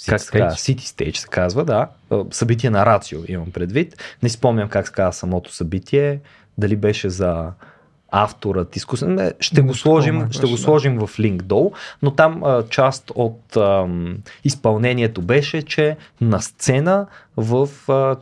как 0.09 0.21
се 0.21 0.31
казва? 0.31 0.57
City 0.57 0.79
Stage 0.79 1.15
се 1.15 1.27
казва, 1.27 1.65
да. 1.65 1.87
Събитие 2.31 2.69
на 2.69 2.85
Рацио 2.85 3.19
имам 3.27 3.51
предвид. 3.51 4.03
Не 4.23 4.29
спомням 4.29 4.69
как 4.69 4.87
се 4.87 4.93
казва 4.93 5.13
самото 5.13 5.53
събитие. 5.53 6.19
Дали 6.57 6.75
беше 6.75 7.09
за 7.09 7.51
авторът 8.11 8.75
изкусен. 8.75 9.33
Ще, 9.39 9.61
го 9.61 9.73
сложим, 9.73 10.31
ще 10.31 10.47
го 10.47 10.57
сложим 10.57 10.97
да. 10.97 11.07
в 11.07 11.19
линк 11.19 11.43
долу, 11.43 11.71
но 12.01 12.11
там 12.11 12.43
а, 12.43 12.63
част 12.69 13.11
от 13.15 13.57
а, 13.57 13.87
изпълнението 14.43 15.21
беше, 15.21 15.61
че 15.61 15.97
на 16.21 16.41
сцена 16.41 17.07
в 17.38 17.69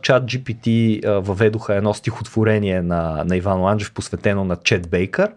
чат 0.02 0.24
GPT 0.24 1.00
въведоха 1.20 1.74
едно 1.74 1.94
стихотворение 1.94 2.82
на, 2.82 3.24
на 3.26 3.36
Иван 3.36 3.60
Ланджев, 3.60 3.92
посветено 3.92 4.44
на 4.44 4.56
Чет 4.56 4.90
Бейкър. 4.90 5.30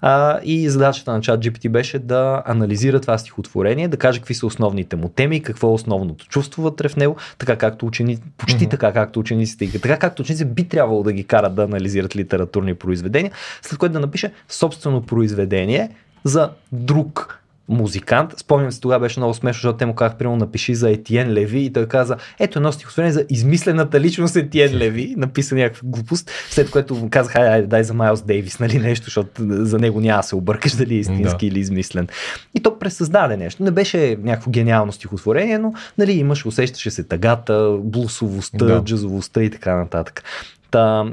А, 0.00 0.40
и 0.44 0.68
задачата 0.68 1.12
на 1.12 1.20
чат 1.20 1.40
GPT 1.40 1.68
беше 1.68 1.98
да 1.98 2.42
анализира 2.46 3.00
това 3.00 3.18
стихотворение, 3.18 3.88
да 3.88 3.96
каже 3.96 4.18
какви 4.18 4.34
са 4.34 4.46
основните 4.46 4.96
му 4.96 5.08
теми, 5.08 5.42
какво 5.42 5.68
е 5.68 5.72
основното 5.72 6.26
чувство 6.26 6.62
вътре 6.62 6.88
в 6.88 6.96
него, 6.96 7.16
така 7.38 7.56
както 7.56 7.86
учени, 7.86 8.18
почти 8.36 8.66
mm-hmm. 8.66 8.70
така 8.70 8.92
както 8.92 9.20
учениците 9.20 9.64
и 9.64 9.80
така 9.80 9.98
както 9.98 10.22
учениците 10.22 10.50
би 10.50 10.68
трябвало 10.68 11.02
да 11.02 11.12
ги 11.12 11.24
карат 11.24 11.54
да 11.54 11.64
анализират 11.64 12.16
литературни 12.16 12.74
произведения, 12.74 13.32
след 13.62 13.78
което 13.78 13.92
да 13.92 14.00
напише 14.00 14.32
собствено 14.48 15.02
произведение 15.02 15.90
за 16.24 16.50
друг 16.72 17.42
музикант. 17.68 18.34
Спомням 18.36 18.72
се, 18.72 18.80
тогава 18.80 19.00
беше 19.00 19.20
много 19.20 19.34
смешно, 19.34 19.58
защото 19.58 19.76
те 19.76 19.86
му 19.86 19.94
казах, 19.94 20.16
примерно, 20.16 20.36
напиши 20.36 20.74
за 20.74 20.90
Етиен 20.90 21.32
Леви 21.32 21.60
и 21.60 21.72
той 21.72 21.86
каза, 21.86 22.16
ето 22.38 22.58
едно 22.58 22.72
стихотворение 22.72 23.12
за 23.12 23.24
измислената 23.30 24.00
личност 24.00 24.36
Етиен 24.36 24.76
Леви, 24.76 25.14
написа 25.16 25.54
някаква 25.54 25.88
глупост, 25.88 26.30
след 26.50 26.70
което 26.70 26.94
му 26.94 27.10
казах, 27.10 27.36
айде, 27.36 27.48
айде, 27.48 27.66
дай 27.66 27.84
за 27.84 27.94
Майлз 27.94 28.22
Дейвис, 28.22 28.60
нали, 28.60 28.78
нещо, 28.78 29.04
защото 29.04 29.30
за 29.48 29.78
него 29.78 30.00
няма 30.00 30.18
да 30.18 30.22
се 30.22 30.36
объркаш 30.36 30.72
дали 30.72 30.94
е 30.94 30.98
истински 30.98 31.46
да. 31.46 31.46
или 31.46 31.60
измислен. 31.60 32.08
И 32.54 32.60
то 32.60 32.78
пресъздаде 32.78 33.36
нещо. 33.36 33.62
Не 33.62 33.70
беше 33.70 34.16
някакво 34.22 34.50
гениално 34.50 34.92
стихотворение, 34.92 35.58
но 35.58 35.74
нали, 35.98 36.12
имаш, 36.12 36.46
усещаше 36.46 36.90
се 36.90 37.02
тагата, 37.02 37.78
блусовостта, 37.80 38.64
да. 38.64 38.84
джазовостта 38.84 39.42
и 39.42 39.50
така 39.50 39.76
нататък. 39.76 40.22
Та, 40.70 41.04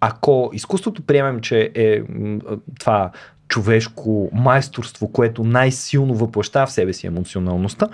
ако 0.00 0.50
изкуството 0.52 1.02
приемем, 1.02 1.40
че 1.40 1.70
е 1.74 2.02
това 2.78 3.10
човешко 3.50 4.30
майсторство, 4.32 5.12
което 5.12 5.44
най-силно 5.44 6.14
въплащава 6.14 6.66
в 6.66 6.72
себе 6.72 6.92
си 6.92 7.06
емоционалността, 7.06 7.88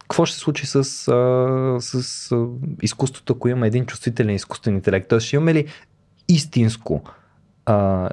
какво 0.00 0.26
ще 0.26 0.34
се 0.34 0.40
случи 0.40 0.66
с, 0.66 0.76
а, 0.76 0.82
с 1.80 2.32
а, 2.32 2.46
изкуството, 2.82 3.32
ако 3.32 3.48
има 3.48 3.66
един 3.66 3.86
чувствителен 3.86 4.34
изкуствен 4.34 4.74
интелект? 4.74 5.08
Тоест, 5.08 5.26
ще 5.26 5.36
имаме 5.36 5.54
ли 5.54 5.66
истинско 6.28 7.02
а, 7.66 8.08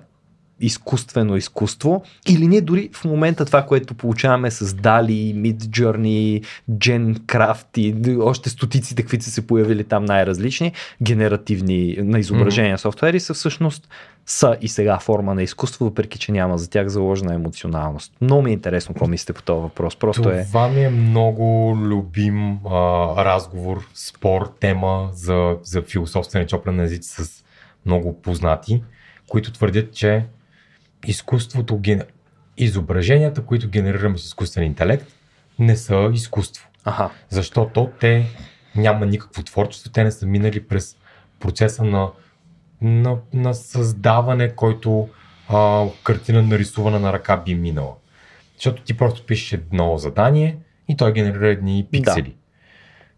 изкуствено 0.65 1.37
изкуство 1.37 2.03
или 2.29 2.47
ние 2.47 2.61
дори 2.61 2.89
в 2.93 3.05
момента 3.05 3.45
това, 3.45 3.65
което 3.65 3.93
получаваме 3.93 4.51
с 4.51 4.67
Dali, 4.67 5.35
Midjourney, 5.35 6.43
GenCraft 6.71 7.77
и 7.77 8.17
още 8.17 8.49
стотиците, 8.49 9.01
каквито 9.01 9.23
са 9.23 9.31
се 9.31 9.47
появили 9.47 9.83
там 9.83 10.05
най-различни, 10.05 10.71
генеративни 11.01 11.95
на 11.99 12.19
изображения 12.19 12.77
mm-hmm. 12.77 12.81
софтуери 12.81 13.19
са 13.19 13.33
всъщност 13.33 13.89
са 14.25 14.57
и 14.61 14.67
сега 14.67 14.99
форма 14.99 15.35
на 15.35 15.43
изкуство, 15.43 15.85
въпреки 15.85 16.19
че 16.19 16.31
няма 16.31 16.57
за 16.57 16.69
тях 16.69 16.87
заложена 16.87 17.33
емоционалност. 17.33 18.13
Много 18.21 18.41
ми 18.41 18.49
е 18.49 18.53
интересно 18.53 18.93
какво 18.93 19.07
мислите 19.07 19.33
по 19.33 19.41
този 19.41 19.61
въпрос. 19.61 19.95
Просто 19.95 20.21
Това 20.21 20.35
е... 20.35 20.45
Това 20.45 20.67
ми 20.67 20.83
е 20.83 20.89
много 20.89 21.77
любим 21.77 22.59
а, 22.65 22.79
разговор, 23.25 23.87
спор, 23.93 24.53
тема 24.59 25.09
за, 25.13 25.55
за 25.63 25.81
философствен 25.81 26.47
чоплен 26.47 26.79
езици 26.79 27.09
с 27.09 27.43
много 27.85 28.21
познати, 28.21 28.83
които 29.27 29.51
твърдят, 29.51 29.93
че 29.93 30.25
изкуството, 31.07 31.81
изображенията, 32.57 33.45
които 33.45 33.69
генерираме 33.69 34.17
с 34.17 34.25
изкуствен 34.25 34.63
интелект, 34.63 35.07
не 35.59 35.75
са 35.75 36.09
изкуство. 36.13 36.67
Ага. 36.85 37.09
Защото 37.29 37.91
те 37.99 38.25
няма 38.75 39.05
никакво 39.05 39.43
творчество, 39.43 39.91
те 39.91 40.03
не 40.03 40.11
са 40.11 40.25
минали 40.25 40.67
през 40.67 40.97
процеса 41.39 41.83
на, 41.83 42.11
на, 42.81 43.17
на 43.33 43.53
създаване, 43.53 44.55
който 44.55 45.09
а, 45.49 45.85
картина 46.03 46.41
нарисувана 46.41 46.99
на 46.99 47.13
ръка 47.13 47.37
би 47.37 47.55
минала. 47.55 47.93
Защото 48.55 48.83
ти 48.83 48.97
просто 48.97 49.25
пишеш 49.25 49.53
едно 49.53 49.97
задание 49.97 50.57
и 50.87 50.97
той 50.97 51.13
генерира 51.13 51.49
едни 51.49 51.87
пиксели. 51.91 52.29
Да. 52.29 52.35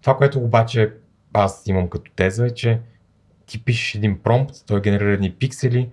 Това, 0.02 0.18
което 0.18 0.40
обаче 0.40 0.94
аз 1.34 1.64
имам 1.68 1.90
като 1.90 2.12
теза 2.12 2.46
е, 2.46 2.50
че 2.50 2.80
ти 3.46 3.64
пишеш 3.64 3.96
един 3.96 4.20
промпт, 4.20 4.54
той 4.68 4.82
генерира 4.82 5.12
едни 5.12 5.32
пиксели, 5.32 5.90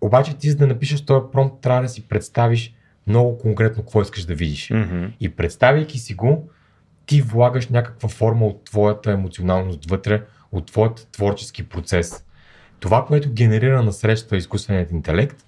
обаче 0.00 0.36
ти 0.36 0.50
за 0.50 0.56
да 0.56 0.66
напишеш 0.66 1.04
този 1.04 1.24
промпт 1.32 1.60
трябва 1.60 1.82
да 1.82 1.88
си 1.88 2.08
представиш 2.08 2.74
много 3.06 3.38
конкретно 3.38 3.82
какво 3.82 4.02
искаш 4.02 4.24
да 4.24 4.34
видиш. 4.34 4.68
Mm-hmm. 4.68 5.10
И 5.20 5.28
представяйки 5.28 5.98
си 5.98 6.14
го, 6.14 6.48
ти 7.06 7.22
влагаш 7.22 7.68
някаква 7.68 8.08
форма 8.08 8.46
от 8.46 8.64
твоята 8.64 9.12
емоционалност 9.12 9.90
вътре, 9.90 10.22
от 10.52 10.66
твоят 10.66 11.08
творчески 11.12 11.68
процес. 11.68 12.24
Това, 12.80 13.04
което 13.04 13.32
генерира 13.32 13.82
на 13.82 13.92
среща 13.92 14.36
изкуственият 14.36 14.90
интелект, 14.92 15.44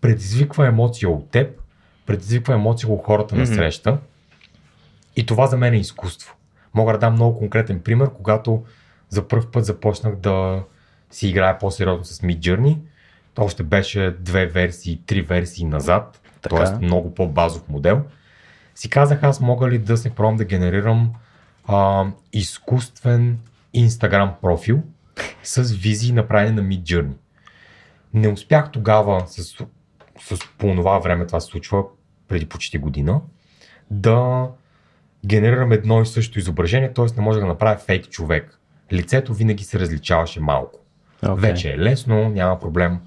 предизвиква 0.00 0.66
емоция 0.66 1.08
от 1.08 1.30
теб, 1.30 1.60
предизвиква 2.06 2.54
емоция 2.54 2.90
от 2.90 3.04
хората 3.04 3.34
mm-hmm. 3.34 3.38
на 3.38 3.46
среща. 3.46 3.98
И 5.16 5.26
това 5.26 5.46
за 5.46 5.56
мен 5.56 5.74
е 5.74 5.78
изкуство. 5.78 6.36
Мога 6.74 6.92
да 6.92 6.98
дам 6.98 7.12
много 7.12 7.38
конкретен 7.38 7.80
пример, 7.80 8.10
когато 8.10 8.64
за 9.08 9.28
първ 9.28 9.50
път 9.52 9.64
започнах 9.64 10.16
да 10.16 10.62
си 11.10 11.28
играя 11.28 11.58
по-сериозно 11.58 12.04
с 12.04 12.20
Midjourney 12.20 12.78
още 13.38 13.62
беше 13.62 14.16
две 14.20 14.46
версии, 14.46 15.00
три 15.06 15.22
версии 15.22 15.64
назад, 15.64 16.20
т.е. 16.42 16.84
много 16.84 17.14
по-базов 17.14 17.68
модел. 17.68 18.02
Си 18.74 18.90
казах 18.90 19.22
аз 19.22 19.40
мога 19.40 19.68
ли 19.68 19.78
да 19.78 19.96
се 19.96 20.10
пробвам 20.10 20.36
да 20.36 20.44
генерирам 20.44 21.12
а, 21.66 22.06
изкуствен 22.32 23.38
Instagram 23.74 24.30
профил 24.40 24.82
с 25.42 25.72
визии 25.72 26.12
направени 26.12 26.56
на 26.56 26.62
Mid 26.62 26.82
Journey. 26.82 27.16
Не 28.14 28.28
успях 28.28 28.70
тогава 28.72 29.22
с, 29.26 29.42
с 30.20 30.38
по 30.58 30.74
това 30.74 30.98
време, 30.98 31.26
това 31.26 31.40
се 31.40 31.46
случва 31.46 31.84
преди 32.28 32.46
почти 32.46 32.78
година, 32.78 33.20
да 33.90 34.46
генерирам 35.26 35.72
едно 35.72 36.02
и 36.02 36.06
също 36.06 36.38
изображение, 36.38 36.92
т.е. 36.92 37.06
не 37.16 37.22
може 37.22 37.40
да 37.40 37.46
направя 37.46 37.76
фейк 37.76 38.08
човек. 38.08 38.58
Лицето 38.92 39.34
винаги 39.34 39.64
се 39.64 39.80
различаваше 39.80 40.40
малко. 40.40 40.78
Okay. 41.22 41.34
Вече 41.34 41.72
е 41.72 41.78
лесно, 41.78 42.28
няма 42.28 42.60
проблем 42.60 43.00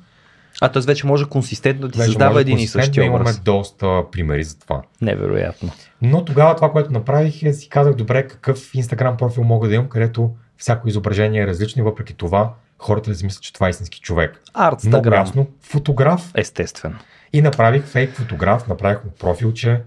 а 0.62 0.70
т.е. 0.70 0.82
вече 0.82 1.08
може 1.08 1.26
консистентно 1.26 1.88
да 1.88 1.92
ти 1.92 1.98
вече 1.98 2.12
създава 2.12 2.42
един 2.42 2.58
и 2.58 2.68
същия 2.68 3.12
образ. 3.12 3.20
Имаме 3.20 3.40
доста 3.44 4.04
примери 4.12 4.44
за 4.44 4.60
това. 4.60 4.82
Невероятно. 5.02 5.72
Но 6.02 6.26
тогава 6.26 6.56
това, 6.56 6.72
което 6.72 6.92
направих 6.92 7.44
е 7.44 7.54
си 7.54 7.70
казах, 7.70 7.96
добре, 7.96 8.28
какъв 8.28 8.58
Instagram 8.58 9.16
профил 9.16 9.44
мога 9.44 9.68
да 9.68 9.76
имам, 9.76 9.90
където 9.90 10.32
всяко 10.58 10.88
изображение 10.90 11.42
е 11.42 11.48
различно 11.48 11.82
и 11.82 11.84
въпреки 11.84 12.14
това 12.14 12.54
хората 12.80 13.16
си 13.16 13.26
мислят, 13.26 13.44
че 13.44 13.54
това 13.54 13.68
е 13.68 13.70
истински 13.70 14.00
човек. 14.00 14.42
Много 14.56 14.74
Артстаграм. 14.74 15.20
ясно 15.20 15.48
фотограф. 15.62 16.32
Естествено. 16.36 16.96
И 17.34 17.42
направих 17.42 17.84
фейк 17.84 18.12
фотограф, 18.12 18.68
направих 18.68 19.04
му 19.04 19.12
профилче, 19.20 19.82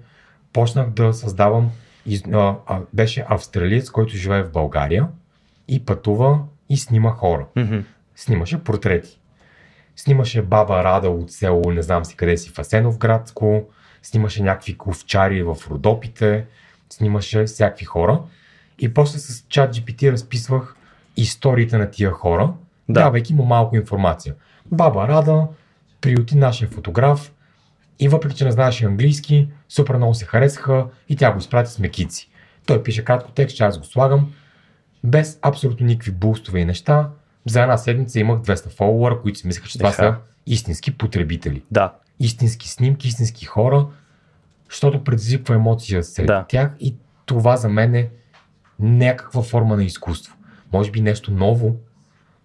почнах 0.53 0.91
да 0.91 1.13
създавам, 1.13 1.71
из, 2.07 2.23
а, 2.33 2.55
а, 2.67 2.81
беше 2.93 3.25
австралиец, 3.29 3.91
който 3.91 4.17
живее 4.17 4.43
в 4.43 4.53
България 4.53 5.09
и 5.69 5.85
пътува 5.85 6.39
и 6.69 6.77
снима 6.77 7.11
хора. 7.11 7.47
Мгм. 7.57 7.79
Снимаше 8.17 8.65
портрети. 8.65 9.19
Снимаше 10.03 10.43
баба 10.43 10.85
Рада 10.85 11.11
от 11.11 11.33
село, 11.33 11.71
не 11.71 11.83
знам 11.83 12.05
си 12.05 12.17
къде 12.17 12.37
си, 12.37 12.51
в 12.51 12.59
Асеновградско, 12.59 13.65
снимаше 14.03 14.43
някакви 14.43 14.79
ковчари 14.79 15.43
в 15.43 15.57
Родопите, 15.71 16.47
снимаше 16.91 17.45
всякакви 17.45 17.85
хора. 17.85 18.21
И 18.79 18.95
после 18.95 19.19
с 19.19 19.45
чат 19.49 19.75
GPT 19.75 20.13
разписвах 20.13 20.77
историите 21.17 21.79
на 21.79 21.91
тия 21.91 22.11
хора, 22.11 22.53
Да. 22.89 22.95
да. 22.95 23.01
давайки 23.01 23.35
му 23.35 23.45
малко 23.45 23.77
информация. 23.77 24.35
Баба 24.73 25.09
Рада 25.09 25.47
приюти 26.01 26.37
нашия 26.37 26.69
фотограф 26.69 27.33
и 28.01 28.09
въпреки, 28.09 28.37
че 28.37 28.45
не 28.45 28.53
знаеше 28.53 28.85
английски, 28.85 29.49
супер 29.69 29.97
много 29.97 30.15
се 30.15 30.25
харесаха 30.25 30.87
и 31.09 31.17
тя 31.17 31.33
го 31.33 31.39
изпрати 31.39 31.71
с 31.71 31.79
мекици. 31.79 32.31
Той 32.67 32.83
пише 32.83 33.05
кратко 33.05 33.31
текст, 33.31 33.57
че 33.57 33.65
аз 33.65 33.79
го 33.79 33.85
слагам, 33.85 34.33
без 35.05 35.39
абсолютно 35.43 35.87
никакви 35.87 36.11
бустове 36.13 36.61
и 36.61 36.65
неща. 36.65 37.11
За 37.47 37.63
една 37.63 37.77
седмица 37.79 38.21
имах 38.21 38.41
200 38.41 38.69
фолуара, 38.69 39.21
които 39.23 39.39
си 39.39 39.47
мислеха, 39.47 39.69
че 39.69 39.79
това 39.79 39.91
Еха. 39.91 39.97
са 40.03 40.17
истински 40.47 40.99
потребители. 40.99 41.63
Да. 41.71 41.93
Истински 42.21 42.69
снимки, 42.69 43.09
истински 43.09 43.45
хора, 43.45 43.87
защото 44.71 45.05
предизвиква 45.05 45.55
емоция 45.55 46.05
сред 46.05 46.27
Да. 46.27 46.45
тях 46.49 46.71
и 46.81 46.95
това 47.27 47.57
за 47.57 47.69
мен 47.69 47.95
е 47.95 48.09
някаква 48.81 49.43
форма 49.43 49.77
на 49.77 49.85
изкуство. 49.85 50.37
Може 50.73 50.91
би 50.91 51.01
нещо 51.01 51.33
ново, 51.33 51.77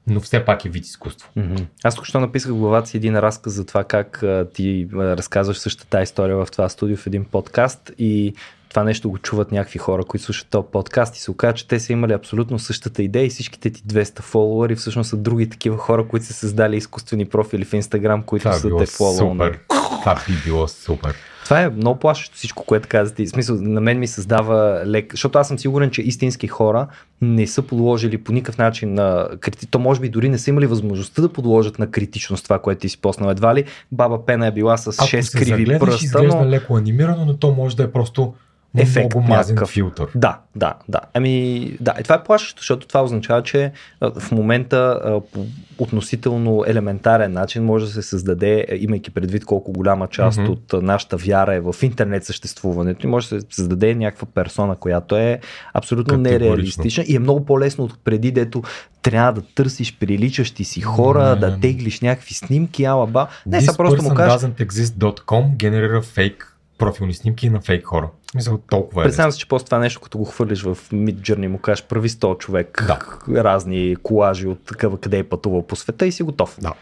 но 0.07 0.19
все 0.19 0.45
пак 0.45 0.65
е 0.65 0.69
вид 0.69 0.85
изкуство. 0.85 1.29
Мгм. 1.35 1.55
Аз 1.83 1.95
тук 1.95 2.05
що 2.05 2.19
написах 2.19 2.51
в 2.51 2.57
главата 2.57 2.89
си 2.89 2.97
един 2.97 3.17
разказ 3.17 3.53
за 3.53 3.65
това 3.65 3.83
как 3.83 4.23
а, 4.23 4.47
ти 4.53 4.87
а, 4.93 4.97
разказваш 4.97 5.57
същата 5.57 6.01
история 6.01 6.45
в 6.45 6.47
това 6.51 6.69
студио 6.69 6.97
в 6.97 7.07
един 7.07 7.25
подкаст 7.25 7.91
и 7.97 8.33
това 8.69 8.83
нещо 8.83 9.09
го 9.09 9.17
чуват 9.17 9.51
някакви 9.51 9.79
хора, 9.79 10.03
които 10.03 10.25
слушат 10.25 10.47
този 10.49 10.67
подкаст 10.71 11.15
и 11.15 11.19
се 11.19 11.31
оказа, 11.31 11.53
че 11.53 11.67
те 11.67 11.79
са 11.79 11.93
имали 11.93 12.13
абсолютно 12.13 12.59
същата 12.59 13.03
идея 13.03 13.25
и 13.25 13.29
всичките 13.29 13.69
ти 13.69 13.83
200 13.83 14.21
фолуари 14.21 14.75
всъщност 14.75 15.09
са 15.09 15.17
други 15.17 15.49
такива 15.49 15.77
хора, 15.77 16.07
които 16.07 16.25
са 16.25 16.33
създали 16.33 16.77
изкуствени 16.77 17.25
профили 17.25 17.65
в 17.65 17.73
Инстаграм, 17.73 18.23
които 18.23 18.43
Това 18.43 18.53
са 18.53 18.77
те 18.77 18.85
супер. 18.85 19.59
Това 20.01 20.21
би 20.27 20.33
било 20.45 20.67
супер. 20.67 21.15
Това 21.47 21.61
е 21.61 21.69
много 21.69 21.99
плашещо 21.99 22.35
всичко, 22.35 22.63
което 22.65 22.87
казвате. 22.87 23.25
В 23.25 23.29
смисъл, 23.29 23.57
на 23.59 23.81
мен 23.81 23.99
ми 23.99 24.07
създава 24.07 24.83
лек, 24.85 25.13
защото 25.13 25.39
аз 25.39 25.47
съм 25.47 25.59
сигурен, 25.59 25.89
че 25.89 26.01
истински 26.01 26.47
хора 26.47 26.87
не 27.21 27.47
са 27.47 27.61
подложили 27.61 28.17
по 28.17 28.31
никакъв 28.31 28.57
начин 28.57 28.93
на 28.93 29.29
крити... 29.39 29.67
То 29.67 29.79
може 29.79 30.01
би 30.01 30.09
дори 30.09 30.29
не 30.29 30.37
са 30.37 30.49
имали 30.49 30.65
възможността 30.65 31.21
да 31.21 31.29
подложат 31.29 31.79
на 31.79 31.91
критичност 31.91 32.43
това, 32.43 32.59
което 32.59 32.81
ти 32.81 32.89
си 32.89 33.01
поснал. 33.01 33.29
Едва 33.29 33.55
ли 33.55 33.63
баба 33.91 34.25
Пена 34.25 34.47
е 34.47 34.51
била 34.51 34.77
с 34.77 34.87
Ако 34.87 35.07
6 35.07 35.21
се 35.21 35.37
криви 35.37 35.49
загледаш, 35.49 35.79
пръста, 35.79 36.05
изглежда 36.05 36.37
но... 36.37 36.49
леко 36.49 36.77
анимирано, 36.77 37.25
но 37.25 37.37
то 37.37 37.51
може 37.51 37.75
да 37.75 37.83
е 37.83 37.91
просто 37.91 38.33
Ефект 38.81 39.15
много 39.15 39.27
мазен 39.27 39.55
някакъв. 39.55 39.69
филтър. 39.73 40.07
Да, 40.15 40.39
да, 40.55 40.73
да. 40.89 40.99
Ами, 41.13 41.59
да, 41.79 41.93
и 41.99 42.03
това 42.03 42.15
е 42.15 42.23
плашещо, 42.23 42.61
защото 42.61 42.87
това 42.87 43.03
означава, 43.03 43.43
че 43.43 43.71
в 44.19 44.31
момента 44.31 44.99
по 45.33 45.45
относително 45.77 46.63
елементарен 46.67 47.33
начин 47.33 47.63
може 47.63 47.85
да 47.85 47.91
се 47.91 48.01
създаде, 48.01 48.65
имайки 48.79 49.11
предвид 49.11 49.45
колко 49.45 49.71
голяма 49.71 50.07
част 50.07 50.39
Мгм. 50.39 50.51
от 50.51 50.73
нашата 50.73 51.17
вяра 51.17 51.55
е 51.55 51.59
в 51.59 51.75
интернет 51.81 52.25
съществуването, 52.25 53.05
и 53.05 53.09
може 53.09 53.29
да 53.29 53.41
се 53.41 53.47
създаде 53.49 53.95
някаква 53.95 54.27
персона, 54.35 54.75
която 54.75 55.17
е 55.17 55.39
абсолютно 55.73 56.17
нереалистична 56.17 57.03
и 57.07 57.15
е 57.15 57.19
много 57.19 57.45
по-лесно 57.45 57.83
от 57.83 57.99
преди, 58.03 58.31
дето 58.31 58.63
трябва 59.01 59.33
да 59.33 59.41
търсиш 59.55 59.97
приличащи 59.99 60.63
си 60.63 60.81
хора, 60.81 61.29
Не, 61.29 61.35
да 61.35 61.51
не. 61.51 61.59
теглиш 61.59 62.01
някакви 62.01 62.33
снимки, 62.33 62.83
ала 62.85 63.07
ба. 63.07 63.27
Не, 63.45 63.61
сега 63.61 63.73
просто 63.73 64.03
му 64.03 64.13
кажеш. 64.13 64.49
exist.com 64.49 65.55
генерира 65.55 66.01
фейк 66.01 66.56
профилни 66.77 67.13
снимки 67.13 67.49
на 67.49 67.61
фейк 67.61 67.85
хора. 67.85 68.09
Мисля, 68.35 68.57
толкова 68.69 69.01
е. 69.01 69.05
Представям 69.05 69.31
си, 69.31 69.39
че 69.39 69.47
после 69.47 69.65
това 69.65 69.79
нещо, 69.79 70.01
като 70.01 70.17
го 70.17 70.25
хвърлиш 70.25 70.63
в 70.63 70.75
Midjourney 70.75 71.45
и 71.45 71.47
му 71.47 71.57
кажеш, 71.57 71.85
прави 71.85 72.09
100 72.09 72.37
човек 72.37 72.83
Да. 72.87 72.99
разни 73.43 73.95
колажи 74.03 74.47
от 74.47 74.65
такъв, 74.65 74.99
къде 74.99 75.17
е 75.17 75.23
пътувал 75.23 75.67
по 75.67 75.75
света 75.75 76.05
и 76.05 76.11
си 76.11 76.23
готов. 76.23 76.57
Да. 76.61 76.73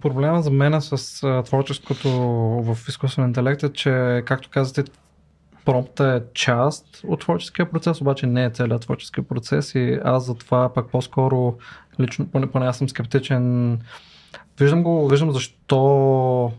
Проблема 0.00 0.42
за 0.42 0.50
мен 0.50 0.80
с 0.82 1.22
а, 1.22 1.42
творческото 1.42 2.10
в 2.62 2.78
изкуствен 2.88 3.24
интелект 3.24 3.62
е, 3.62 3.72
че, 3.72 4.22
както 4.26 4.50
казате, 4.50 4.84
промпта 5.64 6.04
е 6.04 6.32
част 6.34 6.86
от 7.04 7.20
творческия 7.20 7.70
процес, 7.70 8.00
обаче 8.00 8.26
не 8.26 8.44
е 8.44 8.50
целият 8.50 8.82
творчески 8.82 9.22
процес 9.22 9.74
и 9.74 10.00
аз 10.04 10.24
затова 10.26 10.74
пък 10.74 10.90
по-скоро, 10.90 11.54
лично, 12.00 12.26
поне, 12.26 12.50
поне 12.50 12.66
аз 12.66 12.78
съм 12.78 12.88
скептичен, 12.88 13.78
виждам 14.60 14.82
го, 14.82 15.08
виждам 15.08 15.32
защо 15.32 16.52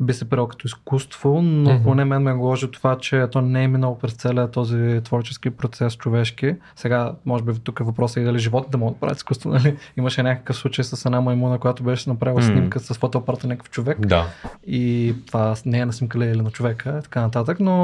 би 0.00 0.12
се 0.12 0.24
приел 0.24 0.46
като 0.46 0.66
изкуство, 0.66 1.42
но 1.42 1.74
Мгм. 1.74 1.82
поне 1.82 2.04
мен 2.04 2.22
ме 2.22 2.34
гложи 2.34 2.70
това, 2.70 2.98
че 2.98 3.26
то 3.32 3.40
не 3.40 3.64
е 3.64 3.68
минало 3.68 3.98
през 3.98 4.12
целият 4.12 4.52
този 4.52 5.00
творчески 5.04 5.50
процес 5.50 5.96
човешки. 5.96 6.54
Сега, 6.76 7.12
може 7.24 7.44
би 7.44 7.52
тук 7.54 7.80
е 7.80 7.84
въпросът 7.84 8.16
и 8.16 8.24
дали 8.24 8.38
животните 8.38 8.76
могат 8.76 8.94
да 8.94 9.00
правят 9.00 9.16
изкуство, 9.16 9.50
нали? 9.50 9.76
Имаше 9.96 10.22
някакъв 10.22 10.56
случай 10.56 10.84
с 10.84 11.04
една 11.04 11.20
маймуна, 11.20 11.58
която 11.58 11.82
беше 11.82 12.10
направила 12.10 12.40
М. 12.40 12.46
снимка 12.46 12.80
с 12.80 12.94
фотоапарата 12.94 13.46
на 13.46 13.52
някакъв 13.52 13.70
човек 13.70 14.06
Да. 14.06 14.26
и 14.66 15.14
това 15.26 15.54
не 15.66 15.78
е 15.78 15.86
на 15.86 15.92
снимка 15.92 16.18
ли 16.18 16.24
или 16.24 16.40
на 16.42 16.50
човека, 16.50 17.00
така 17.02 17.20
нататък, 17.20 17.60
но 17.60 17.74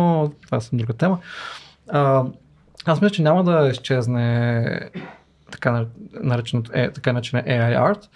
това 0.45 0.59
е 0.59 0.61
съм 0.61 0.79
друга 0.79 0.93
тема. 0.93 1.19
А, 1.89 2.25
аз 2.87 3.01
мисля, 3.01 3.15
че 3.15 3.23
няма 3.23 3.45
да 3.45 3.69
изчезне 3.69 4.91
така 5.53 5.71
нар- 5.73 5.87
нареченото, 6.23 6.71
е, 6.75 6.91
така 6.93 7.13
наречена 7.13 7.43
AI 7.43 7.95
art, 7.95 8.09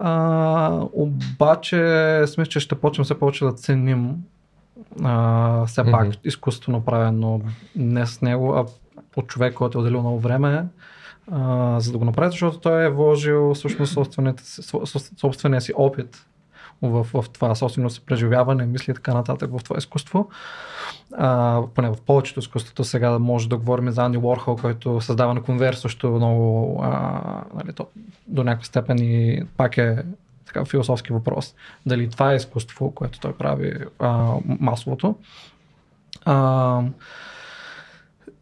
а, 0.00 0.86
обаче 0.92 1.76
мисля, 2.20 2.46
че 2.46 2.60
ще 2.60 2.74
почнем 2.74 3.04
все 3.04 3.18
повече 3.18 3.44
да 3.44 3.52
ценим 3.52 4.16
а, 5.02 5.66
все 5.66 5.90
пак 5.90 6.06
Мгм. 6.06 6.16
изкуството 6.24 6.70
направено 6.70 7.40
не 7.76 8.06
с 8.06 8.22
него, 8.22 8.54
а 8.54 8.66
от 9.16 9.26
човек, 9.26 9.54
който 9.54 9.78
е 9.78 9.80
отделил 9.80 10.00
много 10.00 10.20
време, 10.20 10.66
а, 11.30 11.80
за 11.80 11.92
да 11.92 11.98
го 11.98 12.04
направи, 12.04 12.30
защото 12.30 12.58
той 12.58 12.84
е 12.84 12.90
вложил 12.90 13.54
всъщност 13.54 13.92
собствените 13.92 14.42
собствения 15.20 15.60
си 15.60 15.72
опит 15.76 16.26
в, 16.82 17.04
в 17.04 17.30
това 17.32 17.54
собствено 17.54 17.90
си 17.90 18.00
преживяване, 18.06 18.66
мисли 18.66 18.90
и 18.90 18.94
така 18.94 19.14
нататък 19.14 19.50
в 19.58 19.64
това 19.64 19.78
изкуство. 19.78 20.28
А, 21.16 21.62
поне 21.74 21.90
в 21.90 21.96
повечето 22.06 22.40
изкуството 22.40 22.84
сега 22.84 23.18
може 23.18 23.48
да 23.48 23.56
говорим 23.56 23.90
за 23.90 24.04
Анди 24.04 24.18
Уорхол, 24.18 24.56
който 24.56 25.00
създава 25.00 25.34
на 25.34 25.42
конвейер 25.42 25.74
също 25.74 26.10
много 26.10 26.80
а, 26.82 27.20
нали, 27.54 27.72
то, 27.72 27.86
до 28.26 28.44
някаква 28.44 28.64
степен 28.64 28.98
и 28.98 29.42
пак 29.56 29.78
е 29.78 30.02
така 30.46 30.64
философски 30.64 31.12
въпрос. 31.12 31.54
Дали 31.86 32.10
това 32.10 32.32
е 32.32 32.36
изкуство, 32.36 32.90
което 32.90 33.20
той 33.20 33.32
прави 33.32 33.74
а, 33.98 34.34
масовото. 34.44 35.16
А, 36.24 36.82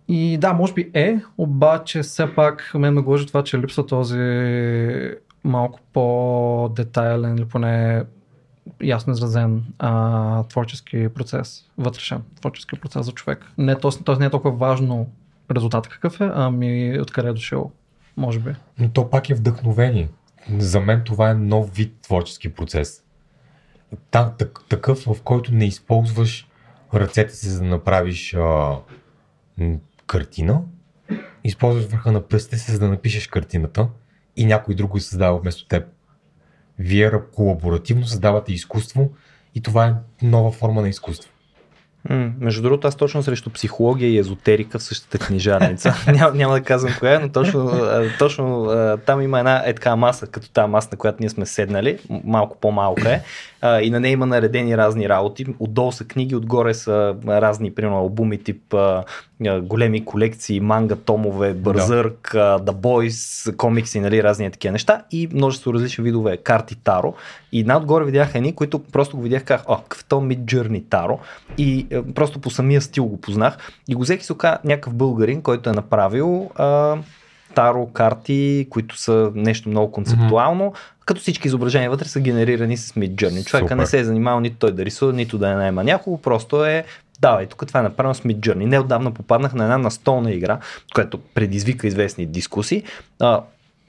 и 0.09 0.39
да, 0.39 0.53
може 0.53 0.73
би 0.73 0.91
е, 0.95 1.21
обаче 1.39 2.03
все 2.03 2.35
пак 2.35 2.71
ме 2.75 2.91
гложи 2.91 3.27
това, 3.27 3.45
че 3.45 3.59
липсва 3.59 3.87
този 3.87 4.19
малко 5.45 5.81
по-детайлен 5.93 7.37
или 7.37 7.45
поне 7.45 8.05
ясно 8.83 9.13
изразен 9.13 9.65
а, 9.79 10.43
творчески 10.43 11.09
процес, 11.09 11.65
вътрешен 11.79 12.23
творчески 12.41 12.81
процес 12.81 13.07
за 13.07 13.13
човек. 13.13 13.47
Не, 13.59 13.79
т.е. 13.79 14.05
т.е. 14.05 14.17
не 14.17 14.27
е 14.27 14.31
толкова 14.31 14.57
важно 14.57 15.09
резултат 15.51 15.89
какъв 15.89 16.21
е, 16.21 16.31
ами 16.35 16.99
откъде 17.01 17.29
е 17.29 17.33
дошъл, 17.33 17.71
може 18.17 18.39
би. 18.39 18.55
Но 18.79 18.91
то 18.91 19.11
пак 19.11 19.31
е 19.31 19.35
вдъхновение. 19.35 20.09
За 20.59 20.81
мен 20.81 21.03
това 21.05 21.31
е 21.31 21.35
нов 21.35 21.75
вид 21.75 21.95
творчески 22.03 22.55
процес. 22.55 23.03
Та, 24.11 24.31
так, 24.31 24.61
такъв, 24.69 24.99
в 24.99 25.23
който 25.23 25.55
не 25.55 25.65
използваш 25.65 26.49
ръцете 26.95 27.37
си, 27.37 27.49
за 27.49 27.61
да 27.61 27.67
направиш 27.67 28.35
а, 28.35 28.77
картина, 30.07 30.63
използваш 31.45 31.85
върха 31.85 32.13
на 32.13 32.29
пръстите 32.29 32.59
си, 32.59 32.73
за 32.73 32.79
да 32.79 32.89
напишеш 32.89 33.27
картината 33.27 33.89
и 34.37 34.47
някой 34.47 34.75
друг 34.75 34.91
го 34.91 35.01
създава 35.01 35.39
вместо 35.39 35.67
теб. 35.67 35.87
Вие 36.79 37.13
колаборативно 37.33 38.07
създавате 38.07 38.53
изкуство 38.53 39.11
и 39.55 39.63
това 39.63 39.87
е 39.87 40.27
нова 40.27 40.53
форма 40.53 40.83
на 40.83 40.89
изкуство. 40.89 41.32
М, 42.11 42.33
между 42.41 42.63
другото, 42.63 42.89
аз 42.89 42.97
точно 42.97 43.23
срещу 43.23 43.51
психология 43.51 44.11
и 44.11 44.19
езотерика 44.19 44.79
в 44.79 44.83
същата 44.83 45.19
книжарница. 45.19 45.95
няма, 46.13 46.35
няма 46.35 46.55
да 46.55 46.63
казвам 46.63 46.93
коя, 46.99 47.15
е, 47.15 47.19
но 47.19 47.29
точно, 47.29 47.73
точно 48.19 48.69
там 49.07 49.23
има 49.23 49.39
една 49.39 49.63
е 49.67 49.75
така 49.75 49.97
маса, 49.97 50.27
като 50.27 50.51
тази 50.51 50.71
маса, 50.71 50.89
на 50.93 50.99
която 50.99 51.17
ние 51.21 51.29
сме 51.29 51.47
седнали, 51.47 51.99
малко 52.25 52.57
по-малка 52.61 53.11
е, 53.11 53.23
и 53.83 53.91
на 53.91 54.01
нея 54.01 54.13
има 54.13 54.27
наредени 54.27 54.77
разни 54.77 55.09
работи. 55.09 55.47
Отдолу 55.59 55.93
са 55.93 56.05
книги, 56.05 56.35
отгоре 56.35 56.75
са 56.75 57.15
разни, 57.27 57.75
примерно, 57.75 57.99
албуми 57.99 58.43
тип 58.43 58.75
големи 59.63 60.05
колекции, 60.05 60.61
манга, 60.61 60.97
томове, 60.97 61.55
Бързърк, 61.55 62.31
да. 62.35 62.59
The 62.59 62.73
Boys, 62.73 63.57
комикси, 63.57 64.01
нали, 64.01 64.23
разни 64.23 64.51
такива 64.51 64.73
неща 64.73 65.03
и 65.11 65.29
множество 65.33 65.75
различни 65.75 66.05
видове 66.05 66.37
карти 66.37 66.77
Таро. 66.85 67.15
И 67.53 67.65
надгоре 67.65 68.05
видях 68.05 68.35
едни, 68.35 68.55
които 68.55 68.79
просто 68.79 69.17
го 69.17 69.23
видях 69.23 69.45
как, 69.45 69.63
о, 69.67 69.77
какъв 69.77 70.05
то 70.05 70.17
Mid 70.17 70.39
Journey 70.39 70.83
Таро. 70.91 71.19
И 71.59 71.87
е, 71.91 71.92
просто 72.15 72.39
по 72.39 72.51
самия 72.51 72.81
стил 72.81 73.05
го 73.05 73.21
познах. 73.21 73.57
И 73.89 73.95
го 73.95 74.03
взех 74.03 74.21
и 74.21 74.25
се 74.25 74.33
оказа 74.33 74.59
някакъв 74.65 74.95
българин, 74.95 75.43
който 75.43 75.71
е 75.71 75.73
направил 75.73 76.51
а, 76.55 76.97
таро 77.55 77.87
карти, 77.87 78.67
които 78.71 78.99
са 78.99 79.33
нещо 79.35 79.69
много 79.69 79.93
концептуално, 79.93 80.65
mm-hmm. 80.65 81.05
като 81.05 81.21
всички 81.21 81.49
изображения 81.49 81.91
вътре 81.91 82.09
са 82.09 82.21
генерирани 82.21 82.77
с 82.77 82.93
Mid 82.93 83.15
Journey. 83.15 83.47
Човека 83.47 83.65
Супер. 83.65 83.77
не 83.77 83.87
се 83.87 84.01
е 84.01 84.05
занимавал 84.05 84.41
нито 84.41 84.57
той 84.57 84.73
да 84.73 84.85
рисува, 84.85 85.13
нито 85.13 85.39
да 85.39 85.51
е 85.51 85.55
найма 85.55 85.85
някого, 85.85 86.19
просто 86.19 86.65
е 86.65 86.85
давай, 87.21 87.47
тук 87.47 87.67
това 87.67 87.81
е 87.81 87.83
направено 87.83 88.15
с 88.15 88.21
Mid 88.21 88.37
Journey. 88.37 88.65
Неотдавна 88.65 89.11
попаднах 89.11 89.55
на 89.55 89.65
една 89.65 89.79
настолна 89.79 90.33
игра, 90.33 90.59
която 90.95 91.19
предизвика 91.19 91.87
известни 91.87 92.27
дискусии. 92.27 92.83
А, 93.21 93.43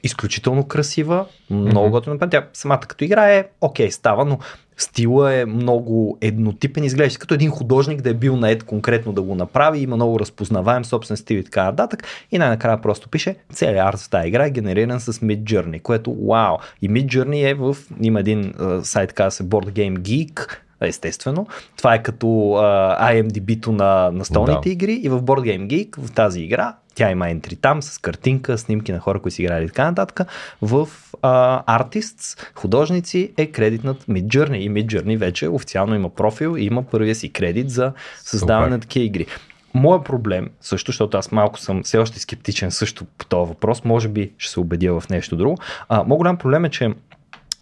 изключително 0.04 0.68
красива, 0.68 1.26
много 1.50 1.88
mm-hmm. 1.88 1.90
готина. 1.90 2.30
Тя 2.30 2.48
самата 2.54 2.80
като 2.80 3.04
игра 3.04 3.30
е 3.30 3.48
окей, 3.62 3.92
става, 3.92 4.26
но 4.26 4.40
стила 4.78 5.34
е 5.34 5.46
много 5.46 6.18
еднотипен, 6.22 6.84
изглежда 6.84 7.20
като 7.20 7.34
един 7.34 7.50
художник 7.50 8.02
да 8.02 8.10
е 8.10 8.14
бил 8.14 8.36
наед 8.36 8.64
конкретно 8.64 9.14
да 9.14 9.22
го 9.22 9.36
направи, 9.36 9.80
има 9.80 9.96
много 9.96 10.20
разпознаваем 10.20 10.86
собствен 10.86 11.18
стил 11.18 11.38
и 11.38 11.44
така 11.44 11.64
нататък 11.64 12.04
и 12.32 12.38
най-накрая 12.38 12.82
просто 12.82 13.10
пише 13.10 13.36
целият 13.54 13.88
арт 13.88 14.00
в 14.00 14.10
тази 14.10 14.28
игра 14.28 14.46
е 14.46 14.50
генериран 14.50 15.00
с 15.00 15.14
Mid 15.14 15.44
Journey, 15.44 15.82
което 15.82 16.16
вау! 16.28 16.58
И 16.82 16.90
Mid 16.90 17.06
Journey 17.06 17.52
е 17.52 17.54
в, 17.54 17.78
има 18.02 18.20
един 18.20 18.54
uh, 18.54 18.82
сайт, 18.82 19.14
казва 19.14 19.32
се 19.32 19.44
Board 19.44 19.72
Game 19.72 19.98
Geek, 19.98 20.58
естествено. 20.88 21.48
Това 21.78 21.96
е 21.96 22.04
като 22.04 22.26
uh, 22.26 23.24
IMDB-то 23.24 23.72
на, 23.72 24.12
на 24.14 24.26
столните 24.26 24.70
да. 24.70 24.70
игри 24.70 24.94
и 24.94 25.10
в 25.10 25.22
Board 25.22 25.42
Game 25.42 25.68
Geek 25.68 26.00
в 26.00 26.12
тази 26.12 26.42
игра 26.42 26.76
тя 26.96 27.12
има 27.12 27.30
ентри 27.30 27.56
там 27.56 27.82
с 27.82 27.98
картинка, 27.98 28.58
снимки 28.58 28.92
на 28.92 29.00
хора, 29.00 29.20
които 29.20 29.36
си 29.36 29.42
играли 29.42 29.64
и 29.66 29.68
така 29.68 29.86
нататък. 29.86 30.28
В 30.62 30.88
uh, 31.22 31.66
Artists, 31.66 32.50
художници 32.56 33.34
е 33.38 33.46
кредитнат 33.46 34.06
Midjourney 34.06 34.58
и 34.58 34.72
Midjourney 34.72 35.18
вече 35.18 35.48
официално 35.48 35.96
има 35.96 36.10
профил 36.10 36.56
и 36.58 36.64
има 36.64 36.84
първия 36.84 37.16
си 37.16 37.34
кредит 37.34 37.70
за 37.70 37.94
създаване 38.18 38.70
на 38.70 38.80
такива 38.80 39.06
игри. 39.06 39.26
Моя 39.74 40.04
проблем, 40.04 40.50
също, 40.62 40.92
защото 40.92 41.18
аз 41.18 41.32
малко 41.32 41.60
съм 41.60 41.84
все 41.84 41.98
още 41.98 42.20
скептичен 42.20 42.72
също 42.72 43.06
по 43.18 43.26
този 43.26 43.50
въпрос, 43.50 43.84
може 43.84 44.08
би 44.08 44.32
ще 44.38 44.52
се 44.52 44.60
убедя 44.60 45.00
в 45.00 45.10
нещо 45.10 45.36
друго. 45.36 45.58
А, 45.90 46.04
моят 46.04 46.18
голям 46.18 46.38
проблем 46.38 46.66
е, 46.66 46.70
че 46.70 46.94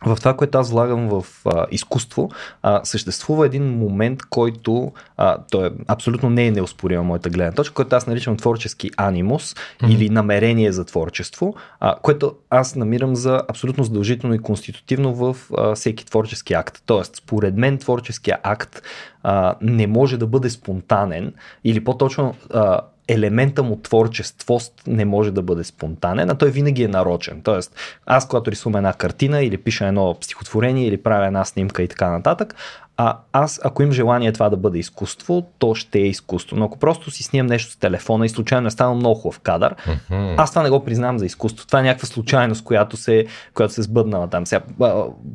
в 0.05 0.15
това, 0.15 0.33
което 0.33 0.57
аз 0.57 0.71
влагам 0.71 1.09
в 1.09 1.25
а, 1.45 1.65
изкуство, 1.71 2.29
а, 2.61 2.81
съществува 2.83 3.45
един 3.45 3.77
момент, 3.77 4.19
който 4.29 4.91
а, 5.17 5.37
той 5.51 5.67
е, 5.67 5.71
абсолютно 5.87 6.29
не 6.29 6.47
е 6.47 6.51
неоспорима 6.51 7.03
моята 7.03 7.29
гледна 7.29 7.51
точка, 7.51 7.73
който 7.73 7.95
аз 7.95 8.07
наричам 8.07 8.37
творчески 8.37 8.91
анимус 8.97 9.53
mm-hmm. 9.53 9.89
или 9.89 10.09
намерение 10.09 10.71
за 10.71 10.85
творчество, 10.85 11.55
а, 11.79 11.95
което 12.01 12.35
аз 12.49 12.75
намирам 12.75 13.15
за 13.15 13.41
абсолютно 13.49 13.83
задължително 13.83 14.35
и 14.35 14.39
конститутивно 14.39 15.13
в 15.15 15.37
а, 15.57 15.75
всеки 15.75 16.05
творчески 16.05 16.53
акт. 16.53 16.83
Тоест, 16.85 17.15
според 17.15 17.57
мен 17.57 17.77
творческия 17.77 18.37
акт 18.43 18.81
а, 19.23 19.55
не 19.61 19.87
може 19.87 20.17
да 20.17 20.27
бъде 20.27 20.49
спонтанен 20.49 21.33
или 21.63 21.83
по-точно 21.83 22.35
а, 22.53 22.79
елемента 23.07 23.63
му 23.63 23.75
творчествост 23.75 24.73
не 24.87 25.05
може 25.05 25.31
да 25.31 25.41
бъде 25.41 25.63
спонтанен, 25.63 26.29
а 26.29 26.35
той 26.35 26.49
винаги 26.49 26.83
е 26.83 26.87
нарочен. 26.87 27.41
Тоест, 27.41 27.75
аз 28.05 28.27
когато 28.27 28.51
рисувам 28.51 28.75
една 28.75 28.93
картина 28.93 29.43
или 29.43 29.57
пиша 29.57 29.85
едно 29.85 30.17
стихотворение 30.21 30.87
или 30.87 31.03
правя 31.03 31.27
една 31.27 31.45
снимка 31.45 31.83
и 31.83 31.87
така 31.87 32.09
нататък, 32.09 32.55
а 33.03 33.17
аз, 33.33 33.59
ако 33.63 33.83
им 33.83 33.91
желание 33.91 34.31
това 34.31 34.49
да 34.49 34.57
бъде 34.57 34.79
изкуство, 34.79 35.47
то 35.59 35.75
ще 35.75 35.99
е 35.99 36.07
изкуство. 36.07 36.57
Но 36.57 36.65
ако 36.65 36.79
просто 36.79 37.11
си 37.11 37.23
снимам 37.23 37.47
нещо 37.47 37.71
с 37.71 37.77
телефона 37.77 38.25
и 38.25 38.29
случайно 38.29 38.67
е 38.67 38.71
станал 38.71 38.95
много 38.95 39.15
хубав 39.15 39.39
кадър, 39.39 39.75
mm-hmm. 39.75 40.35
аз 40.37 40.51
това 40.51 40.63
не 40.63 40.69
го 40.69 40.85
признавам 40.85 41.19
за 41.19 41.25
изкуство. 41.25 41.67
Това 41.67 41.79
е 41.79 41.83
някаква 41.83 42.07
случайност, 42.07 42.63
която 42.63 42.97
се, 42.97 43.25
която 43.53 43.73
се 43.73 43.81
сбъднала 43.81 44.27
там. 44.27 44.45
Сега, 44.45 44.61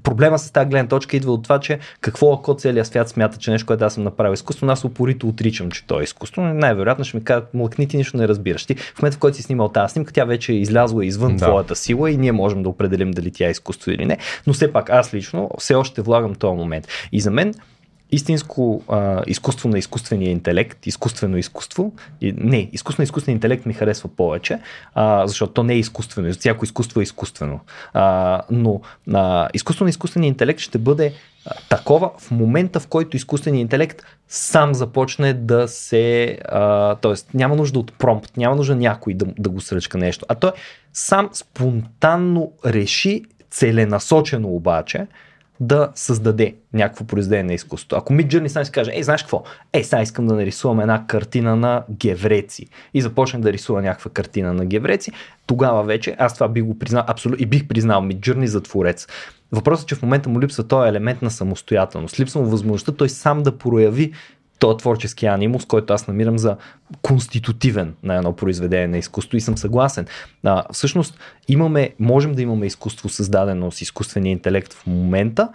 проблема 0.03 0.39
с 0.39 0.51
тази 0.51 0.69
гледна 0.69 0.89
точка 0.89 1.17
идва 1.17 1.33
от 1.33 1.43
това, 1.43 1.61
че 1.61 1.79
какво 2.01 2.33
ако 2.33 2.55
целият 2.55 2.87
свят 2.87 3.09
смята, 3.09 3.39
че 3.39 3.51
нещо, 3.51 3.67
което 3.67 3.85
аз 3.85 3.95
съм 3.95 4.05
направил 4.05 4.35
изкуство, 4.35 4.67
аз 4.67 4.85
упорито 4.85 5.29
отричам, 5.29 5.71
че 5.71 5.87
то 5.87 6.01
е 6.01 6.05
изкуство. 6.05 6.43
най-вероятно 6.43 7.05
ще 7.05 7.17
ми 7.17 7.25
кажат, 7.25 7.55
млъкни 7.55 7.89
ти 7.89 7.97
нищо 7.97 8.17
не 8.17 8.29
разбираш. 8.29 8.67
Ти 8.67 8.75
в 8.75 9.03
момента, 9.03 9.17
в 9.17 9.21
който 9.21 9.37
си 9.37 9.43
снимал 9.43 9.69
тази 9.69 9.93
снимка, 9.93 10.13
тя 10.13 10.25
вече 10.25 10.53
е 10.53 10.57
излязла 10.57 11.07
извън 11.07 11.37
да. 11.37 11.45
твоята 11.45 11.77
сила 11.77 12.11
и 12.11 12.17
ние 12.17 12.33
можем 12.33 12.63
да 12.63 12.69
определим 12.69 13.11
дали 13.11 13.33
тя 13.33 13.47
е 13.47 13.51
изкуство 13.51 13.91
или 13.91 14.07
не. 14.07 14.19
Но 14.47 14.53
все 14.53 14.73
пак 14.73 14.91
аз 14.91 15.15
лично 15.15 15.51
все 15.59 15.75
още 15.75 16.03
влагам 16.03 16.35
този 16.35 16.57
момент. 16.57 16.89
И 17.13 17.21
за 17.21 17.31
мен 17.31 17.55
истинско 18.11 18.83
а, 18.89 19.23
изкуство 19.27 19.69
на 19.69 19.79
изкуствения 19.79 20.31
интелект, 20.31 20.87
изкуствено 20.87 21.37
изкуство, 21.37 21.93
не, 22.23 22.71
изкуство 22.73 23.01
на 23.01 23.05
изкуствения 23.05 23.37
интелект 23.37 23.67
ми 23.67 23.75
харесва 23.75 24.09
повече, 24.09 24.59
а, 24.95 25.27
защото 25.27 25.53
то 25.53 25.63
не 25.63 25.75
е 25.75 25.79
изкуствено, 25.79 26.33
всяко 26.33 26.65
изкуство 26.65 27.01
е 27.01 27.03
изкуствено. 27.03 27.61
А, 27.93 28.43
но 28.51 28.81
а, 29.13 29.49
изкуство 29.55 29.85
на 29.85 29.91
изкуствения 29.91 30.29
интелект 30.29 30.61
ще 30.61 30.79
бъде 30.79 31.13
а, 31.47 31.51
такова 31.69 32.11
в 32.19 32.31
момента, 32.31 32.81
в 32.81 32.87
който 32.87 33.17
изкуственият 33.17 33.63
интелект 33.63 34.03
сам 34.29 34.75
започне 34.75 35.33
да 35.33 35.69
се, 35.69 36.39
т.е. 37.03 37.15
няма 37.35 37.57
нужда 37.57 37.79
от 37.79 37.93
промпт, 37.99 38.37
няма 38.37 38.57
нужда 38.57 38.77
някой 38.77 39.15
да, 39.15 39.27
да 39.39 39.51
го 39.51 39.61
сръчка 39.61 39.99
нещо, 39.99 40.27
а 40.29 40.35
той 40.35 40.53
сам 40.93 41.31
спонтанно 41.33 42.53
реши 42.67 43.23
целенасочено 43.51 44.49
обаче, 44.49 45.07
да 45.61 45.91
създаде 45.95 46.55
някакво 46.73 47.05
произведение 47.05 47.45
на 47.45 47.55
изкуството. 47.55 47.97
Ако 47.97 48.13
Midjourney 48.13 48.47
сам 48.47 48.65
си 48.65 48.73
каже, 48.73 48.91
ей, 48.95 49.03
знаеш 49.03 49.23
какво? 49.23 49.43
Ей, 49.73 49.85
сега 49.85 50.03
искам 50.03 50.27
да 50.27 50.35
нарисувам 50.35 50.81
една 50.81 51.07
картина 51.07 51.57
на 51.57 51.85
гевреци 51.91 52.67
и 52.95 53.03
започне 53.03 53.41
да 53.41 53.53
рисува 53.53 53.83
някаква 53.83 54.11
картина 54.11 54.53
на 54.53 54.65
гевреци, 54.65 55.13
тогава 55.47 55.83
вече 55.83 56.17
аз 56.19 56.35
това 56.35 56.49
би 56.49 56.63
го 56.63 56.79
признал 56.79 57.05
абсолютно 57.07 57.43
и 57.43 57.47
бих 57.47 57.69
признал 57.69 58.03
Midjourney 58.03 58.45
за 58.45 58.61
творец. 58.61 59.07
Въпросът 59.53 59.85
е, 59.85 59.89
че 59.89 59.95
в 59.95 60.03
момента 60.03 60.29
му 60.29 60.41
липсва 60.41 60.65
този 60.65 60.89
елемент 60.89 61.23
на 61.23 61.31
самостоятелност. 61.31 62.21
Липсва 62.21 62.41
му 62.41 62.47
възможността 62.47 62.93
той 62.93 63.09
сам 63.09 63.43
да 63.43 63.59
прояви 63.59 64.13
този 64.59 64.77
творчески 64.77 65.27
анимус, 65.27 65.65
който 65.65 65.93
аз 65.93 66.09
намирам 66.09 66.39
за 66.39 66.57
конститутивен 67.03 67.95
на 68.03 68.17
едно 68.17 68.37
произведение 68.37 68.87
на 68.87 68.99
изкуство 68.99 69.37
и 69.37 69.41
съм 69.41 69.59
съгласен. 69.59 70.07
А, 70.45 70.65
всъщност 70.73 71.19
имаме, 71.49 71.91
можем 71.99 72.35
да 72.35 72.43
имаме 72.43 72.67
изкуство 72.67 73.09
създадено 73.09 73.71
с 73.71 73.81
изкуствения 73.81 74.33
интелект 74.33 74.73
в 74.73 74.87
момента, 74.87 75.49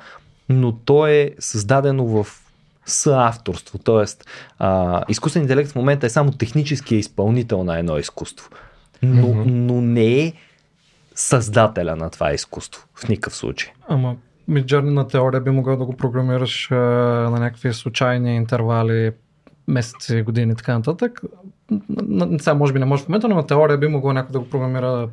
но 0.50 0.72
то 0.72 1.08
е 1.08 1.32
създадено 1.40 2.06
в 2.06 2.28
съавторство. 2.86 3.80
Тоест, 3.80 4.26
а, 4.60 5.04
изкуственият 5.10 5.50
интелект 5.50 5.72
в 5.72 5.76
момента 5.76 6.06
е 6.06 6.10
само 6.10 6.32
техническия 6.32 7.00
изпълнител 7.00 7.64
на 7.64 7.80
едно 7.80 7.98
изкуство, 7.98 8.50
но, 9.02 9.28
mm-hmm. 9.28 9.44
но 9.46 9.82
не 9.82 10.24
е 10.24 10.34
създателя 11.16 11.96
на 11.96 12.10
това 12.10 12.34
изкуство 12.34 12.88
в 12.96 13.10
никакъв 13.10 13.36
случай. 13.36 13.72
Ама 13.88 14.16
Midjourney 14.50 14.90
на 14.90 15.08
теория 15.08 15.42
би 15.42 15.50
могъл 15.50 15.78
да 15.78 15.86
го 15.86 15.98
програмираш 15.98 16.72
а, 16.72 16.76
на 16.76 17.40
някакви 17.40 17.74
случайни 17.74 18.36
интервали, 18.36 19.12
месеци, 19.68 20.22
години 20.22 20.52
и 20.52 20.56
така 20.56 20.74
нататък. 20.78 21.22
Сега 22.40 22.54
може 22.54 22.74
би 22.74 22.80
не 22.80 22.86
може 22.86 23.04
в 23.04 23.08
момента, 23.08 23.28
но 23.28 23.36
на 23.36 23.48
теория 23.48 23.78
би 23.78 23.88
могло 23.88 24.14
някой 24.14 24.32
да 24.32 24.40
го 24.40 24.50
програмира 24.50 25.10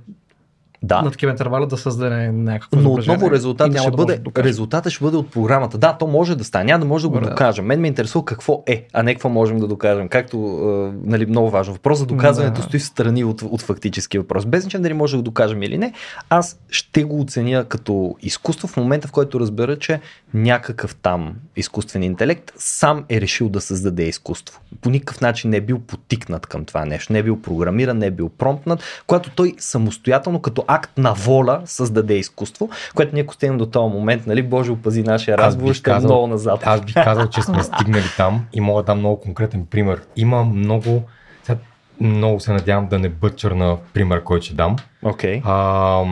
да. 0.82 1.02
на 1.02 1.10
такива 1.10 1.30
интервали 1.30 1.66
да 1.66 1.76
създаде 1.76 2.32
някакво 2.32 2.80
Но 2.80 2.92
отново 2.92 3.30
резултатът 3.30 3.78
ще, 3.78 3.90
да 3.90 3.96
бъде, 3.96 4.18
да 4.34 4.44
резултатът 4.44 4.92
ще 4.92 5.04
бъде 5.04 5.16
от 5.16 5.30
програмата. 5.30 5.78
Да, 5.78 5.92
то 5.92 6.06
може 6.06 6.36
да 6.36 6.44
стане, 6.44 6.64
няма 6.64 6.80
да 6.80 6.86
може 6.86 7.02
да 7.02 7.08
го 7.08 7.20
да. 7.20 7.30
докажем. 7.30 7.66
Мен 7.66 7.80
ме 7.80 7.88
интересува 7.88 8.24
какво 8.24 8.62
е, 8.66 8.86
а 8.92 9.02
не 9.02 9.14
какво 9.14 9.28
можем 9.28 9.58
да 9.58 9.66
докажем. 9.66 10.08
Както, 10.08 10.36
е, 10.36 10.98
нали, 11.10 11.26
много 11.26 11.50
важно. 11.50 11.74
Въпрос 11.74 11.98
за 11.98 12.06
доказването 12.06 12.60
да. 12.60 12.66
стои 12.66 12.80
страни 12.80 13.24
от, 13.24 13.42
от 13.42 13.62
фактически 13.62 14.18
въпрос. 14.18 14.46
Без 14.46 14.62
значение 14.62 14.82
дали 14.82 14.94
може 14.94 15.12
да 15.12 15.18
го 15.18 15.22
докажем 15.22 15.62
или 15.62 15.78
не, 15.78 15.92
аз 16.30 16.58
ще 16.70 17.04
го 17.04 17.20
оценя 17.20 17.64
като 17.64 18.16
изкуство 18.22 18.68
в 18.68 18.76
момента, 18.76 19.08
в 19.08 19.12
който 19.12 19.40
разбера, 19.40 19.78
че 19.78 20.00
някакъв 20.34 20.94
там 20.94 21.34
изкуствен 21.56 22.02
интелект 22.02 22.52
сам 22.56 23.04
е 23.08 23.20
решил 23.20 23.48
да 23.48 23.60
създаде 23.60 24.02
изкуство. 24.02 24.60
По 24.80 24.90
никакъв 24.90 25.20
начин 25.20 25.50
не 25.50 25.56
е 25.56 25.60
бил 25.60 25.78
потикнат 25.78 26.46
към 26.46 26.64
това 26.64 26.84
нещо, 26.84 27.12
не 27.12 27.18
е 27.18 27.22
бил 27.22 27.42
програмиран, 27.42 27.98
не 27.98 28.06
е 28.06 28.10
бил 28.10 28.28
промпнат, 28.28 28.82
когато 29.06 29.30
той 29.30 29.54
самостоятелно 29.58 30.42
като 30.42 30.64
акт 30.68 30.98
на 30.98 31.12
воля 31.14 31.62
създаде 31.64 32.14
изкуство, 32.14 32.70
което 32.94 33.14
ние 33.14 33.22
ако 33.22 33.34
стигнем 33.34 33.58
до 33.58 33.66
този 33.66 33.94
момент, 33.94 34.26
нали, 34.26 34.42
Боже 34.42 34.72
опази 34.72 35.02
нашия 35.02 35.38
разговор, 35.38 35.74
ще 35.74 35.90
е 35.90 35.98
много 35.98 36.26
назад. 36.26 36.60
Аз 36.64 36.80
бих 36.80 36.94
казал, 36.94 37.28
че 37.28 37.42
сме 37.42 37.62
стигнали 37.62 38.04
там 38.16 38.46
и 38.52 38.60
мога 38.60 38.82
да 38.82 38.86
дам 38.86 38.98
много 38.98 39.20
конкретен 39.20 39.66
пример. 39.66 40.02
Има 40.16 40.44
много, 40.44 41.02
сега 41.42 41.58
много 42.00 42.40
се 42.40 42.52
надявам 42.52 42.88
да 42.88 42.98
не 42.98 43.08
бъчърна 43.08 43.76
пример, 43.94 44.24
който 44.24 44.44
ще 44.44 44.54
дам. 44.54 44.76
Okay. 45.04 45.42
А, 45.44 46.04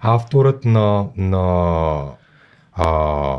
авторът 0.00 0.64
на, 0.64 1.06
на 1.16 2.02
а, 2.72 3.38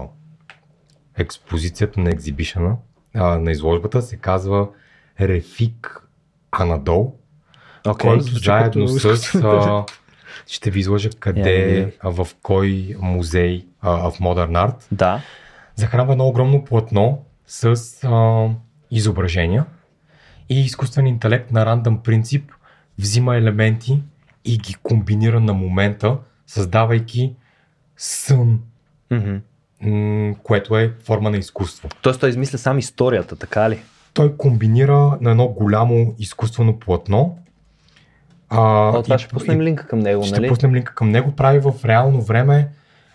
експозицията 1.17 1.99
на 1.99 2.09
екзибишена, 2.09 2.75
а, 3.15 3.37
на 3.37 3.51
изложбата 3.51 4.01
се 4.01 4.17
казва 4.17 4.67
Рефик 5.21 6.07
Анадол, 6.51 7.15
okay, 7.85 8.01
който 8.01 8.23
заедно 8.23 8.87
с 8.87 9.35
а, 9.35 9.85
ще 10.47 10.71
ви 10.71 10.79
изложа 10.79 11.09
къде, 11.19 11.93
yeah, 12.03 12.11
в 12.11 12.27
кой 12.41 12.95
музей 12.99 13.65
а, 13.81 14.11
в 14.11 14.19
Modern 14.19 14.51
Art. 14.51 14.87
Да. 14.91 15.21
Захранва 15.75 16.11
едно 16.11 16.27
огромно 16.27 16.65
платно 16.65 17.25
с 17.47 17.75
а, 18.03 18.47
изображения 18.91 19.65
и 20.49 20.61
изкуствен 20.65 21.07
интелект 21.07 21.51
на 21.51 21.65
рандъм 21.65 22.03
принцип 22.03 22.51
взима 22.99 23.37
елементи 23.37 24.01
и 24.45 24.57
ги 24.57 24.73
комбинира 24.73 25.39
на 25.39 25.53
момента, 25.53 26.17
създавайки 26.47 27.35
сън, 27.97 28.59
mm-hmm. 29.11 30.35
което 30.43 30.77
е 30.77 30.93
форма 31.03 31.29
на 31.29 31.37
изкуство. 31.37 31.89
Тоест 32.01 32.19
той 32.19 32.29
измисля 32.29 32.57
сам 32.57 32.77
историята, 32.77 33.35
така 33.35 33.69
ли? 33.69 33.79
Той 34.13 34.37
комбинира 34.37 35.17
на 35.21 35.31
едно 35.31 35.47
голямо 35.47 36.15
изкуствено 36.19 36.79
платно 36.79 37.37
А, 38.49 38.89
О, 38.97 39.03
това 39.03 39.17
ще 39.17 39.27
пуснем 39.27 39.61
линка 39.61 39.87
към 39.87 39.99
него, 39.99 40.23
ще 40.23 40.35
нали? 40.35 40.47
пуснем 40.47 40.75
линка 40.75 40.95
към 40.95 41.09
него. 41.09 41.31
Прави 41.31 41.59
в 41.59 41.73
реално 41.85 42.21
време 42.21 42.69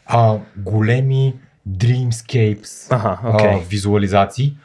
а, 0.06 0.36
големи 0.56 1.34
dreamscapes 1.68 2.86
Ага, 2.90 3.34
окей. 3.34 3.50
а, 3.50 3.58
визуализации, 3.58 4.56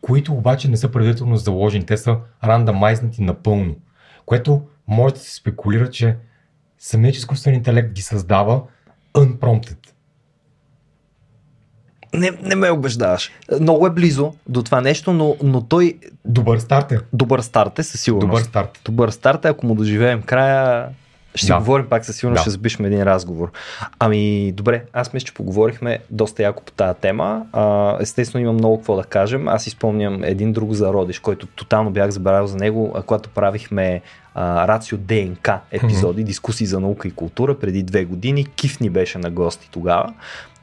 които 0.00 0.32
обаче 0.32 0.70
не 0.70 0.76
са 0.76 0.88
предварително 0.90 1.36
заложени. 1.36 1.86
Те 1.86 1.96
са 1.96 2.16
рандомайзнати 2.44 3.22
напълно. 3.22 3.76
Което 4.26 4.62
може 4.88 5.14
да 5.14 5.20
се 5.20 5.34
спекулира, 5.34 5.90
че 5.90 6.16
самият 6.78 7.16
изкуствен 7.16 7.54
интелект 7.54 7.92
ги 7.92 8.02
създава 8.02 8.62
unprompted. 9.14 9.83
Не, 12.14 12.30
не 12.42 12.54
ме 12.54 12.70
убеждаваш. 12.70 13.30
Много 13.60 13.86
е 13.86 13.90
близо 13.90 14.34
до 14.48 14.62
това 14.62 14.80
нещо, 14.80 15.12
но, 15.12 15.36
но 15.42 15.60
той 15.60 15.94
Добър 16.24 16.58
старт 16.58 16.92
е. 16.92 16.98
добър 17.12 17.40
старт 17.40 17.78
е 17.78 17.82
със 17.82 18.00
сигурност. 18.00 18.28
Добър 18.28 18.42
старт. 18.42 18.80
Добър 18.84 19.10
старт 19.10 19.44
е, 19.44 19.48
ако 19.48 19.66
му 19.66 19.74
доживеем 19.74 20.22
края, 20.22 20.88
ще 21.34 21.46
Да. 21.46 21.58
говорим 21.58 21.86
пак 21.86 22.04
със 22.04 22.16
сигурност, 22.16 22.38
Да. 22.38 22.42
ще 22.42 22.50
запишем 22.50 22.84
един 22.84 23.02
разговор. 23.02 23.50
Ами, 23.98 24.52
добре, 24.52 24.82
аз 24.92 25.12
мисля, 25.12 25.26
че 25.26 25.34
поговорихме 25.34 25.98
доста 26.10 26.42
яко 26.42 26.62
по 26.62 26.72
тази 26.72 26.98
тема. 26.98 27.42
А, 27.52 27.96
естествено 28.00 28.42
има 28.42 28.52
много 28.52 28.76
какво 28.76 28.96
да 28.96 29.04
кажем. 29.04 29.48
Аз 29.48 29.66
изпомням 29.66 30.24
един 30.24 30.52
друг 30.52 30.72
зародиш, 30.72 31.18
който 31.18 31.46
тотално 31.46 31.90
бях 31.90 32.10
забравил 32.10 32.46
за 32.46 32.56
него, 32.56 32.92
а, 32.96 33.02
когато 33.02 33.28
правихме 33.28 34.00
а, 34.34 34.68
Рацио 34.68 34.98
ДНК 34.98 35.60
епизоди, 35.70 36.24
дискусии 36.24 36.66
за 36.66 36.80
наука 36.80 37.08
и 37.08 37.12
култура 37.12 37.58
преди 37.58 37.82
две 37.82 38.04
години. 38.04 38.44
Кив 38.46 38.80
ни 38.80 38.90
беше 38.90 39.18
на 39.18 39.30
гости 39.30 39.68
тогава. 39.70 40.14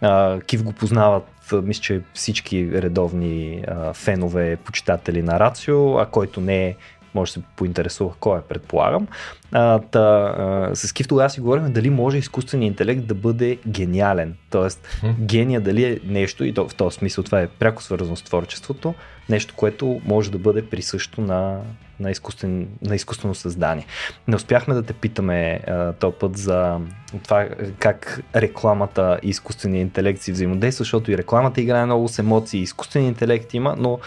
А, 0.01 0.39
Кив 0.41 0.63
го 0.63 0.71
познават 0.71 1.23
мисля, 1.51 1.81
че 1.81 2.01
всички 2.13 2.81
редовни 2.81 3.63
а, 3.67 3.93
фенове, 3.93 4.55
почитатели 4.55 5.21
на 5.21 5.39
Рацио, 5.39 5.97
а 5.97 6.05
който 6.05 6.41
не 6.41 6.65
е, 6.67 6.75
може 7.15 7.29
да 7.29 7.33
се 7.33 7.45
поинтересува 7.55 8.13
кой 8.19 8.39
е, 8.39 8.41
предполагам. 8.41 9.07
А, 9.51 9.79
та, 9.79 9.99
а, 9.99 10.75
с 10.75 10.93
Кив 10.93 11.07
тогава 11.07 11.29
си 11.29 11.41
говорихме 11.41 11.69
дали 11.69 11.89
може 11.89 12.17
изкуственият 12.17 12.71
интелект 12.71 13.05
да 13.05 13.15
бъде 13.15 13.57
гениален. 13.67 14.35
Тоест, 14.49 14.87
гения 15.19 15.61
дали 15.61 15.83
е 15.83 15.99
нещо, 16.05 16.43
и 16.43 16.53
то, 16.53 16.67
в 16.67 16.75
този 16.75 16.97
смисъл 16.97 17.23
това 17.23 17.41
е 17.41 17.47
пряко 17.47 17.83
свързано 17.83 18.15
с 18.15 18.23
творчеството, 18.23 18.93
нещо, 19.29 19.53
което 19.57 20.01
може 20.05 20.31
да 20.31 20.37
бъде 20.37 20.65
присъщо 20.65 21.21
на, 21.21 21.59
на, 21.99 22.11
изкуствен, 22.11 22.67
на 22.81 22.95
изкуствено 22.95 23.35
създание. 23.35 23.85
Не 24.27 24.35
успяхме 24.35 24.73
да 24.73 24.83
те 24.83 24.93
питаме 24.93 25.59
а, 25.67 25.93
този 25.93 26.15
път 26.19 26.37
за 26.37 26.79
това 27.23 27.47
как 27.79 28.21
рекламата 28.35 29.19
и 29.23 29.29
изкуственият 29.29 29.87
интелект 29.87 30.21
си 30.21 30.31
взаимодейства, 30.31 30.83
защото 30.83 31.11
и 31.11 31.17
рекламата 31.17 31.61
играе 31.61 31.85
много 31.85 32.07
с 32.07 32.19
емоции, 32.19 32.61
изкуственият 32.61 33.15
интелект 33.15 33.53
има, 33.53 33.75
но 33.77 33.99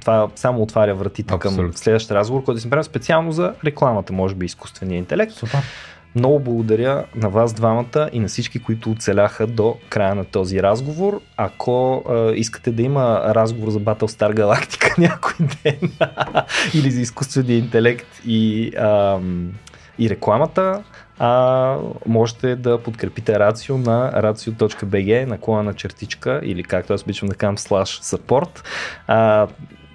това 0.00 0.28
само 0.34 0.62
отваря 0.62 0.94
вратите 0.94 1.38
към 1.38 1.52
Абсолютно. 1.52 1.78
следващ 1.78 2.10
разговор, 2.10 2.44
който 2.44 2.60
си 2.60 2.66
направим 2.66 2.84
специално 2.84 3.32
за 3.32 3.54
рекламата, 3.64 4.12
може 4.12 4.34
би 4.34 4.46
изкуствения 4.46 4.98
интелект. 4.98 5.32
Супер. 5.32 5.60
Много 6.14 6.40
благодаря 6.40 7.04
на 7.14 7.28
вас 7.28 7.52
двамата 7.52 8.08
и 8.12 8.20
на 8.20 8.28
всички, 8.28 8.62
които 8.62 8.90
оцеляха 8.90 9.46
до 9.46 9.76
края 9.88 10.14
на 10.14 10.24
този 10.24 10.62
разговор. 10.62 11.20
Ако 11.36 12.04
е, 12.10 12.32
искате 12.32 12.72
да 12.72 12.82
има 12.82 13.22
разговор 13.34 13.70
за 13.70 13.80
Battlestar 13.80 14.34
Galactica 14.34 14.98
някой 14.98 15.46
ден 15.64 15.90
или 16.74 16.90
за 16.90 17.00
изкуствения 17.00 17.58
интелект 17.58 18.20
и, 18.26 18.72
ам, 18.76 19.52
и 19.98 20.10
рекламата, 20.10 20.82
а, 21.18 21.76
можете 22.06 22.56
да 22.56 22.78
подкрепите 22.78 23.38
Рацио 23.38 23.78
на 23.78 24.12
racio.bg 24.12 25.24
наклона 25.24 25.62
на 25.62 25.74
чертичка 25.74 26.40
или 26.44 26.62
както 26.62 26.92
аз 26.92 27.02
обичам 27.02 27.28
да 27.28 27.34
казвам 27.34 27.56
slash 27.56 28.16
support. 28.16 28.64
А, 29.06 29.48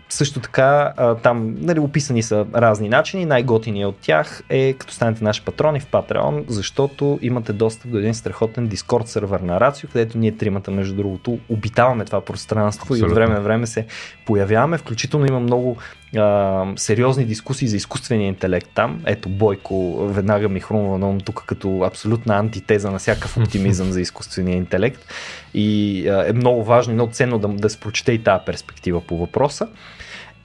също 0.09 0.39
така, 0.39 0.93
а, 0.97 1.15
там 1.15 1.55
нали, 1.59 1.79
описани 1.79 2.23
са 2.23 2.45
разни 2.55 2.89
начини. 2.89 3.25
Най-готиният 3.25 3.89
от 3.89 3.97
тях 4.01 4.43
е 4.49 4.73
като 4.73 4.93
станете 4.93 5.23
наши 5.23 5.41
патрони 5.41 5.79
в 5.79 5.88
Patreon, 5.88 6.43
защото 6.47 7.19
имате 7.21 7.53
достъп 7.53 7.91
до 7.91 7.97
един 7.97 8.13
страхотен 8.13 8.69
Discord 8.69 9.05
сервер 9.05 9.39
на 9.39 9.59
Рацио, 9.59 9.89
където 9.89 10.17
ние 10.17 10.38
тримата, 10.38 10.71
между 10.71 10.95
другото, 10.95 11.39
обитаваме 11.49 12.05
това 12.05 12.21
пространство 12.21 12.95
и 12.95 12.97
от 12.97 13.03
Абсолютно. 13.03 13.15
време 13.15 13.34
на 13.34 13.41
време 13.41 13.67
се 13.67 13.85
появяваме. 14.25 14.77
Включително 14.77 15.25
има 15.25 15.39
много 15.39 15.77
а, 16.15 16.65
сериозни 16.75 17.25
дискусии 17.25 17.67
за 17.67 17.77
изкуствения 17.77 18.27
интелект 18.27 18.69
там. 18.75 19.01
Ето 19.05 19.29
Бойко 19.29 20.07
веднага 20.07 20.49
ми 20.49 20.59
хрумва 20.59 20.97
на 20.97 21.19
тук 21.19 21.43
като 21.47 21.81
абсолютна 21.81 22.38
антитеза 22.38 22.91
на 22.91 22.99
всякакъв 22.99 23.38
оптимизъм 23.38 23.91
за 23.91 24.01
изкуствения 24.01 24.57
интелект. 24.57 25.05
И 25.53 26.03
а, 26.07 26.29
е 26.29 26.34
много 26.34 26.63
важно 26.63 26.91
и 26.91 26.93
много 26.93 27.11
ценно 27.11 27.39
да, 27.39 27.47
да 27.47 27.69
се 27.69 27.79
прочете 27.79 28.11
и 28.11 28.23
тази 28.23 28.45
перспектива 28.45 29.01
по 29.01 29.17
въпроса. 29.17 29.67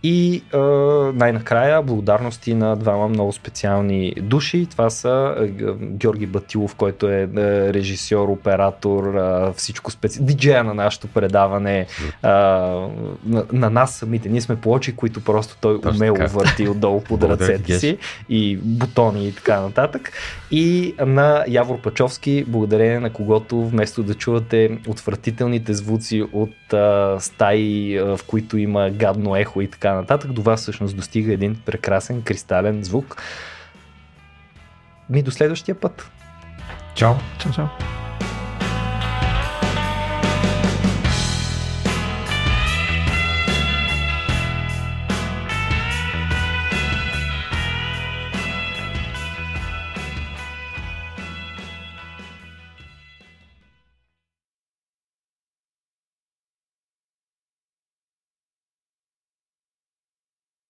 И 0.03 0.43
а, 0.53 0.59
най-накрая 1.15 1.83
благодарности 1.83 2.55
на 2.55 2.77
двама 2.77 3.09
много 3.09 3.33
специални 3.33 4.15
души. 4.21 4.67
Това 4.71 4.91
са 4.91 5.35
Г- 5.59 5.75
Георги 5.81 6.27
Батилов, 6.27 6.75
който 6.75 7.09
е 7.09 7.23
а, 7.23 7.39
режисьор, 7.73 8.29
оператор, 8.29 9.15
а, 9.15 9.53
всичко 9.57 9.91
специ... 9.91 10.23
диджея 10.25 10.65
на 10.65 10.75
нашето 10.75 11.07
предаване, 11.07 11.87
а, 12.23 12.31
на, 13.27 13.45
на 13.53 13.71
нас 13.71 13.95
самите. 13.95 14.29
Ние 14.29 14.41
сме 14.41 14.57
плочи, 14.57 14.97
които 14.97 15.25
просто 15.25 15.57
той 15.61 15.81
Точно 15.81 15.97
умело 15.97 16.17
така. 16.17 16.33
върти 16.33 16.69
отдолу 16.69 17.01
под 17.01 17.23
ръцете 17.23 17.79
си 17.79 17.99
и 18.29 18.57
бутони 18.57 19.29
и 19.29 19.33
така 19.33 19.61
нататък. 19.61 20.13
И 20.51 20.95
на 21.07 21.45
Явор 21.49 21.81
Пачовски, 21.81 22.45
благодарение 22.49 23.01
на 23.01 23.11
когото 23.13 23.61
вместо 23.61 24.03
да 24.03 24.15
чувате 24.15 24.79
отвратителните 24.89 25.75
звуци 25.75 26.23
от 26.33 26.73
а, 26.73 27.17
стаи, 27.21 27.99
в 28.01 28.21
които 28.27 28.59
има 28.59 28.91
гадно 28.91 29.37
ехо 29.37 29.61
и 29.61 29.69
нататък, 29.95 30.33
до 30.33 30.43
вас 30.43 30.61
всъщност 30.61 30.97
достига 30.97 31.33
един 31.33 31.63
прекрасен 31.67 32.23
кристален 32.23 32.85
звук. 32.85 33.23
Ми 35.11 35.23
до 35.23 35.31
следващия 35.31 35.75
път. 35.75 36.11
Чао. 36.95 37.15
Чао, 37.39 37.53
чао. 37.53 37.67